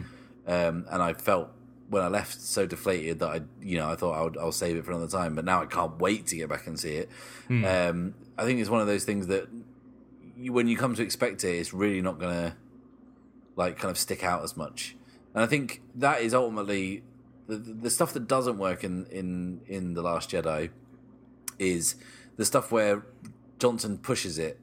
um, 0.47 0.87
and 0.91 1.03
I 1.03 1.12
felt. 1.14 1.51
When 1.91 2.03
I 2.03 2.09
left, 2.09 2.41
so 2.41 2.66
deflated 2.66 3.18
that 3.18 3.28
I, 3.28 3.41
you 3.61 3.76
know, 3.76 3.91
I 3.91 3.95
thought 3.95 4.12
I 4.12 4.22
would, 4.22 4.39
I'll 4.39 4.53
save 4.53 4.76
it 4.78 4.87
for 4.87 4.93
another 4.93 5.07
time. 5.07 5.35
But 5.35 5.45
now 5.45 5.62
I 5.62 5.66
can't 5.66 5.99
wait 5.99 6.26
to 6.28 6.37
get 6.37 6.49
back 6.49 6.66
and 6.66 6.80
see 6.80 6.95
it. 6.95 7.11
Um, 7.66 8.14
I 8.39 8.45
think 8.45 8.59
it's 8.59 8.70
one 8.70 8.80
of 8.80 8.87
those 8.87 9.05
things 9.05 9.26
that 9.26 9.49
you, 10.35 10.51
when 10.51 10.66
you 10.66 10.78
come 10.78 10.95
to 10.95 11.03
expect 11.03 11.45
it, 11.45 11.51
it's 11.59 11.74
really 11.74 12.01
not 12.01 12.18
going 12.18 12.35
to 12.35 12.57
like 13.55 13.76
kind 13.76 13.91
of 13.91 13.99
stick 13.99 14.24
out 14.24 14.43
as 14.43 14.57
much. 14.57 14.97
And 15.35 15.45
I 15.45 15.47
think 15.47 15.82
that 15.97 16.22
is 16.22 16.32
ultimately 16.32 17.03
the, 17.49 17.57
the 17.57 17.91
stuff 17.91 18.14
that 18.14 18.26
doesn't 18.26 18.57
work 18.57 18.82
in, 18.82 19.05
in 19.07 19.61
in 19.66 19.93
the 19.93 20.01
Last 20.03 20.30
Jedi 20.30 20.70
is 21.59 21.97
the 22.39 22.47
stuff 22.47 22.72
where 22.72 23.05
Johnson 23.59 23.99
pushes 23.99 24.39
it 24.39 24.59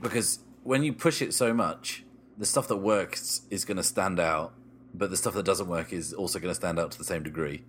because 0.00 0.40
when 0.62 0.82
you 0.82 0.92
push 0.92 1.22
it 1.22 1.32
so 1.34 1.52
much, 1.52 2.04
the 2.36 2.46
stuff 2.46 2.68
that 2.68 2.76
works 2.76 3.42
is 3.50 3.64
going 3.64 3.76
to 3.76 3.82
stand 3.82 4.18
out, 4.18 4.52
but 4.94 5.10
the 5.10 5.16
stuff 5.16 5.34
that 5.34 5.44
doesn't 5.44 5.68
work 5.68 5.92
is 5.92 6.12
also 6.12 6.38
going 6.38 6.50
to 6.50 6.54
stand 6.54 6.78
out 6.78 6.90
to 6.92 6.98
the 6.98 7.04
same 7.04 7.22
degree. 7.22 7.64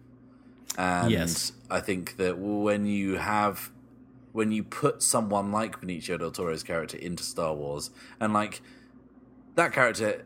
And 0.77 1.11
Yes. 1.11 1.53
I 1.69 1.79
think 1.81 2.17
that 2.17 2.37
when 2.37 2.85
you 2.85 3.17
have 3.17 3.71
when 4.33 4.49
you 4.51 4.63
put 4.63 5.03
someone 5.03 5.51
like 5.51 5.81
Benicio 5.81 6.17
del 6.17 6.31
Toro's 6.31 6.63
character 6.63 6.97
into 6.97 7.21
Star 7.21 7.53
Wars, 7.53 7.91
and 8.17 8.31
like 8.31 8.61
that 9.55 9.73
character, 9.73 10.25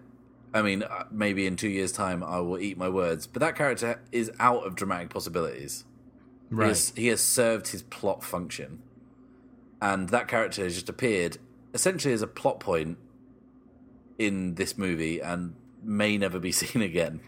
I 0.53 0.61
mean, 0.61 0.83
uh, 0.83 1.05
maybe 1.09 1.47
in 1.47 1.55
two 1.55 1.69
years' 1.69 1.91
time 1.91 2.23
I 2.23 2.39
will 2.39 2.59
eat 2.59 2.77
my 2.77 2.87
words, 2.87 3.25
but 3.25 3.39
that 3.39 3.55
character 3.55 3.99
is 4.11 4.31
out 4.39 4.63
of 4.65 4.75
dramatic 4.75 5.09
possibilities. 5.09 5.85
He 6.51 6.55
has, 6.69 6.93
he 6.95 7.07
has 7.07 7.21
served 7.21 7.69
his 7.69 7.81
plot 7.81 8.23
function, 8.23 8.83
and 9.81 10.09
that 10.09 10.27
character 10.27 10.63
has 10.63 10.75
just 10.75 10.87
appeared 10.87 11.39
essentially 11.75 12.13
as 12.13 12.23
a 12.23 12.27
plot 12.27 12.59
point 12.59 12.97
in 14.17 14.55
this 14.55 14.77
movie 14.77 15.19
and 15.19 15.55
may 15.83 16.17
never 16.17 16.39
be 16.39 16.51
seen 16.63 16.81
again. 16.81 17.19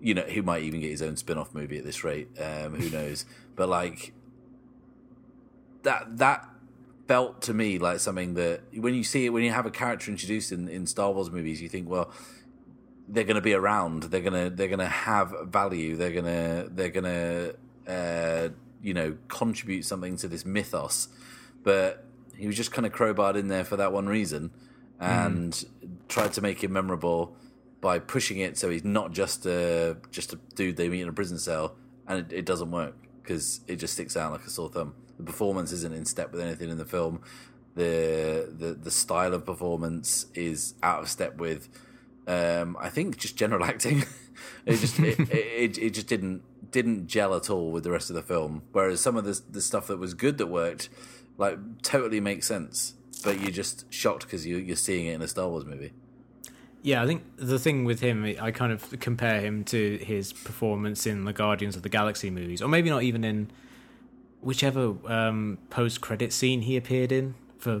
You 0.00 0.12
know, 0.12 0.24
he 0.24 0.42
might 0.42 0.62
even 0.62 0.80
get 0.80 0.90
his 0.90 1.00
own 1.00 1.16
spin-off 1.16 1.54
movie 1.54 1.78
at 1.78 1.84
this 1.84 2.04
rate. 2.04 2.28
Um, 2.38 2.74
who 2.74 2.90
knows? 2.90 3.24
But 3.54 3.70
like 3.70 4.12
that 5.82 6.18
that 6.18 6.46
felt 7.08 7.40
to 7.42 7.54
me 7.54 7.78
like 7.78 8.00
something 8.00 8.34
that 8.34 8.62
when 8.74 8.92
you 8.92 9.04
see 9.04 9.24
it 9.24 9.30
when 9.30 9.42
you 9.42 9.52
have 9.52 9.64
a 9.64 9.70
character 9.70 10.10
introduced 10.10 10.52
in, 10.52 10.68
in 10.68 10.86
Star 10.86 11.12
Wars 11.12 11.30
movies, 11.30 11.62
you 11.62 11.70
think, 11.70 11.88
well, 11.88 12.12
they're 13.08 13.24
going 13.24 13.36
to 13.36 13.40
be 13.40 13.54
around. 13.54 14.04
They're 14.04 14.20
gonna 14.20 14.50
they're 14.50 14.68
gonna 14.68 14.86
have 14.86 15.32
value. 15.44 15.96
They're 15.96 16.12
gonna 16.12 16.66
they're 16.68 16.90
gonna 16.90 17.52
uh, 17.86 18.48
you 18.82 18.94
know, 18.94 19.16
contribute 19.28 19.84
something 19.84 20.16
to 20.16 20.28
this 20.28 20.44
mythos. 20.44 21.08
But 21.62 22.04
he 22.36 22.46
was 22.46 22.56
just 22.56 22.72
kind 22.72 22.86
of 22.86 22.92
crowbarred 22.92 23.36
in 23.36 23.48
there 23.48 23.64
for 23.64 23.76
that 23.76 23.92
one 23.92 24.06
reason 24.06 24.50
and 25.00 25.52
mm. 25.52 25.68
tried 26.08 26.32
to 26.32 26.40
make 26.40 26.62
him 26.62 26.72
memorable 26.72 27.36
by 27.80 27.98
pushing 27.98 28.38
it 28.38 28.56
so 28.56 28.70
he's 28.70 28.84
not 28.84 29.12
just 29.12 29.46
a 29.46 29.96
just 30.10 30.32
a 30.32 30.36
dude 30.54 30.76
they 30.76 30.88
meet 30.88 31.02
in 31.02 31.08
a 31.08 31.12
prison 31.12 31.38
cell, 31.38 31.76
and 32.06 32.18
it, 32.20 32.38
it 32.38 32.44
doesn't 32.46 32.70
work 32.70 32.94
because 33.22 33.60
it 33.66 33.76
just 33.76 33.94
sticks 33.94 34.16
out 34.16 34.32
like 34.32 34.44
a 34.44 34.50
sore 34.50 34.68
thumb. 34.68 34.94
The 35.18 35.24
performance 35.24 35.72
isn't 35.72 35.94
in 35.94 36.04
step 36.04 36.32
with 36.32 36.40
anything 36.40 36.70
in 36.70 36.78
the 36.78 36.84
film. 36.84 37.20
The 37.74 38.52
the 38.56 38.74
the 38.74 38.90
style 38.90 39.34
of 39.34 39.44
performance 39.44 40.26
is 40.34 40.74
out 40.82 41.02
of 41.02 41.08
step 41.08 41.36
with. 41.36 41.68
Um, 42.26 42.76
I 42.80 42.88
think 42.88 43.18
just 43.18 43.36
general 43.36 43.64
acting. 43.72 44.04
it 44.64 44.76
just 44.78 44.98
it, 44.98 45.20
it, 45.30 45.78
it 45.78 45.90
just 45.90 46.08
didn't 46.08 46.42
didn't 46.70 47.06
gel 47.06 47.34
at 47.34 47.50
all 47.50 47.70
with 47.70 47.84
the 47.84 47.90
rest 47.90 48.10
of 48.10 48.16
the 48.16 48.22
film. 48.22 48.62
Whereas 48.72 49.00
some 49.00 49.16
of 49.16 49.24
the 49.24 49.40
the 49.50 49.60
stuff 49.60 49.86
that 49.88 49.98
was 49.98 50.14
good 50.14 50.38
that 50.38 50.46
worked, 50.46 50.88
like 51.38 51.82
totally 51.82 52.20
makes 52.20 52.46
sense. 52.46 52.94
But 53.24 53.40
you're 53.40 53.50
just 53.50 53.92
shocked 53.92 54.22
because 54.22 54.46
you, 54.46 54.58
you're 54.58 54.76
seeing 54.76 55.06
it 55.06 55.14
in 55.14 55.22
a 55.22 55.28
Star 55.28 55.48
Wars 55.48 55.64
movie. 55.64 55.92
Yeah, 56.82 57.02
I 57.02 57.06
think 57.06 57.24
the 57.36 57.58
thing 57.58 57.84
with 57.84 58.00
him, 58.00 58.24
I 58.40 58.52
kind 58.52 58.72
of 58.72 59.00
compare 59.00 59.40
him 59.40 59.64
to 59.64 59.98
his 59.98 60.32
performance 60.32 61.06
in 61.06 61.24
the 61.24 61.32
Guardians 61.32 61.74
of 61.74 61.82
the 61.82 61.88
Galaxy 61.88 62.30
movies, 62.30 62.62
or 62.62 62.68
maybe 62.68 62.90
not 62.90 63.02
even 63.02 63.24
in 63.24 63.50
whichever 64.40 64.94
um, 65.10 65.58
post 65.68 66.00
credit 66.00 66.32
scene 66.32 66.62
he 66.62 66.76
appeared 66.76 67.10
in 67.10 67.34
for 67.58 67.78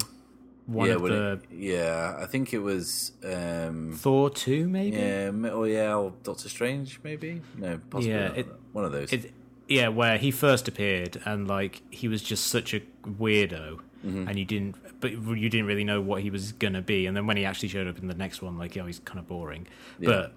one 0.66 0.88
yeah, 0.88 0.94
of 0.94 1.02
the. 1.02 1.32
It, 1.32 1.40
yeah, 1.52 2.16
I 2.18 2.26
think 2.26 2.52
it 2.52 2.58
was 2.58 3.12
um, 3.24 3.92
Thor 3.94 4.30
two, 4.30 4.68
maybe. 4.68 4.96
Yeah, 4.96 5.30
or 5.50 5.68
yeah, 5.68 5.94
or 5.94 6.12
Doctor 6.24 6.48
Strange, 6.48 6.98
maybe. 7.04 7.42
No, 7.56 7.78
possibly 7.90 8.12
yeah, 8.12 8.32
it, 8.32 8.48
one 8.72 8.84
of 8.84 8.90
those. 8.90 9.12
It, 9.12 9.32
yeah, 9.68 9.88
where 9.88 10.18
he 10.18 10.30
first 10.30 10.68
appeared 10.68 11.20
and 11.24 11.48
like 11.48 11.82
he 11.90 12.08
was 12.08 12.22
just 12.22 12.46
such 12.46 12.74
a 12.74 12.80
weirdo, 13.04 13.80
mm-hmm. 14.04 14.28
and 14.28 14.38
you 14.38 14.44
didn't, 14.44 14.76
but 15.00 15.12
you 15.12 15.48
didn't 15.48 15.66
really 15.66 15.84
know 15.84 16.00
what 16.00 16.22
he 16.22 16.30
was 16.30 16.52
gonna 16.52 16.82
be. 16.82 17.06
And 17.06 17.16
then 17.16 17.26
when 17.26 17.36
he 17.36 17.44
actually 17.44 17.68
showed 17.68 17.88
up 17.88 17.98
in 17.98 18.08
the 18.08 18.14
next 18.14 18.42
one, 18.42 18.58
like, 18.58 18.76
oh, 18.76 18.86
he's 18.86 19.00
kind 19.00 19.18
of 19.18 19.26
boring. 19.26 19.66
Yeah. 19.98 20.08
But 20.08 20.32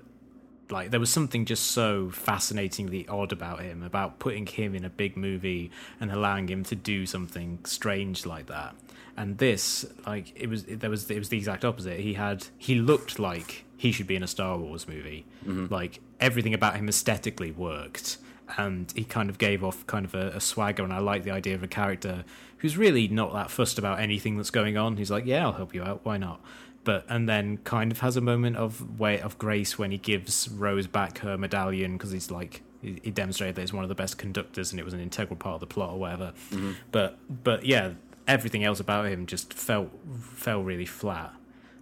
like, 0.71 0.91
there 0.91 0.99
was 0.99 1.09
something 1.09 1.45
just 1.45 1.71
so 1.71 2.09
fascinatingly 2.11 3.07
odd 3.07 3.31
about 3.31 3.61
him, 3.61 3.83
about 3.83 4.19
putting 4.19 4.45
him 4.45 4.75
in 4.75 4.85
a 4.85 4.89
big 4.89 5.17
movie 5.17 5.71
and 5.99 6.11
allowing 6.11 6.47
him 6.47 6.63
to 6.65 6.75
do 6.75 7.05
something 7.05 7.59
strange 7.65 8.25
like 8.25 8.47
that. 8.47 8.75
And 9.17 9.37
this, 9.37 9.85
like, 10.07 10.31
it 10.35 10.47
was 10.47 10.63
there 10.63 10.89
was 10.89 11.09
it 11.11 11.19
was 11.19 11.29
the 11.29 11.37
exact 11.37 11.65
opposite. 11.65 11.99
He 11.99 12.13
had 12.13 12.47
he 12.57 12.75
looked 12.75 13.19
like 13.19 13.65
he 13.77 13.91
should 13.91 14.07
be 14.07 14.15
in 14.15 14.23
a 14.23 14.27
Star 14.27 14.57
Wars 14.57 14.87
movie. 14.87 15.25
Mm-hmm. 15.45 15.71
Like 15.71 15.99
everything 16.19 16.53
about 16.53 16.75
him 16.75 16.89
aesthetically 16.89 17.51
worked 17.51 18.17
and 18.57 18.91
he 18.95 19.03
kind 19.03 19.29
of 19.29 19.37
gave 19.37 19.63
off 19.63 19.85
kind 19.87 20.05
of 20.05 20.15
a, 20.15 20.29
a, 20.29 20.39
swagger 20.39 20.83
and 20.83 20.91
i 20.91 20.97
like 20.97 21.23
the 21.23 21.31
idea 21.31 21.53
of 21.53 21.61
a 21.61 21.67
character 21.67 22.23
who's 22.59 22.77
really 22.77 23.07
not 23.07 23.33
that 23.33 23.51
fussed 23.51 23.77
about 23.77 23.99
anything 23.99 24.37
that's 24.37 24.51
going 24.51 24.77
on. 24.77 24.97
He's 24.97 25.11
like 25.11 25.25
yeah 25.25 25.45
i'll 25.45 25.53
help 25.53 25.73
you 25.73 25.83
out. 25.83 26.01
Why 26.03 26.17
not? 26.17 26.41
But 26.83 27.05
and 27.09 27.27
then 27.27 27.57
kind 27.57 27.91
of 27.91 27.99
has 27.99 28.15
a 28.15 28.21
moment 28.21 28.57
of 28.57 28.99
way 28.99 29.19
of 29.19 29.37
grace 29.37 29.77
when 29.77 29.91
he 29.91 29.97
gives 29.97 30.47
rose 30.49 30.87
back 30.87 31.19
her 31.19 31.37
medallion 31.37 31.93
because 31.93 32.11
he's 32.11 32.31
like 32.31 32.61
he, 32.81 32.99
he, 33.03 33.11
demonstrated 33.11 33.55
that 33.55 33.61
he's 33.61 33.73
one 33.73 33.83
of 33.83 33.89
the 33.89 33.95
best 33.95 34.17
conductors 34.17 34.71
and 34.71 34.79
it 34.79 34.83
was 34.83 34.93
an 34.93 35.01
integral 35.01 35.35
part 35.35 35.55
of 35.55 35.59
the 35.59 35.67
plot 35.67 35.91
or 35.91 35.99
whatever. 35.99 36.33
Mm-hmm. 36.51 36.73
but 36.91 37.17
but 37.43 37.65
yeah 37.65 37.91
everything 38.27 38.63
else 38.63 38.79
about 38.79 39.07
him 39.07 39.25
just 39.25 39.53
felt 39.53 39.89
fell 40.21 40.63
really 40.63 40.85
flat. 40.85 41.33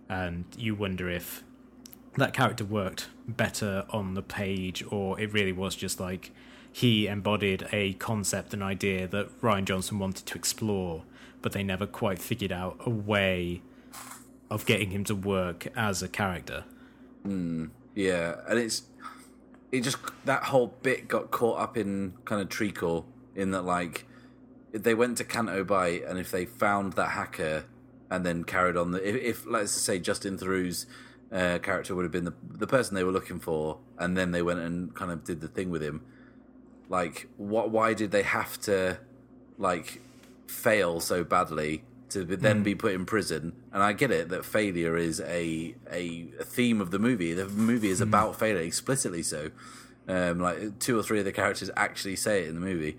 And 0.09 0.45
you 0.57 0.74
wonder 0.74 1.09
if 1.09 1.43
that 2.15 2.34
character 2.34 2.63
worked 2.63 3.09
better 3.28 3.86
on 3.89 4.13
the 4.13 4.22
page 4.22 4.84
or 4.89 5.20
it 5.20 5.34
really 5.34 5.51
was 5.51 5.76
just 5.76 5.99
like 5.99 6.32
he 6.78 7.07
embodied 7.07 7.67
a 7.71 7.93
concept, 7.93 8.53
an 8.53 8.61
idea 8.61 9.07
that 9.07 9.41
Rian 9.41 9.65
Johnson 9.65 9.97
wanted 9.97 10.28
to 10.28 10.38
explore, 10.38 11.01
but 11.41 11.51
they 11.51 11.63
never 11.63 11.88
quite 11.88 12.19
figured 12.19 12.51
out 12.51 12.78
a 12.86 12.89
way 12.91 13.63
of 14.51 14.63
getting 14.67 14.91
him 14.91 15.03
to 15.05 15.15
work 15.15 15.65
as 15.75 16.03
a 16.03 16.07
character. 16.07 16.65
Mm, 17.25 17.71
yeah, 17.95 18.36
and 18.47 18.59
it's 18.59 18.84
it 19.71 19.82
just 19.82 19.97
that 20.25 20.43
whole 20.43 20.67
bit 20.84 21.07
got 21.07 21.32
caught 21.32 21.59
up 21.59 21.78
in 21.78 22.13
kind 22.25 22.43
of 22.43 22.49
treacle 22.49 23.07
in 23.36 23.49
that 23.49 23.63
like 23.63 24.05
they 24.71 24.93
went 24.93 25.17
to 25.17 25.23
Canto 25.23 25.63
Bight 25.63 26.03
and 26.03 26.19
if 26.19 26.30
they 26.30 26.45
found 26.45 26.93
that 26.93 27.09
hacker 27.09 27.65
and 28.11 28.23
then 28.23 28.43
carried 28.43 28.78
on 28.78 28.91
the 28.91 29.09
if, 29.09 29.15
if 29.15 29.47
let's 29.47 29.71
say 29.71 29.97
Justin 29.97 30.38
Theroux's 30.38 30.86
uh, 31.32 31.57
character 31.57 31.95
would 31.95 32.03
have 32.03 32.11
been 32.11 32.25
the 32.25 32.36
the 32.47 32.67
person 32.67 32.93
they 32.93 33.03
were 33.03 33.11
looking 33.11 33.39
for 33.39 33.80
and 33.97 34.15
then 34.15 34.30
they 34.30 34.43
went 34.43 34.59
and 34.59 34.93
kind 34.93 35.11
of 35.11 35.23
did 35.23 35.41
the 35.41 35.47
thing 35.47 35.71
with 35.71 35.82
him 35.82 36.03
like, 36.89 37.27
what? 37.38 37.69
Why 37.69 37.93
did 37.93 38.11
they 38.11 38.23
have 38.23 38.59
to 38.61 38.99
like 39.57 40.01
fail 40.47 40.99
so 40.99 41.23
badly 41.23 41.83
to 42.09 42.23
then 42.23 42.61
mm. 42.61 42.63
be 42.63 42.75
put 42.75 42.93
in 42.93 43.05
prison? 43.05 43.53
And 43.73 43.83
I 43.83 43.93
get 43.93 44.11
it 44.11 44.29
that 44.29 44.45
failure 44.45 44.97
is 44.97 45.19
a 45.21 45.75
a, 45.91 46.29
a 46.39 46.43
theme 46.43 46.81
of 46.81 46.91
the 46.91 46.99
movie. 46.99 47.33
The 47.33 47.47
movie 47.47 47.89
is 47.89 47.99
mm. 47.99 48.03
about 48.03 48.39
failure 48.39 48.61
explicitly. 48.61 49.23
So, 49.23 49.51
um, 50.07 50.39
like 50.39 50.79
two 50.79 50.97
or 50.97 51.03
three 51.03 51.19
of 51.19 51.25
the 51.25 51.31
characters 51.31 51.69
actually 51.75 52.15
say 52.15 52.43
it 52.43 52.49
in 52.49 52.55
the 52.55 52.61
movie. 52.61 52.97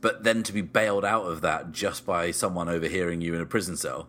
But 0.00 0.22
then 0.22 0.42
to 0.42 0.52
be 0.52 0.60
bailed 0.60 1.04
out 1.04 1.24
of 1.24 1.40
that 1.40 1.72
just 1.72 2.04
by 2.04 2.30
someone 2.30 2.68
overhearing 2.68 3.22
you 3.22 3.34
in 3.34 3.40
a 3.40 3.46
prison 3.46 3.76
cell 3.76 4.08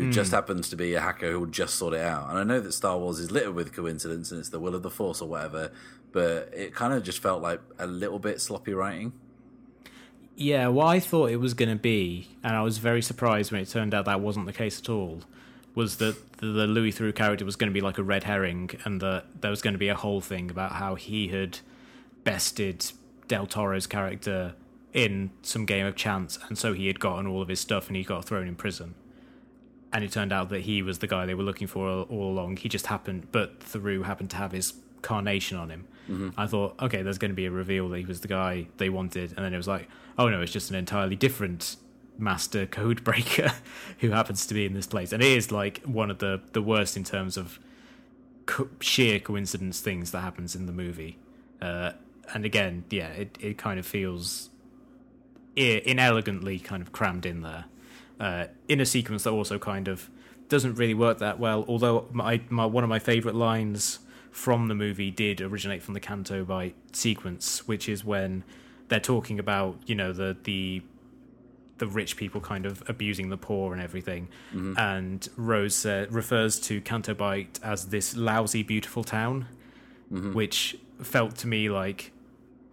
who 0.00 0.08
mm. 0.08 0.12
just 0.12 0.32
happens 0.32 0.70
to 0.70 0.76
be 0.76 0.94
a 0.94 1.00
hacker 1.00 1.30
who 1.30 1.40
will 1.40 1.46
just 1.46 1.74
sort 1.74 1.92
it 1.92 2.00
out. 2.00 2.30
And 2.30 2.38
I 2.38 2.42
know 2.42 2.58
that 2.58 2.72
Star 2.72 2.98
Wars 2.98 3.20
is 3.20 3.30
littered 3.30 3.54
with 3.54 3.72
coincidence 3.72 4.30
and 4.30 4.40
it's 4.40 4.48
the 4.48 4.58
will 4.58 4.74
of 4.74 4.82
the 4.82 4.90
Force 4.90 5.20
or 5.20 5.28
whatever, 5.28 5.70
but 6.12 6.50
it 6.54 6.74
kind 6.74 6.92
of 6.92 7.02
just 7.02 7.20
felt 7.20 7.42
like 7.42 7.60
a 7.78 7.86
little 7.86 8.18
bit 8.18 8.40
sloppy 8.40 8.72
writing. 8.72 9.12
Yeah, 10.36 10.68
what 10.68 10.86
I 10.86 11.00
thought 11.00 11.30
it 11.30 11.36
was 11.36 11.54
going 11.54 11.68
to 11.68 11.76
be, 11.76 12.28
and 12.42 12.56
I 12.56 12.62
was 12.62 12.78
very 12.78 13.02
surprised 13.02 13.52
when 13.52 13.60
it 13.60 13.68
turned 13.68 13.92
out 13.92 14.06
that 14.06 14.20
wasn't 14.20 14.46
the 14.46 14.52
case 14.52 14.78
at 14.80 14.88
all, 14.88 15.20
was 15.74 15.96
that 15.96 16.38
the, 16.38 16.46
Louis 16.46 16.92
Theroux 16.92 17.14
character 17.14 17.44
was 17.44 17.56
going 17.56 17.70
to 17.70 17.74
be 17.74 17.82
like 17.82 17.98
a 17.98 18.02
red 18.02 18.24
herring, 18.24 18.70
and 18.84 19.00
that 19.00 19.26
there 19.42 19.50
was 19.50 19.60
going 19.60 19.74
to 19.74 19.78
be 19.78 19.88
a 19.88 19.94
whole 19.94 20.20
thing 20.20 20.50
about 20.50 20.72
how 20.72 20.94
he 20.94 21.28
had 21.28 21.58
bested 22.24 22.90
Del 23.28 23.46
Toro's 23.46 23.86
character 23.86 24.54
in 24.92 25.30
some 25.42 25.66
game 25.66 25.86
of 25.86 25.94
chance, 25.94 26.38
and 26.48 26.56
so 26.56 26.72
he 26.72 26.86
had 26.86 26.98
gotten 26.98 27.26
all 27.26 27.42
of 27.42 27.48
his 27.48 27.60
stuff 27.60 27.88
and 27.88 27.96
he 27.96 28.02
got 28.02 28.24
thrown 28.24 28.48
in 28.48 28.56
prison. 28.56 28.94
And 29.92 30.04
it 30.04 30.12
turned 30.12 30.32
out 30.32 30.48
that 30.50 30.62
he 30.62 30.82
was 30.82 31.00
the 31.00 31.06
guy 31.06 31.26
they 31.26 31.34
were 31.34 31.42
looking 31.42 31.66
for 31.66 31.88
all, 31.88 32.02
all 32.02 32.30
along. 32.32 32.56
He 32.58 32.68
just 32.68 32.86
happened, 32.86 33.28
but 33.32 33.60
Theroux 33.60 34.04
happened 34.04 34.30
to 34.30 34.36
have 34.36 34.52
his 34.52 34.74
carnation 35.02 35.56
on 35.56 35.70
him. 35.70 35.86
Mm-hmm. 36.10 36.40
I 36.40 36.46
thought, 36.46 36.74
okay, 36.80 37.02
there's 37.02 37.18
going 37.18 37.30
to 37.30 37.36
be 37.36 37.46
a 37.46 37.50
reveal 37.50 37.88
that 37.90 37.98
he 37.98 38.04
was 38.04 38.20
the 38.20 38.28
guy 38.28 38.66
they 38.78 38.88
wanted, 38.88 39.30
and 39.36 39.44
then 39.44 39.54
it 39.54 39.56
was 39.56 39.68
like, 39.68 39.88
oh 40.18 40.28
no, 40.28 40.40
it's 40.40 40.52
just 40.52 40.70
an 40.70 40.76
entirely 40.76 41.16
different 41.16 41.76
master 42.18 42.66
code 42.66 43.02
breaker 43.04 43.52
who 43.98 44.10
happens 44.10 44.46
to 44.46 44.54
be 44.54 44.66
in 44.66 44.74
this 44.74 44.86
place, 44.86 45.12
and 45.12 45.22
it 45.22 45.30
is 45.30 45.52
like 45.52 45.80
one 45.84 46.10
of 46.10 46.18
the 46.18 46.40
the 46.52 46.62
worst 46.62 46.96
in 46.96 47.04
terms 47.04 47.36
of 47.36 47.58
co- 48.46 48.68
sheer 48.80 49.20
coincidence 49.20 49.80
things 49.80 50.10
that 50.10 50.20
happens 50.20 50.56
in 50.56 50.66
the 50.66 50.72
movie. 50.72 51.16
Uh, 51.62 51.92
and 52.34 52.44
again, 52.44 52.84
yeah, 52.90 53.08
it 53.08 53.38
it 53.40 53.56
kind 53.58 53.78
of 53.78 53.86
feels 53.86 54.50
inelegantly 55.56 56.58
kind 56.58 56.82
of 56.82 56.92
crammed 56.92 57.26
in 57.26 57.42
there 57.42 57.66
uh, 58.18 58.46
in 58.68 58.80
a 58.80 58.86
sequence 58.86 59.24
that 59.24 59.30
also 59.30 59.58
kind 59.58 59.88
of 59.88 60.08
doesn't 60.48 60.74
really 60.74 60.94
work 60.94 61.18
that 61.18 61.38
well. 61.38 61.64
Although 61.68 62.08
my, 62.12 62.40
my 62.48 62.66
one 62.66 62.84
of 62.84 62.90
my 62.90 62.98
favorite 62.98 63.34
lines 63.34 64.00
from 64.30 64.68
the 64.68 64.74
movie 64.74 65.10
did 65.10 65.40
originate 65.40 65.82
from 65.82 65.94
the 65.94 66.00
Canto 66.00 66.44
Bight 66.44 66.74
sequence, 66.92 67.66
which 67.66 67.88
is 67.88 68.04
when 68.04 68.44
they're 68.88 69.00
talking 69.00 69.38
about 69.38 69.78
you 69.86 69.94
know 69.94 70.12
the 70.12 70.36
the 70.44 70.82
the 71.78 71.86
rich 71.86 72.16
people 72.16 72.42
kind 72.42 72.66
of 72.66 72.82
abusing 72.88 73.30
the 73.30 73.38
poor 73.38 73.72
and 73.72 73.82
everything. 73.82 74.28
Mm-hmm. 74.54 74.78
And 74.78 75.26
Rose 75.36 75.86
uh, 75.86 76.06
refers 76.10 76.60
to 76.60 76.80
Canto 76.82 77.14
Bight 77.14 77.58
as 77.62 77.86
this 77.86 78.14
lousy, 78.14 78.62
beautiful 78.62 79.02
town, 79.02 79.46
mm-hmm. 80.12 80.34
which 80.34 80.76
felt 81.02 81.36
to 81.36 81.46
me 81.46 81.70
like 81.70 82.12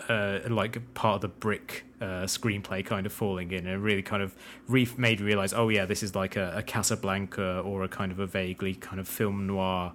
uh, 0.09 0.39
like 0.49 0.93
part 0.93 1.15
of 1.15 1.21
the 1.21 1.27
brick 1.27 1.85
uh, 1.99 2.25
screenplay 2.25 2.85
kind 2.85 3.05
of 3.05 3.13
falling 3.13 3.51
in 3.51 3.65
and 3.65 3.81
really 3.81 4.03
kind 4.03 4.21
of 4.21 4.35
re- 4.67 4.87
made 4.97 5.21
realize, 5.21 5.53
oh 5.53 5.69
yeah, 5.69 5.85
this 5.85 6.03
is 6.03 6.13
like 6.13 6.35
a, 6.35 6.53
a 6.57 6.61
Casablanca 6.61 7.61
or 7.61 7.83
a 7.83 7.87
kind 7.87 8.11
of 8.11 8.19
a 8.19 8.27
vaguely 8.27 8.75
kind 8.75 8.99
of 8.99 9.07
film 9.07 9.47
noir 9.47 9.93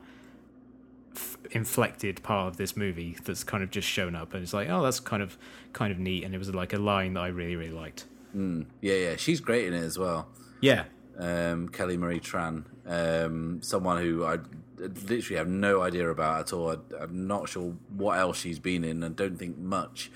inflected 1.50 2.22
part 2.22 2.48
of 2.48 2.56
this 2.56 2.76
movie 2.76 3.16
that's 3.24 3.44
kind 3.44 3.62
of 3.62 3.70
just 3.70 3.86
shown 3.86 4.16
up 4.16 4.32
and 4.32 4.42
it's 4.42 4.54
like 4.54 4.68
oh 4.70 4.82
that's 4.82 5.00
kind 5.00 5.22
of 5.22 5.36
kind 5.72 5.92
of 5.92 5.98
neat. 5.98 6.24
And 6.24 6.34
it 6.34 6.38
was 6.38 6.52
like 6.54 6.72
a 6.72 6.78
line 6.78 7.14
that 7.14 7.20
i 7.20 7.28
really 7.28 7.56
really 7.56 7.72
liked. 7.72 8.04
Mm, 8.36 8.66
yeah 8.80 8.94
yeah. 8.94 9.16
She's 9.16 9.40
great 9.40 9.66
in 9.66 9.74
it 9.74 9.82
as 9.82 9.98
well. 9.98 10.28
Yeah. 10.60 10.84
Um, 11.18 11.68
kelly 11.68 11.96
marie 11.96 12.20
tran. 12.20 12.64
Um, 12.86 13.62
someone 13.62 14.02
who 14.02 14.24
i 14.24 14.38
literally 14.78 15.38
have 15.38 15.48
no 15.48 15.82
idea 15.82 16.08
about 16.08 16.40
at 16.40 16.52
all. 16.52 16.70
I, 16.70 17.02
am 17.02 17.26
not 17.26 17.48
sure 17.48 17.74
what 17.94 18.18
else 18.18 18.38
she's 18.38 18.58
been 18.58 18.84
in 18.84 19.02
and 19.02 19.14
don't 19.14 19.38
think 19.38 19.58
much. 19.58 20.10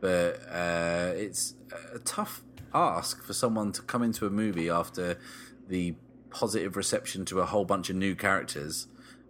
But 0.00 0.40
uh, 0.50 1.12
it's 1.16 1.54
a 1.94 1.98
tough 2.00 2.42
ask 2.74 3.22
for 3.22 3.32
someone 3.32 3.72
to 3.72 3.82
come 3.82 4.02
into 4.02 4.26
a 4.26 4.30
movie 4.30 4.68
after 4.68 5.18
the 5.68 5.94
positive 6.30 6.76
reception 6.76 7.24
to 7.24 7.40
a 7.40 7.46
whole 7.46 7.64
bunch 7.64 7.88
of 7.88 7.96
new 7.96 8.14
characters 8.14 8.86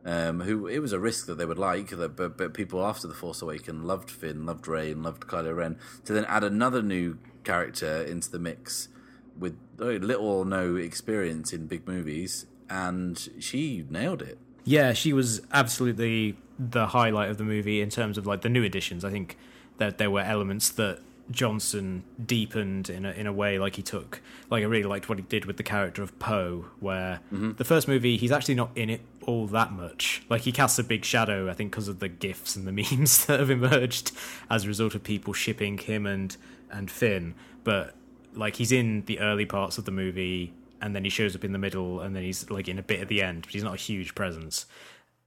Um, 0.06 0.42
who 0.42 0.68
it 0.68 0.78
was 0.78 0.92
a 0.92 1.00
risk 1.00 1.26
that 1.26 1.36
they 1.36 1.44
would 1.44 1.58
like, 1.58 1.90
that, 1.90 2.14
but, 2.14 2.38
but 2.38 2.54
people 2.54 2.86
after 2.86 3.08
the 3.08 3.14
Force 3.14 3.42
Awakens 3.42 3.84
loved 3.84 4.08
Finn, 4.08 4.46
loved 4.46 4.68
Rey, 4.68 4.92
and 4.92 5.02
loved 5.02 5.26
Kylo 5.26 5.56
Ren. 5.56 5.76
To 6.04 6.12
then 6.12 6.24
add 6.26 6.44
another 6.44 6.80
new 6.80 7.18
character 7.42 8.02
into 8.02 8.30
the 8.30 8.38
mix 8.38 8.88
with 9.36 9.58
little 9.78 10.28
or 10.28 10.44
no 10.44 10.76
experience 10.76 11.52
in 11.52 11.66
big 11.66 11.88
movies, 11.88 12.46
and 12.70 13.28
she 13.40 13.84
nailed 13.90 14.22
it. 14.22 14.38
Yeah, 14.64 14.92
she 14.92 15.12
was 15.12 15.42
absolutely 15.52 16.36
the 16.56 16.86
highlight 16.88 17.28
of 17.28 17.38
the 17.38 17.44
movie 17.44 17.80
in 17.80 17.90
terms 17.90 18.16
of 18.16 18.28
like 18.28 18.42
the 18.42 18.48
new 18.48 18.62
additions. 18.62 19.04
I 19.04 19.10
think 19.10 19.36
that 19.78 19.98
there 19.98 20.10
were 20.10 20.20
elements 20.20 20.68
that 20.70 21.00
Johnson 21.30 22.04
deepened 22.24 22.88
in 22.88 23.04
a, 23.04 23.10
in 23.10 23.26
a 23.26 23.32
way 23.32 23.58
like 23.58 23.76
he 23.76 23.82
took 23.82 24.20
like 24.48 24.62
I 24.62 24.66
really 24.66 24.84
liked 24.84 25.08
what 25.08 25.18
he 25.18 25.24
did 25.24 25.44
with 25.44 25.56
the 25.56 25.62
character 25.64 26.02
of 26.02 26.16
Poe 26.18 26.66
where 26.78 27.20
mm-hmm. 27.32 27.52
the 27.52 27.64
first 27.64 27.88
movie 27.88 28.16
he's 28.16 28.30
actually 28.30 28.54
not 28.54 28.70
in 28.76 28.90
it 28.90 29.00
all 29.26 29.46
that 29.48 29.72
much. 29.72 30.22
Like 30.28 30.42
he 30.42 30.52
casts 30.52 30.78
a 30.78 30.84
big 30.84 31.04
shadow 31.04 31.50
I 31.50 31.54
think 31.54 31.70
because 31.70 31.88
of 31.88 31.98
the 31.98 32.08
gifs 32.08 32.56
and 32.56 32.66
the 32.66 32.72
memes 32.90 33.26
that 33.26 33.40
have 33.40 33.50
emerged 33.50 34.12
as 34.50 34.64
a 34.64 34.68
result 34.68 34.94
of 34.94 35.02
people 35.02 35.32
shipping 35.32 35.78
him 35.78 36.06
and 36.06 36.36
and 36.70 36.90
Finn. 36.90 37.34
But 37.64 37.94
like 38.34 38.56
he's 38.56 38.72
in 38.72 39.04
the 39.06 39.20
early 39.20 39.46
parts 39.46 39.78
of 39.78 39.84
the 39.84 39.90
movie 39.90 40.52
and 40.80 40.94
then 40.94 41.04
he 41.04 41.10
shows 41.10 41.34
up 41.34 41.44
in 41.44 41.52
the 41.52 41.58
middle 41.58 42.00
and 42.00 42.14
then 42.14 42.22
he's 42.22 42.50
like 42.50 42.68
in 42.68 42.78
a 42.78 42.82
bit 42.82 43.00
at 43.00 43.08
the 43.08 43.22
end 43.22 43.42
but 43.42 43.52
he's 43.52 43.64
not 43.64 43.74
a 43.74 43.78
huge 43.78 44.14
presence. 44.14 44.66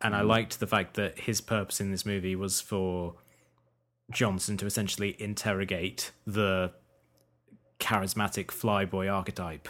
And. 0.02 0.16
I 0.16 0.22
mm. 0.22 0.28
liked 0.28 0.60
the 0.60 0.68
fact 0.68 0.94
that 0.96 1.20
his 1.20 1.42
purpose 1.42 1.82
in 1.82 1.92
this 1.92 2.06
movie 2.06 2.36
was 2.36 2.62
for 2.62 3.16
Johnson 4.12 4.58
to 4.58 4.66
essentially 4.66 5.16
interrogate 5.20 6.12
the 6.26 6.72
charismatic 7.80 8.48
flyboy 8.48 9.12
archetype 9.12 9.68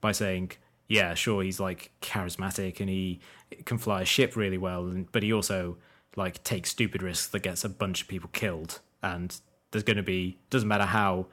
by 0.00 0.12
saying, 0.12 0.52
yeah, 0.90 1.14
sure, 1.14 1.44
he's 1.44 1.60
like 1.60 1.92
charismatic 2.02 2.80
and 2.80 2.90
he 2.90 3.20
can 3.64 3.78
fly 3.78 4.02
a 4.02 4.04
ship 4.04 4.34
really 4.34 4.58
well, 4.58 4.92
but 5.12 5.22
he 5.22 5.32
also 5.32 5.76
like 6.16 6.42
takes 6.42 6.70
stupid 6.70 7.00
risks 7.00 7.28
that 7.28 7.44
gets 7.44 7.62
a 7.62 7.68
bunch 7.68 8.02
of 8.02 8.08
people 8.08 8.28
killed. 8.32 8.80
And 9.00 9.34
there's 9.70 9.84
going 9.84 9.98
to 9.98 10.02
be 10.02 10.36
doesn't 10.50 10.68
matter 10.68 10.86
how 10.86 11.26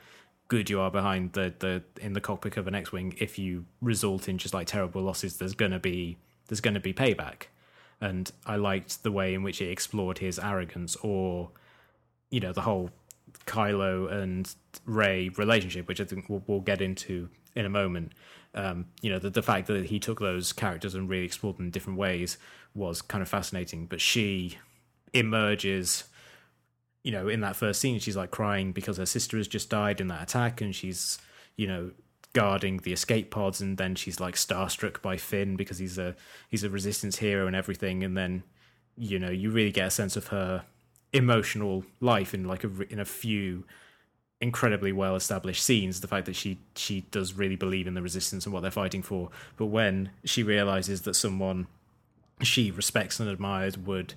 good 0.47 0.69
you 0.69 0.79
are 0.79 0.91
behind 0.91 1.33
the 1.33 1.51
the 1.57 1.81
in 1.99 2.13
the 2.13 2.21
cockpit 2.21 2.55
of 2.55 2.67
an 2.67 2.75
X-wing, 2.75 3.15
if 3.19 3.39
you 3.39 3.65
result 3.81 4.29
in 4.29 4.37
just 4.37 4.53
like 4.53 4.67
terrible 4.67 5.01
losses, 5.01 5.37
there's 5.37 5.55
going 5.55 5.71
to 5.71 5.79
be 5.79 6.17
there's 6.47 6.61
going 6.61 6.75
to 6.75 6.79
be 6.79 6.93
payback. 6.93 7.47
And 7.99 8.31
I 8.45 8.57
liked 8.57 9.01
the 9.01 9.11
way 9.11 9.33
in 9.33 9.41
which 9.41 9.59
it 9.59 9.71
explored 9.71 10.19
his 10.19 10.37
arrogance 10.37 10.95
or 10.97 11.49
you 12.29 12.39
know 12.39 12.53
the 12.53 12.61
whole 12.61 12.91
Kylo 13.47 14.11
and 14.11 14.53
Rey 14.85 15.29
relationship, 15.29 15.87
which 15.87 15.99
I 15.99 16.03
think 16.03 16.29
we'll, 16.29 16.43
we'll 16.45 16.61
get 16.61 16.79
into 16.79 17.29
in 17.55 17.65
a 17.65 17.69
moment. 17.69 18.11
Um, 18.57 18.87
you 19.03 19.11
know, 19.11 19.19
the, 19.19 19.29
the 19.29 19.43
fact 19.43 19.67
that 19.67 19.85
he 19.85 19.99
took 19.99 20.19
those 20.19 20.51
characters 20.51 20.95
and 20.95 21.07
really 21.07 21.25
explored 21.25 21.57
them 21.57 21.65
in 21.65 21.71
different 21.71 21.99
ways 21.99 22.39
was 22.73 23.03
kind 23.03 23.21
of 23.21 23.29
fascinating. 23.29 23.85
But 23.85 24.01
she 24.01 24.57
emerges, 25.13 26.05
you 27.03 27.11
know, 27.11 27.27
in 27.27 27.41
that 27.41 27.55
first 27.55 27.79
scene, 27.79 27.99
she's 27.99 28.17
like 28.17 28.31
crying 28.31 28.71
because 28.71 28.97
her 28.97 29.05
sister 29.05 29.37
has 29.37 29.47
just 29.47 29.69
died 29.69 30.01
in 30.01 30.07
that 30.07 30.23
attack, 30.23 30.59
and 30.59 30.75
she's, 30.75 31.19
you 31.55 31.67
know, 31.67 31.91
guarding 32.33 32.77
the 32.77 32.93
escape 32.93 33.29
pods, 33.29 33.61
and 33.61 33.77
then 33.77 33.93
she's 33.93 34.19
like 34.19 34.33
starstruck 34.35 35.03
by 35.03 35.17
Finn 35.17 35.55
because 35.55 35.77
he's 35.77 35.99
a 35.99 36.15
he's 36.49 36.63
a 36.63 36.69
resistance 36.69 37.17
hero 37.17 37.45
and 37.45 37.55
everything, 37.55 38.03
and 38.03 38.17
then 38.17 38.43
you 38.97 39.19
know 39.19 39.29
you 39.29 39.51
really 39.51 39.71
get 39.71 39.87
a 39.87 39.91
sense 39.91 40.17
of 40.17 40.27
her 40.27 40.65
emotional 41.13 41.83
life 42.01 42.33
in 42.33 42.45
like 42.45 42.63
a 42.63 42.69
in 42.91 42.99
a 42.99 43.05
few 43.05 43.65
incredibly 44.39 44.91
well 44.91 45.15
established 45.15 45.63
scenes 45.63 45.99
the 46.01 46.07
fact 46.07 46.27
that 46.27 46.35
she 46.35 46.59
she 46.75 47.01
does 47.09 47.33
really 47.33 47.55
believe 47.55 47.87
in 47.87 47.95
the 47.95 48.01
resistance 48.01 48.45
and 48.45 48.53
what 48.53 48.61
they're 48.61 48.71
fighting 48.71 49.01
for. 49.01 49.29
But 49.55 49.67
when 49.67 50.11
she 50.23 50.43
realizes 50.43 51.01
that 51.03 51.15
someone 51.15 51.67
she 52.43 52.69
respects 52.69 53.19
and 53.19 53.29
admires 53.29 53.77
would 53.77 54.13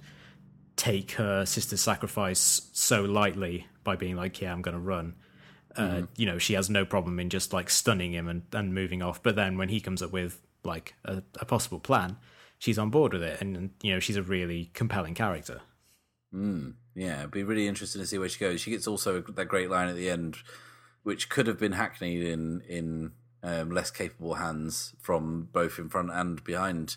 take 0.77 1.13
her 1.13 1.45
sister's 1.45 1.81
sacrifice 1.81 2.69
so 2.73 3.03
lightly 3.03 3.67
by 3.85 3.97
being 3.97 4.17
like 4.17 4.41
yeah 4.41 4.51
i'm 4.51 4.63
going 4.63 4.75
to 4.75 4.81
run 4.81 5.15
uh, 5.77 5.83
mm-hmm. 5.83 6.05
you 6.17 6.27
know 6.27 6.39
she 6.39 6.55
has 6.55 6.69
no 6.69 6.85
problem 6.85 7.21
in 7.21 7.31
just 7.31 7.53
like 7.53 7.71
stunning 7.71 8.13
him 8.13 8.29
and, 8.29 8.43
and 8.53 8.75
moving 8.75 9.03
off. 9.03 9.23
But 9.23 9.37
then 9.37 9.57
when 9.57 9.69
he 9.69 9.81
comes 9.81 10.03
up 10.03 10.13
with 10.13 10.41
like 10.65 10.95
a, 11.05 11.23
a 11.41 11.45
possible 11.45 11.81
plan 11.81 12.17
she's 12.59 12.79
on 12.79 12.91
board 12.91 13.13
with 13.13 13.23
it 13.23 13.41
and, 13.41 13.57
and 13.57 13.71
you 13.83 13.95
know 13.95 14.01
she's 14.01 14.17
a 14.17 14.23
really 14.23 14.71
compelling 14.75 15.15
character. 15.15 15.61
Mm, 16.35 16.75
yeah, 16.95 17.21
it'd 17.21 17.31
be 17.31 17.43
really 17.43 17.69
interesting 17.69 18.01
to 18.01 18.07
see 18.07 18.19
where 18.19 18.29
she 18.29 18.39
goes. 18.39 18.61
She 18.61 18.71
gets 18.71 18.87
also 18.87 19.21
that 19.21 19.47
great 19.47 19.71
line 19.71 19.89
at 19.89 19.97
the 19.97 20.11
end, 20.11 20.37
which 21.03 21.29
could 21.29 21.47
have 21.47 21.59
been 21.59 21.73
hackneyed 21.73 22.23
in 22.23 22.63
in 22.69 23.13
um, 23.43 23.71
less 23.71 23.91
capable 23.91 24.35
hands 24.35 24.95
from 25.01 25.49
both 25.53 25.79
in 25.79 25.89
front 25.89 26.11
and 26.13 26.43
behind 26.45 26.97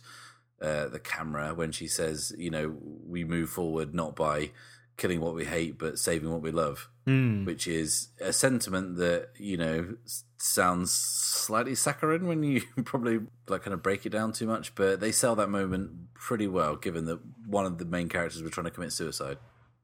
uh, 0.61 0.87
the 0.87 0.99
camera 0.99 1.53
when 1.53 1.71
she 1.71 1.87
says, 1.87 2.33
"You 2.37 2.49
know, 2.49 2.77
we 3.07 3.23
move 3.23 3.49
forward 3.49 3.93
not 3.93 4.15
by 4.15 4.51
killing 4.97 5.21
what 5.21 5.35
we 5.35 5.45
hate, 5.45 5.77
but 5.77 5.99
saving 5.99 6.31
what 6.31 6.41
we 6.41 6.51
love," 6.51 6.89
mm. 7.07 7.45
which 7.45 7.67
is 7.67 8.09
a 8.19 8.33
sentiment 8.33 8.97
that 8.97 9.29
you 9.37 9.57
know 9.57 9.95
sounds 10.37 10.91
slightly 10.91 11.75
saccharine 11.75 12.27
when 12.27 12.43
you 12.43 12.61
probably 12.83 13.19
like 13.47 13.63
kind 13.63 13.73
of 13.73 13.83
break 13.83 14.05
it 14.05 14.09
down 14.09 14.33
too 14.33 14.47
much. 14.47 14.73
But 14.75 14.99
they 14.99 15.11
sell 15.11 15.35
that 15.35 15.49
moment 15.49 16.13
pretty 16.13 16.47
well, 16.47 16.75
given 16.75 17.05
that 17.05 17.19
one 17.45 17.65
of 17.65 17.77
the 17.77 17.85
main 17.85 18.09
characters 18.09 18.41
were 18.41 18.49
trying 18.49 18.65
to 18.65 18.71
commit 18.71 18.91
suicide. 18.91 19.37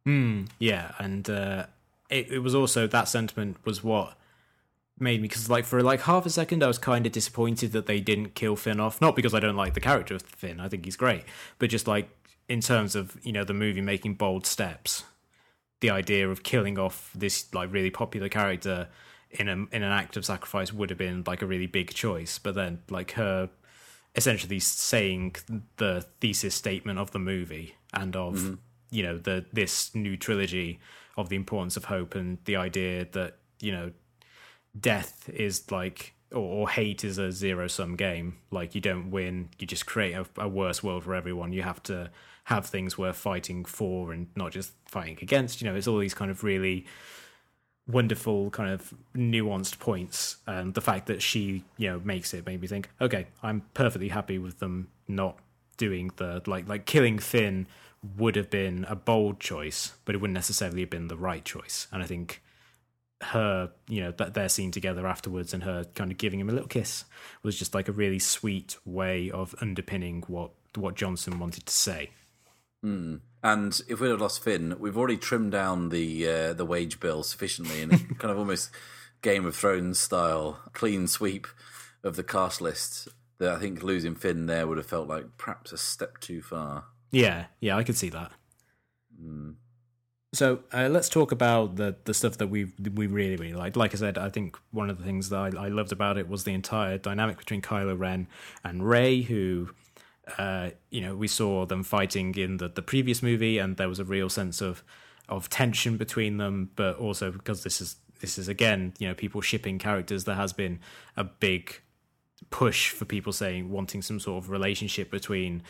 Mm, 0.10 0.47
yeah, 0.57 0.93
and 0.97 1.30
uh, 1.30 1.68
it, 2.10 2.32
it 2.32 2.39
was 2.39 2.55
also 2.55 2.88
that 2.88 3.07
sentiment 3.07 3.57
was 3.64 3.84
what 3.84 4.16
made 4.99 5.22
me 5.22 5.28
because 5.28 5.49
like 5.49 5.66
for 5.66 5.82
like 5.82 6.01
half 6.01 6.26
a 6.26 6.30
second 6.30 6.62
I 6.62 6.68
was 6.68 6.78
kind 6.78 7.05
of 7.05 7.14
disappointed 7.14 7.72
that 7.72 7.86
they 7.86 8.01
didn't 8.01 8.34
kill 8.34 8.55
Finn 8.55 8.80
off. 8.80 8.99
Not 8.99 9.16
because 9.16 9.36
I 9.36 9.39
don't 9.39 9.55
like 9.55 9.76
the 9.76 9.80
character 9.80 10.16
of 10.16 10.24
Finn, 10.24 10.60
I 10.60 10.68
think 10.68 10.86
he's 10.86 10.95
great, 10.95 11.26
but 11.60 11.70
just 11.70 11.88
like 11.88 12.10
in 12.47 12.60
terms 12.60 12.95
of 12.95 13.18
you 13.24 13.32
know 13.32 13.43
the 13.43 13.53
movie 13.53 13.82
making 13.82 14.16
bold 14.16 14.47
steps, 14.47 15.03
the 15.80 15.91
idea 15.91 16.28
of 16.28 16.41
killing 16.41 16.80
off 16.80 17.12
this 17.14 17.53
like 17.53 17.72
really 17.72 17.91
popular 17.91 18.30
character 18.30 18.88
in 19.30 19.47
a 19.47 19.53
in 19.53 19.84
an 19.84 19.91
act 19.91 20.18
of 20.18 20.26
sacrifice 20.26 20.74
would 20.74 20.89
have 20.89 20.97
been 20.97 21.24
like 21.28 21.43
a 21.43 21.45
really 21.45 21.68
big 21.68 21.93
choice. 21.93 22.39
But 22.39 22.55
then 22.55 22.82
like 22.89 23.12
her 23.12 23.51
essentially 24.16 24.60
saying 24.60 25.36
the 25.78 26.03
thesis 26.20 26.55
statement 26.55 26.97
of 26.97 27.12
the 27.12 27.20
movie 27.20 27.76
and 27.93 28.16
of 28.16 28.36
mm-hmm. 28.38 28.55
You 28.92 29.04
know 29.04 29.18
the 29.18 29.46
this 29.54 29.94
new 29.94 30.18
trilogy 30.18 30.80
of 31.18 31.30
the 31.30 31.36
importance 31.36 31.78
of 31.78 31.86
hope 31.86 32.16
and 32.16 32.38
the 32.46 32.56
idea 32.56 33.06
that 33.12 33.38
you 33.60 33.72
know 33.72 33.92
death 34.80 35.30
is 35.30 35.72
like 35.72 36.14
or, 36.32 36.42
or 36.42 36.70
hate 36.70 37.04
is 37.04 37.18
a 37.18 37.32
zero 37.32 37.68
sum 37.68 37.96
game. 37.96 38.38
Like 38.52 38.76
you 38.76 38.82
don't 38.82 39.12
win, 39.12 39.50
you 39.58 39.68
just 39.68 39.86
create 39.86 40.14
a, 40.14 40.26
a 40.38 40.48
worse 40.48 40.84
world 40.84 41.04
for 41.04 41.16
everyone. 41.16 41.54
You 41.54 41.64
have 41.64 41.82
to 41.84 42.12
have 42.46 42.66
things 42.66 42.98
worth 42.98 43.16
fighting 43.16 43.66
for 43.66 44.12
and 44.12 44.28
not 44.36 44.52
just 44.52 44.74
fighting 44.86 45.18
against. 45.22 45.62
You 45.62 45.70
know, 45.70 45.76
it's 45.76 45.88
all 45.88 46.00
these 46.00 46.14
kind 46.14 46.32
of 46.32 46.44
really 46.44 46.86
wonderful 47.88 48.52
kind 48.52 48.72
of 48.72 48.94
nuanced 49.16 49.80
points 49.80 50.38
and 50.46 50.76
the 50.76 50.82
fact 50.82 51.08
that 51.08 51.24
she 51.24 51.64
you 51.78 51.90
know 51.90 52.00
makes 52.04 52.36
it 52.36 52.46
made 52.46 52.62
me 52.62 52.68
think 52.68 52.88
okay 53.02 53.26
i'm 53.42 53.64
perfectly 53.74 54.10
happy 54.10 54.38
with 54.38 54.60
them 54.60 54.88
not 55.08 55.40
doing 55.78 56.12
the 56.18 56.40
like 56.46 56.68
like 56.70 56.86
killing 56.86 57.18
finn 57.18 57.66
would 58.18 58.36
have 58.36 58.50
been 58.50 58.86
a 58.88 58.95
bold 58.95 59.39
choice 59.39 59.93
but 60.06 60.16
it 60.16 60.20
wouldn't 60.20 60.36
necessarily 60.36 60.82
have 60.82 60.89
been 60.89 61.08
the 61.08 61.17
right 61.17 61.43
choice 61.43 61.88
and 61.92 62.01
i 62.01 62.05
think 62.05 62.42
her 63.21 63.70
you 63.89 64.01
know 64.01 64.12
that 64.12 64.34
they're 64.34 64.47
seen 64.47 64.71
together 64.71 65.05
afterwards 65.05 65.54
and 65.54 65.63
her 65.63 65.84
kind 65.96 66.09
of 66.12 66.17
giving 66.17 66.39
him 66.39 66.50
a 66.50 66.54
little 66.54 66.67
kiss 66.67 67.04
was 67.43 67.59
just 67.59 67.76
like 67.76 67.89
a 67.89 67.92
really 67.92 68.20
sweet 68.20 68.78
way 68.86 69.30
of 69.32 69.54
underpinning 69.59 70.24
what 70.28 70.51
what 70.76 70.96
johnson 70.96 71.39
wanted 71.39 71.66
to 71.66 71.74
say 71.74 72.09
mm. 72.86 73.20
And 73.42 73.80
if 73.88 74.00
we'd 74.00 74.09
have 74.09 74.21
lost 74.21 74.43
Finn, 74.43 74.76
we've 74.80 74.97
already 74.97 75.17
trimmed 75.17 75.51
down 75.51 75.89
the 75.89 76.28
uh, 76.28 76.54
the 76.54 76.66
wage 76.66 77.00
bill 77.00 77.24
sufficiently 77.24 77.82
in 77.82 77.93
a 77.93 77.97
kind 78.17 78.32
of 78.32 78.38
almost 78.38 78.70
Game 79.21 79.46
of 79.46 79.55
Thrones 79.55 80.00
style 80.00 80.59
clean 80.74 81.08
sweep 81.08 81.47
of 82.04 82.16
the 82.16 82.24
cast 82.24 82.62
list. 82.62 83.08
That 83.38 83.55
I 83.55 83.59
think 83.59 83.82
losing 83.82 84.16
Finn 84.16 84.47
there 84.47 84.67
would 84.67 84.78
have 84.78 84.88
felt 84.88 85.08
like 85.08 85.38
perhaps 85.38 85.71
a 85.71 85.78
step 85.78 86.20
too 86.20 86.42
far. 86.42 86.86
Yeah, 87.12 87.46
yeah, 87.60 87.76
I 87.76 87.84
could 87.84 87.98
see 87.98 88.10
that. 88.10 88.32
Mm. 89.22 89.56
So 90.32 90.60
uh, 90.72 90.90
let's 90.92 91.10
talk 91.10 91.32
about 91.32 91.76
the 91.78 91.96
the 92.06 92.14
stuff 92.14 92.38
that 92.38 92.48
we 92.48 92.72
we 92.94 93.08
really 93.08 93.36
really 93.36 93.54
liked. 93.54 93.76
Like 93.76 93.96
I 93.96 93.98
said, 93.98 94.18
I 94.18 94.30
think 94.30 94.58
one 94.72 94.90
of 94.90 95.00
the 95.00 95.04
things 95.04 95.30
that 95.30 95.56
I, 95.56 95.66
I 95.66 95.68
loved 95.70 95.92
about 95.92 96.18
it 96.18 96.30
was 96.30 96.44
the 96.44 96.54
entire 96.54 97.00
dynamic 97.00 97.38
between 97.38 97.62
Kylo 97.62 97.98
Ren 97.98 98.28
and 98.64 98.88
Rey, 98.88 99.22
who 99.22 99.70
uh, 100.38 100.70
you 100.90 101.02
know, 101.02 101.16
we 101.16 101.28
saw 101.28 101.66
them 101.66 101.84
fighting 101.84 102.36
in 102.36 102.58
the, 102.58 102.70
the 102.70 102.82
previous 102.82 103.24
movie, 103.24 103.58
and 103.58 103.78
there 103.78 103.90
was 103.90 104.00
a 104.00 104.06
real 104.06 104.30
sense 104.30 104.62
of 104.62 104.84
of 105.28 105.50
tension 105.50 105.98
between 105.98 106.38
them. 106.38 106.72
But 106.76 106.98
also 106.98 107.32
because 107.32 107.64
this 107.64 107.82
is 107.82 107.96
this 108.22 108.38
is 108.38 108.48
again, 108.48 108.94
you 109.00 109.08
know, 109.08 109.14
people 109.14 109.42
shipping 109.42 109.80
characters. 109.80 110.26
There 110.26 110.36
has 110.36 110.54
been 110.54 110.80
a 111.18 111.24
big 111.24 111.82
push 112.50 112.92
for 112.92 113.06
people 113.06 113.34
saying 113.34 113.70
wanting 113.70 114.02
some 114.02 114.20
sort 114.20 114.44
of 114.44 114.50
relationship 114.50 115.12
between 115.12 115.64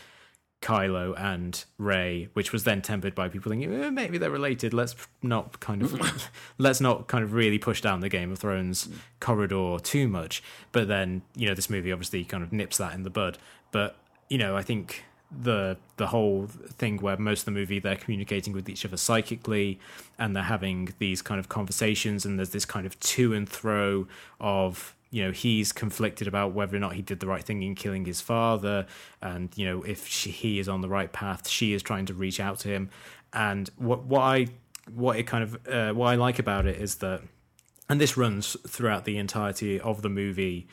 Kylo 0.62 1.18
and 1.18 1.64
Rey, 1.78 2.30
which 2.34 2.52
was 2.52 2.64
then 2.66 2.82
tempered 2.82 3.16
by 3.16 3.30
people 3.30 3.50
thinking 3.50 3.74
eh, 3.74 3.90
maybe 3.90 4.18
they're 4.18 4.30
related. 4.30 4.74
Let's 4.74 4.96
not 5.22 5.60
kind 5.60 5.82
of 5.82 6.30
let's 6.58 6.82
not 6.82 7.08
kind 7.08 7.24
of 7.24 7.34
really 7.34 7.58
push 7.58 7.82
down 7.82 8.02
the 8.02 8.10
Game 8.10 8.32
of 8.32 8.40
Thrones 8.40 8.90
corridor 9.20 9.78
too 9.82 10.08
much. 10.08 10.44
But 10.72 10.88
then 10.88 11.22
you 11.36 11.48
know 11.48 11.56
this 11.56 11.70
movie 11.70 11.92
obviously 11.92 12.26
kind 12.26 12.44
of 12.44 12.52
nips 12.52 12.78
that 12.78 12.94
in 12.94 13.04
the 13.04 13.10
bud. 13.10 13.38
But 13.72 13.96
you 14.30 14.38
know, 14.38 14.56
I 14.56 14.62
think 14.62 15.06
the 15.32 15.78
the 15.98 16.08
whole 16.08 16.48
thing 16.48 16.98
where 16.98 17.18
most 17.18 17.42
of 17.42 17.46
the 17.46 17.52
movie 17.52 17.80
they're 17.80 17.96
communicating 17.96 18.52
with 18.52 18.68
each 18.68 18.84
other 18.84 18.98
psychically 18.98 19.80
and 20.18 20.36
they're 20.36 20.44
having 20.44 20.94
these 20.98 21.22
kind 21.22 21.40
of 21.40 21.50
conversations 21.50 22.26
and 22.26 22.40
there's 22.40 22.50
this 22.50 22.66
kind 22.66 22.88
of 22.88 23.00
to 23.00 23.34
and 23.34 23.48
fro 23.48 24.08
of 24.40 24.96
you 25.12 25.24
know 25.24 25.32
he's 25.32 25.72
conflicted 25.72 26.28
about 26.28 26.54
whether 26.54 26.76
or 26.76 26.80
not 26.80 26.94
he 26.94 27.02
did 27.02 27.20
the 27.20 27.28
right 27.28 27.44
thing 27.44 27.64
in 27.64 27.76
killing 27.76 28.06
his 28.06 28.22
father 28.22 28.86
and 29.22 29.50
you 29.56 29.66
know 29.66 29.82
if 29.84 30.08
she, 30.08 30.30
he 30.30 30.60
is 30.60 30.70
on 30.70 30.82
the 30.82 30.90
right 30.90 31.12
path 31.12 31.48
she 31.48 31.74
is 31.74 31.82
trying 31.82 32.06
to 32.06 32.14
reach 32.14 32.40
out 32.40 32.60
to 32.60 32.68
him 32.68 32.90
and 33.34 33.70
what 33.78 34.04
what 34.04 34.22
i 34.22 34.48
what 34.94 35.18
it 35.18 35.24
kind 35.24 35.44
of 35.44 35.68
uh, 35.68 35.94
what 35.94 36.08
i 36.08 36.16
like 36.16 36.40
about 36.40 36.66
it 36.66 36.78
is 36.80 36.96
that 36.96 37.22
and 37.90 38.00
this 38.00 38.16
runs 38.18 38.56
throughout 38.68 39.06
the 39.06 39.18
entirety 39.18 39.80
of 39.80 40.02
the 40.02 40.10
movie 40.10 40.68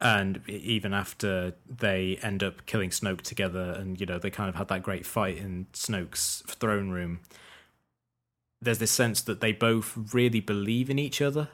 and 0.00 0.42
even 0.48 0.94
after 0.94 1.54
they 1.66 2.18
end 2.22 2.42
up 2.42 2.66
killing 2.66 2.90
Snoke 2.90 3.22
together, 3.22 3.72
and 3.72 4.00
you 4.00 4.06
know 4.06 4.18
they 4.18 4.30
kind 4.30 4.48
of 4.48 4.54
had 4.54 4.68
that 4.68 4.82
great 4.82 5.04
fight 5.04 5.38
in 5.38 5.66
Snoke's 5.72 6.42
throne 6.46 6.90
room. 6.90 7.20
There's 8.60 8.78
this 8.78 8.92
sense 8.92 9.20
that 9.22 9.40
they 9.40 9.52
both 9.52 9.96
really 10.12 10.40
believe 10.40 10.88
in 10.88 10.98
each 10.98 11.20
other, 11.20 11.48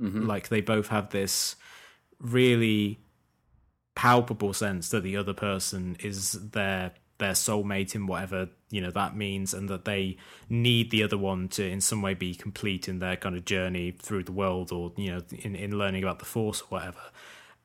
mm-hmm. 0.00 0.26
like 0.26 0.48
they 0.48 0.60
both 0.60 0.88
have 0.88 1.10
this 1.10 1.56
really 2.20 2.98
palpable 3.94 4.52
sense 4.52 4.88
that 4.90 5.02
the 5.02 5.16
other 5.16 5.34
person 5.34 5.96
is 6.00 6.32
their 6.32 6.92
their 7.18 7.32
soulmate 7.32 7.94
in 7.94 8.06
whatever 8.06 8.48
you 8.70 8.80
know 8.80 8.90
that 8.90 9.14
means 9.14 9.52
and 9.52 9.68
that 9.68 9.84
they 9.84 10.16
need 10.48 10.90
the 10.90 11.02
other 11.02 11.18
one 11.18 11.48
to 11.48 11.68
in 11.68 11.80
some 11.80 12.00
way 12.00 12.14
be 12.14 12.34
complete 12.34 12.88
in 12.88 12.98
their 12.98 13.16
kind 13.16 13.36
of 13.36 13.44
journey 13.44 13.90
through 13.90 14.24
the 14.24 14.32
world 14.32 14.72
or 14.72 14.92
you 14.96 15.10
know 15.10 15.20
in, 15.40 15.54
in 15.54 15.76
learning 15.76 16.02
about 16.02 16.18
the 16.18 16.24
force 16.24 16.62
or 16.62 16.66
whatever 16.68 17.00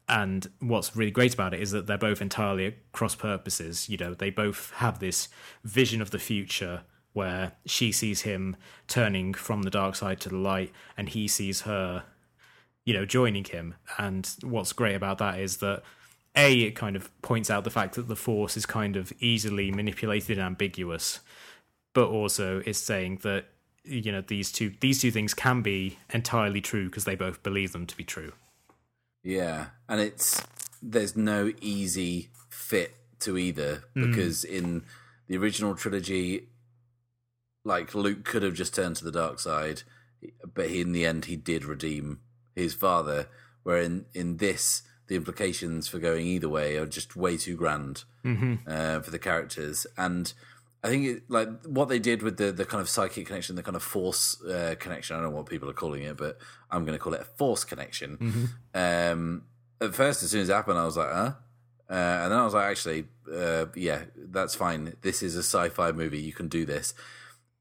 and 0.07 0.47
what's 0.59 0.95
really 0.95 1.11
great 1.11 1.33
about 1.33 1.53
it 1.53 1.61
is 1.61 1.71
that 1.71 1.87
they're 1.87 1.97
both 1.97 2.21
entirely 2.21 2.75
cross 2.91 3.15
purposes. 3.15 3.89
You 3.89 3.97
know, 3.97 4.13
they 4.13 4.29
both 4.29 4.71
have 4.75 4.99
this 4.99 5.29
vision 5.63 6.01
of 6.01 6.11
the 6.11 6.19
future 6.19 6.83
where 7.13 7.53
she 7.65 7.91
sees 7.91 8.21
him 8.21 8.55
turning 8.87 9.33
from 9.33 9.63
the 9.63 9.71
dark 9.71 9.95
side 9.95 10.19
to 10.19 10.29
the 10.29 10.35
light, 10.35 10.71
and 10.97 11.09
he 11.09 11.27
sees 11.27 11.61
her, 11.61 12.03
you 12.85 12.93
know, 12.93 13.05
joining 13.05 13.43
him. 13.43 13.75
And 13.97 14.29
what's 14.41 14.71
great 14.71 14.95
about 14.95 15.17
that 15.17 15.39
is 15.39 15.57
that 15.57 15.83
a 16.35 16.61
it 16.61 16.71
kind 16.71 16.95
of 16.95 17.09
points 17.21 17.49
out 17.49 17.63
the 17.63 17.69
fact 17.69 17.95
that 17.95 18.07
the 18.07 18.15
force 18.15 18.55
is 18.55 18.65
kind 18.65 18.95
of 18.95 19.11
easily 19.19 19.71
manipulated 19.71 20.37
and 20.37 20.45
ambiguous, 20.45 21.19
but 21.93 22.07
also 22.07 22.61
is 22.65 22.77
saying 22.77 23.19
that 23.23 23.45
you 23.83 24.11
know 24.11 24.21
these 24.21 24.51
two 24.51 24.73
these 24.81 25.01
two 25.01 25.11
things 25.11 25.33
can 25.33 25.61
be 25.61 25.97
entirely 26.13 26.61
true 26.61 26.85
because 26.85 27.05
they 27.05 27.15
both 27.15 27.43
believe 27.43 27.71
them 27.71 27.85
to 27.85 27.97
be 27.97 28.03
true. 28.03 28.33
Yeah, 29.23 29.67
and 29.89 30.01
it's 30.01 30.43
there's 30.81 31.15
no 31.15 31.51
easy 31.61 32.29
fit 32.49 32.95
to 33.21 33.37
either 33.37 33.83
mm. 33.95 34.07
because 34.07 34.45
mm. 34.45 34.49
in 34.49 34.83
the 35.27 35.37
original 35.37 35.73
trilogy, 35.73 36.47
like 37.63 37.95
Luke 37.95 38.23
could 38.23 38.43
have 38.43 38.53
just 38.53 38.75
turned 38.75 38.97
to 38.97 39.05
the 39.05 39.11
dark 39.11 39.39
side, 39.39 39.83
but 40.53 40.67
in 40.67 40.91
the 40.91 41.05
end 41.05 41.25
he 41.25 41.35
did 41.35 41.65
redeem 41.65 42.19
his 42.55 42.73
father. 42.73 43.27
Where 43.63 43.77
in 43.77 44.05
in 44.13 44.37
this, 44.37 44.83
the 45.07 45.15
implications 45.15 45.87
for 45.87 45.99
going 45.99 46.25
either 46.25 46.49
way 46.49 46.77
are 46.77 46.85
just 46.85 47.15
way 47.15 47.37
too 47.37 47.55
grand 47.55 48.03
mm-hmm. 48.23 48.55
uh, 48.67 49.01
for 49.01 49.11
the 49.11 49.19
characters 49.19 49.87
and 49.97 50.33
I 50.85 50.89
think 50.89 51.05
it, 51.05 51.23
like 51.29 51.49
what 51.65 51.89
they 51.89 51.97
did 51.97 52.21
with 52.21 52.37
the 52.37 52.51
the 52.51 52.63
kind 52.63 52.79
of 52.79 52.87
psychic 52.87 53.25
connection, 53.25 53.55
the 53.55 53.63
kind 53.63 53.75
of 53.75 53.81
force 53.81 54.39
uh, 54.43 54.75
connection. 54.79 55.15
I 55.15 55.19
don't 55.19 55.31
know 55.31 55.35
what 55.35 55.47
people 55.47 55.67
are 55.67 55.73
calling 55.73 56.03
it, 56.03 56.15
but 56.15 56.37
I'm 56.69 56.85
going 56.85 56.95
to 56.95 57.03
call 57.03 57.15
it 57.15 57.21
a 57.21 57.25
force 57.25 57.63
connection. 57.63 58.17
Mm-hmm. 58.17 58.45
Um, 58.75 59.43
at 59.81 59.95
first, 59.95 60.21
as 60.21 60.29
soon 60.29 60.41
as 60.41 60.49
it 60.49 60.53
happened, 60.53 60.77
I 60.77 60.85
was 60.85 60.95
like, 60.95 61.11
"Huh," 61.11 61.33
uh, 61.89 61.93
and 61.93 62.31
then 62.31 62.37
I 62.37 62.45
was 62.45 62.53
like, 62.53 62.69
"Actually, 62.69 63.05
uh, 63.33 63.65
yeah, 63.73 64.03
that's 64.15 64.53
fine. 64.53 64.95
This 65.01 65.23
is 65.23 65.35
a 65.35 65.39
sci-fi 65.39 65.91
movie. 65.91 66.21
You 66.21 66.33
can 66.33 66.49
do 66.49 66.67
this." 66.67 66.93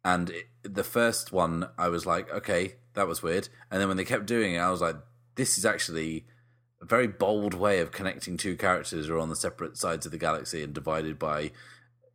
And 0.04 0.28
it, 0.28 0.48
the 0.62 0.84
first 0.84 1.32
one, 1.32 1.70
I 1.78 1.88
was 1.88 2.04
like, 2.04 2.30
"Okay, 2.30 2.74
that 2.94 3.06
was 3.06 3.22
weird," 3.22 3.48
and 3.70 3.80
then 3.80 3.88
when 3.88 3.96
they 3.96 4.04
kept 4.04 4.26
doing 4.26 4.54
it, 4.54 4.58
I 4.58 4.70
was 4.70 4.80
like, 4.80 4.96
"This 5.34 5.58
is 5.58 5.64
actually." 5.64 6.26
A 6.80 6.86
very 6.86 7.06
bold 7.06 7.54
way 7.54 7.78
of 7.78 7.92
connecting 7.92 8.36
two 8.36 8.58
characters 8.58 9.06
who 9.06 9.14
are 9.14 9.18
on 9.18 9.30
the 9.30 9.36
separate 9.36 9.78
sides 9.78 10.04
of 10.04 10.12
the 10.12 10.18
galaxy 10.18 10.62
and 10.62 10.74
divided 10.74 11.18
by 11.18 11.50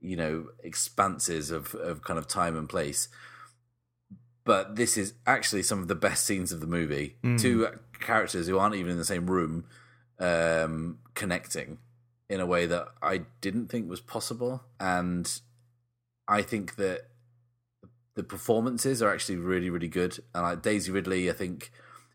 you 0.01 0.15
know 0.15 0.47
expanses 0.63 1.51
of 1.51 1.75
of 1.75 2.03
kind 2.03 2.17
of 2.17 2.27
time 2.27 2.57
and 2.57 2.69
place 2.69 3.07
but 4.45 4.75
this 4.75 4.97
is 4.97 5.13
actually 5.27 5.61
some 5.61 5.79
of 5.79 5.87
the 5.87 5.95
best 5.95 6.25
scenes 6.25 6.51
of 6.51 6.61
the 6.61 6.67
movie 6.67 7.17
mm. 7.23 7.39
two 7.39 7.67
characters 7.99 8.47
who 8.47 8.57
aren't 8.57 8.75
even 8.75 8.91
in 8.91 8.97
the 8.97 9.05
same 9.05 9.29
room 9.29 9.65
um, 10.19 10.99
connecting 11.13 11.77
in 12.29 12.39
a 12.39 12.45
way 12.45 12.65
that 12.65 12.87
i 13.01 13.21
didn't 13.41 13.67
think 13.67 13.89
was 13.89 14.01
possible 14.01 14.63
and 14.79 15.41
i 16.27 16.41
think 16.41 16.75
that 16.75 17.08
the 18.19 18.23
performances 18.23 19.01
are 19.01 19.13
actually 19.13 19.37
really 19.37 19.69
really 19.69 19.87
good 19.87 20.19
and 20.35 20.43
like 20.43 20.61
daisy 20.61 20.91
ridley 20.91 21.29
i 21.29 21.33
think 21.33 21.71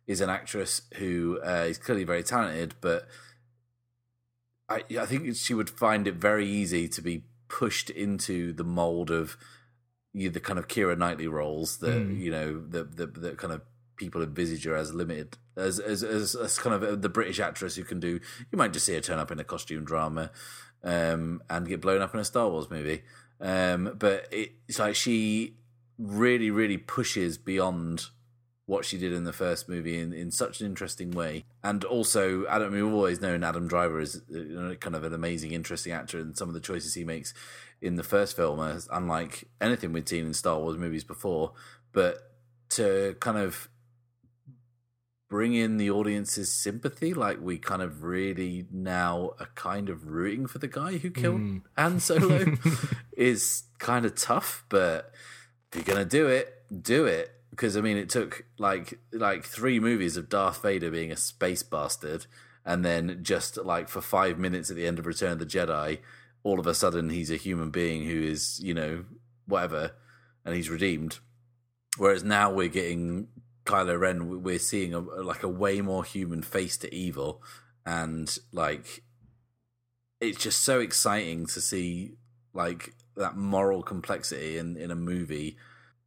is 0.07 0.21
an 0.21 0.29
actress 0.29 0.83
who 0.97 1.41
uh, 1.43 1.65
is 1.67 1.79
clearly 1.79 2.05
very 2.05 2.23
talented 2.23 2.75
but 2.83 3.09
I, 4.69 4.83
I 5.01 5.07
think 5.07 5.35
she 5.37 5.55
would 5.55 5.71
find 5.71 6.07
it 6.07 6.17
very 6.17 6.47
easy 6.47 6.89
to 6.89 7.03
be 7.03 7.25
pushed 7.49 7.89
into 7.89 8.53
the 8.53 8.65
mold 8.65 9.11
of 9.11 9.39
you 10.13 10.29
know, 10.29 10.33
the 10.33 10.41
kind 10.41 10.59
of 10.59 10.69
Keira 10.69 10.97
Knightley 10.97 11.27
roles 11.27 11.79
that 11.79 11.95
mm. 11.95 12.19
you 12.19 12.31
know 12.31 12.61
that 12.69 12.97
that 12.97 13.39
kind 13.39 13.53
of 13.53 13.63
people 13.97 14.23
envisage 14.23 14.65
her 14.65 14.75
as 14.75 14.93
limited 14.93 15.39
as, 15.57 15.79
as 15.79 16.03
as 16.03 16.35
as, 16.35 16.59
kind 16.59 16.83
of 16.83 17.01
the 17.01 17.09
British 17.09 17.41
actress 17.41 17.77
who 17.77 17.85
can 17.85 17.99
do. 17.99 18.21
You 18.53 18.59
might 18.59 18.73
just 18.73 18.87
see 18.87 18.95
her 18.95 19.01
turn 19.01 19.19
up 19.19 19.31
in 19.31 19.41
a 19.41 19.45
costume 19.45 19.85
drama 19.85 20.31
um, 20.83 21.43
and 21.49 21.67
get 21.67 21.81
blown 21.81 22.03
up 22.03 22.13
in 22.15 22.21
a 22.21 22.25
Star 22.25 22.49
Wars 22.49 22.71
movie. 22.71 23.03
Um, 23.41 23.97
but 23.99 24.29
it, 24.31 24.53
it's 24.69 24.79
like 24.79 24.95
she 24.95 25.57
really, 25.99 26.51
really 26.51 26.79
pushes 26.79 27.39
beyond 27.39 28.07
what 28.67 28.85
she 28.85 28.97
did 28.97 29.13
in 29.13 29.25
the 29.25 29.33
first 29.33 29.69
movie 29.69 30.01
in, 30.01 30.13
in 30.13 30.31
such 30.31 30.61
an 30.61 30.67
interesting 30.67 31.11
way. 31.11 31.45
And 31.63 31.85
also, 31.85 32.47
Adam, 32.47 32.73
we've 32.73 32.85
always 32.85 33.21
known 33.21 33.45
Adam 33.45 33.69
Driver 33.69 34.01
is 34.01 34.23
kind 34.81 34.97
of 34.97 35.05
an 35.05 35.13
amazing, 35.13 35.53
interesting 35.53 35.93
actor, 35.93 36.19
and 36.19 36.37
some 36.37 36.49
of 36.49 36.55
the 36.55 36.61
choices 36.61 36.95
he 36.95 37.05
makes 37.05 37.35
in 37.83 37.97
the 37.97 38.03
first 38.03 38.37
film 38.37 38.61
are 38.61 38.81
unlike 38.91 39.45
anything 39.61 39.93
we'd 39.93 40.09
seen 40.09 40.27
in 40.27 40.35
Star 40.35 40.59
Wars 40.59 40.79
movies 40.79 41.05
before. 41.05 41.53
But 41.93 42.19
to 42.71 43.17
kind 43.21 43.37
of 43.37 43.69
bring 45.29 45.55
in 45.55 45.77
the 45.77 45.91
audience's 45.91 46.51
sympathy, 46.51 47.13
like 47.13 47.41
we 47.41 47.59
kind 47.59 47.83
of 47.83 48.03
really 48.03 48.67
now 48.71 49.33
are 49.41 49.49
kind 49.55 49.91
of 49.91 50.09
rooting 50.09 50.47
for 50.47 50.59
the 50.59 50.69
guy 50.69 50.97
who 50.97 51.11
killed 51.11 51.41
mm. 51.41 51.63
Han 51.77 52.01
Solo, 52.01 52.57
is 53.17 53.65
kind 53.79 54.07
of 54.07 54.15
tough. 54.15 54.65
But 54.71 55.13
you're 55.75 55.85
gonna 55.85 56.05
do 56.05 56.29
it, 56.29 56.63
do 56.83 57.07
it 57.07 57.35
because 57.55 57.77
I 57.77 57.81
mean, 57.81 57.97
it 57.97 58.09
took 58.09 58.45
like 58.59 58.99
like 59.13 59.45
three 59.45 59.79
movies 59.79 60.17
of 60.17 60.29
Darth 60.29 60.61
Vader 60.61 60.91
being 60.91 61.13
a 61.13 61.17
space 61.17 61.63
bastard, 61.63 62.27
and 62.65 62.85
then 62.85 63.21
just 63.23 63.57
like 63.57 63.89
for 63.89 64.01
five 64.01 64.39
minutes 64.39 64.71
at 64.71 64.77
the 64.77 64.87
end 64.87 64.99
of 64.99 65.07
Return 65.07 65.33
of 65.33 65.39
the 65.39 65.47
Jedi, 65.47 66.01
all 66.43 66.59
of 66.59 66.67
a 66.67 66.75
sudden 66.75 67.11
he's 67.11 67.31
a 67.31 67.37
human 67.37 67.71
being 67.71 68.05
who 68.07 68.21
is 68.21 68.61
you 68.61 68.75
know 68.75 69.05
whatever, 69.47 69.93
and 70.45 70.57
he's 70.57 70.69
redeemed. 70.69 71.21
Whereas 71.97 72.25
now 72.25 72.53
we're 72.53 72.69
getting 72.69 73.29
Kylo 73.65 74.01
Ren, 74.01 74.43
we're 74.43 74.59
seeing 74.59 74.93
a, 74.93 74.99
like 74.99 75.45
a 75.45 75.49
way 75.49 75.81
more 75.81 76.03
human 76.03 76.43
face 76.43 76.77
to 76.79 76.93
evil, 76.93 77.41
and 77.87 78.37
like 78.53 79.05
it's 80.21 80.43
just 80.43 80.65
so 80.65 80.81
exciting 80.81 81.47
to 81.47 81.61
see 81.61 82.15
like 82.53 82.95
that 83.17 83.37
moral 83.37 83.83
complexity 83.83 84.59
in 84.59 84.77
in 84.77 84.91
a 84.91 84.97
movie 84.97 85.57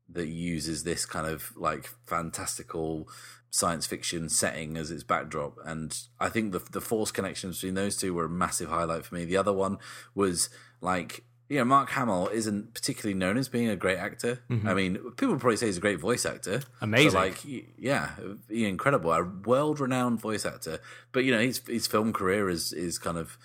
that 0.10 0.28
uses 0.28 0.84
this 0.84 1.06
kind 1.06 1.28
of 1.28 1.52
like 1.58 1.90
fantastical 2.06 3.10
science 3.50 3.86
fiction 3.86 4.30
setting 4.30 4.78
as 4.78 4.92
its 4.92 5.04
backdrop. 5.04 5.58
And 5.66 5.98
I 6.20 6.30
think 6.30 6.52
the 6.52 6.60
the 6.60 6.82
force 6.82 7.12
connections 7.12 7.58
between 7.58 7.76
those 7.76 7.98
two 7.98 8.14
were 8.14 8.26
a 8.26 8.30
massive 8.30 8.70
highlight 8.70 9.06
for 9.06 9.16
me. 9.16 9.26
The 9.26 9.38
other 9.38 9.54
one 9.54 9.78
was 10.16 10.50
like 10.82 11.24
you 11.50 11.58
know, 11.60 11.66
Mark 11.66 11.90
Hamill 11.92 12.28
isn't 12.28 12.74
particularly 12.74 13.14
known 13.14 13.38
as 13.38 13.48
being 13.48 13.70
a 13.70 13.76
great 13.76 13.98
actor. 13.98 14.42
Mm-hmm. 14.50 14.68
I 14.68 14.74
mean, 14.74 14.96
people 15.16 15.38
probably 15.38 15.56
say 15.56 15.68
he's 15.68 15.78
a 15.78 15.82
great 15.82 16.00
voice 16.00 16.26
actor. 16.26 16.62
Amazing. 16.82 17.14
like, 17.14 17.38
yeah, 17.78 18.12
incredible. 18.50 19.14
A 19.14 19.24
world 19.24 19.80
renowned 19.80 20.20
voice 20.20 20.46
actor. 20.46 20.80
But, 21.14 21.24
you 21.24 21.32
know, 21.32 21.40
his, 21.40 21.62
his 21.66 21.88
film 21.88 22.12
career 22.12 22.50
is, 22.50 22.74
is 22.74 22.98
kind 22.98 23.18
of 23.18 23.38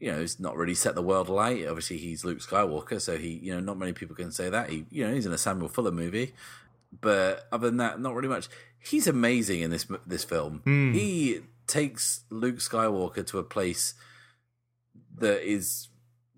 you 0.00 0.12
know, 0.12 0.20
he's 0.20 0.38
not 0.38 0.56
really 0.56 0.74
set 0.74 0.94
the 0.94 1.02
world 1.02 1.28
alight. 1.28 1.66
Obviously, 1.66 1.96
he's 1.98 2.24
Luke 2.24 2.38
Skywalker, 2.38 3.00
so 3.00 3.16
he, 3.16 3.34
you 3.42 3.54
know, 3.54 3.60
not 3.60 3.78
many 3.78 3.92
people 3.92 4.16
can 4.16 4.30
say 4.30 4.50
that. 4.50 4.70
He, 4.70 4.86
you 4.90 5.06
know, 5.06 5.14
he's 5.14 5.26
in 5.26 5.32
a 5.32 5.38
Samuel 5.38 5.68
Fuller 5.68 5.90
movie, 5.90 6.34
but 7.00 7.46
other 7.52 7.68
than 7.68 7.78
that, 7.78 8.00
not 8.00 8.14
really 8.14 8.28
much. 8.28 8.48
He's 8.78 9.06
amazing 9.06 9.60
in 9.60 9.70
this 9.70 9.86
this 10.06 10.24
film. 10.24 10.62
Mm. 10.64 10.94
He 10.94 11.40
takes 11.66 12.20
Luke 12.30 12.56
Skywalker 12.56 13.26
to 13.26 13.38
a 13.38 13.42
place 13.42 13.94
that 15.18 15.42
is 15.42 15.88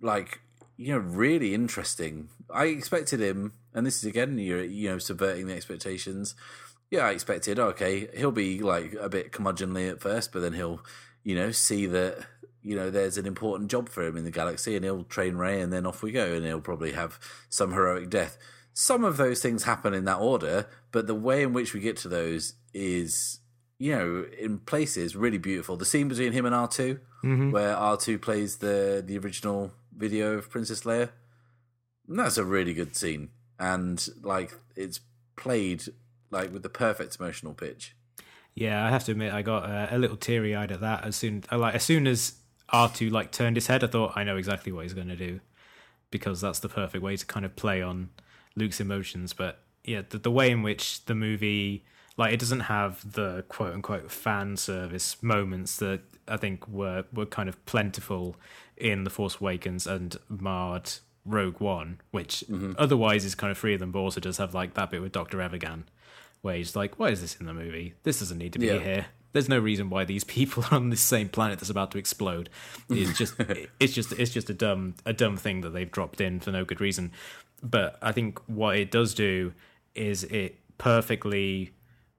like 0.00 0.40
you 0.76 0.92
know 0.92 0.98
really 0.98 1.54
interesting. 1.54 2.28
I 2.52 2.66
expected 2.66 3.20
him, 3.20 3.52
and 3.74 3.86
this 3.86 3.98
is 3.98 4.04
again 4.04 4.38
you're 4.38 4.64
you 4.64 4.90
know 4.90 4.98
subverting 4.98 5.46
the 5.46 5.54
expectations. 5.54 6.34
Yeah, 6.90 7.06
I 7.06 7.10
expected 7.10 7.58
okay, 7.58 8.08
he'll 8.16 8.30
be 8.32 8.60
like 8.60 8.94
a 8.98 9.08
bit 9.08 9.32
curmudgeonly 9.32 9.90
at 9.90 10.00
first, 10.00 10.32
but 10.32 10.40
then 10.40 10.54
he'll 10.54 10.80
you 11.22 11.34
know 11.34 11.50
see 11.50 11.86
that 11.86 12.24
you 12.68 12.76
know, 12.76 12.90
there's 12.90 13.16
an 13.16 13.24
important 13.24 13.70
job 13.70 13.88
for 13.88 14.04
him 14.06 14.18
in 14.18 14.24
the 14.24 14.30
galaxy, 14.30 14.76
and 14.76 14.84
he'll 14.84 15.04
train 15.04 15.36
Rey 15.36 15.58
and 15.58 15.72
then 15.72 15.86
off 15.86 16.02
we 16.02 16.12
go, 16.12 16.34
and 16.34 16.44
he'll 16.44 16.60
probably 16.60 16.92
have 16.92 17.18
some 17.48 17.72
heroic 17.72 18.10
death. 18.10 18.36
Some 18.74 19.04
of 19.04 19.16
those 19.16 19.40
things 19.40 19.64
happen 19.64 19.94
in 19.94 20.04
that 20.04 20.18
order, 20.18 20.66
but 20.92 21.06
the 21.06 21.14
way 21.14 21.42
in 21.42 21.54
which 21.54 21.72
we 21.72 21.80
get 21.80 21.96
to 21.98 22.08
those 22.08 22.52
is, 22.74 23.40
you 23.78 23.96
know, 23.96 24.26
in 24.38 24.58
places 24.58 25.16
really 25.16 25.38
beautiful. 25.38 25.78
The 25.78 25.86
scene 25.86 26.08
between 26.08 26.32
him 26.32 26.44
and 26.44 26.54
R 26.54 26.68
2 26.68 27.00
Mm-hmm. 27.24 27.50
where 27.50 27.74
R 27.74 27.96
two 27.96 28.16
plays 28.16 28.58
the 28.58 29.02
the 29.04 29.18
original 29.18 29.72
video 29.96 30.34
of 30.34 30.48
Princess 30.50 30.82
Leia, 30.82 31.10
that's 32.06 32.38
a 32.38 32.44
really 32.44 32.74
good 32.74 32.94
scene, 32.94 33.30
and 33.58 34.08
like 34.22 34.54
it's 34.76 35.00
played 35.34 35.82
like 36.30 36.52
with 36.52 36.62
the 36.62 36.68
perfect 36.68 37.16
emotional 37.18 37.54
pitch. 37.54 37.96
Yeah, 38.54 38.84
I 38.84 38.90
have 38.90 39.04
to 39.04 39.12
admit, 39.12 39.32
I 39.32 39.42
got 39.42 39.70
uh, 39.70 39.86
a 39.90 39.98
little 39.98 40.16
teary 40.16 40.54
eyed 40.56 40.72
at 40.72 40.80
that. 40.80 41.04
As 41.04 41.14
soon, 41.14 41.44
like, 41.50 41.76
as 41.76 41.84
soon 41.84 42.08
as 42.08 42.34
R 42.70 42.88
two 42.88 43.10
like 43.10 43.30
turned 43.32 43.56
his 43.56 43.66
head, 43.66 43.82
I 43.82 43.86
thought 43.86 44.12
I 44.16 44.24
know 44.24 44.36
exactly 44.36 44.72
what 44.72 44.82
he's 44.82 44.94
going 44.94 45.08
to 45.08 45.16
do, 45.16 45.40
because 46.10 46.40
that's 46.40 46.58
the 46.60 46.68
perfect 46.68 47.02
way 47.02 47.16
to 47.16 47.26
kind 47.26 47.46
of 47.46 47.56
play 47.56 47.82
on 47.82 48.10
Luke's 48.56 48.80
emotions. 48.80 49.32
But 49.32 49.60
yeah, 49.84 50.02
the, 50.08 50.18
the 50.18 50.30
way 50.30 50.50
in 50.50 50.62
which 50.62 51.04
the 51.06 51.14
movie, 51.14 51.84
like, 52.16 52.32
it 52.34 52.40
doesn't 52.40 52.60
have 52.60 53.12
the 53.12 53.44
quote 53.48 53.74
unquote 53.74 54.10
fan 54.10 54.56
service 54.56 55.22
moments 55.22 55.76
that 55.76 56.00
I 56.26 56.36
think 56.36 56.66
were 56.68 57.04
were 57.12 57.26
kind 57.26 57.48
of 57.48 57.64
plentiful 57.66 58.36
in 58.76 59.04
the 59.04 59.10
Force 59.10 59.40
Awakens 59.40 59.86
and 59.86 60.16
marred 60.28 60.90
Rogue 61.24 61.60
One, 61.60 62.00
which 62.10 62.44
mm-hmm. 62.48 62.72
otherwise 62.78 63.24
is 63.24 63.34
kind 63.34 63.50
of 63.50 63.58
free 63.58 63.74
of 63.74 63.80
them, 63.80 63.92
but 63.92 64.00
also 64.00 64.20
does 64.20 64.38
have 64.38 64.54
like 64.54 64.74
that 64.74 64.90
bit 64.90 65.00
with 65.00 65.12
Doctor 65.12 65.38
Evazan 65.38 65.84
where 66.40 66.54
he's 66.54 66.76
like, 66.76 66.98
"Why 66.98 67.08
is 67.08 67.20
this 67.20 67.36
in 67.36 67.46
the 67.46 67.52
movie? 67.52 67.94
This 68.04 68.20
doesn't 68.20 68.38
need 68.38 68.52
to 68.52 68.58
be 68.60 68.66
Yeah. 68.66 68.78
here. 68.78 69.06
There's 69.32 69.48
no 69.48 69.58
reason 69.58 69.90
why 69.90 70.04
these 70.04 70.24
people 70.24 70.64
are 70.64 70.74
on 70.76 70.90
this 70.90 71.00
same 71.00 71.28
planet 71.28 71.58
that's 71.58 71.70
about 71.70 71.90
to 71.92 71.98
explode. 71.98 72.48
It's 72.88 73.16
just, 73.16 73.34
it's 73.80 73.92
just, 73.92 74.12
it's 74.12 74.32
just 74.32 74.50
a 74.50 74.54
dumb, 74.54 74.94
a 75.04 75.12
dumb 75.12 75.36
thing 75.36 75.60
that 75.62 75.70
they've 75.70 75.90
dropped 75.90 76.20
in 76.20 76.40
for 76.40 76.50
no 76.50 76.64
good 76.64 76.80
reason. 76.80 77.12
But 77.62 77.98
I 78.00 78.12
think 78.12 78.38
what 78.48 78.76
it 78.76 78.90
does 78.90 79.14
do 79.14 79.52
is 79.94 80.24
it 80.24 80.58
perfectly 80.78 81.72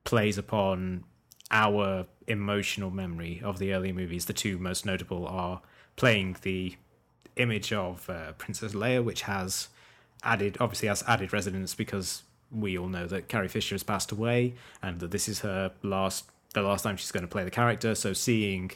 plays 0.04 0.38
upon 0.38 1.04
our 1.52 2.06
emotional 2.28 2.92
memory 2.92 3.42
of 3.44 3.58
the 3.58 3.74
early 3.74 3.92
movies. 3.92 4.26
The 4.26 4.34
two 4.34 4.58
most 4.58 4.86
notable 4.86 5.28
are 5.28 5.62
playing 5.96 6.38
the 6.44 6.76
image 7.36 7.74
of 7.74 8.10
uh, 8.10 8.34
Princess 8.34 8.74
Leia, 8.74 9.04
which 9.04 9.24
has 9.24 9.70
added, 10.24 10.58
obviously, 10.60 10.88
has 10.88 11.04
added 11.08 11.34
resonance 11.34 11.74
because 11.74 12.24
we 12.52 12.78
all 12.78 12.88
know 12.88 13.08
that 13.08 13.28
Carrie 13.28 13.48
Fisher 13.48 13.76
has 13.76 13.84
passed 13.84 14.12
away 14.12 14.54
and 14.82 15.00
that 15.00 15.12
this 15.12 15.28
is 15.28 15.40
her 15.40 15.72
last, 15.84 16.26
the 16.54 16.62
last 16.62 16.84
time 16.84 16.98
she's 16.98 17.12
going 17.12 17.24
to 17.24 17.28
play 17.28 17.44
the 17.44 17.52
character. 17.52 17.96
So 17.96 18.14
seeing 18.14 18.72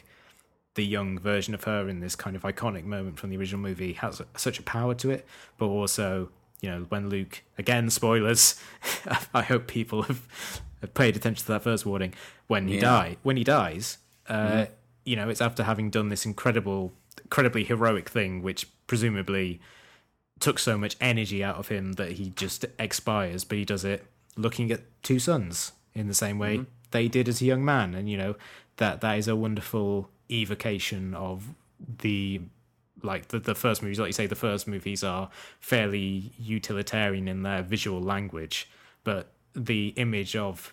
the 0.74 0.84
young 0.84 1.18
version 1.18 1.54
of 1.54 1.64
her 1.64 1.88
in 1.88 2.00
this 2.00 2.16
kind 2.16 2.34
of 2.36 2.42
iconic 2.42 2.84
moment 2.84 3.18
from 3.18 3.30
the 3.30 3.36
original 3.36 3.60
movie 3.60 3.92
has 3.94 4.20
such 4.36 4.58
a 4.58 4.62
power 4.62 4.94
to 4.96 5.10
it, 5.10 5.26
but 5.58 5.66
also. 5.66 6.30
You 6.60 6.70
know, 6.70 6.86
when 6.88 7.10
Luke 7.10 7.42
again, 7.58 7.90
spoilers. 7.90 8.58
I 9.34 9.42
hope 9.42 9.66
people 9.66 10.04
have, 10.04 10.22
have 10.80 10.94
paid 10.94 11.14
attention 11.14 11.42
to 11.44 11.52
that 11.52 11.62
first 11.62 11.84
warning. 11.84 12.14
When 12.46 12.68
he 12.68 12.76
Yeah. 12.76 12.80
die, 12.80 13.16
when 13.22 13.36
he 13.36 13.44
dies, 13.44 13.98
uh, 14.30 14.66
you 15.04 15.14
know, 15.14 15.28
it's 15.28 15.42
after 15.42 15.64
having 15.64 15.90
done 15.90 16.08
this 16.08 16.24
incredible, 16.24 16.94
incredibly 17.22 17.64
heroic 17.64 18.08
thing, 18.08 18.40
which 18.40 18.66
presumably 18.86 19.60
took 20.40 20.58
so 20.58 20.78
much 20.78 20.96
energy 21.02 21.44
out 21.44 21.56
of 21.56 21.68
him 21.68 21.94
that 21.94 22.12
he 22.12 22.30
just 22.30 22.64
expires. 22.78 23.44
But 23.44 23.58
he 23.58 23.66
does 23.66 23.84
it 23.84 24.06
looking 24.34 24.70
at 24.70 24.80
two 25.02 25.18
sons 25.18 25.72
in 25.94 26.08
the 26.08 26.14
same 26.14 26.38
way 26.38 26.64
they 26.94 27.08
did 27.08 27.28
as 27.28 27.42
a 27.42 27.44
young 27.44 27.64
man, 27.64 27.94
and 27.94 28.08
you 28.08 28.16
know 28.16 28.36
that 28.76 29.02
that 29.02 29.18
is 29.18 29.28
a 29.28 29.36
wonderful 29.36 30.08
evocation 30.30 31.12
of 31.14 31.54
the 31.98 32.40
like 33.02 33.28
the, 33.28 33.38
the 33.38 33.54
first 33.54 33.82
movies 33.82 33.98
like 33.98 34.06
you 34.06 34.12
say 34.14 34.26
the 34.26 34.34
first 34.34 34.66
movies 34.66 35.04
are 35.04 35.28
fairly 35.60 36.32
utilitarian 36.38 37.28
in 37.28 37.42
their 37.42 37.62
visual 37.62 38.00
language 38.00 38.70
but 39.02 39.32
the 39.54 39.88
image 39.96 40.34
of 40.34 40.72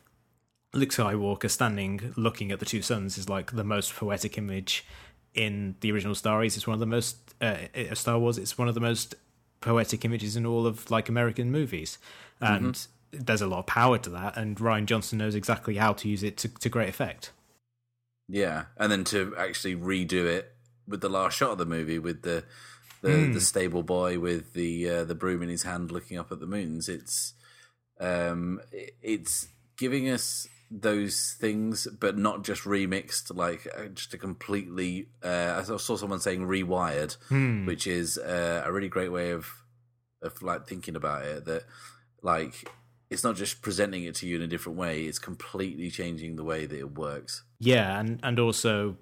Luke 0.74 0.92
Skywalker 0.92 1.50
standing 1.50 2.14
looking 2.16 2.52
at 2.52 2.60
the 2.60 2.66
two 2.66 2.82
suns 2.82 3.18
is 3.18 3.28
like 3.28 3.52
the 3.52 3.64
most 3.64 3.94
poetic 3.94 4.38
image 4.38 4.86
in 5.34 5.76
the 5.82 5.92
original 5.92 6.16
Star 6.16 6.38
Wars. 6.38 6.56
It's 6.56 6.68
one 6.68 6.76
of 6.76 6.80
the 6.80 6.86
most 6.86 7.18
uh, 7.42 7.58
uh, 7.76 7.94
Star 7.94 8.18
Wars. 8.18 8.38
It's 8.38 8.58
one 8.58 8.70
of 8.70 8.74
the 8.74 8.80
most 8.80 9.16
poetic 9.60 10.06
images 10.06 10.38
in 10.38 10.46
all 10.46 10.66
of 10.66 10.90
like 10.90 11.10
American 11.10 11.52
movies, 11.52 11.98
and 12.40 12.88
there's 13.12 13.42
a 13.42 13.48
lot 13.48 13.60
of 13.60 13.66
power 13.66 13.98
to 13.98 14.10
that. 14.12 14.38
And 14.38 14.58
Rian 14.58 14.86
Johnson 14.86 15.18
knows 15.18 15.36
exactly 15.36 15.76
how 15.76 15.94
to 15.94 16.10
use 16.10 16.24
it 16.24 16.38
to, 16.38 16.48
to 16.48 16.70
great 16.70 16.90
effect. 16.90 17.32
Yeah, 18.28 18.66
and 18.78 18.92
then 18.92 19.04
to 19.06 19.36
actually 19.38 19.76
redo 19.76 20.26
it 20.26 20.54
with 20.88 21.02
the 21.02 21.10
last 21.10 21.38
shot 21.38 21.52
of 21.52 21.58
the 21.58 21.66
movie 21.66 22.00
with 22.00 22.22
the 22.22 22.44
the, 23.02 23.32
the 23.34 23.42
stable 23.42 23.84
boy 23.84 24.20
with 24.20 24.54
the 24.54 24.90
uh, 24.90 25.04
the 25.04 25.16
broom 25.16 25.42
in 25.42 25.50
his 25.50 25.64
hand 25.64 25.92
looking 25.92 26.18
up 26.18 26.32
at 26.32 26.40
the 26.40 26.46
moons. 26.46 26.88
It's 26.88 27.34
um, 28.00 28.62
it's 29.02 29.48
giving 29.78 30.10
us 30.10 30.48
those 30.70 31.36
things, 31.40 31.88
but 32.00 32.18
not 32.18 32.44
just 32.44 32.64
remixed, 32.64 33.36
like 33.36 33.68
uh, 33.78 33.88
just 33.88 34.14
a 34.14 34.18
completely. 34.18 35.08
Uh, 35.24 35.56
I 35.60 35.64
saw 35.64 35.78
saw 35.78 35.98
someone 35.98 36.20
saying 36.20 36.42
rewired, 36.42 37.18
which 37.66 37.88
is 37.88 38.18
uh, 38.18 38.64
a 38.66 38.72
really 38.72 38.90
great 38.90 39.12
way 39.12 39.32
of 39.32 39.52
of 40.22 40.42
like 40.42 40.68
thinking 40.68 40.96
about 40.96 41.26
it. 41.26 41.46
That 41.46 41.64
like 42.22 42.70
it's 43.12 43.24
not 43.24 43.36
just 43.36 43.62
presenting 43.62 44.06
it 44.06 44.16
to 44.16 44.26
you 44.26 44.38
in 44.38 44.42
a 44.42 44.48
different 44.48 44.80
way; 44.80 45.04
it's 45.04 45.20
completely 45.20 45.92
changing 45.92 46.38
the 46.38 46.44
way 46.44 46.66
that 46.66 46.80
it 46.80 46.98
works. 46.98 47.44
Yeah, 47.60 48.00
and 48.00 48.20
and 48.24 48.40
also 48.40 48.96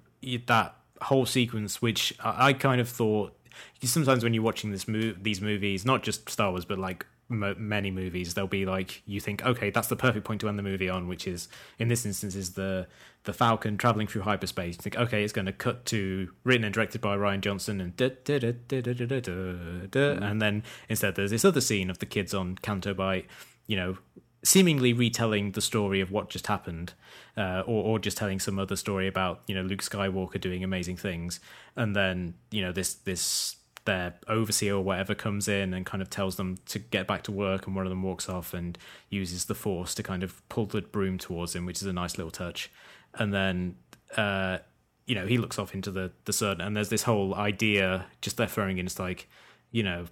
that 0.46 0.74
whole 1.00 1.24
sequence, 1.24 1.80
which 1.80 2.12
I 2.22 2.52
kind 2.52 2.80
of 2.80 2.88
thought 2.88 3.34
sometimes 3.82 4.22
when 4.22 4.34
you're 4.34 4.42
watching 4.42 4.72
this 4.72 4.86
move, 4.86 5.22
these 5.22 5.40
movies, 5.40 5.84
not 5.84 6.02
just 6.02 6.28
Star 6.28 6.50
Wars, 6.50 6.64
but 6.64 6.78
like 6.78 7.06
m- 7.30 7.54
many 7.56 7.90
movies, 7.90 8.34
they'll 8.34 8.46
be 8.46 8.66
like 8.66 9.02
you 9.06 9.20
think, 9.20 9.44
okay, 9.44 9.70
that's 9.70 9.88
the 9.88 9.96
perfect 9.96 10.24
point 10.24 10.40
to 10.40 10.48
end 10.48 10.58
the 10.58 10.62
movie 10.62 10.88
on, 10.88 11.08
which 11.08 11.26
is 11.26 11.48
in 11.78 11.88
this 11.88 12.04
instance 12.04 12.34
is 12.34 12.54
the 12.54 12.86
the 13.24 13.32
Falcon 13.32 13.76
traveling 13.76 14.06
through 14.06 14.22
hyperspace. 14.22 14.76
You 14.76 14.82
think, 14.82 14.98
okay, 14.98 15.22
it's 15.22 15.32
going 15.32 15.46
to 15.46 15.52
cut 15.52 15.84
to 15.86 16.30
written 16.42 16.64
and 16.64 16.74
directed 16.74 17.00
by 17.00 17.16
Rian 17.16 17.40
Johnson, 17.40 17.80
and 17.80 17.96
da, 17.96 18.10
da, 18.24 18.38
da, 18.38 18.52
mm. 18.52 20.22
and 20.22 20.42
then 20.42 20.62
instead 20.88 21.14
there's 21.14 21.30
this 21.30 21.44
other 21.44 21.60
scene 21.60 21.90
of 21.90 21.98
the 21.98 22.06
kids 22.06 22.34
on 22.34 22.56
Canto 22.56 22.94
Bight 22.94 23.26
you 23.70 23.76
know, 23.76 23.96
seemingly 24.42 24.92
retelling 24.92 25.52
the 25.52 25.60
story 25.60 26.00
of 26.00 26.10
what 26.10 26.28
just 26.28 26.48
happened, 26.48 26.92
uh, 27.36 27.62
or 27.64 27.84
or 27.84 27.98
just 28.00 28.16
telling 28.16 28.40
some 28.40 28.58
other 28.58 28.74
story 28.74 29.06
about 29.06 29.42
you 29.46 29.54
know 29.54 29.62
Luke 29.62 29.80
Skywalker 29.80 30.40
doing 30.40 30.64
amazing 30.64 30.96
things, 30.96 31.38
and 31.76 31.94
then 31.94 32.34
you 32.50 32.62
know 32.62 32.72
this 32.72 32.94
this 32.94 33.56
their 33.84 34.14
overseer 34.26 34.74
or 34.74 34.82
whatever 34.82 35.14
comes 35.14 35.46
in 35.46 35.72
and 35.72 35.86
kind 35.86 36.02
of 36.02 36.10
tells 36.10 36.34
them 36.34 36.58
to 36.66 36.80
get 36.80 37.06
back 37.06 37.22
to 37.22 37.30
work, 37.30 37.68
and 37.68 37.76
one 37.76 37.86
of 37.86 37.90
them 37.90 38.02
walks 38.02 38.28
off 38.28 38.52
and 38.52 38.76
uses 39.08 39.44
the 39.44 39.54
Force 39.54 39.94
to 39.94 40.02
kind 40.02 40.24
of 40.24 40.46
pull 40.48 40.66
the 40.66 40.82
broom 40.82 41.16
towards 41.16 41.54
him, 41.54 41.64
which 41.64 41.80
is 41.80 41.86
a 41.86 41.92
nice 41.92 42.18
little 42.18 42.32
touch, 42.32 42.70
and 43.14 43.32
then. 43.32 43.76
Uh, 44.16 44.58
you 45.06 45.16
know, 45.16 45.26
he 45.26 45.38
looks 45.38 45.58
off 45.58 45.74
into 45.74 45.90
the, 45.90 46.12
the 46.24 46.32
sun, 46.32 46.60
and 46.60 46.76
there's 46.76 46.88
this 46.88 47.02
whole 47.02 47.34
idea 47.34 48.06
just 48.20 48.36
they're 48.36 48.46
throwing 48.46 48.78
in. 48.78 48.86
It's 48.86 48.98
like, 48.98 49.28
you 49.72 49.82
know, 49.82 50.06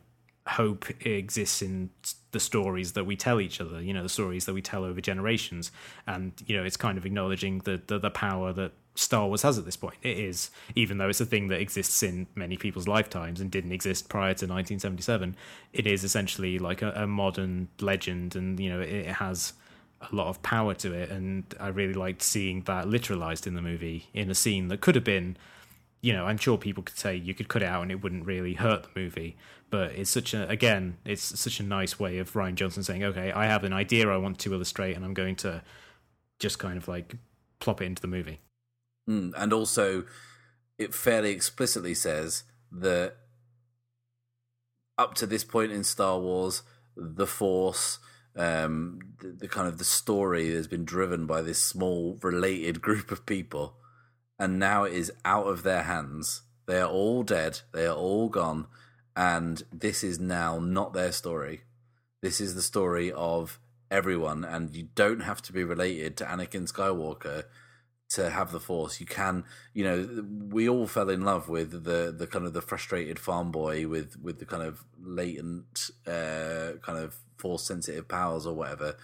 hope 0.48 0.86
exists 1.04 1.62
in 1.62 1.90
the 2.30 2.40
stories 2.40 2.92
that 2.92 3.04
we 3.04 3.16
tell 3.16 3.40
each 3.40 3.60
other 3.60 3.80
you 3.80 3.92
know 3.92 4.02
the 4.02 4.08
stories 4.08 4.44
that 4.46 4.54
we 4.54 4.62
tell 4.62 4.84
over 4.84 5.00
generations. 5.00 5.70
And 6.06 6.32
you 6.46 6.56
know 6.56 6.64
it's 6.64 6.76
kind 6.76 6.98
of 6.98 7.06
acknowledging 7.06 7.60
the 7.60 7.80
the, 7.86 7.98
the 7.98 8.10
power 8.10 8.52
that 8.54 8.72
star 8.94 9.28
wars 9.28 9.42
has 9.42 9.58
at 9.58 9.64
this 9.64 9.76
point. 9.76 9.96
It 10.02 10.18
is 10.18 10.50
even 10.74 10.98
though 10.98 11.08
it's 11.08 11.20
a 11.20 11.26
thing 11.26 11.48
that 11.48 11.60
exists 11.60 12.02
in 12.02 12.26
many 12.34 12.56
people's 12.56 12.88
lifetimes 12.88 13.40
and 13.40 13.50
didn't 13.50 13.72
exist 13.72 14.08
prior 14.08 14.34
to 14.34 14.46
1977 14.46 15.36
it 15.72 15.86
is 15.86 16.02
essentially 16.02 16.58
like 16.58 16.82
a, 16.82 16.90
a 16.92 17.06
modern 17.06 17.68
legend 17.80 18.34
and 18.34 18.58
you 18.58 18.70
know 18.70 18.80
it, 18.80 18.90
it 18.90 19.14
has 19.14 19.52
a 20.10 20.14
lot 20.14 20.28
of 20.28 20.42
power 20.42 20.74
to 20.74 20.92
it. 20.94 21.10
And 21.10 21.44
i 21.60 21.68
really 21.68 21.94
liked 21.94 22.22
seeing 22.22 22.62
that 22.62 22.86
literalized 22.86 23.46
in 23.46 23.54
the 23.54 23.62
movie 23.62 24.08
in 24.14 24.30
a 24.30 24.34
scene 24.34 24.68
that 24.68 24.80
could 24.80 24.94
have 24.94 25.04
been 25.04 25.36
you 26.00 26.12
know, 26.12 26.26
I'm 26.26 26.38
sure 26.38 26.56
people 26.56 26.82
could 26.82 26.96
say 26.96 27.16
you 27.16 27.34
could 27.34 27.48
cut 27.48 27.62
it 27.62 27.66
out 27.66 27.82
and 27.82 27.90
it 27.90 28.02
wouldn't 28.02 28.24
really 28.24 28.54
hurt 28.54 28.84
the 28.84 29.00
movie. 29.00 29.36
But 29.70 29.92
it's 29.92 30.10
such 30.10 30.32
a, 30.32 30.48
again, 30.48 30.96
it's 31.04 31.22
such 31.22 31.60
a 31.60 31.62
nice 31.62 32.00
way 32.00 32.18
of 32.18 32.32
Rian 32.32 32.54
Johnson 32.54 32.82
saying, 32.82 33.04
okay, 33.04 33.32
I 33.32 33.46
have 33.46 33.64
an 33.64 33.72
idea 33.72 34.08
I 34.08 34.16
want 34.16 34.38
to 34.40 34.54
illustrate 34.54 34.96
and 34.96 35.04
I'm 35.04 35.14
going 35.14 35.36
to 35.36 35.62
just 36.38 36.58
kind 36.58 36.78
of 36.78 36.88
like 36.88 37.16
plop 37.60 37.82
it 37.82 37.84
into 37.84 38.00
the 38.00 38.08
movie. 38.08 38.40
Mm, 39.08 39.32
and 39.36 39.52
also, 39.52 40.04
it 40.78 40.94
fairly 40.94 41.30
explicitly 41.30 41.94
says 41.94 42.44
that 42.70 43.16
up 44.96 45.14
to 45.14 45.26
this 45.26 45.44
point 45.44 45.72
in 45.72 45.84
Star 45.84 46.18
Wars, 46.18 46.62
the 46.96 47.26
Force, 47.26 47.98
um, 48.36 49.00
the, 49.20 49.28
the 49.28 49.48
kind 49.48 49.68
of 49.68 49.78
the 49.78 49.84
story 49.84 50.52
has 50.54 50.66
been 50.66 50.84
driven 50.84 51.26
by 51.26 51.42
this 51.42 51.62
small 51.62 52.18
related 52.22 52.80
group 52.82 53.10
of 53.10 53.26
people, 53.26 53.76
and 54.38 54.58
now 54.58 54.84
it 54.84 54.92
is 54.92 55.12
out 55.24 55.46
of 55.46 55.62
their 55.62 55.82
hands. 55.82 56.42
They 56.66 56.80
are 56.80 56.88
all 56.88 57.22
dead. 57.22 57.60
They 57.72 57.86
are 57.86 57.96
all 57.96 58.28
gone, 58.28 58.66
and 59.18 59.64
this 59.72 60.04
is 60.04 60.20
now 60.20 60.60
not 60.60 60.92
their 60.92 61.10
story. 61.10 61.62
This 62.22 62.40
is 62.40 62.54
the 62.54 62.62
story 62.62 63.10
of 63.10 63.58
everyone, 63.90 64.44
and 64.44 64.74
you 64.76 64.90
don't 64.94 65.22
have 65.22 65.42
to 65.42 65.52
be 65.52 65.64
related 65.64 66.16
to 66.18 66.24
Anakin 66.24 66.72
Skywalker 66.72 67.42
to 68.10 68.30
have 68.30 68.52
the 68.52 68.60
force. 68.60 69.00
You 69.00 69.06
can, 69.06 69.42
you 69.74 69.82
know, 69.82 70.24
we 70.54 70.68
all 70.68 70.86
fell 70.86 71.10
in 71.10 71.22
love 71.22 71.48
with 71.48 71.82
the 71.82 72.14
the 72.16 72.28
kind 72.28 72.46
of 72.46 72.52
the 72.52 72.62
frustrated 72.62 73.18
farm 73.18 73.50
boy 73.50 73.88
with 73.88 74.16
with 74.22 74.38
the 74.38 74.46
kind 74.46 74.62
of 74.62 74.84
latent 75.02 75.90
uh, 76.06 76.78
kind 76.80 76.98
of 77.00 77.16
force 77.38 77.64
sensitive 77.64 78.06
powers 78.06 78.46
or 78.46 78.54
whatever. 78.54 78.94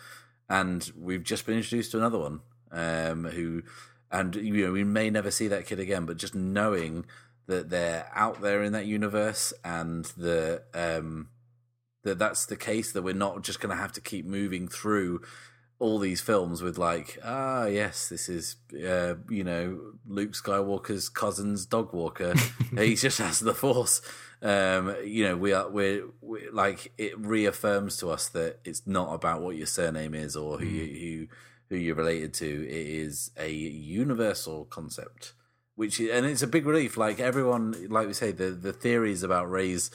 And 0.49 0.93
we've 0.97 1.25
just 1.25 1.45
been 1.45 1.57
introduced 1.57 1.91
to 1.91 1.99
another 1.99 2.19
one 2.19 2.41
um, 2.71 3.25
who, 3.25 3.65
and 4.13 4.37
you 4.37 4.65
know, 4.65 4.73
we 4.73 4.85
may 4.85 5.11
never 5.11 5.33
see 5.33 5.49
that 5.49 5.67
kid 5.67 5.81
again. 5.81 6.07
But 6.07 6.19
just 6.19 6.37
knowing 6.37 7.05
that 7.47 7.71
they're 7.71 8.11
out 8.15 8.41
there 8.41 8.63
in 8.63 8.73
that 8.73 8.87
universe 8.87 9.53
and 9.65 10.05
the 10.17 10.63
um, 10.75 11.29
that 12.03 12.19
that's 12.19 12.47
the 12.47 12.57
case 12.57 12.93
that 12.93 13.03
we're 13.03 13.15
not 13.15 13.43
just 13.43 13.61
going 13.61 13.75
to 13.75 13.81
have 13.81 13.93
to 13.93 14.01
keep 14.01 14.27
moving 14.27 14.69
through 14.69 15.21
all 15.79 15.99
these 15.99 16.21
films 16.21 16.63
with 16.63 16.79
like 16.79 17.19
ah 17.25 17.67
yes 17.67 18.09
this 18.09 18.29
is 18.29 18.57
uh, 18.87 19.15
you 19.29 19.43
know 19.43 19.81
Luke 20.07 20.33
Skywalker's 20.33 21.09
cousin's 21.09 21.67
dog 21.67 21.93
walker. 21.93 22.35
He 22.79 22.97
just 22.97 23.19
has 23.19 23.41
the 23.41 23.55
force. 23.55 24.01
Um, 24.43 24.95
you 25.05 25.25
know 25.25 25.37
we 25.37 25.53
are 25.53 25.69
we're, 25.69 26.05
we're, 26.21 26.53
like 26.53 26.93
it 26.99 27.19
reaffirms 27.19 27.97
to 27.99 28.11
us 28.11 28.29
that 28.31 28.61
it's 28.65 28.87
not 28.87 29.15
about 29.15 29.43
what 29.43 29.57
your 29.57 29.67
surname 29.67 30.15
is 30.15 30.37
or 30.37 30.59
who 30.59 30.67
you 30.67 31.29
who 31.71 31.77
who 31.77 31.77
you're 31.77 31.95
related 31.95 32.35
to. 32.35 32.47
It 32.47 32.87
is 32.87 33.31
a 33.39 33.51
universal 33.51 34.67
concept 34.67 35.33
which 35.77 36.01
and 36.01 36.27
it's 36.27 36.43
a 36.43 36.47
big 36.47 36.67
relief 36.67 36.97
like 36.97 37.19
everyone 37.19 37.89
like 37.89 38.07
we 38.07 38.13
say 38.13 38.31
the 38.31 38.51
the 38.51 38.73
theories 38.73 39.23
about 39.23 39.51
Rey's 39.51 39.91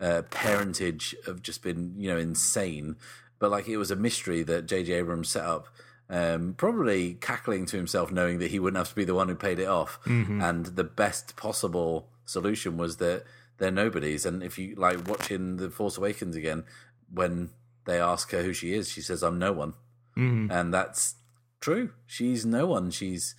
uh, 0.00 0.22
parentage 0.30 1.14
have 1.26 1.42
just 1.42 1.62
been 1.62 1.94
you 1.96 2.10
know 2.10 2.18
insane 2.18 2.96
but 3.44 3.50
like 3.50 3.68
it 3.68 3.76
was 3.76 3.90
a 3.90 3.96
mystery 3.96 4.42
that 4.42 4.66
J.J. 4.66 4.94
Abrams 4.94 5.28
set 5.28 5.44
up. 5.44 5.68
Um, 6.08 6.54
probably 6.56 7.14
cackling 7.14 7.66
to 7.66 7.76
himself, 7.76 8.12
knowing 8.12 8.38
that 8.38 8.50
he 8.50 8.58
wouldn't 8.58 8.78
have 8.78 8.88
to 8.90 8.94
be 8.94 9.04
the 9.04 9.14
one 9.14 9.28
who 9.28 9.34
paid 9.34 9.58
it 9.58 9.68
off. 9.68 9.98
Mm-hmm. 10.04 10.40
And 10.40 10.66
the 10.66 10.84
best 10.84 11.36
possible 11.36 12.08
solution 12.24 12.76
was 12.76 12.98
that 12.98 13.24
they're 13.58 13.70
nobodies. 13.70 14.24
And 14.24 14.42
if 14.42 14.58
you 14.58 14.74
like 14.76 15.06
watching 15.06 15.56
The 15.56 15.70
Force 15.70 15.98
Awakens 15.98 16.36
again, 16.36 16.64
when 17.12 17.50
they 17.84 18.00
ask 18.00 18.30
her 18.32 18.42
who 18.42 18.52
she 18.52 18.72
is, 18.74 18.90
she 18.90 19.00
says, 19.00 19.22
"I'm 19.22 19.38
no 19.38 19.52
one," 19.52 19.74
mm-hmm. 20.16 20.50
and 20.50 20.72
that's 20.72 21.16
true. 21.60 21.90
She's 22.06 22.46
no 22.46 22.66
one. 22.66 22.90
She's 22.90 23.34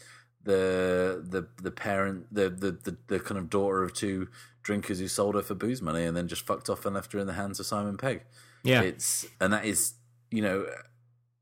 the 0.45 1.23
the 1.27 1.47
the 1.61 1.71
parent, 1.71 2.33
the, 2.33 2.49
the 2.49 2.71
the 2.71 2.97
the 3.07 3.19
kind 3.19 3.37
of 3.37 3.49
daughter 3.49 3.83
of 3.83 3.93
two 3.93 4.29
drinkers 4.63 4.99
who 4.99 5.07
sold 5.07 5.35
her 5.35 5.41
for 5.41 5.53
booze 5.53 5.81
money 5.81 6.03
and 6.03 6.15
then 6.15 6.27
just 6.27 6.45
fucked 6.45 6.69
off 6.69 6.85
and 6.85 6.95
left 6.95 7.11
her 7.13 7.19
in 7.19 7.27
the 7.27 7.33
hands 7.33 7.59
of 7.59 7.65
Simon 7.65 7.97
Pegg. 7.97 8.21
Yeah, 8.63 8.81
it's 8.81 9.25
and 9.41 9.51
that 9.53 9.65
is 9.65 9.95
you 10.31 10.41
know 10.41 10.67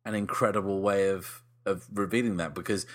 an 0.05 0.15
incredible 0.15 0.81
way 0.81 1.09
of 1.09 1.41
of 1.65 1.85
revealing 1.93 2.37
that 2.37 2.53
because 2.53 2.85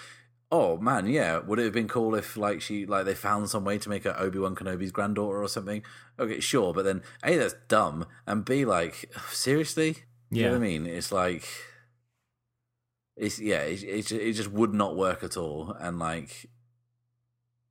oh 0.51 0.76
man 0.78 1.06
yeah 1.06 1.39
would 1.39 1.59
it 1.59 1.64
have 1.64 1.72
been 1.72 1.89
cool 1.89 2.14
if 2.14 2.36
like 2.36 2.60
she 2.60 2.85
like 2.86 3.05
they 3.05 3.14
found 3.14 3.48
some 3.48 3.64
way 3.64 3.78
to 3.78 3.89
make 3.89 4.05
her 4.05 4.14
Obi-Wan 4.18 4.55
Kenobi's 4.55 4.93
granddaughter 4.93 5.43
or 5.43 5.48
something? 5.48 5.82
Okay 6.18 6.40
sure 6.40 6.72
but 6.72 6.85
then 6.85 7.02
a 7.22 7.36
that's 7.36 7.55
dumb 7.68 8.06
and 8.26 8.44
b 8.44 8.64
like 8.64 9.14
seriously? 9.30 9.98
Yeah 10.30 10.36
you 10.36 10.44
know 10.44 10.51
what 10.52 10.64
I 10.64 10.68
mean? 10.68 10.86
It's 10.86 11.12
like 11.12 11.48
it's 13.18 13.38
yeah 13.38 13.60
it, 13.60 13.82
it, 13.82 14.12
it 14.12 14.32
just 14.32 14.50
would 14.50 14.72
not 14.72 14.96
work 14.96 15.22
at 15.22 15.36
all 15.36 15.76
and 15.80 15.98
like 15.98 16.48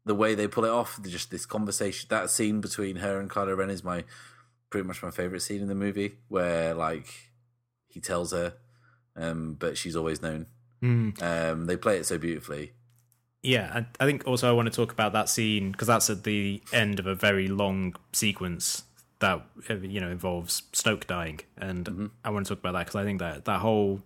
the 0.05 0.15
way 0.15 0.35
they 0.35 0.47
pull 0.47 0.65
it 0.65 0.69
off 0.69 1.01
just 1.03 1.31
this 1.31 1.45
conversation 1.45 2.07
that 2.09 2.29
scene 2.29 2.61
between 2.61 2.97
her 2.97 3.19
and 3.19 3.29
Kylo 3.29 3.57
Ren 3.57 3.69
is 3.69 3.83
my 3.83 4.03
pretty 4.69 4.87
much 4.87 5.03
my 5.03 5.11
favorite 5.11 5.41
scene 5.41 5.61
in 5.61 5.67
the 5.67 5.75
movie 5.75 6.15
where 6.27 6.73
like 6.73 7.31
he 7.87 7.99
tells 7.99 8.31
her, 8.31 8.53
um, 9.15 9.55
but 9.57 9.77
she's 9.77 9.95
always 9.95 10.21
known. 10.21 10.47
Mm. 10.83 11.21
Um, 11.21 11.65
they 11.65 11.77
play 11.77 11.97
it 11.97 12.05
so 12.05 12.17
beautifully. 12.17 12.73
Yeah, 13.41 13.71
I, 13.73 14.03
I 14.03 14.05
think 14.05 14.27
also 14.27 14.49
I 14.49 14.51
want 14.51 14.71
to 14.71 14.75
talk 14.75 14.91
about 14.91 15.13
that 15.13 15.29
scene 15.29 15.71
because 15.71 15.87
that's 15.87 16.09
at 16.09 16.23
the 16.23 16.61
end 16.73 16.99
of 16.99 17.07
a 17.07 17.15
very 17.15 17.47
long 17.47 17.95
sequence 18.11 18.83
that 19.19 19.41
uh, 19.69 19.75
you 19.75 19.99
know 19.99 20.09
involves 20.09 20.63
Snoke 20.73 21.07
dying, 21.07 21.39
and 21.57 21.85
Mm-hmm. 21.85 22.05
I 22.23 22.29
want 22.29 22.45
to 22.45 22.55
talk 22.55 22.59
about 22.59 22.73
that 22.73 22.85
because 22.85 22.95
I 22.95 23.03
think 23.03 23.19
that 23.19 23.45
that 23.45 23.59
whole 23.59 24.01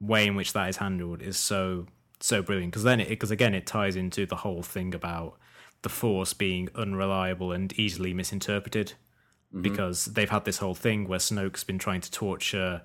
way 0.00 0.26
in 0.26 0.34
which 0.34 0.52
that 0.52 0.68
is 0.68 0.78
handled 0.78 1.22
is 1.22 1.36
so 1.36 1.86
so 2.20 2.42
brilliant. 2.42 2.72
Because 2.72 2.84
then 2.84 3.00
it 3.00 3.08
because 3.08 3.30
again 3.30 3.54
it 3.54 3.66
ties 3.66 3.96
into 3.96 4.26
the 4.26 4.36
whole 4.36 4.62
thing 4.62 4.94
about 4.94 5.38
the 5.82 5.88
Force 5.88 6.32
being 6.32 6.68
unreliable 6.74 7.52
and 7.52 7.72
easily 7.78 8.14
misinterpreted. 8.14 8.94
Mm-hmm. 9.52 9.62
Because 9.62 10.06
they've 10.06 10.30
had 10.30 10.44
this 10.44 10.58
whole 10.58 10.74
thing 10.74 11.06
where 11.06 11.18
Snoke's 11.18 11.64
been 11.64 11.78
trying 11.78 12.00
to 12.00 12.10
torture 12.10 12.82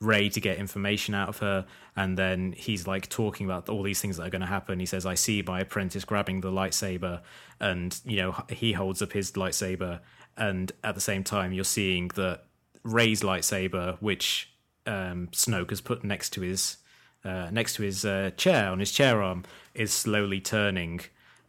Rey 0.00 0.30
to 0.30 0.40
get 0.40 0.56
information 0.56 1.14
out 1.14 1.28
of 1.28 1.38
her, 1.40 1.66
and 1.94 2.16
then 2.16 2.52
he's 2.56 2.86
like 2.86 3.10
talking 3.10 3.44
about 3.44 3.68
all 3.68 3.82
these 3.82 4.00
things 4.00 4.16
that 4.16 4.26
are 4.26 4.30
going 4.30 4.40
to 4.40 4.46
happen. 4.46 4.80
He 4.80 4.86
says, 4.86 5.04
"I 5.04 5.12
see 5.12 5.42
my 5.42 5.60
apprentice 5.60 6.06
grabbing 6.06 6.40
the 6.40 6.50
lightsaber," 6.50 7.20
and 7.60 8.00
you 8.06 8.16
know 8.16 8.44
he 8.48 8.72
holds 8.72 9.02
up 9.02 9.12
his 9.12 9.32
lightsaber, 9.32 10.00
and 10.38 10.72
at 10.82 10.94
the 10.94 11.02
same 11.02 11.22
time 11.22 11.52
you're 11.52 11.64
seeing 11.64 12.08
that 12.14 12.44
Rey's 12.82 13.20
lightsaber, 13.20 13.98
which 14.00 14.49
um, 14.90 15.28
Snoke 15.28 15.70
has 15.70 15.80
put 15.80 16.02
next 16.04 16.30
to 16.30 16.40
his 16.40 16.78
uh, 17.24 17.48
next 17.50 17.74
to 17.74 17.82
his 17.82 18.04
uh, 18.04 18.30
chair 18.36 18.70
on 18.70 18.80
his 18.80 18.92
chair 18.92 19.22
arm, 19.22 19.44
is 19.74 19.92
slowly 19.92 20.40
turning. 20.40 21.00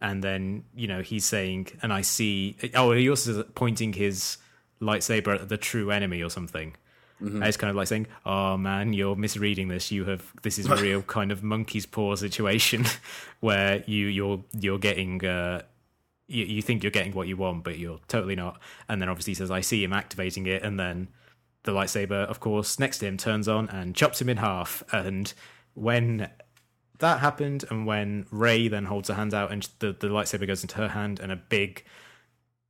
And 0.02 0.24
then 0.24 0.64
you 0.76 0.88
know 0.88 1.02
he's 1.02 1.26
saying, 1.26 1.68
and 1.82 1.94
I 1.94 2.02
see. 2.02 2.56
Oh, 2.74 2.92
he 2.92 3.10
also 3.10 3.40
is 3.40 3.46
pointing 3.56 3.94
his 3.94 4.38
lightsaber 4.82 5.36
at 5.36 5.50
the 5.50 5.58
true 5.58 5.92
enemy 5.92 6.22
or 6.24 6.30
something. 6.30 6.76
Mm-hmm. 7.22 7.44
It's 7.44 7.58
kind 7.58 7.70
of 7.70 7.76
like 7.76 7.88
saying, 7.88 8.08
"Oh 8.26 8.58
man, 8.58 8.94
you're 8.94 9.16
misreading 9.16 9.68
this. 9.68 9.92
You 9.92 10.06
have 10.06 10.24
this 10.42 10.58
is 10.58 10.66
a 10.66 10.76
real 10.88 11.04
kind 11.04 11.32
of 11.32 11.44
monkey's 11.44 11.86
paw 11.86 12.16
situation 12.16 12.86
where 13.42 13.84
you 13.86 14.08
you're 14.08 14.44
you're 14.60 14.80
getting 14.80 15.24
uh, 15.24 15.62
you, 16.28 16.46
you 16.46 16.62
think 16.64 16.84
you're 16.84 16.92
getting 16.92 17.14
what 17.14 17.28
you 17.28 17.38
want, 17.38 17.64
but 17.64 17.78
you're 17.78 18.00
totally 18.08 18.36
not." 18.36 18.60
And 18.90 19.00
then 19.00 19.08
obviously 19.08 19.32
he 19.32 19.36
says, 19.36 19.52
"I 19.52 19.62
see 19.62 19.84
him 19.84 19.94
activating 19.94 20.48
it," 20.48 20.64
and 20.64 20.80
then 20.80 21.10
the 21.64 21.72
lightsaber, 21.72 22.26
of 22.28 22.40
course, 22.40 22.80
next 22.80 23.00
to 23.00 23.08
him 23.08 23.18
turns 23.18 23.48
on 23.48 23.70
and 23.70 23.96
chops 23.96 24.22
him 24.22 24.30
in 24.30 24.38
half. 24.38 24.84
And 24.92 25.32
when 25.74 26.30
that 27.00 27.20
happened, 27.20 27.66
and 27.70 27.86
when 27.86 28.26
Rey 28.32 28.68
then 28.68 28.86
holds 28.86 29.10
her 29.10 29.16
hand 29.16 29.34
out 29.34 29.52
and 29.52 29.68
the 29.80 29.94
the 29.94 30.08
lightsaber 30.08 30.48
goes 30.48 30.64
into 30.64 30.78
her 30.78 30.90
hand, 30.90 31.20
and 31.20 31.32
a 31.32 31.36
big 31.36 31.84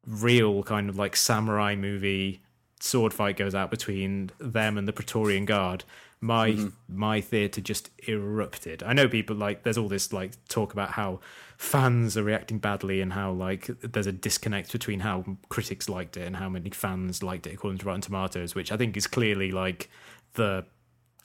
real 0.05 0.63
kind 0.63 0.89
of 0.89 0.97
like 0.97 1.15
samurai 1.15 1.75
movie 1.75 2.41
sword 2.79 3.13
fight 3.13 3.37
goes 3.37 3.53
out 3.53 3.69
between 3.69 4.31
them 4.39 4.77
and 4.77 4.87
the 4.87 4.93
Praetorian 4.93 5.45
Guard, 5.45 5.83
my 6.19 6.51
Mm-hmm. 6.51 6.67
my 6.87 7.21
theatre 7.21 7.61
just 7.61 7.89
erupted. 8.07 8.83
I 8.83 8.93
know 8.93 9.07
people 9.07 9.35
like 9.35 9.63
there's 9.63 9.77
all 9.77 9.87
this 9.87 10.11
like 10.11 10.31
talk 10.47 10.73
about 10.73 10.91
how 10.91 11.19
fans 11.61 12.17
are 12.17 12.23
reacting 12.23 12.57
badly 12.57 13.01
and 13.01 13.13
how 13.13 13.31
like 13.31 13.67
there's 13.81 14.07
a 14.07 14.11
disconnect 14.11 14.71
between 14.71 15.01
how 15.01 15.23
critics 15.47 15.87
liked 15.87 16.17
it 16.17 16.25
and 16.25 16.35
how 16.35 16.49
many 16.49 16.71
fans 16.71 17.21
liked 17.21 17.45
it 17.45 17.53
according 17.53 17.77
to 17.77 17.85
Rotten 17.85 18.01
Tomatoes, 18.01 18.55
which 18.55 18.71
I 18.71 18.77
think 18.77 18.97
is 18.97 19.05
clearly 19.05 19.51
like 19.51 19.87
the 20.33 20.65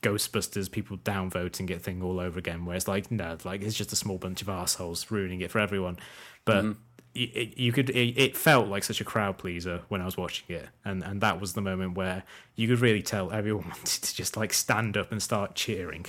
Ghostbusters 0.02 0.70
people 0.70 0.98
downvoting 0.98 1.70
it 1.70 1.80
thing 1.80 2.02
all 2.02 2.20
over 2.20 2.38
again, 2.38 2.66
where 2.66 2.76
it's 2.76 2.86
like 2.86 3.10
no, 3.10 3.38
like 3.44 3.62
it's 3.62 3.74
just 3.74 3.94
a 3.94 3.96
small 3.96 4.18
bunch 4.18 4.42
of 4.42 4.50
assholes 4.50 5.10
ruining 5.10 5.40
it 5.40 5.50
for 5.50 5.58
everyone. 5.58 5.96
But 6.44 6.64
Mm-hmm. 6.64 6.80
it, 7.14 7.56
you 7.56 7.72
could, 7.72 7.88
it, 7.88 8.18
it 8.18 8.36
felt 8.36 8.68
like 8.68 8.84
such 8.84 9.00
a 9.00 9.04
crowd 9.04 9.38
pleaser 9.38 9.84
when 9.88 10.02
I 10.02 10.04
was 10.04 10.18
watching 10.18 10.54
it, 10.54 10.68
and 10.84 11.02
and 11.02 11.22
that 11.22 11.40
was 11.40 11.54
the 11.54 11.62
moment 11.62 11.96
where 11.96 12.24
you 12.56 12.68
could 12.68 12.80
really 12.80 13.00
tell 13.02 13.32
everyone 13.32 13.64
wanted 13.68 14.02
to 14.02 14.14
just 14.14 14.36
like 14.36 14.52
stand 14.52 14.98
up 14.98 15.10
and 15.10 15.22
start 15.22 15.54
cheering. 15.54 16.04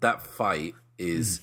That 0.00 0.22
fight 0.26 0.74
is 0.98 1.40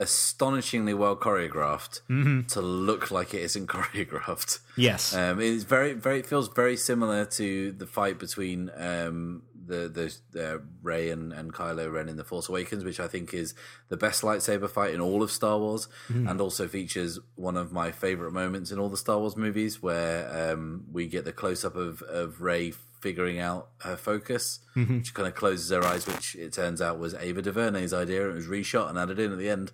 astonishingly 0.00 0.94
well 0.94 1.14
choreographed 1.14 2.00
to 2.48 2.60
look 2.60 3.10
like 3.10 3.34
it 3.34 3.42
isn't 3.42 3.66
choreographed. 3.76 4.58
Yes, 4.76 5.14
Um, 5.14 5.40
it's 5.40 5.64
very, 5.64 5.92
very. 5.92 6.20
It 6.20 6.26
feels 6.26 6.48
very 6.48 6.76
similar 6.76 7.24
to 7.26 7.72
the 7.72 7.86
fight 7.86 8.18
between 8.18 8.70
um, 8.76 9.42
the 9.66 9.88
the 10.32 10.54
uh, 10.54 10.58
Rey 10.82 11.10
and, 11.10 11.32
and 11.32 11.52
Kylo 11.52 11.92
Ren 11.92 12.08
in 12.08 12.16
the 12.16 12.24
Force 12.24 12.48
Awakens, 12.48 12.82
which 12.82 12.98
I 12.98 13.06
think 13.06 13.32
is 13.34 13.54
the 13.88 13.96
best 13.96 14.22
lightsaber 14.22 14.68
fight 14.68 14.94
in 14.94 15.00
all 15.00 15.22
of 15.22 15.30
Star 15.30 15.58
Wars, 15.58 15.86
and 16.08 16.40
also 16.40 16.66
features 16.66 17.18
one 17.36 17.56
of 17.56 17.70
my 17.72 17.92
favorite 17.92 18.32
moments 18.32 18.72
in 18.72 18.78
all 18.78 18.88
the 18.88 18.96
Star 18.96 19.18
Wars 19.18 19.36
movies, 19.36 19.82
where 19.82 20.52
um, 20.52 20.84
we 20.90 21.06
get 21.06 21.24
the 21.24 21.32
close 21.32 21.64
up 21.64 21.76
of 21.76 22.02
of 22.02 22.40
Rey 22.40 22.72
figuring 23.00 23.38
out 23.38 23.68
her 23.78 23.96
focus. 23.96 24.60
She 25.02 25.12
kind 25.12 25.28
of 25.28 25.34
closes 25.34 25.70
her 25.70 25.82
eyes, 25.84 26.06
which 26.06 26.34
it 26.36 26.52
turns 26.52 26.80
out 26.80 26.98
was 26.98 27.14
Ava 27.14 27.42
DuVernay's 27.42 27.92
idea. 27.92 28.28
It 28.28 28.34
was 28.34 28.46
reshot 28.46 28.88
and 28.88 28.98
added 28.98 29.18
in 29.18 29.32
at 29.32 29.38
the 29.38 29.48
end, 29.48 29.72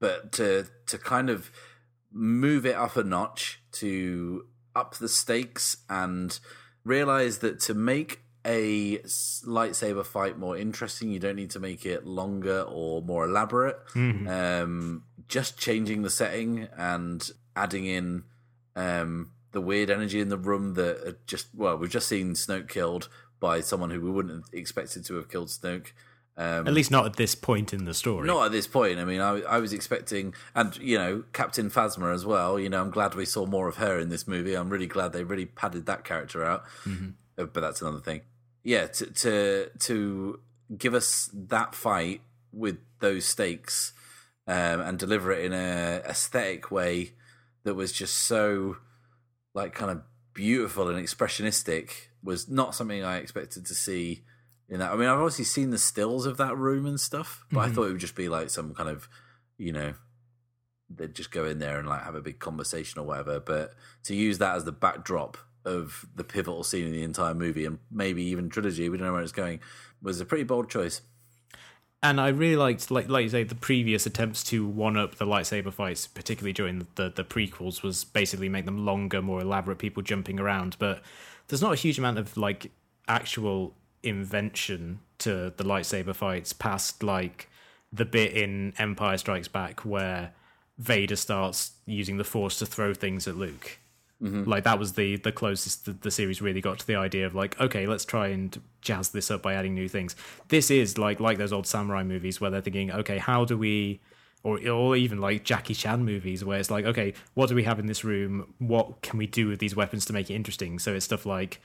but 0.00 0.32
to 0.32 0.66
to 0.86 0.98
kind 0.98 1.30
of 1.30 1.50
move 2.12 2.64
it 2.66 2.74
up 2.76 2.96
a 2.96 3.04
notch 3.04 3.60
to 3.72 4.46
up 4.74 4.94
the 4.96 5.08
stakes 5.08 5.78
and 5.88 6.38
realize 6.84 7.38
that 7.38 7.60
to 7.60 7.74
make 7.74 8.20
a 8.46 8.98
lightsaber 8.98 10.04
fight 10.04 10.38
more 10.38 10.56
interesting, 10.56 11.10
you 11.10 11.18
don't 11.18 11.36
need 11.36 11.50
to 11.50 11.60
make 11.60 11.86
it 11.86 12.06
longer 12.06 12.60
or 12.62 13.00
more 13.02 13.24
elaborate. 13.24 13.78
Um, 14.28 15.04
just 15.28 15.58
changing 15.58 16.02
the 16.02 16.10
setting 16.10 16.68
and 16.76 17.26
adding 17.56 17.86
in 17.86 18.24
um, 18.76 19.30
the 19.54 19.60
weird 19.62 19.88
energy 19.88 20.20
in 20.20 20.28
the 20.28 20.36
room 20.36 20.74
that 20.74 21.26
just 21.26 21.46
well, 21.54 21.78
we've 21.78 21.90
just 21.90 22.06
seen 22.08 22.34
Snoke 22.34 22.68
killed 22.68 23.08
by 23.40 23.60
someone 23.60 23.90
who 23.90 24.00
we 24.00 24.10
wouldn't 24.10 24.34
have 24.34 24.44
expected 24.52 25.04
to 25.06 25.14
have 25.14 25.28
killed 25.30 25.48
Snoke. 25.48 25.92
Um, 26.36 26.66
At 26.66 26.74
least 26.74 26.90
not 26.90 27.06
at 27.06 27.14
this 27.16 27.36
point 27.36 27.72
in 27.72 27.84
the 27.84 27.94
story. 27.94 28.26
not 28.26 28.46
at 28.46 28.52
this 28.52 28.66
point. 28.66 28.98
I 28.98 29.04
mean, 29.04 29.20
I, 29.20 29.40
I 29.42 29.58
was 29.60 29.72
expecting, 29.72 30.34
and 30.54 30.76
you 30.78 30.98
know, 30.98 31.22
Captain 31.32 31.70
Phasma 31.70 32.12
as 32.12 32.26
well. 32.26 32.58
You 32.58 32.68
know, 32.68 32.80
I'm 32.80 32.90
glad 32.90 33.14
we 33.14 33.24
saw 33.24 33.46
more 33.46 33.68
of 33.68 33.76
her 33.76 33.98
in 34.00 34.08
this 34.08 34.26
movie. 34.26 34.54
I'm 34.54 34.68
really 34.68 34.88
glad 34.88 35.12
they 35.12 35.22
really 35.24 35.46
padded 35.46 35.86
that 35.86 36.04
character 36.04 36.44
out. 36.44 36.64
Uh, 36.86 37.44
But 37.44 37.60
that's 37.60 37.80
another 37.80 38.00
thing. 38.00 38.22
Yeah, 38.64 38.86
to 38.88 39.06
to 39.06 39.70
to 39.80 40.40
give 40.76 40.94
us 40.94 41.30
that 41.32 41.74
fight 41.76 42.20
with 42.52 42.78
those 43.00 43.24
stakes 43.26 43.92
um, 44.48 44.80
and 44.80 44.98
deliver 44.98 45.30
it 45.30 45.44
in 45.44 45.52
a 45.52 46.02
aesthetic 46.08 46.70
way 46.70 47.12
that 47.64 47.74
was 47.74 47.92
just 47.92 48.14
so 48.16 48.78
like 49.54 49.72
kind 49.72 49.90
of 49.90 50.02
beautiful 50.34 50.88
and 50.88 51.02
expressionistic 51.02 52.08
was 52.22 52.48
not 52.48 52.74
something 52.74 53.04
I 53.04 53.18
expected 53.18 53.64
to 53.66 53.74
see 53.74 54.24
in 54.68 54.80
that. 54.80 54.92
I 54.92 54.96
mean, 54.96 55.08
I've 55.08 55.18
obviously 55.18 55.44
seen 55.44 55.70
the 55.70 55.78
stills 55.78 56.26
of 56.26 56.36
that 56.38 56.56
room 56.56 56.86
and 56.86 56.98
stuff, 56.98 57.44
but 57.50 57.60
I 57.60 57.66
mm-hmm. 57.66 57.74
thought 57.74 57.84
it 57.84 57.92
would 57.92 58.00
just 58.00 58.16
be 58.16 58.28
like 58.28 58.50
some 58.50 58.74
kind 58.74 58.88
of, 58.88 59.08
you 59.56 59.72
know, 59.72 59.94
they'd 60.90 61.14
just 61.14 61.30
go 61.30 61.44
in 61.44 61.58
there 61.58 61.78
and 61.78 61.88
like 61.88 62.02
have 62.02 62.14
a 62.14 62.20
big 62.20 62.38
conversation 62.38 63.00
or 63.00 63.06
whatever. 63.06 63.40
But 63.40 63.74
to 64.04 64.14
use 64.14 64.38
that 64.38 64.56
as 64.56 64.64
the 64.64 64.72
backdrop 64.72 65.36
of 65.64 66.06
the 66.14 66.24
pivotal 66.24 66.64
scene 66.64 66.86
in 66.86 66.92
the 66.92 67.02
entire 67.02 67.34
movie 67.34 67.64
and 67.64 67.78
maybe 67.90 68.22
even 68.24 68.48
trilogy, 68.48 68.88
we 68.88 68.98
don't 68.98 69.06
know 69.06 69.12
where 69.12 69.22
it's 69.22 69.32
going, 69.32 69.60
was 70.02 70.20
a 70.20 70.24
pretty 70.24 70.44
bold 70.44 70.68
choice. 70.68 71.00
And 72.04 72.20
I 72.20 72.28
really 72.28 72.56
liked, 72.56 72.90
like, 72.90 73.08
like 73.08 73.22
you 73.22 73.30
say, 73.30 73.44
the 73.44 73.54
previous 73.54 74.04
attempts 74.04 74.44
to 74.44 74.66
one 74.66 74.98
up 74.98 75.14
the 75.14 75.24
lightsaber 75.24 75.72
fights, 75.72 76.06
particularly 76.06 76.52
during 76.52 76.86
the 76.96 77.08
the 77.08 77.24
prequels, 77.24 77.82
was 77.82 78.04
basically 78.04 78.50
make 78.50 78.66
them 78.66 78.84
longer, 78.84 79.22
more 79.22 79.40
elaborate, 79.40 79.78
people 79.78 80.02
jumping 80.02 80.38
around. 80.38 80.76
But 80.78 81.02
there's 81.48 81.62
not 81.62 81.72
a 81.72 81.76
huge 81.76 81.98
amount 81.98 82.18
of 82.18 82.36
like 82.36 82.70
actual 83.08 83.74
invention 84.02 85.00
to 85.18 85.54
the 85.56 85.64
lightsaber 85.64 86.14
fights 86.14 86.52
past 86.52 87.02
like 87.02 87.48
the 87.90 88.04
bit 88.04 88.34
in 88.34 88.74
Empire 88.78 89.16
Strikes 89.16 89.48
Back 89.48 89.80
where 89.80 90.34
Vader 90.76 91.16
starts 91.16 91.72
using 91.86 92.18
the 92.18 92.24
Force 92.24 92.58
to 92.58 92.66
throw 92.66 92.92
things 92.92 93.26
at 93.26 93.36
Luke. 93.36 93.78
Like 94.44 94.64
that 94.64 94.78
was 94.78 94.94
the 94.94 95.16
the 95.16 95.32
closest 95.32 95.84
the, 95.84 95.92
the 95.92 96.10
series 96.10 96.40
really 96.40 96.60
got 96.60 96.78
to 96.78 96.86
the 96.86 96.96
idea 96.96 97.26
of 97.26 97.34
like, 97.34 97.60
okay, 97.60 97.86
let's 97.86 98.04
try 98.04 98.28
and 98.28 98.58
jazz 98.80 99.10
this 99.10 99.30
up 99.30 99.42
by 99.42 99.54
adding 99.54 99.74
new 99.74 99.88
things. 99.88 100.16
This 100.48 100.70
is 100.70 100.96
like 100.98 101.20
like 101.20 101.38
those 101.38 101.52
old 101.52 101.66
samurai 101.66 102.02
movies 102.04 102.40
where 102.40 102.50
they're 102.50 102.60
thinking, 102.60 102.90
okay, 102.90 103.18
how 103.18 103.44
do 103.44 103.58
we 103.58 104.00
or 104.42 104.66
or 104.68 104.96
even 104.96 105.20
like 105.20 105.44
Jackie 105.44 105.74
Chan 105.74 106.04
movies 106.04 106.44
where 106.44 106.58
it's 106.58 106.70
like, 106.70 106.84
okay, 106.84 107.14
what 107.34 107.48
do 107.48 107.54
we 107.54 107.64
have 107.64 107.78
in 107.78 107.86
this 107.86 108.04
room? 108.04 108.54
What 108.58 109.02
can 109.02 109.18
we 109.18 109.26
do 109.26 109.48
with 109.48 109.58
these 109.58 109.74
weapons 109.74 110.04
to 110.06 110.12
make 110.12 110.30
it 110.30 110.34
interesting? 110.34 110.78
So 110.78 110.94
it's 110.94 111.04
stuff 111.04 111.26
like 111.26 111.60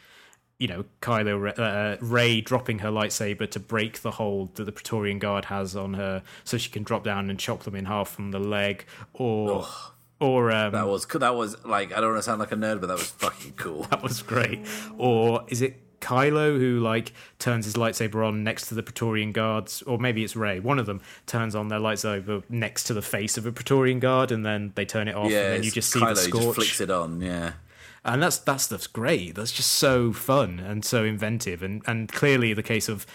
you 0.60 0.68
know, 0.68 0.84
Kylo 1.02 1.42
Re- 1.42 1.54
uh, 1.58 1.96
Rey 2.02 2.42
dropping 2.42 2.80
her 2.80 2.90
lightsaber 2.90 3.50
to 3.50 3.60
break 3.60 4.02
the 4.02 4.12
hold 4.12 4.56
that 4.56 4.66
the 4.66 4.74
Praetorian 4.74 5.18
Guard 5.18 5.46
has 5.46 5.76
on 5.76 5.94
her, 5.94 6.22
so 6.44 6.58
she 6.58 6.70
can 6.70 6.84
drop 6.84 7.06
down 7.06 7.30
and 7.30 7.40
chop 7.40 7.64
them 7.64 7.76
in 7.76 7.86
half 7.86 8.10
from 8.10 8.32
the 8.32 8.40
leg, 8.40 8.86
or 9.14 9.66
or 10.20 10.52
um, 10.52 10.72
That 10.74 10.88
was 10.88 11.06
that 11.06 11.36
was 11.36 11.64
like 11.66 11.92
I 11.94 12.02
don't 12.02 12.12
want 12.12 12.20
to 12.20 12.24
sound 12.24 12.40
like 12.40 12.52
a 12.52 12.56
nerd, 12.56 12.82
but 12.82 12.88
that 12.88 12.98
was 12.98 13.10
fucking 13.10 13.54
cool. 13.54 13.84
that 13.92 14.04
was 14.04 14.22
great. 14.22 14.60
Or 14.98 15.44
is 15.48 15.62
it 15.62 15.82
Kylo 16.02 16.58
who 16.58 16.80
like 16.80 17.12
turns 17.40 17.66
his 17.66 17.76
lightsaber 17.76 18.26
on 18.26 18.44
next 18.44 18.68
to 18.68 18.76
the 18.76 18.84
Praetorian 18.84 19.32
guards, 19.32 19.82
or 19.84 19.98
maybe 19.98 20.24
it's 20.24 20.36
Rey. 20.36 20.60
One 20.60 20.80
of 20.80 20.86
them 20.86 21.02
turns 21.26 21.56
on 21.56 21.68
their 21.68 21.80
lightsaber 21.80 22.44
next 22.50 22.86
to 22.86 22.94
the 22.94 23.02
face 23.02 23.38
of 23.38 23.46
a 23.46 23.52
Praetorian 23.52 24.00
guard, 24.00 24.32
and 24.32 24.46
then 24.46 24.72
they 24.76 24.86
turn 24.86 25.08
it 25.08 25.16
off, 25.16 25.30
Yeah, 25.30 25.46
and 25.46 25.54
then 25.56 25.64
you 25.64 25.72
just 25.72 25.92
see 25.92 26.00
Kylo 26.00 26.10
the 26.16 26.22
scorch. 26.22 26.44
just 26.44 26.56
flicks 26.56 26.82
it 26.82 26.90
on. 26.90 27.22
Yeah, 27.22 27.54
and 28.06 28.24
that's 28.24 28.38
that 28.38 28.62
stuff's 28.62 28.88
great. 28.88 29.36
That's 29.36 29.52
just 29.52 29.74
so 29.74 30.14
fun 30.14 30.60
and 30.60 30.86
so 30.86 31.04
inventive, 31.04 31.62
and 31.62 31.82
and 31.86 32.12
clearly 32.12 32.54
the 32.54 32.64
case 32.64 32.88
of 32.88 33.06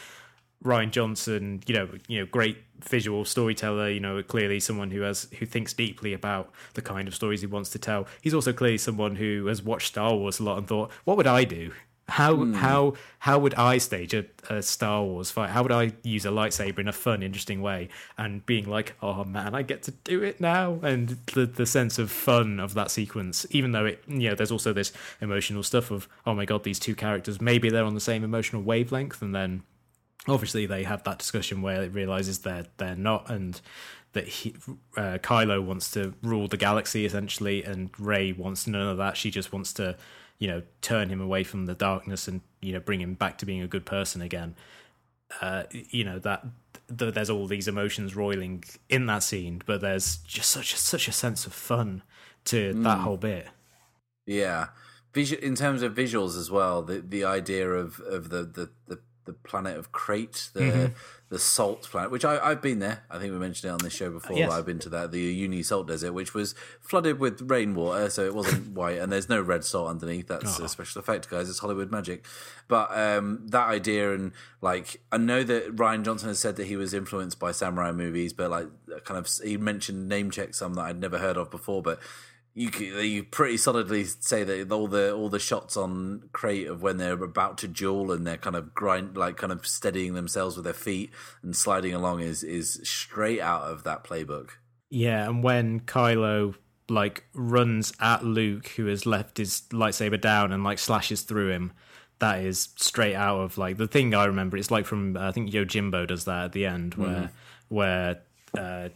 Rian 0.62 0.90
Johnson, 0.90 1.62
you 1.66 1.74
know, 1.74 1.88
you 2.08 2.20
know, 2.20 2.26
great 2.26 2.58
visual 2.80 3.24
storyteller. 3.24 3.90
You 3.90 4.00
know, 4.00 4.22
clearly 4.22 4.60
someone 4.60 4.90
who 4.90 5.02
has 5.02 5.28
who 5.38 5.46
thinks 5.46 5.72
deeply 5.72 6.12
about 6.12 6.52
the 6.74 6.82
kind 6.82 7.08
of 7.08 7.14
stories 7.14 7.40
he 7.40 7.46
wants 7.46 7.70
to 7.70 7.78
tell. 7.78 8.06
He's 8.20 8.34
also 8.34 8.52
clearly 8.52 8.78
someone 8.78 9.16
who 9.16 9.46
has 9.46 9.62
watched 9.62 9.88
Star 9.88 10.14
Wars 10.14 10.40
a 10.40 10.42
lot 10.44 10.58
and 10.58 10.66
thought, 10.66 10.90
what 11.04 11.16
would 11.16 11.26
I 11.26 11.44
do? 11.44 11.72
How 12.06 12.34
hmm. 12.34 12.52
how 12.52 12.94
how 13.20 13.38
would 13.38 13.54
I 13.54 13.78
stage 13.78 14.12
a, 14.12 14.26
a 14.50 14.62
Star 14.62 15.02
Wars 15.02 15.30
fight? 15.30 15.48
How 15.48 15.62
would 15.62 15.72
I 15.72 15.92
use 16.02 16.26
a 16.26 16.28
lightsaber 16.28 16.80
in 16.80 16.88
a 16.88 16.92
fun, 16.92 17.22
interesting 17.22 17.62
way? 17.62 17.88
And 18.18 18.44
being 18.44 18.68
like, 18.68 18.94
oh 19.00 19.24
man, 19.24 19.54
I 19.54 19.62
get 19.62 19.82
to 19.84 19.90
do 19.90 20.22
it 20.22 20.38
now, 20.38 20.78
and 20.82 21.16
the 21.32 21.46
the 21.46 21.64
sense 21.64 21.98
of 21.98 22.10
fun 22.10 22.60
of 22.60 22.74
that 22.74 22.90
sequence, 22.90 23.46
even 23.50 23.72
though 23.72 23.86
it 23.86 24.04
you 24.06 24.28
know 24.28 24.34
there's 24.34 24.52
also 24.52 24.74
this 24.74 24.92
emotional 25.22 25.62
stuff 25.62 25.90
of 25.90 26.06
oh 26.26 26.34
my 26.34 26.44
god, 26.44 26.64
these 26.64 26.78
two 26.78 26.94
characters 26.94 27.40
maybe 27.40 27.70
they're 27.70 27.84
on 27.84 27.94
the 27.94 28.00
same 28.00 28.22
emotional 28.22 28.60
wavelength, 28.60 29.22
and 29.22 29.34
then 29.34 29.62
obviously 30.28 30.66
they 30.66 30.84
have 30.84 31.02
that 31.04 31.18
discussion 31.18 31.62
where 31.62 31.82
it 31.82 31.92
realizes 31.94 32.40
they're 32.40 32.66
they're 32.78 32.96
not 32.96 33.30
and 33.30 33.60
that 34.12 34.28
he, 34.28 34.54
uh, 34.96 35.18
Kylo 35.22 35.62
wants 35.62 35.90
to 35.90 36.14
rule 36.22 36.46
the 36.48 36.56
galaxy 36.56 37.04
essentially, 37.04 37.64
and 37.64 37.90
Rey 37.98 38.32
wants 38.32 38.66
none 38.66 38.86
of 38.88 38.96
that. 38.98 39.16
She 39.16 39.30
just 39.30 39.52
wants 39.52 39.72
to, 39.74 39.96
you 40.38 40.46
know, 40.46 40.62
turn 40.82 41.08
him 41.08 41.20
away 41.20 41.42
from 41.42 41.66
the 41.66 41.74
darkness 41.74 42.28
and 42.28 42.40
you 42.62 42.72
know 42.72 42.80
bring 42.80 43.00
him 43.00 43.14
back 43.14 43.38
to 43.38 43.46
being 43.46 43.60
a 43.60 43.66
good 43.66 43.84
person 43.84 44.22
again. 44.22 44.54
Uh, 45.40 45.64
you 45.72 46.04
know 46.04 46.18
that 46.20 46.44
th- 46.96 47.12
there's 47.12 47.30
all 47.30 47.46
these 47.46 47.66
emotions 47.66 48.14
roiling 48.14 48.62
in 48.88 49.06
that 49.06 49.22
scene, 49.24 49.62
but 49.66 49.80
there's 49.80 50.18
just 50.18 50.50
such 50.50 50.72
a, 50.72 50.76
such 50.76 51.08
a 51.08 51.12
sense 51.12 51.44
of 51.46 51.52
fun 51.52 52.02
to 52.44 52.72
that 52.74 52.98
whole 52.98 53.16
bit. 53.16 53.48
yeah. 54.26 54.68
Visu- 55.12 55.38
in 55.40 55.54
terms 55.54 55.82
of 55.82 55.94
visuals 55.94 56.36
as 56.38 56.50
well, 56.50 56.82
the 56.82 57.00
the 57.00 57.24
idea 57.24 57.68
of 57.70 58.00
of 58.00 58.30
the 58.30 58.42
the 58.42 58.70
the, 58.86 58.98
the 59.24 59.32
planet 59.32 59.76
of 59.76 59.92
Crait, 59.92 60.50
the 60.54 60.60
Mm-hmm. 60.60 60.92
the 61.30 61.38
salt 61.38 61.82
planet, 61.84 62.10
which 62.10 62.24
I, 62.24 62.38
I've 62.38 62.60
been 62.60 62.78
there. 62.78 63.02
I 63.10 63.18
think 63.18 63.32
we 63.32 63.38
mentioned 63.38 63.68
it 63.70 63.72
on 63.72 63.78
this 63.78 63.92
show 63.94 64.10
before. 64.10 64.36
Yes. 64.36 64.52
I've 64.52 64.66
been 64.66 64.78
to 64.80 64.88
that 64.90 65.10
the 65.10 65.48
Uyuni 65.48 65.64
Salt 65.64 65.88
Desert, 65.88 66.12
which 66.12 66.34
was 66.34 66.54
flooded 66.80 67.18
with 67.18 67.40
rainwater, 67.50 68.10
so 68.10 68.24
it 68.24 68.34
wasn't 68.34 68.68
white, 68.74 68.98
and 68.98 69.10
there's 69.10 69.28
no 69.28 69.40
red 69.40 69.64
salt 69.64 69.88
underneath. 69.88 70.28
That's 70.28 70.60
Oh. 70.60 70.64
a 70.64 70.68
special 70.68 71.00
effect, 71.00 71.28
guys. 71.30 71.48
It's 71.48 71.58
Hollywood 71.60 71.90
magic. 71.90 72.24
But 72.68 72.96
um, 72.96 73.46
that 73.48 73.66
idea 73.68 74.12
and 74.14 74.32
like 74.60 75.00
I 75.10 75.16
know 75.16 75.42
that 75.42 75.74
Rian 75.74 76.04
Johnson 76.04 76.28
has 76.28 76.38
said 76.38 76.56
that 76.56 76.66
he 76.66 76.76
was 76.76 76.94
influenced 76.94 77.38
by 77.40 77.52
samurai 77.52 77.90
movies, 77.92 78.32
but 78.32 78.50
like 78.50 78.68
kind 79.04 79.18
of 79.18 79.28
he 79.42 79.56
mentioned 79.56 80.08
name 80.08 80.30
check 80.30 80.54
some 80.54 80.74
that 80.74 80.82
I'd 80.82 81.00
never 81.00 81.18
heard 81.18 81.36
of 81.36 81.50
before, 81.50 81.82
but 81.82 81.98
you 82.54 82.70
you 82.70 83.24
pretty 83.24 83.56
solidly 83.56 84.04
say 84.04 84.44
that 84.44 84.70
all 84.70 84.86
the 84.86 85.12
all 85.12 85.28
the 85.28 85.40
shots 85.40 85.76
on 85.76 86.28
Crait 86.32 86.68
of 86.68 86.82
when 86.82 86.98
they're 86.98 87.22
about 87.22 87.58
to 87.58 87.68
duel 87.68 88.12
and 88.12 88.24
they're 88.24 88.36
kind 88.36 88.54
of 88.54 88.72
grind 88.72 89.16
like 89.16 89.36
kind 89.36 89.52
of 89.52 89.66
steadying 89.66 90.14
themselves 90.14 90.56
with 90.56 90.64
their 90.64 90.72
feet 90.72 91.10
and 91.42 91.56
sliding 91.56 91.94
along 91.94 92.20
is 92.20 92.44
is 92.44 92.80
straight 92.84 93.40
out 93.40 93.62
of 93.62 93.82
that 93.82 94.04
playbook. 94.04 94.50
Yeah, 94.88 95.28
and 95.28 95.42
when 95.42 95.80
Kylo 95.80 96.54
like 96.88 97.24
runs 97.34 97.92
at 97.98 98.24
Luke, 98.24 98.68
who 98.68 98.86
has 98.86 99.04
left 99.04 99.38
his 99.38 99.62
lightsaber 99.72 100.20
down 100.20 100.52
and 100.52 100.62
like 100.62 100.78
slashes 100.78 101.22
through 101.22 101.50
him, 101.50 101.72
that 102.20 102.44
is 102.44 102.68
straight 102.76 103.16
out 103.16 103.40
of 103.40 103.58
like 103.58 103.78
the 103.78 103.88
thing 103.88 104.14
I 104.14 104.26
remember. 104.26 104.56
It's 104.56 104.70
like 104.70 104.86
from 104.86 105.16
I 105.16 105.32
think 105.32 105.50
Yojimbo 105.50 106.06
does 106.06 106.26
that 106.26 106.44
at 106.44 106.52
the 106.52 106.66
end, 106.66 106.94
where 106.94 107.30
where 107.68 108.22
uh, 108.56 108.90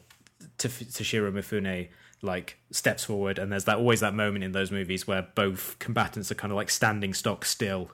Toshiro 0.58 1.32
Mifune 1.32 1.88
like 2.22 2.58
steps 2.70 3.04
forward, 3.04 3.38
and 3.38 3.52
there's 3.52 3.64
that 3.64 3.78
always 3.78 4.00
that 4.00 4.14
moment 4.14 4.44
in 4.44 4.52
those 4.52 4.70
movies 4.70 5.06
where 5.06 5.22
both 5.34 5.78
combatants 5.78 6.30
are 6.30 6.34
kind 6.34 6.52
of 6.52 6.56
like 6.56 6.70
standing 6.70 7.14
stock 7.14 7.44
still, 7.44 7.90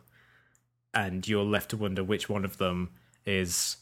and 0.92 1.26
you're 1.26 1.44
left 1.44 1.70
to 1.70 1.76
wonder 1.76 2.02
which 2.02 2.28
one 2.28 2.44
of 2.44 2.58
them 2.58 2.90
is 3.26 3.76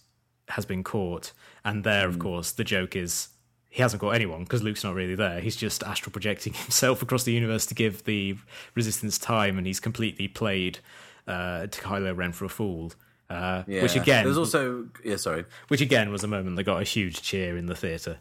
has 0.48 0.64
been 0.64 0.82
caught. 0.82 1.32
And 1.64 1.84
there, 1.84 2.08
of 2.08 2.18
course, 2.18 2.52
the 2.52 2.64
joke 2.64 2.96
is 2.96 3.28
he 3.70 3.80
hasn't 3.82 4.00
caught 4.00 4.14
anyone 4.14 4.42
because 4.42 4.62
Luke's 4.62 4.84
not 4.84 4.94
really 4.94 5.14
there. 5.14 5.40
He's 5.40 5.56
just 5.56 5.82
astral 5.82 6.12
projecting 6.12 6.52
himself 6.64 7.02
across 7.02 7.24
the 7.24 7.32
universe 7.32 7.66
to 7.66 7.74
give 7.74 8.04
the 8.04 8.36
resistance 8.74 9.18
time, 9.18 9.58
and 9.58 9.66
he's 9.66 9.80
completely 9.80 10.28
played 10.28 10.80
uh, 11.26 11.66
Kylo 11.70 12.16
Ren 12.16 12.32
for 12.32 12.44
a 12.44 12.48
fool. 12.48 12.92
Uh, 13.30 13.62
Yeah. 13.66 13.82
Which 13.82 13.96
again, 13.96 14.24
there's 14.24 14.36
also 14.36 14.88
yeah, 15.04 15.16
sorry. 15.16 15.44
which 15.68 15.80
again 15.80 16.10
was 16.10 16.22
a 16.24 16.28
moment 16.28 16.56
that 16.56 16.64
got 16.64 16.82
a 16.82 16.84
huge 16.84 17.22
cheer 17.22 17.56
in 17.56 17.66
the 17.66 17.76
theater. 17.76 18.18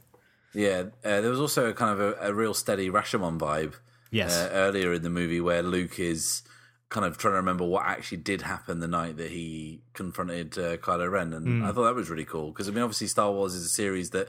Yeah, 0.54 0.84
uh, 1.04 1.22
there 1.22 1.30
was 1.30 1.40
also 1.40 1.70
a 1.70 1.74
kind 1.74 1.92
of 1.92 2.00
a, 2.00 2.30
a 2.30 2.34
real 2.34 2.54
steady 2.54 2.90
Rashomon 2.90 3.40
vibe 3.40 3.76
Yes. 4.12 4.36
uh, 4.36 4.50
earlier 4.52 4.92
in 4.94 5.02
the 5.04 5.10
movie 5.10 5.40
where 5.40 5.64
Luke 5.64 6.00
is 6.00 6.42
kind 6.90 7.06
of 7.06 7.18
trying 7.18 7.32
to 7.32 7.38
remember 7.38 7.64
what 7.66 7.86
actually 7.86 8.18
did 8.18 8.42
happen 8.42 8.80
the 8.82 8.88
night 8.88 9.16
that 9.16 9.32
he 9.32 9.82
confronted 9.94 10.58
uh, 10.58 10.76
Kylo 10.78 11.10
Ren, 11.10 11.32
and 11.34 11.46
Hmm. 11.62 11.64
I 11.64 11.72
thought 11.72 11.84
that 11.86 11.96
was 11.96 12.10
really 12.10 12.26
cool 12.26 12.52
because 12.52 12.68
I 12.68 12.72
mean, 12.72 12.84
obviously, 12.84 13.08
Star 13.08 13.32
Wars 13.32 13.54
is 13.56 13.66
a 13.66 13.70
series 13.70 14.10
that. 14.12 14.28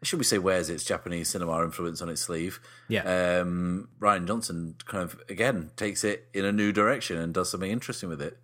Should 0.00 0.20
we 0.20 0.24
say 0.24 0.38
wears 0.38 0.70
its 0.70 0.84
Japanese 0.84 1.28
cinema 1.28 1.60
influence 1.64 2.00
on 2.00 2.08
its 2.08 2.20
sleeve? 2.22 2.60
Yeah. 2.86 3.40
Um, 3.42 3.88
Rian 3.98 4.28
Johnson 4.28 4.76
kind 4.86 5.02
of 5.02 5.20
again 5.28 5.72
takes 5.74 6.04
it 6.04 6.28
in 6.32 6.44
a 6.44 6.52
new 6.52 6.70
direction 6.72 7.16
and 7.18 7.34
does 7.34 7.50
something 7.50 7.68
interesting 7.68 8.08
with 8.08 8.22
it. 8.22 8.38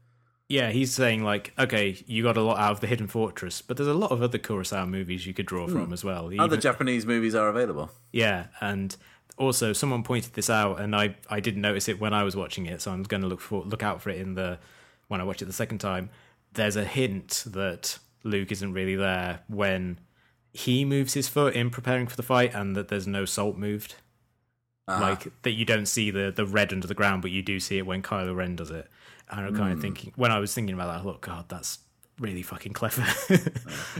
Yeah, 0.55 0.71
he's 0.71 0.95
saying 0.95 1.25
like, 1.25 1.53
okay, 1.59 1.97
you 2.07 2.23
got 2.23 2.37
a 2.37 2.41
lot 2.41 2.61
out 2.61 2.71
of 2.71 2.81
the 2.81 2.87
Hidden 2.87 3.09
Fortress, 3.09 3.61
but 3.61 3.77
there's 3.77 3.89
a 3.89 3.93
lot 3.93 4.13
of 4.13 4.23
other 4.23 4.39
Kurosawa 4.39 4.89
movies 4.89 5.27
you 5.27 5.35
could 5.35 5.47
draw 5.47 5.67
from 5.67 5.93
as 5.93 6.05
well. 6.05 6.29
Hmm. 6.29 6.39
Other 6.39 6.57
Japanese 6.57 7.05
movies 7.05 7.35
are 7.35 7.49
available. 7.49 7.91
Yeah, 8.13 8.47
and 8.61 8.97
also 9.37 9.73
someone 9.73 10.05
pointed 10.05 10.35
this 10.35 10.49
out, 10.49 10.81
and 10.81 10.95
I 10.95 11.17
I 11.29 11.41
didn't 11.41 11.61
notice 11.61 11.89
it 11.89 11.99
when 11.99 12.15
I 12.15 12.23
was 12.23 12.37
watching 12.37 12.67
it, 12.67 12.81
so 12.81 12.93
I'm 12.93 13.03
going 13.03 13.23
to 13.23 13.27
look 13.27 13.41
for 13.41 13.65
look 13.65 13.83
out 13.83 14.01
for 14.01 14.11
it 14.11 14.21
in 14.21 14.35
the 14.35 14.61
when 15.09 15.21
I 15.21 15.25
watch 15.25 15.43
it 15.43 15.47
the 15.47 15.53
second 15.53 15.79
time. 15.79 16.09
There's 16.53 16.77
a 16.77 16.85
hint 16.85 17.43
that 17.49 17.99
Luke 18.23 18.53
isn't 18.53 18.73
really 18.73 18.95
there 18.95 19.41
when 19.49 19.99
he 20.53 20.85
moves 20.85 21.15
his 21.15 21.27
foot 21.27 21.55
in 21.55 21.69
preparing 21.69 22.07
for 22.07 22.15
the 22.15 22.23
fight, 22.23 22.55
and 22.55 22.77
that 22.77 22.87
there's 22.87 23.09
no 23.09 23.25
salt 23.25 23.57
moved. 23.57 23.97
Uh-huh. 24.87 25.03
Like 25.03 25.43
that, 25.43 25.55
you 25.55 25.65
don't 25.65 25.87
see 25.87 26.13
the 26.13 26.31
the 26.31 26.47
red 26.47 26.73
under 26.73 26.87
the 26.87 26.95
ground, 26.95 27.23
but 27.23 27.33
you 27.33 27.43
do 27.43 27.59
see 27.59 27.79
it 27.79 27.87
when 27.87 28.03
Kylo 28.03 28.37
Ren 28.37 28.55
does 28.55 28.71
it. 28.71 28.89
And 29.37 29.47
I'm 29.47 29.57
kind 29.57 29.73
of 29.73 29.79
hmm. 29.79 29.83
thinking 29.83 30.13
when 30.17 30.31
I 30.31 30.39
was 30.39 30.55
thinking 30.55 30.75
about 30.75 30.87
that, 30.93 31.01
I 31.01 31.03
thought, 31.03 31.21
God, 31.21 31.49
that's 31.49 31.79
really 32.19 32.43
fucking 32.43 32.73
clever. 32.73 33.05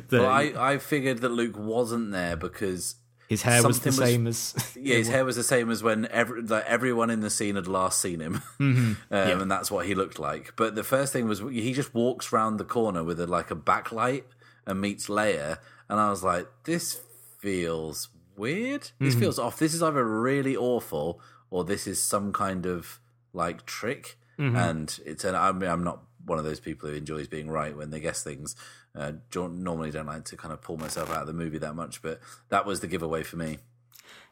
That 0.09 0.21
Well, 0.21 0.27
I, 0.27 0.53
I 0.57 0.79
figured 0.79 1.19
that 1.19 1.31
Luke 1.31 1.57
wasn't 1.57 2.13
there 2.13 2.37
because 2.37 2.97
his 3.29 3.43
hair 3.43 3.63
was 3.63 3.81
the 3.81 3.89
was- 3.89 3.97
same 3.97 4.27
as 4.27 4.55
yeah, 4.81 4.97
his 4.97 5.09
hair 5.09 5.25
was 5.25 5.37
the 5.37 5.43
same 5.43 5.71
as 5.71 5.83
when 5.83 6.07
every, 6.07 6.43
like, 6.43 6.65
everyone 6.67 7.11
in 7.11 7.21
the 7.21 7.31
scene 7.31 7.57
had 7.57 7.67
last 7.67 8.01
seen 8.01 8.21
him, 8.21 8.43
mm-hmm. 8.61 9.15
um, 9.15 9.41
and 9.41 9.51
that's 9.51 9.71
what 9.71 9.87
he 9.87 9.95
looked 9.95 10.19
like. 10.19 10.53
But 10.57 10.75
the 10.75 10.85
first 10.85 11.13
thing 11.13 11.27
was 11.27 11.41
he 11.41 11.73
just 11.73 11.95
walks 11.95 12.33
round 12.33 12.61
the 12.61 12.65
corner 12.65 13.03
with 13.03 13.19
a, 13.21 13.27
like 13.27 13.51
a 13.51 13.57
backlight 13.57 14.25
and 14.67 14.81
meets 14.81 15.07
Leia, 15.07 15.59
and 15.89 16.01
I 16.01 16.11
was 16.11 16.23
like, 16.23 16.49
this 16.65 17.01
feels 17.39 18.09
weird. 18.37 18.91
This 18.99 19.15
mm-hmm. 19.15 19.21
feels 19.21 19.39
off. 19.39 19.59
This 19.59 19.75
is 19.75 19.83
either 19.83 20.05
really 20.05 20.57
awful 20.57 21.21
or 21.51 21.65
this 21.65 21.87
is 21.87 22.03
some 22.03 22.33
kind 22.33 22.67
of 22.67 22.99
like 23.33 23.65
trick. 23.67 24.19
And 24.57 24.99
it's 25.05 25.25
an, 25.25 25.35
I 25.35 25.53
mean, 25.53 25.71
I'm 25.71 25.85
not 25.85 26.03
one 26.25 26.39
of 26.39 26.45
those 26.45 26.61
people 26.61 26.89
who 26.89 26.95
enjoys 26.95 27.29
being 27.29 27.51
right 27.51 27.77
when 27.77 27.91
they 27.91 28.01
guess 28.01 28.23
things. 28.23 28.57
Uh, 28.97 29.13
normally 29.35 29.91
don't 29.91 30.07
like 30.07 30.25
to 30.27 30.37
kind 30.37 30.53
of 30.53 30.63
pull 30.63 30.77
myself 30.77 31.11
out 31.11 31.23
of 31.23 31.27
the 31.27 31.33
movie 31.33 31.59
that 31.59 31.75
much, 31.75 32.01
but 32.01 32.21
that 32.49 32.65
was 32.65 32.81
the 32.81 32.87
giveaway 32.87 33.23
for 33.23 33.37
me. 33.37 33.59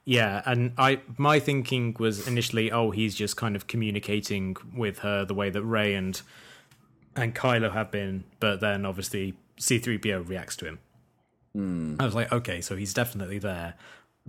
Yeah, 0.05 0.43
and 0.45 0.73
I 0.79 1.01
my 1.17 1.39
thinking 1.39 1.97
was 1.99 2.27
initially, 2.27 2.73
oh, 2.73 2.91
he's 2.91 3.15
just 3.15 3.37
kind 3.37 3.55
of 3.55 3.67
communicating 3.69 4.57
with 4.75 5.01
her 5.01 5.25
the 5.25 5.35
way 5.35 5.51
that 5.51 5.63
Rey 5.63 5.95
and 5.95 6.21
and 7.15 7.35
Kylo 7.35 7.73
have 7.73 7.91
been, 7.91 8.25
but 8.41 8.61
then 8.61 8.85
obviously 8.85 9.35
C3PO 9.59 10.29
reacts 10.29 10.57
to 10.57 10.65
him. 10.67 10.79
I 12.01 12.05
was 12.05 12.15
like, 12.15 12.33
okay, 12.33 12.61
so 12.61 12.77
he's 12.77 12.95
definitely 12.95 13.39
there. 13.39 13.75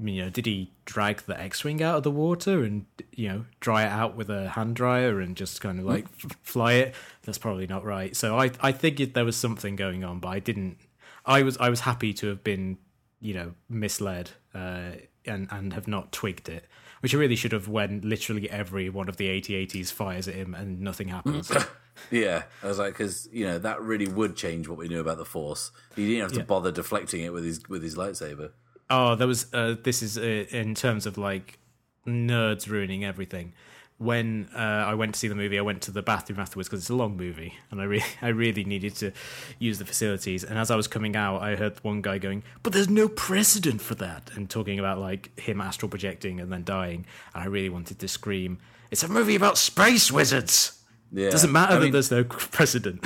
You 0.01 0.23
know, 0.23 0.29
did 0.31 0.47
he 0.47 0.71
drag 0.85 1.21
the 1.23 1.39
X-wing 1.39 1.83
out 1.83 1.97
of 1.97 2.03
the 2.03 2.09
water 2.11 2.63
and 2.63 2.85
you 3.15 3.27
know 3.29 3.45
dry 3.59 3.83
it 3.83 3.89
out 3.91 4.15
with 4.15 4.29
a 4.29 4.49
hand 4.49 4.75
dryer 4.75 5.19
and 5.19 5.35
just 5.35 5.61
kind 5.61 5.79
of 5.79 5.85
like 5.85 6.07
fly 6.41 6.73
it? 6.73 6.95
That's 7.23 7.37
probably 7.37 7.67
not 7.67 7.83
right. 7.83 8.15
So 8.15 8.37
I 8.39 8.51
I 8.61 8.71
figured 8.71 9.13
there 9.13 9.25
was 9.25 9.35
something 9.35 9.75
going 9.75 10.03
on, 10.03 10.19
but 10.19 10.29
I 10.29 10.39
didn't. 10.39 10.77
I 11.25 11.43
was 11.43 11.57
I 11.57 11.69
was 11.69 11.81
happy 11.81 12.11
to 12.15 12.27
have 12.27 12.43
been 12.43 12.77
you 13.19 13.33
know 13.35 13.53
misled 13.69 14.31
uh, 14.55 14.93
and 15.25 15.47
and 15.51 15.73
have 15.73 15.87
not 15.87 16.11
twigged 16.11 16.49
it, 16.49 16.65
which 17.01 17.13
I 17.13 17.17
really 17.19 17.35
should 17.35 17.51
have 17.51 17.67
when 17.67 18.01
literally 18.01 18.49
every 18.49 18.89
one 18.89 19.07
of 19.09 19.17
the 19.17 19.29
AT-ATs 19.37 19.91
fires 19.91 20.27
at 20.27 20.33
him 20.33 20.55
and 20.55 20.81
nothing 20.81 21.09
happens. 21.09 21.51
Yeah, 22.09 22.43
I 22.63 22.67
was 22.67 22.79
like, 22.79 22.93
because 22.93 23.29
you 23.31 23.45
know 23.45 23.59
that 23.59 23.79
really 23.79 24.07
would 24.07 24.35
change 24.35 24.67
what 24.67 24.79
we 24.79 24.87
knew 24.87 24.99
about 24.99 25.17
the 25.19 25.25
Force. 25.25 25.71
He 25.95 26.07
didn't 26.07 26.23
have 26.23 26.31
to 26.33 26.39
Yeah. 26.39 26.45
bother 26.45 26.71
deflecting 26.71 27.21
it 27.21 27.31
with 27.31 27.45
his 27.45 27.61
with 27.69 27.83
his 27.83 27.95
lightsaber. 27.95 28.49
Oh, 28.95 29.15
there 29.15 29.27
was. 29.27 29.51
Uh, 29.53 29.75
this 29.83 30.01
is 30.03 30.17
uh, 30.17 30.45
in 30.51 30.75
terms 30.75 31.05
of 31.05 31.17
like 31.17 31.57
nerds 32.05 32.67
ruining 32.69 33.03
everything. 33.03 33.53
When 33.99 34.49
uh, 34.53 34.59
I 34.59 34.95
went 34.95 35.13
to 35.13 35.19
see 35.19 35.27
the 35.29 35.35
movie, 35.35 35.57
I 35.57 35.61
went 35.61 35.81
to 35.83 35.91
the 35.91 36.01
bathroom 36.01 36.39
afterwards 36.39 36.67
because 36.67 36.81
it's 36.81 36.89
a 36.89 36.95
long 36.95 37.15
movie, 37.15 37.53
and 37.71 37.79
I 37.79 37.85
really, 37.85 38.03
I 38.21 38.27
really 38.29 38.63
needed 38.63 38.95
to 38.97 39.11
use 39.59 39.79
the 39.79 39.85
facilities. 39.85 40.43
And 40.43 40.57
as 40.59 40.69
I 40.71 40.75
was 40.75 40.87
coming 40.87 41.15
out, 41.15 41.41
I 41.41 41.55
heard 41.55 41.81
one 41.83 42.01
guy 42.01 42.17
going, 42.17 42.43
"But 42.63 42.73
there's 42.73 42.89
no 42.89 43.07
precedent 43.07 43.81
for 43.81 43.95
that," 43.95 44.31
and 44.35 44.49
talking 44.49 44.79
about 44.79 44.99
like 44.99 45.37
him 45.39 45.61
astral 45.61 45.89
projecting 45.89 46.39
and 46.39 46.51
then 46.51 46.63
dying. 46.63 47.05
And 47.33 47.43
I 47.43 47.47
really 47.47 47.69
wanted 47.69 47.99
to 47.99 48.07
scream, 48.07 48.59
"It's 48.91 49.03
a 49.03 49.07
movie 49.07 49.35
about 49.35 49.57
space 49.57 50.11
wizards." 50.11 50.79
Yeah, 51.11 51.29
Doesn't 51.29 51.51
matter 51.51 51.73
I 51.73 51.75
that 51.75 51.83
mean, 51.83 51.91
there's 51.93 52.11
no 52.11 52.23
precedent. 52.57 53.05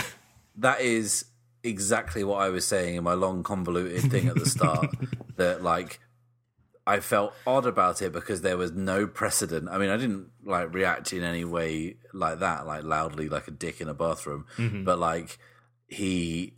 that 0.56 0.80
is 0.82 1.26
exactly 1.68 2.24
what 2.24 2.42
I 2.42 2.50
was 2.50 2.66
saying 2.66 2.96
in 2.96 3.04
my 3.04 3.14
long 3.14 3.44
convoluted 3.44 4.12
thing 4.12 4.28
at 4.28 4.36
the 4.36 4.46
start. 4.46 4.88
that 5.38 5.62
like 5.64 6.00
I 6.86 7.00
felt 7.02 7.34
odd 7.46 7.66
about 7.66 8.02
it 8.02 8.14
because 8.14 8.42
there 8.42 8.58
was 8.58 8.72
no 8.72 9.08
precedent. 9.08 9.68
I 9.70 9.78
mean, 9.78 9.90
I 9.90 9.98
didn't 9.98 10.30
like 10.44 10.74
react 10.74 11.12
in 11.14 11.24
any 11.24 11.44
way 11.44 11.98
like 12.14 12.40
that, 12.40 12.66
like 12.66 12.84
loudly, 12.84 13.30
like 13.30 13.48
a 13.48 13.52
dick 13.52 13.82
in 13.82 13.90
a 13.90 13.94
bathroom. 13.94 14.46
But 14.86 14.98
like 14.98 15.38
he 15.88 16.54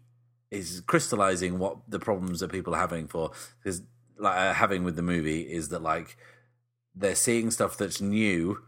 is 0.52 0.82
crystallizing 0.86 1.60
what 1.60 1.78
the 1.88 2.00
problems 2.00 2.40
that 2.40 2.52
people 2.52 2.74
are 2.76 2.80
having 2.80 3.08
for 3.08 3.32
because 3.64 3.82
like 4.18 4.36
uh, 4.36 4.54
having 4.54 4.84
with 4.84 4.96
the 4.96 5.02
movie 5.02 5.42
is 5.42 5.70
that 5.70 5.82
like 5.82 6.18
they're 6.96 7.16
seeing 7.16 7.52
stuff 7.52 7.78
that's 7.78 8.02
new 8.02 8.60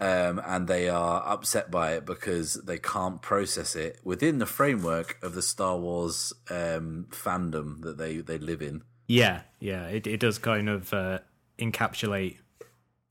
um, 0.00 0.40
and 0.44 0.68
they 0.68 0.88
are 0.88 1.22
upset 1.26 1.70
by 1.70 1.92
it 1.92 2.04
because 2.04 2.54
they 2.54 2.78
can't 2.78 3.22
process 3.22 3.74
it 3.74 4.00
within 4.04 4.38
the 4.38 4.46
framework 4.46 5.18
of 5.22 5.34
the 5.34 5.42
Star 5.42 5.76
Wars 5.76 6.32
um, 6.50 7.06
fandom 7.10 7.82
that 7.82 7.96
they, 7.98 8.18
they 8.18 8.38
live 8.38 8.62
in. 8.62 8.82
Yeah, 9.08 9.42
yeah, 9.60 9.86
it 9.86 10.06
it 10.06 10.18
does 10.18 10.38
kind 10.38 10.68
of 10.68 10.92
uh, 10.92 11.20
encapsulate 11.58 12.38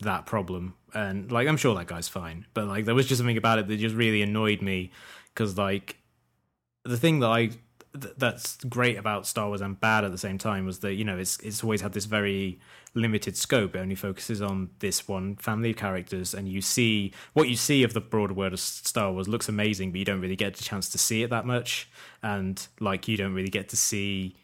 that 0.02 0.26
problem, 0.26 0.76
and 0.94 1.32
like 1.32 1.48
I'm 1.48 1.58
sure 1.58 1.74
that 1.76 1.88
guy's 1.88 2.10
fine, 2.10 2.46
but 2.54 2.68
like 2.68 2.86
there 2.86 2.96
was 2.96 3.08
just 3.08 3.20
something 3.20 3.38
about 3.38 3.60
it 3.60 3.68
that 3.68 3.78
just 3.78 3.96
really 3.96 4.22
annoyed 4.22 4.62
me 4.62 4.92
because 5.34 5.58
like 5.58 5.98
the 6.84 6.98
thing 6.98 7.22
that 7.22 7.30
I 7.30 7.52
th- 8.00 8.16
that's 8.18 8.58
great 8.66 8.98
about 8.98 9.28
Star 9.28 9.48
Wars 9.48 9.62
and 9.62 9.80
bad 9.80 10.04
at 10.04 10.12
the 10.12 10.18
same 10.18 10.38
time 10.38 10.66
was 10.66 10.80
that 10.80 10.94
you 10.94 11.04
know 11.04 11.18
it's 11.18 11.38
it's 11.40 11.64
always 11.64 11.82
had 11.82 11.94
this 11.94 12.06
very 12.06 12.60
limited 12.94 13.36
scope. 13.36 13.76
It 13.76 13.80
only 13.80 13.96
focuses 13.96 14.42
on 14.42 14.70
this 14.80 15.08
one 15.08 15.36
family 15.36 15.72
of 15.72 15.78
characters, 15.78 16.34
and 16.34 16.48
you 16.48 16.62
see 16.62 17.14
what 17.34 17.50
you 17.50 17.56
see 17.56 17.84
of 17.84 17.94
the 17.94 18.02
broader 18.02 18.34
world 18.34 18.54
of 18.54 18.60
Star 18.60 19.12
Wars 19.12 19.28
looks 19.28 19.50
amazing, 19.50 19.92
but 19.92 20.00
you 20.00 20.06
don't 20.06 20.22
really 20.22 20.36
get 20.36 20.60
a 20.60 20.64
chance 20.64 20.90
to 20.90 20.98
see 20.98 21.24
it 21.24 21.30
that 21.30 21.46
much, 21.46 21.90
and 22.24 22.68
like 22.80 23.08
you 23.08 23.18
don't 23.18 23.34
really 23.34 23.50
get 23.50 23.70
to 23.70 23.78
see 23.78 24.36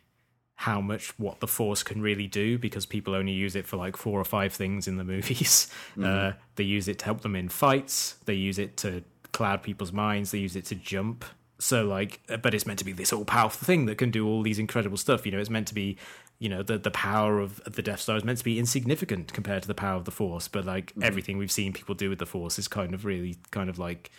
how 0.56 0.80
much 0.80 1.18
what 1.18 1.40
the 1.40 1.48
force 1.48 1.82
can 1.82 2.03
really 2.03 2.28
do 2.28 2.56
because 2.60 2.86
people 2.86 3.15
only 3.15 3.32
use 3.32 3.56
it 3.56 3.65
for 3.65 3.78
like 3.78 3.98
four 3.98 4.19
or 4.19 4.23
five 4.23 4.53
things 4.53 4.88
in 4.88 4.98
the 4.98 5.03
movies. 5.15 5.68
Uh, 6.02 6.34
they 6.56 6.64
use 6.64 6.88
it 6.88 6.99
to 6.99 7.06
help 7.06 7.22
them 7.22 7.36
in 7.36 7.49
fights. 7.49 8.15
They 8.26 8.36
use 8.36 8.60
it 8.60 8.78
to 8.78 9.03
cloud 9.32 9.64
people's 9.64 9.91
minds. 9.91 10.30
They 10.30 10.38
use 10.38 10.56
it 10.56 10.65
to 10.65 10.76
jump. 10.76 11.26
So 11.62 11.86
like, 11.86 12.22
uh, 12.28 12.38
but 12.38 12.54
it's 12.56 12.66
meant 12.66 12.80
to 12.80 12.86
be 12.86 12.92
this 12.92 13.14
all 13.14 13.24
powerful 13.24 13.64
thing 13.66 13.86
that 13.86 13.98
can 14.00 14.10
do 14.10 14.28
all 14.28 14.42
these 14.42 14.58
incredible 14.58 14.98
stuff. 14.98 15.26
You 15.26 15.32
know, 15.32 15.40
it's 15.40 15.50
meant 15.50 15.68
to 15.68 15.76
be, 15.76 15.96
you 16.40 16.50
know, 16.50 16.64
the 16.64 16.78
the 16.80 16.90
power 16.92 17.40
of 17.40 17.62
the 17.66 17.84
Death 17.84 18.00
Star 18.02 18.18
is 18.18 18.24
meant 18.24 18.40
to 18.40 18.44
be 18.44 18.58
insignificant 18.58 19.32
compared 19.32 19.62
to 19.62 19.68
the 19.68 19.76
power 19.76 19.96
of 19.98 20.06
the 20.06 20.12
Force. 20.12 20.48
But 20.48 20.66
like 20.66 20.92
everything 21.04 21.38
we've 21.38 21.52
seen 21.52 21.72
people 21.72 21.94
do 21.94 22.10
with 22.10 22.18
the 22.20 22.26
Force 22.26 22.58
is 22.58 22.68
kind 22.68 22.94
of 22.96 23.06
really 23.06 23.38
kind 23.52 23.70
of 23.70 23.78
like 23.78 24.10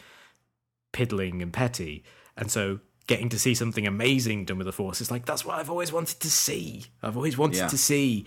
piddling 0.93 1.43
and 1.43 1.53
petty. 1.53 2.05
And 2.37 2.51
so 2.51 2.79
getting 3.09 3.29
to 3.31 3.39
see 3.39 3.55
something 3.55 3.87
amazing 3.87 4.45
done 4.45 4.59
with 4.59 4.67
the 4.67 4.73
Force 4.73 5.01
is 5.01 5.11
like, 5.11 5.27
that's 5.27 5.45
what 5.45 5.59
I've 5.59 5.71
always 5.71 5.93
wanted 5.93 6.21
to 6.21 6.31
see. 6.31 6.85
I've 7.03 7.17
always 7.17 7.37
wanted 7.37 7.57
Yeah. 7.57 7.69
to 7.69 7.79
see 7.79 8.25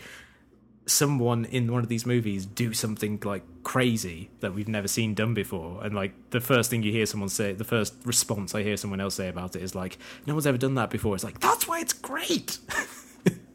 someone 0.85 1.45
in 1.45 1.71
one 1.71 1.81
of 1.81 1.89
these 1.89 2.05
movies 2.05 2.45
do 2.45 2.73
something 2.73 3.19
like 3.23 3.43
crazy 3.63 4.29
that 4.41 4.53
we've 4.53 4.67
never 4.67 4.87
seen 4.87 5.13
done 5.13 5.33
before. 5.33 5.83
And 5.83 5.95
like 5.95 6.13
the 6.29 6.39
first 6.39 6.69
thing 6.69 6.83
you 6.83 6.91
hear 6.91 7.05
someone 7.05 7.29
say, 7.29 7.53
the 7.53 7.63
first 7.63 7.95
response 8.05 8.53
I 8.53 8.63
hear 8.63 8.77
someone 8.77 9.01
else 9.01 9.15
say 9.15 9.27
about 9.27 9.55
it 9.55 9.63
is 9.63 9.73
like, 9.73 9.97
no 10.25 10.33
one's 10.33 10.45
ever 10.45 10.57
done 10.57 10.75
that 10.75 10.89
before. 10.89 11.15
It's 11.15 11.23
like, 11.23 11.39
that's 11.39 11.67
why 11.67 11.79
it's 11.79 11.93
great. 11.93 12.59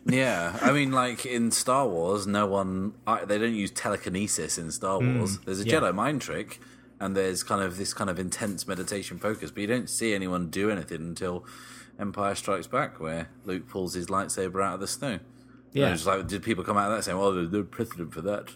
Yeah, 0.06 0.58
I 0.60 0.72
mean, 0.72 0.92
like 0.92 1.26
in 1.26 1.50
Star 1.50 1.86
Wars, 1.86 2.26
no 2.26 2.46
one 2.46 2.94
I, 3.06 3.24
they 3.24 3.38
don't 3.38 3.54
use 3.54 3.70
telekinesis 3.70 4.58
in 4.58 4.70
Star 4.70 4.98
hmm, 4.98 5.18
Wars. 5.18 5.38
there's 5.40 5.60
a 5.60 5.66
yeah. 5.66 5.74
Jedi 5.74 5.94
mind 5.94 6.22
trick, 6.22 6.60
and 6.98 7.16
there's 7.16 7.42
kind 7.42 7.62
of 7.62 7.76
this 7.76 7.92
kind 7.92 8.10
of 8.10 8.18
intense 8.18 8.66
meditation 8.66 9.18
focus, 9.18 9.50
but 9.50 9.60
you 9.60 9.66
don't 9.66 9.88
see 9.88 10.14
anyone 10.14 10.50
do 10.50 10.70
anything 10.70 10.98
until 10.98 11.44
Empire 11.98 12.34
Strikes 12.34 12.66
Back, 12.66 12.98
where 12.98 13.28
Luke 13.44 13.68
pulls 13.68 13.94
his 13.94 14.06
lightsaber 14.06 14.64
out 14.64 14.74
of 14.74 14.80
the 14.80 14.88
snow. 14.88 15.18
Yeah. 15.72 15.86
And 15.86 15.94
it's 15.94 16.06
like, 16.06 16.26
did 16.26 16.42
people 16.42 16.64
come 16.64 16.76
out 16.76 16.90
of 16.90 16.96
that 16.96 17.04
saying, 17.04 17.18
"Well, 17.18 17.32
there's 17.32 17.50
no 17.50 17.62
precedent 17.62 18.12
for 18.12 18.20
that"? 18.22 18.54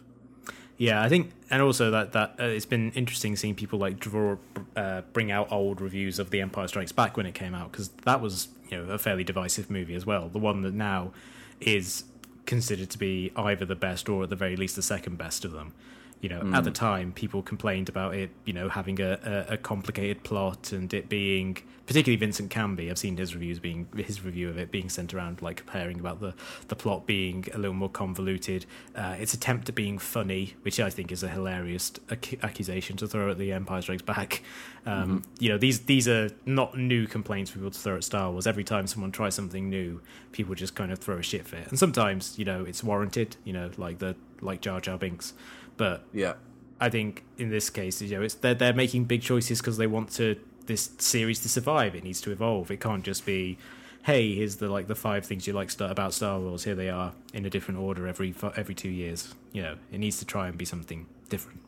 Yeah, 0.77 1.03
I 1.03 1.09
think, 1.09 1.31
and 1.51 1.63
also 1.63 1.91
that 1.93 2.13
that 2.13 2.35
uh, 2.41 2.45
it's 2.45 2.67
been 2.67 2.91
interesting 2.93 3.37
seeing 3.37 3.55
people 3.55 3.79
like 3.79 4.01
draw, 4.01 4.37
uh, 4.75 5.03
bring 5.13 5.31
out 5.31 5.53
old 5.53 5.81
reviews 5.81 6.19
of 6.19 6.31
The 6.31 6.41
Empire 6.41 6.67
Strikes 6.67 6.91
Back 6.91 7.17
when 7.17 7.27
it 7.27 7.35
came 7.35 7.55
out 7.55 7.71
because 7.71 7.91
that 8.05 8.21
was 8.21 8.49
you 8.71 8.79
know 8.79 8.93
a 8.93 8.99
fairly 8.99 9.23
divisive 9.23 9.71
movie 9.71 9.95
as 9.95 10.05
well. 10.05 10.29
The 10.29 10.41
one 10.41 10.63
that 10.63 10.75
now 10.75 11.13
is 11.61 12.05
considered 12.47 12.91
to 12.91 12.99
be 12.99 13.31
either 13.37 13.65
the 13.65 13.77
best 13.77 14.09
or 14.09 14.25
at 14.25 14.31
the 14.31 14.37
very 14.37 14.57
least 14.57 14.77
the 14.77 14.83
second 14.83 15.17
best 15.17 15.45
of 15.45 15.53
them. 15.53 15.73
You 16.21 16.31
know, 16.31 16.55
at 16.55 16.65
the 16.65 16.71
time, 16.71 17.13
people 17.13 17.43
complained 17.43 17.91
about 17.91 18.15
it, 18.15 18.31
you 18.47 18.55
know, 18.55 18.71
having 18.71 18.99
a, 18.99 19.45
a, 19.49 19.55
a 19.55 19.57
complicated 19.59 20.25
plot 20.25 20.73
and 20.73 20.93
it 20.95 21.11
being, 21.11 21.59
particularly 21.85 22.17
Vincent 22.17 22.51
Canby. 22.51 22.91
I've 22.91 22.97
seen 22.97 23.19
his 23.19 23.35
reviews 23.35 23.59
being 23.59 23.89
his 23.95 24.25
review 24.25 24.49
of 24.49 24.57
it 24.57 24.71
being 24.71 24.89
sent 24.89 25.13
around, 25.13 25.43
like 25.43 25.59
comparing 25.59 26.01
about 26.01 26.21
the 26.21 26.33
the 26.69 26.77
plot 26.77 27.07
being 27.07 27.45
a 27.53 27.59
little 27.59 27.75
more 27.75 27.91
convoluted. 27.91 28.65
Uh, 28.95 29.17
its 29.19 29.35
attempt 29.35 29.69
at 29.69 29.75
being 29.75 29.99
funny, 29.99 30.55
which 30.63 30.81
I 30.81 30.89
think 30.89 31.13
is 31.13 31.23
a 31.23 31.29
hilarious 31.29 31.93
ac- 32.11 32.39
accusation 32.43 32.97
to 32.99 33.07
throw 33.07 33.31
at 33.31 33.37
the 33.37 33.53
Empire 33.53 33.83
Strikes 33.83 34.01
Back. 34.03 34.43
Um, 34.87 35.25
You 35.39 35.49
know, 35.49 35.59
these 35.59 35.81
these 35.81 36.07
are 36.09 36.31
not 36.45 36.77
new 36.77 37.07
complaints 37.07 37.51
for 37.51 37.59
people 37.59 37.71
to 37.71 37.79
throw 37.79 37.97
at 37.97 38.05
Star 38.05 38.31
Wars. 38.31 38.47
Every 38.47 38.65
time 38.65 38.87
someone 38.87 39.13
tries 39.13 39.35
something 39.35 39.71
new, 39.71 40.01
people 40.33 40.55
just 40.55 40.75
kind 40.75 40.93
of 40.93 40.99
throw 40.99 41.19
a 41.19 41.23
shit 41.23 41.47
fit, 41.47 41.69
and 41.69 41.79
sometimes 41.79 42.39
you 42.39 42.45
know 42.45 42.65
it's 42.65 42.85
warranted. 42.85 43.37
You 43.45 43.53
know, 43.55 43.71
like 43.77 43.99
the 43.99 44.17
like 44.41 44.61
Jar 44.61 44.81
Jar 44.81 44.99
Binks, 44.99 45.33
but 45.77 46.05
Yeah, 46.13 46.35
I 46.81 46.91
think 46.91 47.25
in 47.39 47.51
this 47.51 47.71
case, 47.71 48.03
you 48.03 48.11
know, 48.17 48.23
it's 48.23 48.35
they're 48.35 48.55
they're 48.55 48.75
making 48.75 49.05
big 49.05 49.23
choices 49.23 49.61
because 49.61 49.79
they 49.79 49.87
want 49.87 50.11
to 50.17 50.37
this 50.67 50.91
series 50.99 51.41
to 51.41 51.49
survive. 51.49 51.95
It 51.95 52.05
needs 52.05 52.21
to 52.23 52.31
evolve. 52.31 52.71
It 52.71 52.81
can't 52.81 53.05
just 53.05 53.25
be 53.27 53.59
hey, 54.05 54.35
here's 54.35 54.57
the 54.57 54.69
like 54.69 54.87
the 54.87 54.95
five 54.95 55.25
things 55.25 55.47
you 55.47 55.53
like 55.55 55.71
about 55.81 56.13
Star 56.13 56.39
Wars. 56.39 56.65
Here 56.65 56.75
they 56.75 56.91
are 56.91 57.13
in 57.33 57.47
a 57.47 57.51
different 57.51 57.81
order 57.81 58.07
every 58.07 58.35
every 58.57 58.75
two 58.75 58.91
years. 58.91 59.35
You 59.53 59.63
know, 59.63 59.77
it 59.91 59.99
needs 59.99 60.19
to 60.19 60.27
try 60.27 60.49
and 60.49 60.57
be 60.59 60.65
something 60.65 61.07
different. 61.29 61.61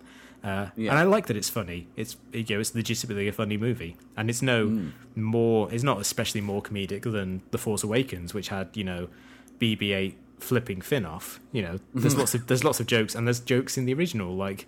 Uh, 0.44 0.66
Yeah. 0.76 0.90
And 0.90 0.98
I 0.98 1.02
like 1.04 1.26
that 1.26 1.36
it's 1.36 1.48
funny. 1.50 1.88
It's 1.96 2.16
you 2.32 2.44
know 2.50 2.60
it's 2.60 2.74
legitimately 2.74 3.28
a 3.28 3.32
funny 3.32 3.56
movie, 3.56 3.96
and 4.16 4.30
it's 4.30 4.42
no 4.42 4.90
more. 5.14 5.72
It's 5.72 5.82
not 5.84 6.00
especially 6.00 6.40
more 6.40 6.62
comedic 6.62 7.02
than 7.02 7.42
The 7.50 7.58
Force 7.58 7.82
Awakens, 7.82 8.34
which 8.34 8.48
had 8.48 8.68
you 8.74 8.84
know 8.84 9.08
BB-8 9.60 10.14
flipping 10.38 10.80
Finn 10.80 11.04
off. 11.06 11.40
You 11.52 11.62
know, 11.62 11.80
there's 11.94 12.16
lots 12.16 12.34
of 12.34 12.46
there's 12.46 12.64
lots 12.64 12.80
of 12.80 12.86
jokes, 12.86 13.14
and 13.14 13.26
there's 13.26 13.40
jokes 13.40 13.76
in 13.78 13.86
the 13.86 13.94
original, 13.94 14.34
like 14.34 14.66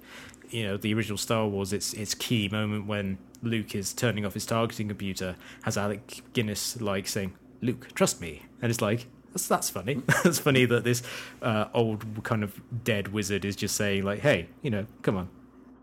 you 0.51 0.65
know 0.65 0.77
the 0.77 0.95
original 0.95 1.19
Star 1.19 1.47
Wars. 1.47 1.73
It's 1.73 1.93
it's 1.95 2.15
key 2.15 2.49
moment 2.49 2.87
when 2.87 3.19
Luke 3.43 3.75
is 3.75 3.93
turning 3.93 4.25
off 4.27 4.35
his 4.35 4.47
targeting 4.47 4.89
computer, 4.89 5.37
has 5.63 5.77
Alec 5.77 6.23
Guinness 6.33 6.81
like 6.81 7.07
saying, 7.07 7.35
"Luke, 7.61 7.89
trust 7.95 8.21
me," 8.21 8.43
and 8.63 8.71
it's 8.71 8.81
like. 8.81 9.07
That's, 9.31 9.47
that's 9.47 9.69
funny. 9.69 10.01
that's 10.25 10.39
funny 10.39 10.65
that 10.65 10.85
this 10.85 11.03
uh, 11.43 11.67
old 11.75 12.03
kind 12.25 12.43
of 12.43 12.59
dead 12.83 13.09
wizard 13.09 13.45
is 13.45 13.57
just 13.57 13.77
saying 13.77 14.03
like, 14.03 14.21
"Hey, 14.21 14.49
you 14.63 14.71
know, 14.71 14.87
come 15.03 15.19
on, 15.19 15.29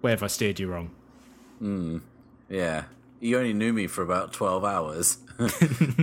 where 0.02 0.12
have 0.12 0.24
I 0.24 0.28
steered 0.28 0.60
you 0.60 0.68
wrong?" 0.68 0.92
Yeah. 2.50 2.84
You 3.20 3.38
only 3.38 3.54
knew 3.54 3.74
me 3.74 3.88
for 3.88 4.04
about 4.04 4.34
12 4.34 4.64
hours, 4.64 5.18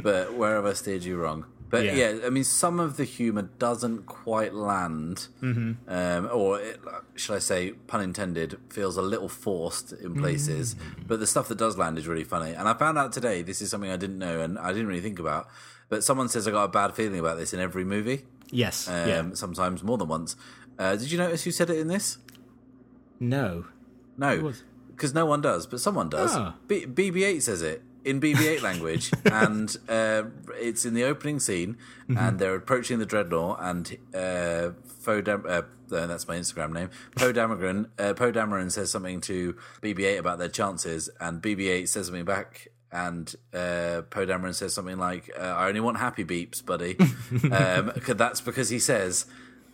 but 0.03 0.35
where 0.35 0.57
have 0.57 0.67
I 0.67 0.73
steered 0.73 1.05
you 1.05 1.17
wrong? 1.19 1.45
But 1.71 1.85
Yeah. 1.85 1.95
yeah, 1.95 2.27
I 2.27 2.31
mean, 2.31 2.45
some 2.45 2.81
of 2.81 2.97
the 2.97 3.05
humour 3.05 3.49
doesn't 3.59 4.05
quite 4.07 4.53
land, 4.55 5.29
um, 5.41 6.29
or 6.33 6.59
it, 6.61 6.81
should 7.15 7.35
I 7.37 7.39
say, 7.39 7.73
pun 7.87 8.01
intended, 8.03 8.59
feels 8.71 8.97
a 8.97 9.03
little 9.03 9.29
forced 9.29 9.93
in 9.93 10.15
places. 10.21 10.75
But 11.07 11.21
the 11.21 11.27
stuff 11.27 11.49
that 11.49 11.59
does 11.59 11.79
land 11.79 11.97
is 11.97 12.07
really 12.09 12.25
funny. 12.25 12.53
And 12.53 12.69
I 12.69 12.75
found 12.75 12.99
out 12.99 13.13
today, 13.13 13.43
this 13.43 13.63
is 13.63 13.71
something 13.71 13.91
I 13.91 13.97
didn't 13.97 14.19
know 14.19 14.41
and 14.41 14.59
I 14.59 14.73
didn't 14.73 14.89
really 14.89 15.01
think 15.01 15.19
about, 15.19 15.49
but 15.89 16.03
someone 16.05 16.29
says 16.29 16.47
I 16.49 16.51
got 16.51 16.65
a 16.65 16.69
bad 16.69 16.95
feeling 16.95 17.21
about 17.21 17.39
this 17.39 17.55
in 17.55 17.61
every 17.61 17.85
movie, 17.85 18.25
Yes. 18.51 18.89
um, 18.89 19.09
yeah. 19.09 19.23
sometimes 19.35 19.83
more 19.83 19.97
than 19.97 20.09
once. 20.09 20.35
Uh, 20.79 20.97
did 20.97 21.11
you 21.13 21.19
notice 21.19 21.45
who 21.45 21.51
said 21.53 21.71
it 21.71 21.79
in 21.79 21.89
this? 21.89 22.19
No. 23.21 23.67
No, 24.17 24.53
because 24.91 25.15
no 25.15 25.27
one 25.27 25.41
does, 25.41 25.67
but 25.67 25.81
someone 25.81 26.09
does. 26.09 26.31
Ah. 26.35 26.55
B- 26.69 26.87
BB-8 26.87 27.43
says 27.43 27.63
it 27.63 27.83
in 28.05 28.21
BB-8 28.21 28.63
language, 28.63 29.11
and 29.25 29.77
uh, 29.89 30.25
it's 30.55 30.85
in 30.85 30.95
the 30.95 31.05
opening 31.05 31.41
scene, 31.41 31.77
and 32.09 32.39
they're 32.39 32.55
approaching 32.55 32.99
the 32.99 33.07
dreadnought, 33.07 33.59
and 33.61 33.97
uh, 34.15 34.71
Dam- 35.23 35.47
uh, 35.49 35.63
that's 35.89 36.27
my 36.29 36.37
Instagram 36.37 36.73
name. 36.73 36.91
Poe 37.17 37.33
Dameron, 37.33 37.89
uh, 37.99 38.15
Poe 38.15 38.33
Dameron 38.33 38.71
says 38.71 38.91
something 38.91 39.21
to 39.23 39.57
BB-8 39.83 40.19
about 40.19 40.39
their 40.39 40.49
chances, 40.49 41.11
and 41.21 41.43
BB-8 41.43 41.89
says 41.89 42.07
something 42.07 42.25
back. 42.25 42.69
And 42.91 43.35
uh, 43.55 44.03
Poe 44.11 44.27
Dameron 44.27 44.55
says 44.55 44.75
something 44.75 44.99
like, 44.99 45.31
uh, 45.39 45.43
"I 45.43 45.69
only 45.69 45.81
want 45.81 45.97
happy 45.97 46.25
beeps, 46.25 46.65
buddy." 46.65 46.99
um, 47.51 47.91
that's 48.07 48.43
because 48.43 48.69
he 48.69 48.79
says, 48.79 49.25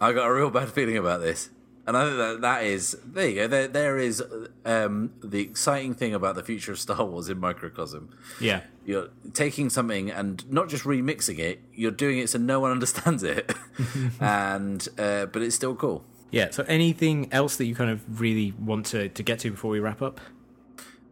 "I 0.01 0.13
got 0.13 0.27
a 0.29 0.33
real 0.33 0.51
bad 0.51 0.71
feeling 0.71 0.97
about 0.97 1.21
this." 1.21 1.51
And 1.89 1.97
I 1.97 2.05
think 2.05 2.19
that 2.19 2.41
that 2.43 2.65
is 2.65 2.99
there. 3.03 3.27
You 3.27 3.35
go. 3.35 3.49
There, 3.49 3.67
there 3.67 3.99
is 3.99 4.23
um, 4.67 5.11
the 5.25 5.41
exciting 5.41 5.95
thing 5.95 6.13
about 6.13 6.35
the 6.35 6.43
future 6.43 6.71
of 6.71 6.79
Star 6.79 7.03
Wars 7.03 7.31
in 7.31 7.41
microcosm. 7.41 8.11
Yeah. 8.39 8.61
You're 8.85 9.09
taking 9.33 9.71
something 9.71 10.11
and 10.11 10.45
not 10.53 10.69
just 10.69 10.85
remixing 10.85 11.39
it. 11.39 11.63
You're 11.73 11.91
doing 11.91 12.19
it 12.19 12.29
so 12.29 12.37
no 12.37 12.61
one 12.61 12.71
understands 12.79 13.23
it, 13.23 13.55
and 14.21 14.87
uh, 14.99 15.27
but 15.27 15.41
it's 15.41 15.57
still 15.57 15.75
cool. 15.75 16.05
Yeah. 16.31 16.51
So, 16.51 16.63
anything 16.69 17.33
else 17.33 17.57
that 17.57 17.65
you 17.65 17.75
kind 17.75 17.91
of 17.91 18.21
really 18.21 18.53
want 18.59 18.85
to, 18.87 19.09
to 19.09 19.23
get 19.23 19.39
to 19.39 19.51
before 19.51 19.71
we 19.71 19.81
wrap 19.81 20.03
up? 20.03 20.21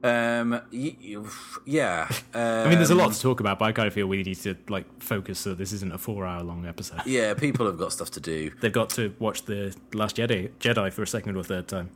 Um, 0.02 0.60
yeah. 1.64 2.09
I 2.35 2.68
mean, 2.68 2.78
there's 2.78 2.90
a 2.90 2.93
um, 2.93 2.98
lot 2.98 3.12
to 3.12 3.20
talk 3.20 3.40
about, 3.40 3.59
but 3.59 3.66
I 3.66 3.73
kind 3.73 3.89
of 3.89 3.94
feel 3.94 4.06
we 4.06 4.23
need 4.23 4.36
to 4.36 4.56
like 4.68 5.02
focus 5.02 5.39
so 5.39 5.55
this 5.55 5.73
isn't 5.73 5.93
a 5.93 5.98
four-hour-long 5.98 6.66
episode. 6.66 7.01
Yeah, 7.06 7.35
people 7.35 7.66
have 7.66 7.78
got 7.78 7.93
stuff 7.93 8.10
to 8.12 8.20
do. 8.20 8.51
They've 8.60 8.73
got 8.73 8.90
to 8.90 9.14
watch 9.18 9.44
the 9.44 9.74
Last 9.94 10.16
Jedi 10.16 10.51
Jedi 10.59 10.93
for 10.93 11.02
a 11.02 11.06
second 11.06 11.36
or 11.36 11.43
third 11.43 11.68
time. 11.68 11.90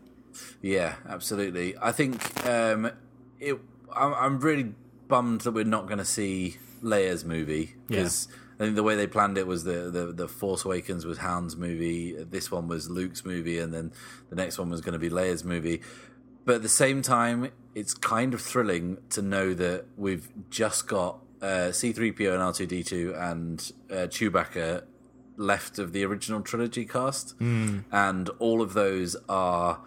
Yeah, 0.63 0.95
absolutely. 1.09 1.77
I 1.81 1.93
think 1.93 2.47
um, 2.47 2.91
it. 3.39 3.59
I'm, 3.95 4.15
I'm 4.15 4.41
really 4.41 4.73
bummed 5.09 5.43
that 5.43 5.53
we're 5.53 5.65
not 5.65 5.87
going 5.87 5.99
to 5.99 6.05
see 6.05 6.59
Leia's 6.83 7.25
movie 7.25 7.75
because 7.89 8.29
I 8.59 8.65
think 8.65 8.77
the 8.77 8.83
way 8.83 8.95
they 8.95 9.07
planned 9.07 9.39
it 9.39 9.47
was 9.47 9.65
the, 9.65 9.91
the 9.91 10.13
the 10.13 10.29
Force 10.29 10.65
Awakens 10.65 11.05
was 11.05 11.19
Han's 11.19 11.57
movie, 11.57 12.13
this 12.13 12.51
one 12.51 12.69
was 12.69 12.89
Luke's 12.89 13.25
movie, 13.25 13.59
and 13.59 13.73
then 13.73 13.93
the 14.29 14.37
next 14.37 14.59
one 14.59 14.71
was 14.71 14.81
going 14.81 14.93
to 14.93 14.99
be 14.99 15.11
Leia's 15.11 15.45
movie. 15.45 15.83
But 16.45 16.57
at 16.57 16.63
the 16.63 16.69
same 16.69 17.03
time, 17.03 17.51
it's 17.75 17.95
kind 17.95 18.35
of 18.35 18.41
thrilling 18.41 18.99
to 19.11 19.23
know 19.23 19.55
that 19.55 19.85
we've 19.97 20.29
just 20.51 20.87
got 20.89 21.19
uh, 21.41 21.71
C3PO 21.71 22.33
and 22.33 22.43
R2D2 22.43 23.31
and 23.31 23.73
uh, 23.91 23.95
Chewbacca 24.07 24.85
left 25.37 25.79
of 25.79 25.93
the 25.93 26.05
original 26.05 26.43
trilogy 26.43 26.85
cast, 26.85 27.35
and 27.91 28.29
all 28.39 28.61
of 28.61 28.75
those 28.75 29.17
are 29.29 29.81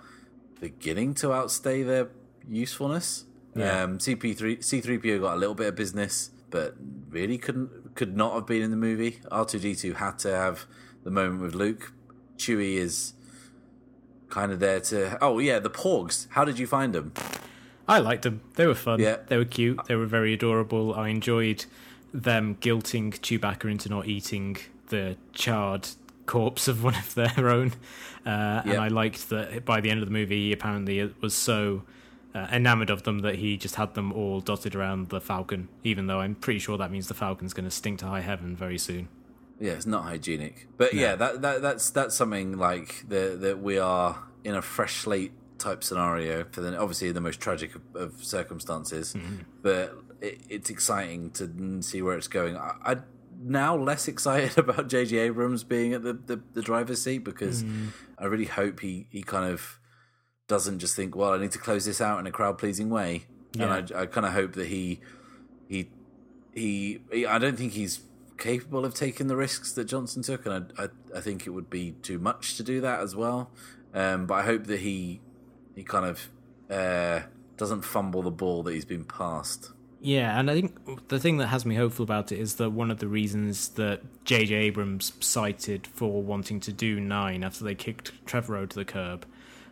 beginning 0.60 1.14
to 1.16 1.32
outstay 1.34 1.84
their 1.84 2.10
usefulness. 2.50 3.26
Yeah. 3.56 3.84
Um, 3.84 4.00
CP3 4.00 4.60
C3PO 4.60 5.22
got 5.22 5.36
a 5.36 5.38
little 5.38 5.54
bit 5.54 5.68
of 5.68 5.76
business, 5.76 6.32
but 6.50 6.76
really 7.10 7.38
couldn't 7.38 7.96
could 7.96 8.18
not 8.18 8.34
have 8.34 8.48
been 8.48 8.64
in 8.64 8.72
the 8.72 8.78
movie. 8.78 9.20
R2D2 9.32 9.98
had 9.98 10.18
to 10.20 10.30
have 10.30 10.66
the 11.04 11.12
moment 11.12 11.42
with 11.42 11.54
Luke. 11.54 11.94
Chewie 12.38 12.76
is 12.76 13.14
kind 14.30 14.52
of 14.52 14.60
there 14.60 14.80
to. 14.80 15.20
Oh 15.22 15.38
yeah, 15.38 15.60
the 15.60 15.70
Porgs. 15.70 16.28
How 16.32 16.44
did 16.44 16.58
you 16.58 16.66
find 16.66 16.94
them? 16.94 17.14
I 17.88 18.00
liked 18.00 18.24
them. 18.24 18.42
They 18.56 18.66
were 18.68 18.76
fun. 18.76 19.00
Yeah. 19.00 19.18
They 19.28 19.38
were 19.38 19.46
cute. 19.46 19.80
They 19.88 19.96
were 19.96 20.06
very 20.06 20.34
adorable. 20.34 20.94
I 20.94 21.10
enjoyed 21.10 21.66
them 22.14 22.56
guilting 22.62 23.12
Chewbacca 23.20 23.70
into 23.70 23.90
not 23.90 24.08
eating 24.08 24.58
the 24.88 25.18
charred 25.34 25.88
corpse 26.26 26.68
of 26.68 26.84
one 26.84 26.96
of 26.96 27.14
their 27.22 27.50
own. 27.50 27.74
Uh, 28.26 28.62
And 28.66 28.74
I 28.80 28.88
liked 28.88 29.30
that 29.30 29.66
by 29.66 29.82
the 29.82 29.90
end 29.90 30.00
of 30.02 30.08
the 30.08 30.14
movie, 30.14 30.48
he 30.48 30.54
apparently 30.54 31.14
was 31.22 31.34
so 31.34 31.84
uh, 32.34 32.48
enamored 32.52 32.90
of 32.90 33.04
them 33.04 33.20
that 33.20 33.36
he 33.36 33.58
just 33.58 33.76
had 33.76 33.94
them 33.96 34.14
all 34.14 34.40
dotted 34.40 34.76
around 34.76 35.10
the 35.10 35.20
Falcon, 35.20 35.68
even 35.84 36.08
though 36.08 36.20
I'm 36.20 36.36
pretty 36.36 36.60
sure 36.60 36.78
that 36.78 36.92
means 36.92 37.08
the 37.08 37.14
Falcon's 37.14 37.54
going 37.54 37.66
to 37.66 37.72
stink 37.72 38.00
to 38.00 38.06
high 38.08 38.22
heaven 38.22 38.56
very 38.56 38.78
soon. 38.78 39.10
Yeah, 39.60 39.74
it's 39.74 39.86
not 39.86 40.04
hygienic, 40.04 40.68
but 40.78 40.94
yeah, 40.94 41.16
that, 41.16 41.42
that 41.42 41.62
that's 41.62 41.90
that's 41.92 42.16
something 42.16 42.58
like 42.58 43.06
the, 43.08 43.38
that 43.40 43.62
we 43.62 43.78
are 43.78 44.24
in 44.44 44.56
a 44.56 44.62
fresh 44.62 44.96
slate 44.96 45.32
type 45.64 45.84
scenario 45.84 46.44
for 46.52 46.62
the 46.62 46.78
obviously 46.78 47.12
the 47.12 47.22
most 47.22 47.40
tragic 47.40 47.72
of, 47.76 47.82
of 47.96 48.24
circumstances, 48.24 49.16
but 49.62 49.96
it, 50.22 50.40
it's 50.50 50.70
exciting 50.70 51.32
to 51.32 51.82
see 51.82 52.02
where 52.02 52.18
it's 52.18 52.28
going. 52.28 52.56
I, 52.58 52.74
I'm 52.84 53.04
now 53.42 53.76
less 53.76 54.08
excited 54.14 54.58
about 54.58 54.90
JJ 54.90 55.14
Abrams 55.28 55.64
being 55.64 55.94
at 55.94 56.04
the, 56.04 56.14
the, 56.14 56.42
the 56.54 56.62
driver's 56.62 57.02
seat 57.02 57.20
because 57.20 57.64
I 58.18 58.26
really 58.26 58.46
hope 58.46 58.80
he 58.82 59.08
he 59.10 59.24
kind 59.24 59.52
of 59.52 59.80
doesn't 60.48 60.80
just 60.80 60.96
think, 60.96 61.16
well, 61.16 61.32
I 61.34 61.38
need 61.38 61.52
to 61.52 61.60
close 61.60 61.86
this 61.86 62.02
out 62.02 62.20
in 62.20 62.28
a 62.28 62.32
crowd 62.32 62.58
pleasing 62.58 62.90
way, 62.90 63.26
Yeah. 63.56 63.76
and 63.76 63.92
I, 63.96 64.02
I 64.02 64.06
kind 64.06 64.26
of 64.28 64.34
hope 64.34 64.54
that 64.54 64.68
he 64.68 65.00
he 65.68 65.90
he, 66.54 67.00
he 67.12 67.26
I 67.26 67.40
don't 67.40 67.58
think 67.58 67.74
he's 67.74 68.02
capable 68.38 68.84
of 68.84 68.94
taking 68.94 69.28
the 69.28 69.36
risks 69.36 69.72
that 69.74 69.86
Johnson 69.86 70.22
took, 70.24 70.46
and 70.46 70.54
I, 70.78 70.84
I, 70.84 70.88
I 71.18 71.22
think 71.22 71.48
it 71.48 71.52
would 71.52 71.70
be 71.70 71.94
too 72.02 72.20
much 72.20 72.58
to 72.58 72.64
do 72.64 72.82
that 72.82 73.00
as 73.00 73.16
well. 73.16 73.50
Um, 73.94 74.26
but 74.26 74.34
I 74.36 74.42
hope 74.44 74.66
that 74.66 74.80
he 74.82 75.22
he 75.76 75.84
kind 75.84 76.06
of 76.06 76.30
uh, 76.70 77.22
doesn't 77.58 77.84
fumble 77.84 78.22
the 78.22 78.32
ball 78.32 78.64
that 78.64 78.74
he's 78.74 78.86
been 78.86 79.06
passed. 79.06 79.72
Yeah, 80.02 80.38
and 80.38 80.52
I 80.52 80.54
think 80.54 81.08
the 81.08 81.18
thing 81.18 81.38
that 81.38 81.48
has 81.48 81.66
me 81.66 81.76
hopeful 81.76 82.04
about 82.04 82.34
it 82.34 82.40
is 82.40 82.56
that 82.56 82.72
one 82.72 82.92
of 82.92 83.00
the 83.00 83.08
reasons 83.08 83.70
that 83.70 84.02
J.J. 84.26 84.54
Abrams 84.54 85.14
cited 85.22 85.88
for 85.88 86.22
wanting 86.22 86.60
to 86.60 86.74
do 86.74 87.00
nine 87.00 87.42
after 87.42 87.64
they 87.64 87.74
kicked 87.74 88.12
Trevorrow 88.26 88.70
to 88.70 88.76
the 88.76 88.84
curb 88.84 89.26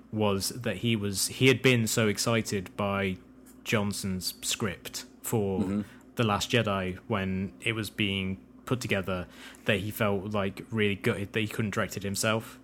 was 0.09 0.49
that 0.49 0.77
he 0.77 0.95
was 0.95 1.27
he 1.27 1.47
had 1.47 1.61
been 1.61 1.85
so 1.85 2.07
excited 2.07 2.75
by 2.77 3.17
Johnson's 3.65 4.33
script 4.41 5.05
for 5.21 5.83
the 6.15 6.23
Last 6.23 6.51
Jedi 6.51 6.97
when 7.07 7.51
it 7.61 7.73
was 7.73 7.89
being 7.89 8.37
put 8.65 8.79
together 8.79 9.27
that 9.65 9.79
he 9.79 9.91
felt 9.91 10.31
like 10.31 10.65
really 10.71 10.95
gutted 10.95 11.33
that 11.33 11.39
he 11.39 11.47
couldn't 11.47 11.73
direct 11.73 11.97
it 11.97 12.03
himself. 12.03 12.57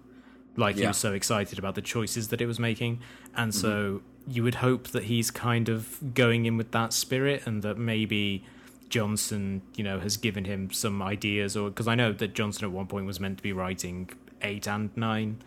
Like 0.56 0.78
he 0.78 0.88
was 0.88 0.98
so 0.98 1.14
excited 1.14 1.60
about 1.60 1.76
the 1.76 1.82
choices 1.82 2.30
that 2.30 2.42
it 2.42 2.48
was 2.48 2.60
making, 2.60 3.02
and 3.38 3.54
so 3.56 4.02
you 4.28 4.44
would 4.44 4.56
hope 4.56 4.90
that 4.90 5.06
he's 5.06 5.32
kind 5.32 5.70
of 5.70 6.14
going 6.14 6.46
in 6.46 6.58
with 6.58 6.72
that 6.72 6.92
spirit, 6.92 7.44
and 7.46 7.64
that 7.64 7.78
maybe 7.78 8.44
Johnson, 8.90 9.62
you 9.76 9.84
know, 9.84 10.00
has 10.00 10.18
given 10.18 10.46
him 10.46 10.72
some 10.72 11.02
ideas, 11.02 11.56
or 11.56 11.70
because 11.70 11.88
I 11.88 11.96
know 11.96 12.12
that 12.12 12.34
Johnson 12.34 12.66
at 12.66 12.72
one 12.72 12.88
point 12.88 13.06
was 13.06 13.20
meant 13.20 13.38
to 13.38 13.44
be 13.44 13.54
writing 13.54 14.10
eight 14.42 14.68
and 14.68 14.90
nine, 14.98 15.42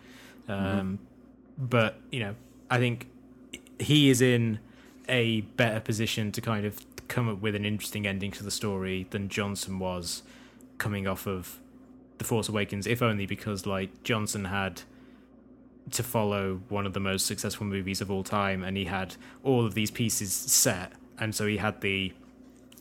um, 0.47 0.99
but 1.57 1.99
you 2.11 2.19
know, 2.19 2.35
I 2.69 2.77
think 2.79 3.07
he 3.79 4.09
is 4.09 4.21
in 4.21 4.59
a 5.09 5.41
better 5.41 5.79
position 5.79 6.31
to 6.31 6.41
kind 6.41 6.65
of 6.65 6.85
come 7.07 7.27
up 7.27 7.41
with 7.41 7.55
an 7.55 7.65
interesting 7.65 8.07
ending 8.07 8.31
to 8.31 8.43
the 8.43 8.51
story 8.51 9.05
than 9.09 9.27
Johnson 9.27 9.79
was 9.79 10.23
coming 10.77 11.05
off 11.07 11.27
of 11.27 11.59
The 12.17 12.23
Force 12.23 12.47
Awakens, 12.47 12.87
if 12.87 13.01
only 13.01 13.25
because 13.25 13.65
like 13.65 14.03
Johnson 14.03 14.45
had 14.45 14.83
to 15.89 16.03
follow 16.03 16.61
one 16.69 16.85
of 16.85 16.93
the 16.93 16.99
most 16.99 17.25
successful 17.25 17.65
movies 17.65 18.01
of 18.01 18.11
all 18.11 18.23
time 18.23 18.63
and 18.63 18.77
he 18.77 18.85
had 18.85 19.15
all 19.43 19.65
of 19.65 19.73
these 19.73 19.89
pieces 19.89 20.31
set 20.31 20.93
and 21.17 21.33
so 21.33 21.47
he 21.47 21.57
had 21.57 21.81
the 21.81 22.13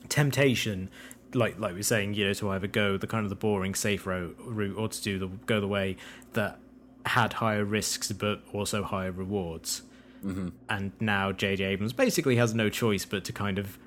temptation 0.09 0.91
like 1.35 1.59
like 1.59 1.75
we 1.75 1.81
are 1.81 1.85
saying, 1.85 2.15
you 2.15 2.27
know, 2.27 2.33
to 2.35 2.51
either 2.51 2.67
go 2.67 2.97
the 2.97 3.07
kind 3.07 3.25
of 3.25 3.31
the 3.31 3.37
boring 3.37 3.75
safe 3.75 4.07
route, 4.07 4.37
route 4.41 4.77
or 4.77 4.89
to 4.89 5.03
do 5.03 5.19
the 5.19 5.29
go 5.47 5.61
the 5.61 5.69
way 5.69 5.97
that 6.33 6.59
had 7.07 7.35
higher 7.35 7.65
risks 7.65 8.13
but 8.13 8.43
also 8.53 8.83
higher 8.83 9.13
rewards. 9.13 9.83
Mm-hmm. 10.25 10.49
And 10.69 10.93
now 11.01 11.33
J.J. 11.33 11.65
Abrams 11.65 11.95
basically 11.95 12.37
has 12.37 12.55
no 12.55 12.69
choice 12.69 13.07
but 13.07 13.25
to 13.25 13.33
kind 13.33 13.59
of 13.59 13.79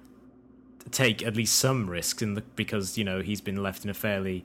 take 0.91 1.23
at 1.23 1.35
least 1.35 1.55
some 1.55 1.89
risks 1.89 2.21
in 2.21 2.33
the 2.33 2.41
because 2.55 2.97
you 2.97 3.03
know 3.03 3.21
he's 3.21 3.41
been 3.41 3.61
left 3.61 3.83
in 3.83 3.89
a 3.89 3.93
fairly 3.93 4.43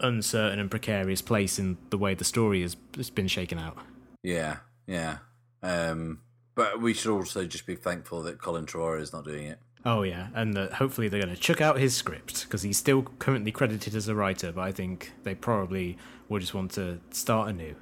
uncertain 0.00 0.58
and 0.58 0.70
precarious 0.70 1.22
place 1.22 1.58
in 1.58 1.76
the 1.90 1.98
way 1.98 2.14
the 2.14 2.24
story 2.24 2.62
has, 2.62 2.76
has 2.96 3.10
been 3.10 3.28
shaken 3.28 3.58
out. 3.58 3.76
Yeah, 4.22 4.58
yeah. 4.86 5.18
Um, 5.62 6.20
but 6.54 6.80
we 6.80 6.94
should 6.94 7.12
also 7.12 7.44
just 7.44 7.66
be 7.66 7.76
thankful 7.76 8.22
that 8.22 8.40
Colin 8.40 8.66
Trevorrow 8.66 9.00
is 9.00 9.12
not 9.12 9.24
doing 9.24 9.46
it. 9.46 9.58
Oh 9.84 10.02
yeah, 10.02 10.28
and 10.34 10.54
that 10.54 10.74
hopefully 10.74 11.08
they're 11.08 11.22
going 11.22 11.34
to 11.34 11.40
chuck 11.40 11.60
out 11.60 11.78
his 11.78 11.94
script 11.94 12.44
because 12.44 12.62
he's 12.62 12.76
still 12.76 13.02
currently 13.18 13.52
credited 13.52 13.94
as 13.94 14.08
a 14.08 14.14
writer, 14.14 14.52
but 14.52 14.62
I 14.62 14.72
think 14.72 15.12
they 15.22 15.34
probably 15.34 15.96
will 16.28 16.40
just 16.40 16.54
want 16.54 16.72
to 16.72 17.00
start 17.10 17.48
anew. 17.48 17.76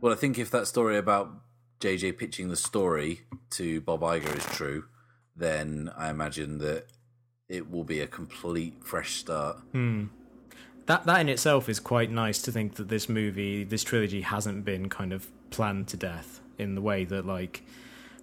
Well, 0.00 0.12
I 0.12 0.16
think 0.16 0.38
if 0.38 0.50
that 0.50 0.66
story 0.66 0.96
about 0.96 1.32
JJ 1.80 2.18
pitching 2.18 2.48
the 2.48 2.56
story 2.56 3.20
to 3.50 3.80
Bob 3.82 4.00
Iger 4.00 4.36
is 4.36 4.44
true, 4.56 4.84
then 5.36 5.90
I 5.96 6.10
imagine 6.10 6.58
that 6.58 6.86
it 7.48 7.70
will 7.70 7.84
be 7.84 8.00
a 8.00 8.06
complete 8.06 8.82
fresh 8.82 9.16
start. 9.16 9.58
That 10.86 11.06
that 11.06 11.20
in 11.20 11.28
itself 11.28 11.68
is 11.68 11.80
quite 11.80 12.10
nice 12.10 12.42
to 12.42 12.52
think 12.52 12.74
that 12.74 12.88
this 12.88 13.08
movie, 13.08 13.64
this 13.64 13.82
trilogy, 13.84 14.20
hasn't 14.20 14.64
been 14.64 14.88
kind 14.88 15.12
of 15.12 15.28
planned 15.50 15.88
to 15.88 15.96
death 15.96 16.40
in 16.58 16.74
the 16.74 16.80
way 16.82 17.04
that 17.04 17.24
like 17.26 17.62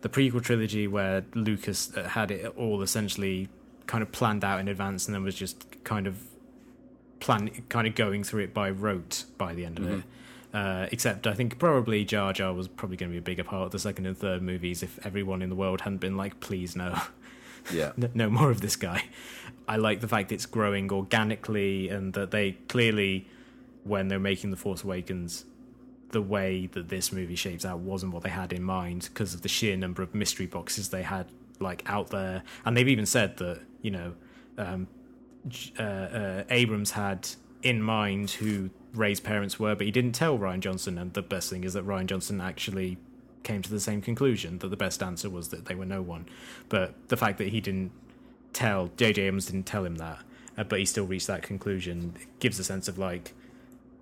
the 0.01 0.09
prequel 0.09 0.41
trilogy, 0.43 0.87
where 0.87 1.23
Lucas 1.33 1.93
had 1.95 2.31
it 2.31 2.45
all 2.57 2.81
essentially 2.81 3.49
kind 3.87 4.01
of 4.01 4.11
planned 4.11 4.43
out 4.43 4.59
in 4.59 4.67
advance, 4.67 5.07
and 5.07 5.15
then 5.15 5.23
was 5.23 5.35
just 5.35 5.65
kind 5.83 6.05
of 6.07 6.23
plan, 7.19 7.49
kind 7.69 7.87
of 7.87 7.95
going 7.95 8.23
through 8.23 8.43
it 8.43 8.53
by 8.53 8.69
rote 8.69 9.25
by 9.37 9.53
the 9.53 9.65
end 9.65 9.79
of 9.79 9.89
it. 9.89 10.03
Uh, 10.53 10.85
except 10.91 11.25
I 11.27 11.33
think 11.33 11.57
probably 11.59 12.03
Jar 12.03 12.33
Jar 12.33 12.53
was 12.53 12.67
probably 12.67 12.97
going 12.97 13.09
to 13.09 13.13
be 13.13 13.19
a 13.19 13.21
bigger 13.21 13.43
part 13.43 13.67
of 13.67 13.71
the 13.71 13.79
second 13.79 14.05
and 14.05 14.17
third 14.17 14.41
movies 14.41 14.83
if 14.83 14.99
everyone 15.05 15.41
in 15.41 15.49
the 15.49 15.55
world 15.55 15.81
hadn't 15.81 15.99
been 15.99 16.17
like, 16.17 16.39
please 16.41 16.75
no. 16.75 16.99
Yeah. 17.73 17.91
No 18.13 18.29
more 18.29 18.51
of 18.51 18.59
this 18.61 18.75
guy. 18.75 19.05
I 19.67 19.77
like 19.77 20.01
the 20.01 20.07
fact 20.07 20.31
it's 20.31 20.45
growing 20.45 20.91
organically 20.91 21.89
and 21.89 22.13
that 22.13 22.31
they 22.31 22.53
clearly, 22.67 23.27
when 23.83 24.07
they're 24.07 24.19
making 24.19 24.51
The 24.51 24.57
Force 24.57 24.83
Awakens, 24.83 25.45
the 26.09 26.21
way 26.21 26.67
that 26.67 26.89
this 26.89 27.11
movie 27.11 27.35
shapes 27.35 27.65
out 27.65 27.79
wasn't 27.79 28.13
what 28.13 28.23
they 28.23 28.29
had 28.29 28.51
in 28.51 28.63
mind 28.63 29.09
because 29.13 29.33
of 29.33 29.41
the 29.41 29.47
sheer 29.47 29.77
number 29.77 30.01
of 30.01 30.13
mystery 30.13 30.45
boxes 30.45 30.89
they 30.89 31.03
had 31.03 31.27
like 31.59 31.83
out 31.85 32.09
there. 32.09 32.43
And 32.65 32.75
they've 32.75 32.87
even 32.87 33.05
said 33.05 33.37
that, 33.37 33.61
you 33.81 33.91
know, 33.91 34.13
um, 34.57 34.87
uh, 35.79 35.83
uh, 35.83 36.43
Abrams 36.49 36.91
had 36.91 37.29
in 37.63 37.81
mind 37.81 38.31
who 38.31 38.69
Rey's 38.93 39.19
parents 39.19 39.59
were, 39.59 39.75
but 39.75 39.85
he 39.85 39.91
didn't 39.91 40.13
tell 40.13 40.37
Rian 40.37 40.59
Johnson. 40.59 40.97
And 40.97 41.13
the 41.13 41.21
best 41.21 41.49
thing 41.49 41.63
is 41.63 41.73
that 41.73 41.85
Rian 41.85 42.07
Johnson 42.07 42.41
actually 42.41 42.97
came 43.43 43.61
to 43.61 43.69
the 43.69 43.79
same 43.79 44.01
conclusion 44.01 44.59
that 44.59 44.67
the 44.67 44.77
best 44.77 45.01
answer 45.01 45.29
was 45.29 45.49
that 45.49 45.65
they 45.65 45.75
were 45.75 45.85
no 45.85 46.01
one. 46.01 46.27
But 46.69 46.93
the 47.07 47.17
fact 47.17 47.37
that 47.39 47.47
he 47.47 47.61
didn't 47.61 47.91
tell 48.53 48.91
J.J. 48.97 49.23
Abrams 49.23 49.45
didn't 49.45 49.65
tell 49.65 49.85
him 49.85 49.95
that, 49.95 50.19
uh, 50.57 50.63
but 50.63 50.79
he 50.79 50.85
still 50.85 51.05
reached 51.05 51.27
that 51.27 51.41
conclusion 51.41 52.13
gives 52.39 52.59
a 52.59 52.63
sense 52.63 52.87
of 52.87 52.97
like 52.97 53.33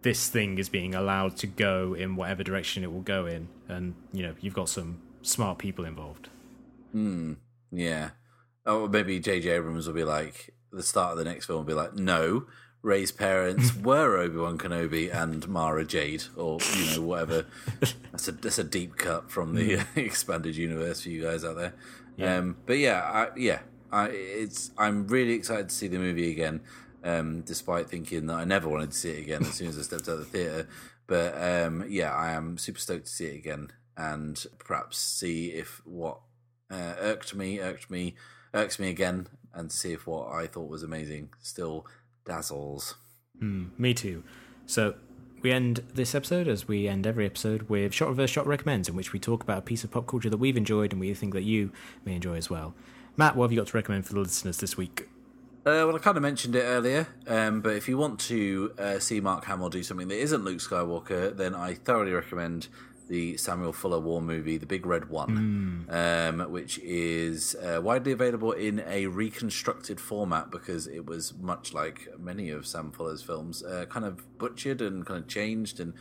this 0.01 0.30
thing 0.30 0.57
is 0.57 0.69
being 0.69 0.95
allowed 0.95 1.35
to 1.38 1.47
go 1.47 1.93
in 1.93 2.15
whatever 2.15 2.43
direction 2.43 2.84
it 2.84 2.91
will 2.91 3.01
go 3.01 3.26
in, 3.26 3.47
and 3.67 3.95
you 4.11 4.23
know 4.23 4.35
you've 4.41 4.53
got 4.53 4.69
some 4.69 5.01
smart 5.21 5.57
people 5.57 5.85
involved. 5.85 6.30
Hmm. 6.91 7.34
Yeah. 7.71 8.11
Oh, 8.65 8.88
maybe 8.88 9.19
J.J. 9.19 9.49
Abrams 9.49 9.88
will 9.88 9.93
be 9.93 10.03
like, 10.03 10.53
the 10.71 10.84
start 10.84 11.13
of 11.13 11.17
the 11.17 11.23
next 11.23 11.45
film 11.45 11.59
will 11.59 11.65
be 11.65 11.73
like, 11.73 11.95
no, 11.95 12.45
Rey's 12.81 13.11
parents 13.11 13.76
were 13.84 14.17
Obi 14.17 14.38
Wan 14.38 14.57
Kenobi 14.57 15.13
and 15.13 15.47
Mara 15.47 15.85
Jade, 15.85 16.23
or, 16.35 16.59
you 16.76 16.95
know, 16.95 17.01
whatever. 17.01 17.45
that's, 18.11 18.27
a, 18.27 18.31
that's 18.31 18.59
a 18.59 18.63
deep 18.63 18.95
cut 18.95 19.30
from 19.30 19.55
the 19.55 19.85
expanded 19.95 20.55
universe 20.55 21.01
for 21.01 21.09
you 21.09 21.23
guys 21.23 21.43
out 21.43 21.55
there. 21.55 21.73
Yeah. 22.17 22.38
Um, 22.38 22.57
but 22.65 22.77
yeah, 22.77 23.01
I, 23.01 23.27
yeah, 23.38 23.59
I, 23.91 24.09
it's, 24.09 24.71
I'm 24.77 25.07
really 25.07 25.33
excited 25.33 25.69
to 25.69 25.75
see 25.75 25.87
the 25.87 25.97
movie 25.97 26.31
again, 26.31 26.61
um, 27.03 27.41
despite 27.41 27.89
thinking 27.89 28.27
that 28.27 28.35
I 28.35 28.45
never 28.45 28.69
wanted 28.69 28.91
to 28.91 28.97
see 28.97 29.11
it 29.11 29.19
again 29.19 29.41
as 29.41 29.53
soon 29.53 29.67
as 29.67 29.77
I 29.77 29.81
stepped 29.81 30.07
out 30.07 30.13
of 30.13 30.19
the 30.19 30.25
theatre. 30.25 30.67
But 31.07 31.41
um, 31.41 31.85
yeah, 31.89 32.13
I 32.13 32.31
am 32.31 32.57
super 32.57 32.79
stoked 32.79 33.05
to 33.05 33.11
see 33.11 33.25
it 33.25 33.37
again 33.37 33.71
and 33.97 34.45
perhaps 34.59 34.97
see 34.97 35.47
if 35.47 35.81
what 35.85 36.19
uh, 36.71 36.95
irked 36.99 37.35
me, 37.35 37.59
irked 37.59 37.89
me, 37.89 38.15
irks 38.53 38.79
me 38.79 38.89
again, 38.89 39.27
and 39.53 39.71
see 39.71 39.91
if 39.91 40.07
what 40.07 40.31
I 40.31 40.47
thought 40.47 40.69
was 40.69 40.83
amazing 40.83 41.29
still 41.39 41.85
dazzles. 42.25 42.95
Me 43.77 43.93
too. 43.93 44.23
So 44.65 44.95
we 45.41 45.51
end 45.51 45.83
this 45.93 46.13
episode 46.13 46.47
as 46.47 46.67
we 46.67 46.87
end 46.87 47.07
every 47.07 47.25
episode 47.25 47.63
with 47.63 47.93
shot 47.93 48.09
reverse 48.09 48.29
shot 48.29 48.45
recommends, 48.45 48.87
in 48.87 48.95
which 48.95 49.13
we 49.13 49.19
talk 49.19 49.41
about 49.43 49.57
a 49.59 49.61
piece 49.61 49.83
of 49.83 49.91
pop 49.91 50.07
culture 50.07 50.29
that 50.29 50.37
we've 50.37 50.57
enjoyed 50.57 50.91
and 50.91 50.99
we 50.99 51.13
think 51.13 51.33
that 51.33 51.43
you 51.43 51.71
may 52.05 52.15
enjoy 52.15 52.35
as 52.35 52.49
well. 52.49 52.75
Matt, 53.19 53.35
what 53.35 53.47
have 53.47 53.51
you 53.51 53.57
got 53.57 53.67
to 53.67 53.75
recommend 53.75 54.05
for 54.05 54.13
the 54.13 54.21
listeners 54.21 54.59
this 54.59 54.77
week? 54.77 55.09
Uh, 55.65 55.83
well, 55.85 55.93
I 55.93 55.99
kind 55.99 56.15
of 56.15 56.23
mentioned 56.23 56.55
it 56.55 56.61
earlier, 56.61 57.09
um, 57.27 57.59
but 57.59 57.75
if 57.75 57.89
you 57.89 57.97
want 57.97 58.17
to 58.21 58.71
uh, 58.79 58.99
see 58.99 59.19
Mark 59.19 59.43
Hamill 59.43 59.67
do 59.67 59.83
something 59.83 60.07
that 60.07 60.21
isn't 60.21 60.45
Luke 60.45 60.59
Skywalker, 60.59 61.35
then 61.35 61.53
I 61.53 61.73
thoroughly 61.73 62.13
recommend 62.13 62.69
the 63.09 63.35
Samuel 63.35 63.73
Fuller 63.73 63.99
War 63.99 64.21
movie, 64.21 64.57
The 64.57 64.65
Big 64.65 64.85
Red 64.85 65.09
One, 65.09 65.85
um, 65.89 66.49
which 66.49 66.79
is 66.79 67.55
uh, 67.55 67.81
widely 67.81 68.13
available 68.13 68.53
in 68.53 68.81
a 68.87 69.07
reconstructed 69.07 69.99
format 69.99 70.49
because 70.49 70.87
it 70.87 71.05
was 71.05 71.33
much 71.33 71.73
like 71.73 72.07
many 72.17 72.49
of 72.51 72.65
Sam 72.65 72.89
Fuller's 72.89 73.21
films, 73.21 73.63
uh, 73.63 73.83
kind 73.89 74.05
of 74.05 74.37
butchered 74.37 74.81
and 74.81 75.05
kind 75.05 75.19
of 75.19 75.27
changed 75.27 75.81
and 75.81 75.93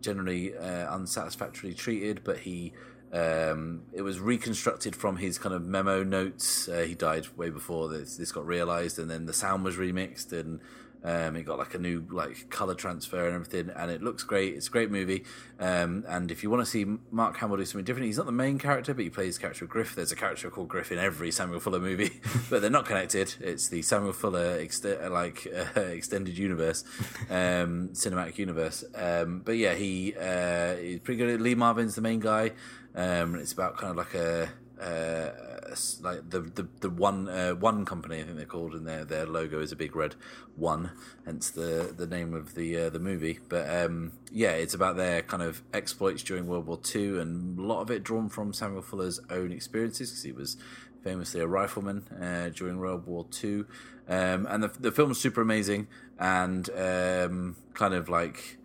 generally 0.00 0.56
uh, 0.56 0.94
unsatisfactorily 0.94 1.74
treated, 1.74 2.22
but 2.24 2.38
he 2.38 2.72
um, 3.12 3.82
it 3.92 4.02
was 4.02 4.20
reconstructed 4.20 4.94
from 4.94 5.16
his 5.16 5.38
kind 5.38 5.54
of 5.54 5.62
memo 5.62 6.02
notes. 6.02 6.68
Uh, 6.68 6.84
he 6.86 6.94
died 6.94 7.26
way 7.36 7.50
before 7.50 7.88
this, 7.88 8.16
this 8.16 8.30
got 8.32 8.46
realized, 8.46 8.98
and 8.98 9.10
then 9.10 9.26
the 9.26 9.32
sound 9.32 9.64
was 9.64 9.76
remixed, 9.76 10.32
and 10.32 10.60
um, 11.02 11.34
it 11.34 11.44
got 11.44 11.58
like 11.58 11.74
a 11.74 11.78
new 11.78 12.06
like 12.10 12.50
color 12.50 12.74
transfer 12.74 13.26
and 13.26 13.34
everything, 13.34 13.70
and 13.74 13.90
it 13.90 14.02
looks 14.02 14.22
great. 14.22 14.54
It's 14.54 14.68
a 14.68 14.70
great 14.70 14.90
movie. 14.90 15.24
Um, 15.58 16.04
and 16.06 16.30
if 16.30 16.42
you 16.42 16.50
want 16.50 16.64
to 16.64 16.70
see 16.70 16.86
Mark 17.10 17.36
Hamill 17.38 17.56
do 17.56 17.64
something 17.64 17.84
different, 17.84 18.06
he's 18.06 18.18
not 18.18 18.26
the 18.26 18.32
main 18.32 18.58
character, 18.58 18.92
but 18.92 19.02
he 19.02 19.10
plays 19.10 19.36
the 19.36 19.40
character 19.40 19.64
of 19.64 19.70
Griff. 19.70 19.94
There's 19.94 20.12
a 20.12 20.16
character 20.16 20.50
called 20.50 20.68
Griff 20.68 20.92
in 20.92 20.98
every 20.98 21.30
Samuel 21.30 21.60
Fuller 21.60 21.80
movie, 21.80 22.20
but 22.50 22.60
they're 22.60 22.70
not 22.70 22.84
connected. 22.84 23.34
It's 23.40 23.68
the 23.68 23.82
Samuel 23.82 24.12
Fuller 24.12 24.58
ex- 24.60 24.84
like 24.84 25.46
uh, 25.76 25.80
extended 25.80 26.36
universe, 26.36 26.84
um, 27.30 27.90
cinematic 27.92 28.38
universe. 28.38 28.84
Um, 28.94 29.40
but 29.44 29.56
yeah, 29.56 29.74
he 29.74 30.14
uh, 30.20 30.76
he's 30.76 31.00
pretty 31.00 31.18
good. 31.18 31.40
Lee 31.40 31.54
Marvin's 31.54 31.94
the 31.94 32.02
main 32.02 32.20
guy. 32.20 32.52
Um, 32.94 33.36
it's 33.36 33.52
about 33.52 33.76
kind 33.76 33.90
of 33.90 33.96
like 33.96 34.14
a, 34.14 34.50
uh, 34.80 35.74
like 36.00 36.30
the 36.30 36.40
the, 36.40 36.68
the 36.80 36.90
one 36.90 37.28
uh, 37.28 37.52
one 37.52 37.84
company 37.84 38.20
I 38.20 38.24
think 38.24 38.36
they're 38.36 38.46
called, 38.46 38.74
and 38.74 38.86
their 38.86 39.04
their 39.04 39.26
logo 39.26 39.60
is 39.60 39.72
a 39.72 39.76
big 39.76 39.94
red 39.94 40.14
one, 40.56 40.90
hence 41.24 41.50
the 41.50 41.94
the 41.96 42.06
name 42.06 42.34
of 42.34 42.54
the 42.54 42.76
uh, 42.76 42.90
the 42.90 42.98
movie. 42.98 43.38
But 43.48 43.68
um, 43.70 44.12
yeah, 44.32 44.52
it's 44.52 44.74
about 44.74 44.96
their 44.96 45.22
kind 45.22 45.42
of 45.42 45.62
exploits 45.72 46.22
during 46.22 46.46
World 46.46 46.66
War 46.66 46.78
Two, 46.78 47.20
and 47.20 47.58
a 47.58 47.62
lot 47.62 47.80
of 47.80 47.90
it 47.90 48.02
drawn 48.02 48.28
from 48.28 48.52
Samuel 48.52 48.82
Fuller's 48.82 49.20
own 49.30 49.52
experiences 49.52 50.10
because 50.10 50.24
he 50.24 50.32
was 50.32 50.56
famously 51.04 51.40
a 51.40 51.46
rifleman 51.46 52.04
uh, 52.20 52.50
during 52.50 52.78
World 52.78 53.06
War 53.06 53.26
Two. 53.30 53.66
Um, 54.08 54.46
and 54.46 54.62
the 54.62 54.68
the 54.68 54.90
film's 54.90 55.20
super 55.20 55.40
amazing 55.40 55.86
and 56.18 56.68
um, 56.70 57.56
kind 57.74 57.94
of 57.94 58.08
like 58.08 58.58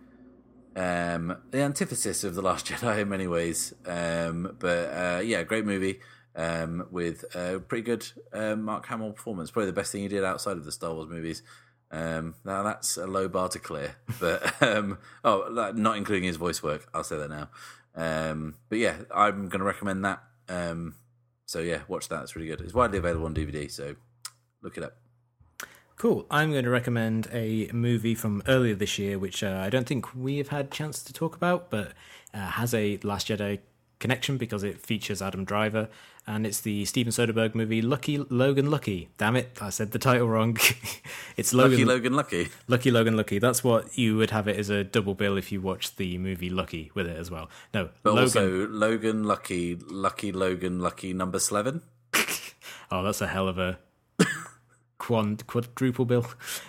um, 0.76 1.38
the 1.50 1.62
antithesis 1.62 2.22
of 2.22 2.34
the 2.34 2.42
Last 2.42 2.66
Jedi 2.66 3.00
in 3.00 3.08
many 3.08 3.26
ways. 3.26 3.74
Um, 3.86 4.56
but 4.58 4.88
uh, 4.90 5.20
yeah, 5.24 5.42
great 5.42 5.64
movie 5.64 6.00
um, 6.36 6.86
with 6.90 7.24
a 7.34 7.58
pretty 7.58 7.82
good 7.82 8.06
uh, 8.32 8.54
Mark 8.54 8.86
Hamill 8.86 9.12
performance. 9.12 9.50
Probably 9.50 9.66
the 9.66 9.72
best 9.72 9.90
thing 9.90 10.02
he 10.02 10.08
did 10.08 10.22
outside 10.22 10.58
of 10.58 10.64
the 10.64 10.72
Star 10.72 10.92
Wars 10.92 11.08
movies. 11.08 11.42
Um, 11.90 12.34
now 12.44 12.62
that's 12.62 12.96
a 12.96 13.06
low 13.06 13.26
bar 13.26 13.48
to 13.48 13.58
clear, 13.58 13.96
but 14.20 14.62
um, 14.62 14.98
oh, 15.24 15.72
not 15.74 15.96
including 15.96 16.24
his 16.24 16.36
voice 16.36 16.62
work. 16.62 16.86
I'll 16.92 17.04
say 17.04 17.16
that 17.16 17.30
now. 17.30 17.48
But 18.68 18.78
yeah, 18.78 18.96
I'm 19.14 19.48
going 19.48 19.60
to 19.60 19.64
recommend 19.64 20.04
that. 20.04 20.22
So 21.46 21.60
yeah, 21.60 21.82
watch 21.88 22.08
that. 22.08 22.22
It's 22.24 22.36
really 22.36 22.48
good. 22.48 22.60
It's 22.60 22.74
widely 22.74 22.98
available 22.98 23.26
on 23.26 23.34
DVD, 23.34 23.70
so 23.70 23.94
look 24.62 24.76
it 24.76 24.82
up. 24.82 24.96
Cool. 25.96 26.26
I'm 26.30 26.52
going 26.52 26.64
to 26.64 26.70
recommend 26.70 27.28
a 27.32 27.70
movie 27.72 28.14
from 28.14 28.42
earlier 28.46 28.74
this 28.74 28.98
year, 28.98 29.18
which 29.18 29.42
uh, 29.42 29.62
I 29.64 29.70
don't 29.70 29.86
think 29.86 30.14
we 30.14 30.36
have 30.38 30.48
had 30.48 30.70
chance 30.70 31.02
to 31.02 31.12
talk 31.12 31.34
about, 31.34 31.70
but 31.70 31.92
uh, 32.34 32.38
has 32.38 32.74
a 32.74 32.98
Last 33.02 33.28
Jedi 33.28 33.60
connection 33.98 34.36
because 34.36 34.62
it 34.62 34.78
features 34.78 35.22
Adam 35.22 35.44
Driver, 35.46 35.88
and 36.26 36.46
it's 36.46 36.60
the 36.60 36.84
Steven 36.84 37.10
Soderbergh 37.12 37.54
movie 37.54 37.80
Lucky 37.80 38.18
Logan 38.18 38.70
Lucky. 38.70 39.08
Damn 39.16 39.36
it, 39.36 39.56
I 39.58 39.70
said 39.70 39.92
the 39.92 39.98
title 39.98 40.28
wrong. 40.28 40.58
it's 41.38 41.54
Logan 41.54 41.70
Lucky 41.72 41.84
Logan 41.86 42.12
Lucky. 42.12 42.48
Lucky 42.68 42.90
Logan 42.90 43.16
Lucky. 43.16 43.38
That's 43.38 43.64
what 43.64 43.96
you 43.96 44.18
would 44.18 44.32
have 44.32 44.48
it 44.48 44.58
as 44.58 44.68
a 44.68 44.84
double 44.84 45.14
bill 45.14 45.38
if 45.38 45.50
you 45.50 45.62
watched 45.62 45.96
the 45.96 46.18
movie 46.18 46.50
Lucky 46.50 46.90
with 46.94 47.06
it 47.06 47.16
as 47.16 47.30
well. 47.30 47.48
No, 47.72 47.88
But 48.02 48.10
Logan. 48.10 48.22
also 48.24 48.66
Logan 48.68 49.24
Lucky, 49.24 49.76
Lucky 49.76 50.30
Logan 50.30 50.80
Lucky 50.80 51.14
number 51.14 51.38
11. 51.50 51.82
Oh, 52.88 53.02
that's 53.02 53.20
a 53.20 53.26
hell 53.26 53.48
of 53.48 53.58
a 53.58 53.80
quad, 55.06 55.46
quadruple 55.46 56.04
bill. 56.04 56.26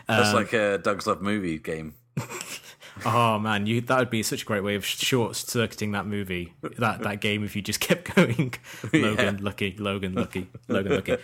That's 0.08 0.30
um, 0.30 0.36
like 0.36 0.54
a 0.54 0.78
Doug's 0.78 1.08
Love 1.08 1.22
movie 1.22 1.58
game. 1.58 1.96
oh 3.06 3.40
man, 3.40 3.66
you 3.66 3.82
that 3.82 3.98
would 3.98 4.10
be 4.12 4.22
such 4.22 4.44
a 4.44 4.46
great 4.46 4.64
way 4.64 4.76
of 4.76 4.86
short 4.86 5.36
circuiting 5.36 5.92
that 5.94 6.06
movie, 6.06 6.54
that 6.78 7.02
that 7.02 7.20
game 7.22 7.44
if 7.44 7.56
you 7.56 7.64
just 7.64 7.80
kept 7.80 8.14
going. 8.16 8.54
Logan, 8.94 9.38
yeah. 9.38 9.44
Lucky, 9.44 9.76
Logan, 9.80 10.14
Lucky, 10.14 10.50
Logan, 10.68 10.92
Lucky. 10.94 11.18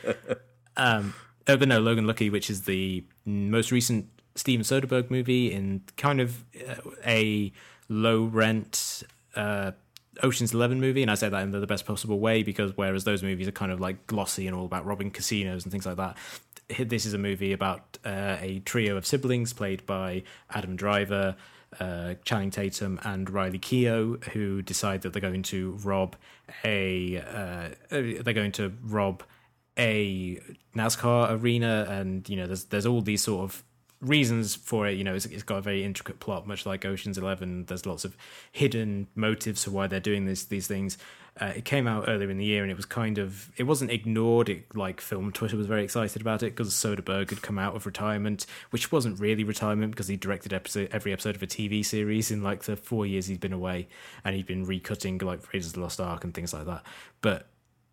Um, 0.76 1.14
oh, 1.48 1.56
but 1.56 1.68
no, 1.68 1.80
Logan 1.80 2.08
Lucky, 2.08 2.32
which 2.32 2.50
is 2.50 2.64
the 2.64 3.06
most 3.26 3.72
recent 3.72 4.08
Steven 4.36 4.64
Soderbergh 4.64 5.12
movie 5.12 5.52
in 5.52 5.84
kind 5.98 6.20
of 6.20 6.44
uh, 6.68 6.76
a 7.06 7.54
low 7.90 8.24
rent 8.24 9.04
uh, 9.36 9.72
Ocean's 10.22 10.54
Eleven 10.54 10.80
movie, 10.80 11.02
and 11.02 11.10
I 11.10 11.16
say 11.16 11.30
that 11.30 11.42
in 11.42 11.52
the 11.52 11.66
best 11.66 11.86
possible 11.86 12.20
way 12.20 12.44
because 12.44 12.76
whereas 12.76 13.04
those 13.04 13.24
movies 13.24 13.48
are 13.48 13.52
kind 13.52 13.72
of 13.72 13.80
like 13.80 14.06
glossy 14.08 14.48
and 14.48 14.56
all 14.56 14.66
about 14.66 14.86
robbing 14.86 15.12
casinos 15.12 15.64
and 15.64 15.72
things 15.72 15.86
like 15.86 15.98
that, 15.98 16.18
this 16.80 17.06
is 17.06 17.14
a 17.14 17.18
movie 17.18 17.54
about 17.54 17.98
uh, 18.06 18.38
a 18.40 18.60
trio 18.66 18.98
of 18.98 19.06
siblings 19.06 19.54
played 19.54 19.86
by 19.86 20.24
Adam 20.52 20.76
Driver, 20.76 21.36
uh, 21.80 22.16
Channing 22.26 22.52
Tatum, 22.52 23.00
and 23.04 23.30
Riley 23.30 23.60
Keough, 23.60 24.24
who 24.26 24.62
decide 24.62 25.02
that 25.02 25.14
they're 25.14 25.22
going 25.22 25.44
to 25.44 25.72
rob 25.84 26.16
a 26.64 27.18
uh, 27.18 27.70
they're 27.90 28.34
going 28.34 28.52
to 28.54 28.74
rob 28.84 29.24
a 29.78 30.40
NASCAR 30.76 31.42
arena, 31.42 31.88
and 31.90 32.28
you 32.30 32.38
know 32.38 32.48
there's 32.48 32.66
there's 32.66 32.86
all 32.86 33.02
these 33.02 33.24
sort 33.24 33.44
of 33.44 33.64
reasons 34.04 34.56
for 34.56 34.88
it. 34.88 34.98
You 34.98 35.04
know, 35.04 35.16
it's, 35.16 35.26
it's 35.26 35.44
got 35.44 35.58
a 35.58 35.62
very 35.62 35.84
intricate 35.84 36.20
plot, 36.20 36.46
much 36.48 36.66
like 36.66 36.86
Ocean's 36.86 37.18
Eleven. 37.18 37.66
There's 37.66 37.86
lots 37.86 38.06
of 38.06 38.16
hidden 38.52 39.08
motives 39.16 39.64
for 39.64 39.72
why 39.72 39.88
they're 39.88 40.00
doing 40.00 40.26
this 40.26 40.46
these 40.46 40.68
things. 40.68 40.98
Uh, 41.42 41.52
it 41.56 41.66
came 41.66 41.88
out 41.88 42.06
earlier 42.08 42.30
in 42.30 42.38
the 42.38 42.46
year, 42.46 42.62
and 42.62 42.72
it 42.72 42.76
was 42.76 42.86
kind 42.86 43.18
of 43.18 43.52
it 43.58 43.64
wasn't 43.64 43.90
ignored. 43.90 44.50
It 44.50 44.76
like 44.76 45.02
film 45.02 45.32
Twitter 45.32 45.58
was 45.58 45.66
very 45.66 45.84
excited 45.84 46.22
about 46.22 46.44
it 46.44 46.56
because 46.56 46.72
Soderbergh 46.74 47.30
had 47.30 47.42
come 47.42 47.58
out 47.58 47.76
of 47.76 47.86
retirement, 47.86 48.46
which 48.70 48.92
wasn't 48.92 49.20
really 49.20 49.44
retirement 49.44 49.94
because 49.94 50.08
he 50.08 50.16
directed 50.16 50.54
episode, 50.54 50.90
every 50.92 51.12
episode 51.12 51.36
of 51.36 51.42
a 51.42 51.48
TV 51.48 51.84
series 51.84 52.30
in 52.30 52.44
like 52.44 52.64
the 52.64 52.76
four 52.76 53.06
years 53.06 53.28
he'd 53.28 53.40
been 53.40 53.54
away, 53.54 53.88
and 54.24 54.36
he'd 54.36 54.46
been 54.46 54.66
recutting 54.66 55.22
like 55.24 55.52
Raiders 55.52 55.68
of 55.68 55.74
the 55.74 55.80
Lost 55.80 56.00
Ark 56.00 56.24
and 56.24 56.34
things 56.36 56.54
like 56.54 56.66
that. 56.66 56.84
But 57.22 57.48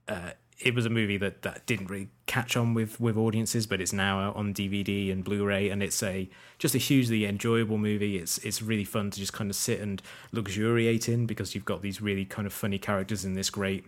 uh, 0.06 0.32
it 0.60 0.74
was 0.74 0.84
a 0.84 0.90
movie 0.90 1.16
that, 1.16 1.42
that 1.42 1.66
didn't 1.66 1.88
really 1.88 2.08
catch 2.26 2.56
on 2.56 2.74
with, 2.74 3.00
with 3.00 3.16
audiences, 3.16 3.66
but 3.66 3.80
it's 3.80 3.92
now 3.92 4.32
on 4.32 4.52
DVD 4.52 5.10
and 5.10 5.24
Blu-ray, 5.24 5.70
and 5.70 5.82
it's 5.82 6.02
a 6.02 6.28
just 6.58 6.74
a 6.74 6.78
hugely 6.78 7.24
enjoyable 7.24 7.78
movie. 7.78 8.18
It's 8.18 8.38
it's 8.38 8.60
really 8.60 8.84
fun 8.84 9.10
to 9.10 9.18
just 9.18 9.32
kind 9.32 9.50
of 9.50 9.56
sit 9.56 9.80
and 9.80 10.02
luxuriate 10.32 11.08
in 11.08 11.26
because 11.26 11.54
you've 11.54 11.64
got 11.64 11.82
these 11.82 12.02
really 12.02 12.24
kind 12.24 12.46
of 12.46 12.52
funny 12.52 12.78
characters 12.78 13.24
in 13.24 13.34
this 13.34 13.48
great 13.48 13.86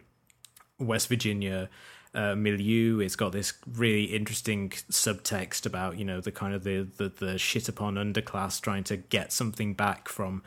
West 0.78 1.08
Virginia 1.08 1.68
uh, 2.14 2.34
milieu. 2.34 3.00
It's 3.00 3.16
got 3.16 3.32
this 3.32 3.52
really 3.70 4.04
interesting 4.04 4.70
subtext 4.70 5.66
about 5.66 5.98
you 5.98 6.04
know 6.04 6.20
the 6.20 6.32
kind 6.32 6.54
of 6.54 6.64
the, 6.64 6.88
the 6.96 7.08
the 7.08 7.38
shit 7.38 7.68
upon 7.68 7.96
underclass 7.96 8.60
trying 8.60 8.84
to 8.84 8.96
get 8.96 9.32
something 9.32 9.74
back 9.74 10.08
from 10.08 10.42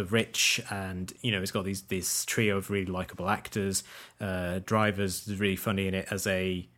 the 0.00 0.10
rich, 0.10 0.60
and 0.70 1.12
you 1.20 1.30
know 1.30 1.42
it's 1.42 1.50
got 1.50 1.64
these 1.64 1.82
this 1.82 2.24
trio 2.24 2.56
of 2.56 2.70
really 2.70 2.86
likable 2.86 3.28
actors. 3.28 3.84
Uh, 4.20 4.60
Drivers 4.64 5.28
really 5.38 5.56
funny 5.56 5.86
in 5.86 5.94
it 5.94 6.08
as 6.10 6.26
a 6.26 6.68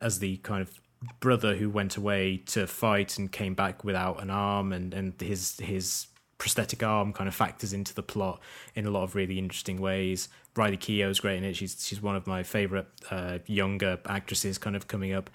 as 0.00 0.18
the 0.18 0.38
kind 0.38 0.62
of 0.62 0.80
brother 1.20 1.56
who 1.56 1.70
went 1.70 1.96
away 1.96 2.38
to 2.38 2.66
fight 2.66 3.18
and 3.18 3.30
came 3.30 3.54
back 3.54 3.84
without 3.84 4.22
an 4.22 4.30
arm, 4.30 4.72
and 4.72 4.92
and 4.94 5.20
his 5.20 5.58
his 5.60 6.06
prosthetic 6.38 6.82
arm 6.82 7.12
kind 7.12 7.28
of 7.28 7.34
factors 7.34 7.72
into 7.72 7.94
the 7.94 8.02
plot 8.02 8.40
in 8.74 8.86
a 8.86 8.90
lot 8.90 9.04
of 9.04 9.14
really 9.14 9.38
interesting 9.38 9.80
ways. 9.80 10.28
Riley 10.56 10.76
Keough 10.76 11.10
is 11.10 11.20
great 11.20 11.38
in 11.38 11.44
it. 11.44 11.56
She's 11.56 11.84
she's 11.84 12.02
one 12.02 12.16
of 12.16 12.26
my 12.26 12.42
favorite 12.42 12.88
uh, 13.10 13.38
younger 13.46 13.98
actresses, 14.06 14.58
kind 14.58 14.76
of 14.76 14.88
coming 14.88 15.12
up. 15.12 15.30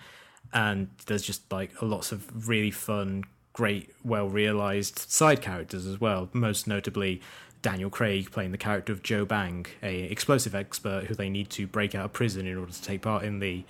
And 0.52 0.90
there's 1.06 1.24
just 1.24 1.52
like 1.52 1.82
lots 1.82 2.11
of 2.11 2.48
really 2.48 2.72
fun, 2.72 3.24
great, 3.60 3.94
well 4.06 4.30
realized 4.30 4.99
side 5.11 5.41
characters 5.41 5.86
as 5.86 5.99
well. 5.99 6.30
Most 6.31 6.65
notably, 6.65 7.19
Daniel 7.61 7.90
Craig 7.90 8.31
playing 8.31 8.53
the 8.53 8.57
character 8.57 8.94
of 8.94 9.03
Joe 9.03 9.26
Bang, 9.26 9.65
a 9.84 10.03
explosive 10.03 10.56
expert 10.56 11.07
who 11.07 11.14
they 11.14 11.30
need 11.30 11.49
to 11.49 11.68
break 11.68 11.94
out 11.94 12.06
of 12.06 12.14
prison 12.14 12.48
in 12.48 12.57
order 12.57 12.72
to 12.72 12.81
take 12.81 13.02
part 13.02 13.26
in 13.26 13.40
the 13.40 13.65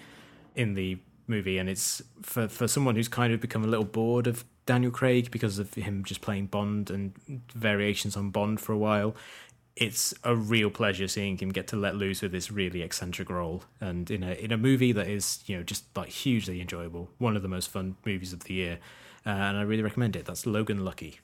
in 0.56 0.76
the 0.76 0.99
movie. 1.26 1.57
And 1.57 1.68
it's 1.68 2.03
for 2.22 2.48
for 2.48 2.68
someone 2.68 2.95
who's 2.98 3.07
kind 3.07 3.34
of 3.34 3.41
become 3.41 3.64
a 3.64 3.68
little 3.68 3.84
bored 3.84 4.28
of 4.28 4.45
Daniel 4.68 4.91
Craig 4.91 5.32
because 5.32 5.57
of 5.57 5.74
him 5.74 6.03
just 6.03 6.22
playing 6.22 6.45
Bond 6.45 6.91
and 6.91 7.14
variations 7.56 8.16
on 8.16 8.30
Bond 8.30 8.61
for 8.61 8.74
a 8.74 8.78
while. 8.78 9.16
It's 9.76 10.14
a 10.24 10.36
real 10.36 10.70
pleasure 10.70 11.07
seeing 11.07 11.36
him 11.40 11.49
get 11.49 11.66
to 11.70 11.76
let 11.76 11.95
loose 11.95 12.22
with 12.22 12.32
this 12.32 12.52
really 12.52 12.84
eccentric 12.84 13.28
role, 13.32 13.64
and 13.82 14.11
in 14.11 14.22
a 14.22 14.34
in 14.34 14.52
a 14.52 14.57
movie 14.57 14.91
that 14.91 15.07
is 15.07 15.40
you 15.48 15.57
know 15.57 15.64
just 15.64 15.86
like 15.98 16.10
hugely 16.10 16.61
enjoyable, 16.61 17.10
one 17.18 17.36
of 17.36 17.41
the 17.41 17.48
most 17.48 17.70
fun 17.72 17.95
movies 18.06 18.34
of 18.34 18.44
the 18.44 18.53
year 18.53 18.78
uh, 19.26 19.30
and 19.30 19.58
I 19.58 19.62
really 19.62 19.84
recommend 19.84 20.16
it. 20.16 20.26
That's 20.26 20.46
Logan 20.46 20.84
Lucky. 20.84 21.20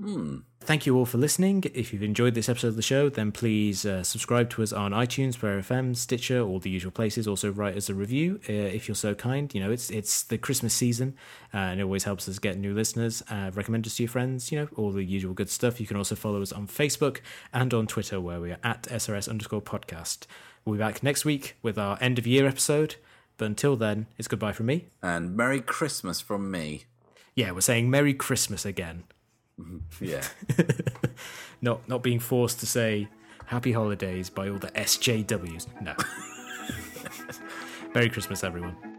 Hmm. 0.00 0.38
Thank 0.60 0.86
you 0.86 0.96
all 0.96 1.04
for 1.04 1.18
listening. 1.18 1.64
If 1.74 1.92
you've 1.92 2.02
enjoyed 2.02 2.34
this 2.34 2.48
episode 2.48 2.68
of 2.68 2.76
the 2.76 2.82
show, 2.82 3.08
then 3.10 3.30
please 3.30 3.84
uh, 3.84 4.02
subscribe 4.02 4.48
to 4.50 4.62
us 4.62 4.72
on 4.72 4.92
iTunes, 4.92 5.38
Player 5.38 5.60
FM, 5.60 5.94
Stitcher, 5.96 6.40
all 6.40 6.60
the 6.60 6.70
usual 6.70 6.92
places. 6.92 7.28
Also, 7.28 7.50
write 7.50 7.76
us 7.76 7.90
a 7.90 7.94
review 7.94 8.40
uh, 8.48 8.52
if 8.52 8.88
you're 8.88 8.94
so 8.94 9.14
kind. 9.14 9.52
You 9.54 9.60
know, 9.60 9.70
it's 9.70 9.90
it's 9.90 10.22
the 10.22 10.38
Christmas 10.38 10.72
season, 10.72 11.14
uh, 11.52 11.58
and 11.58 11.80
it 11.80 11.82
always 11.82 12.04
helps 12.04 12.28
us 12.28 12.38
get 12.38 12.56
new 12.56 12.72
listeners. 12.72 13.22
Uh, 13.28 13.50
recommend 13.52 13.86
us 13.86 13.96
to 13.96 14.04
your 14.04 14.10
friends. 14.10 14.50
You 14.50 14.60
know, 14.60 14.68
all 14.76 14.92
the 14.92 15.04
usual 15.04 15.34
good 15.34 15.50
stuff. 15.50 15.78
You 15.78 15.86
can 15.86 15.96
also 15.96 16.14
follow 16.14 16.40
us 16.40 16.52
on 16.52 16.68
Facebook 16.68 17.18
and 17.52 17.74
on 17.74 17.86
Twitter, 17.86 18.20
where 18.20 18.40
we 18.40 18.52
are 18.52 18.58
at 18.64 18.84
SRS 18.84 19.28
underscore 19.28 19.62
podcast. 19.62 20.26
We'll 20.64 20.76
be 20.76 20.78
back 20.78 21.02
next 21.02 21.24
week 21.24 21.56
with 21.60 21.76
our 21.76 21.98
end 22.00 22.18
of 22.18 22.26
year 22.26 22.46
episode. 22.46 22.96
But 23.36 23.46
until 23.46 23.76
then, 23.76 24.06
it's 24.16 24.28
goodbye 24.28 24.52
from 24.52 24.66
me. 24.66 24.86
And 25.02 25.36
Merry 25.36 25.60
Christmas 25.60 26.20
from 26.20 26.50
me 26.50 26.84
yeah, 27.34 27.52
we're 27.52 27.60
saying 27.60 27.90
Merry 27.90 28.14
Christmas 28.14 28.64
again. 28.64 29.04
Mm-hmm. 29.60 30.04
Yeah. 30.04 30.22
not 31.62 31.86
not 31.88 32.02
being 32.02 32.18
forced 32.18 32.60
to 32.60 32.66
say 32.66 33.08
Happy 33.46 33.72
Holidays 33.72 34.30
by 34.30 34.48
all 34.48 34.58
the 34.58 34.68
SJWs. 34.68 35.66
No. 35.82 35.94
Merry 37.94 38.08
Christmas, 38.08 38.42
everyone. 38.44 38.91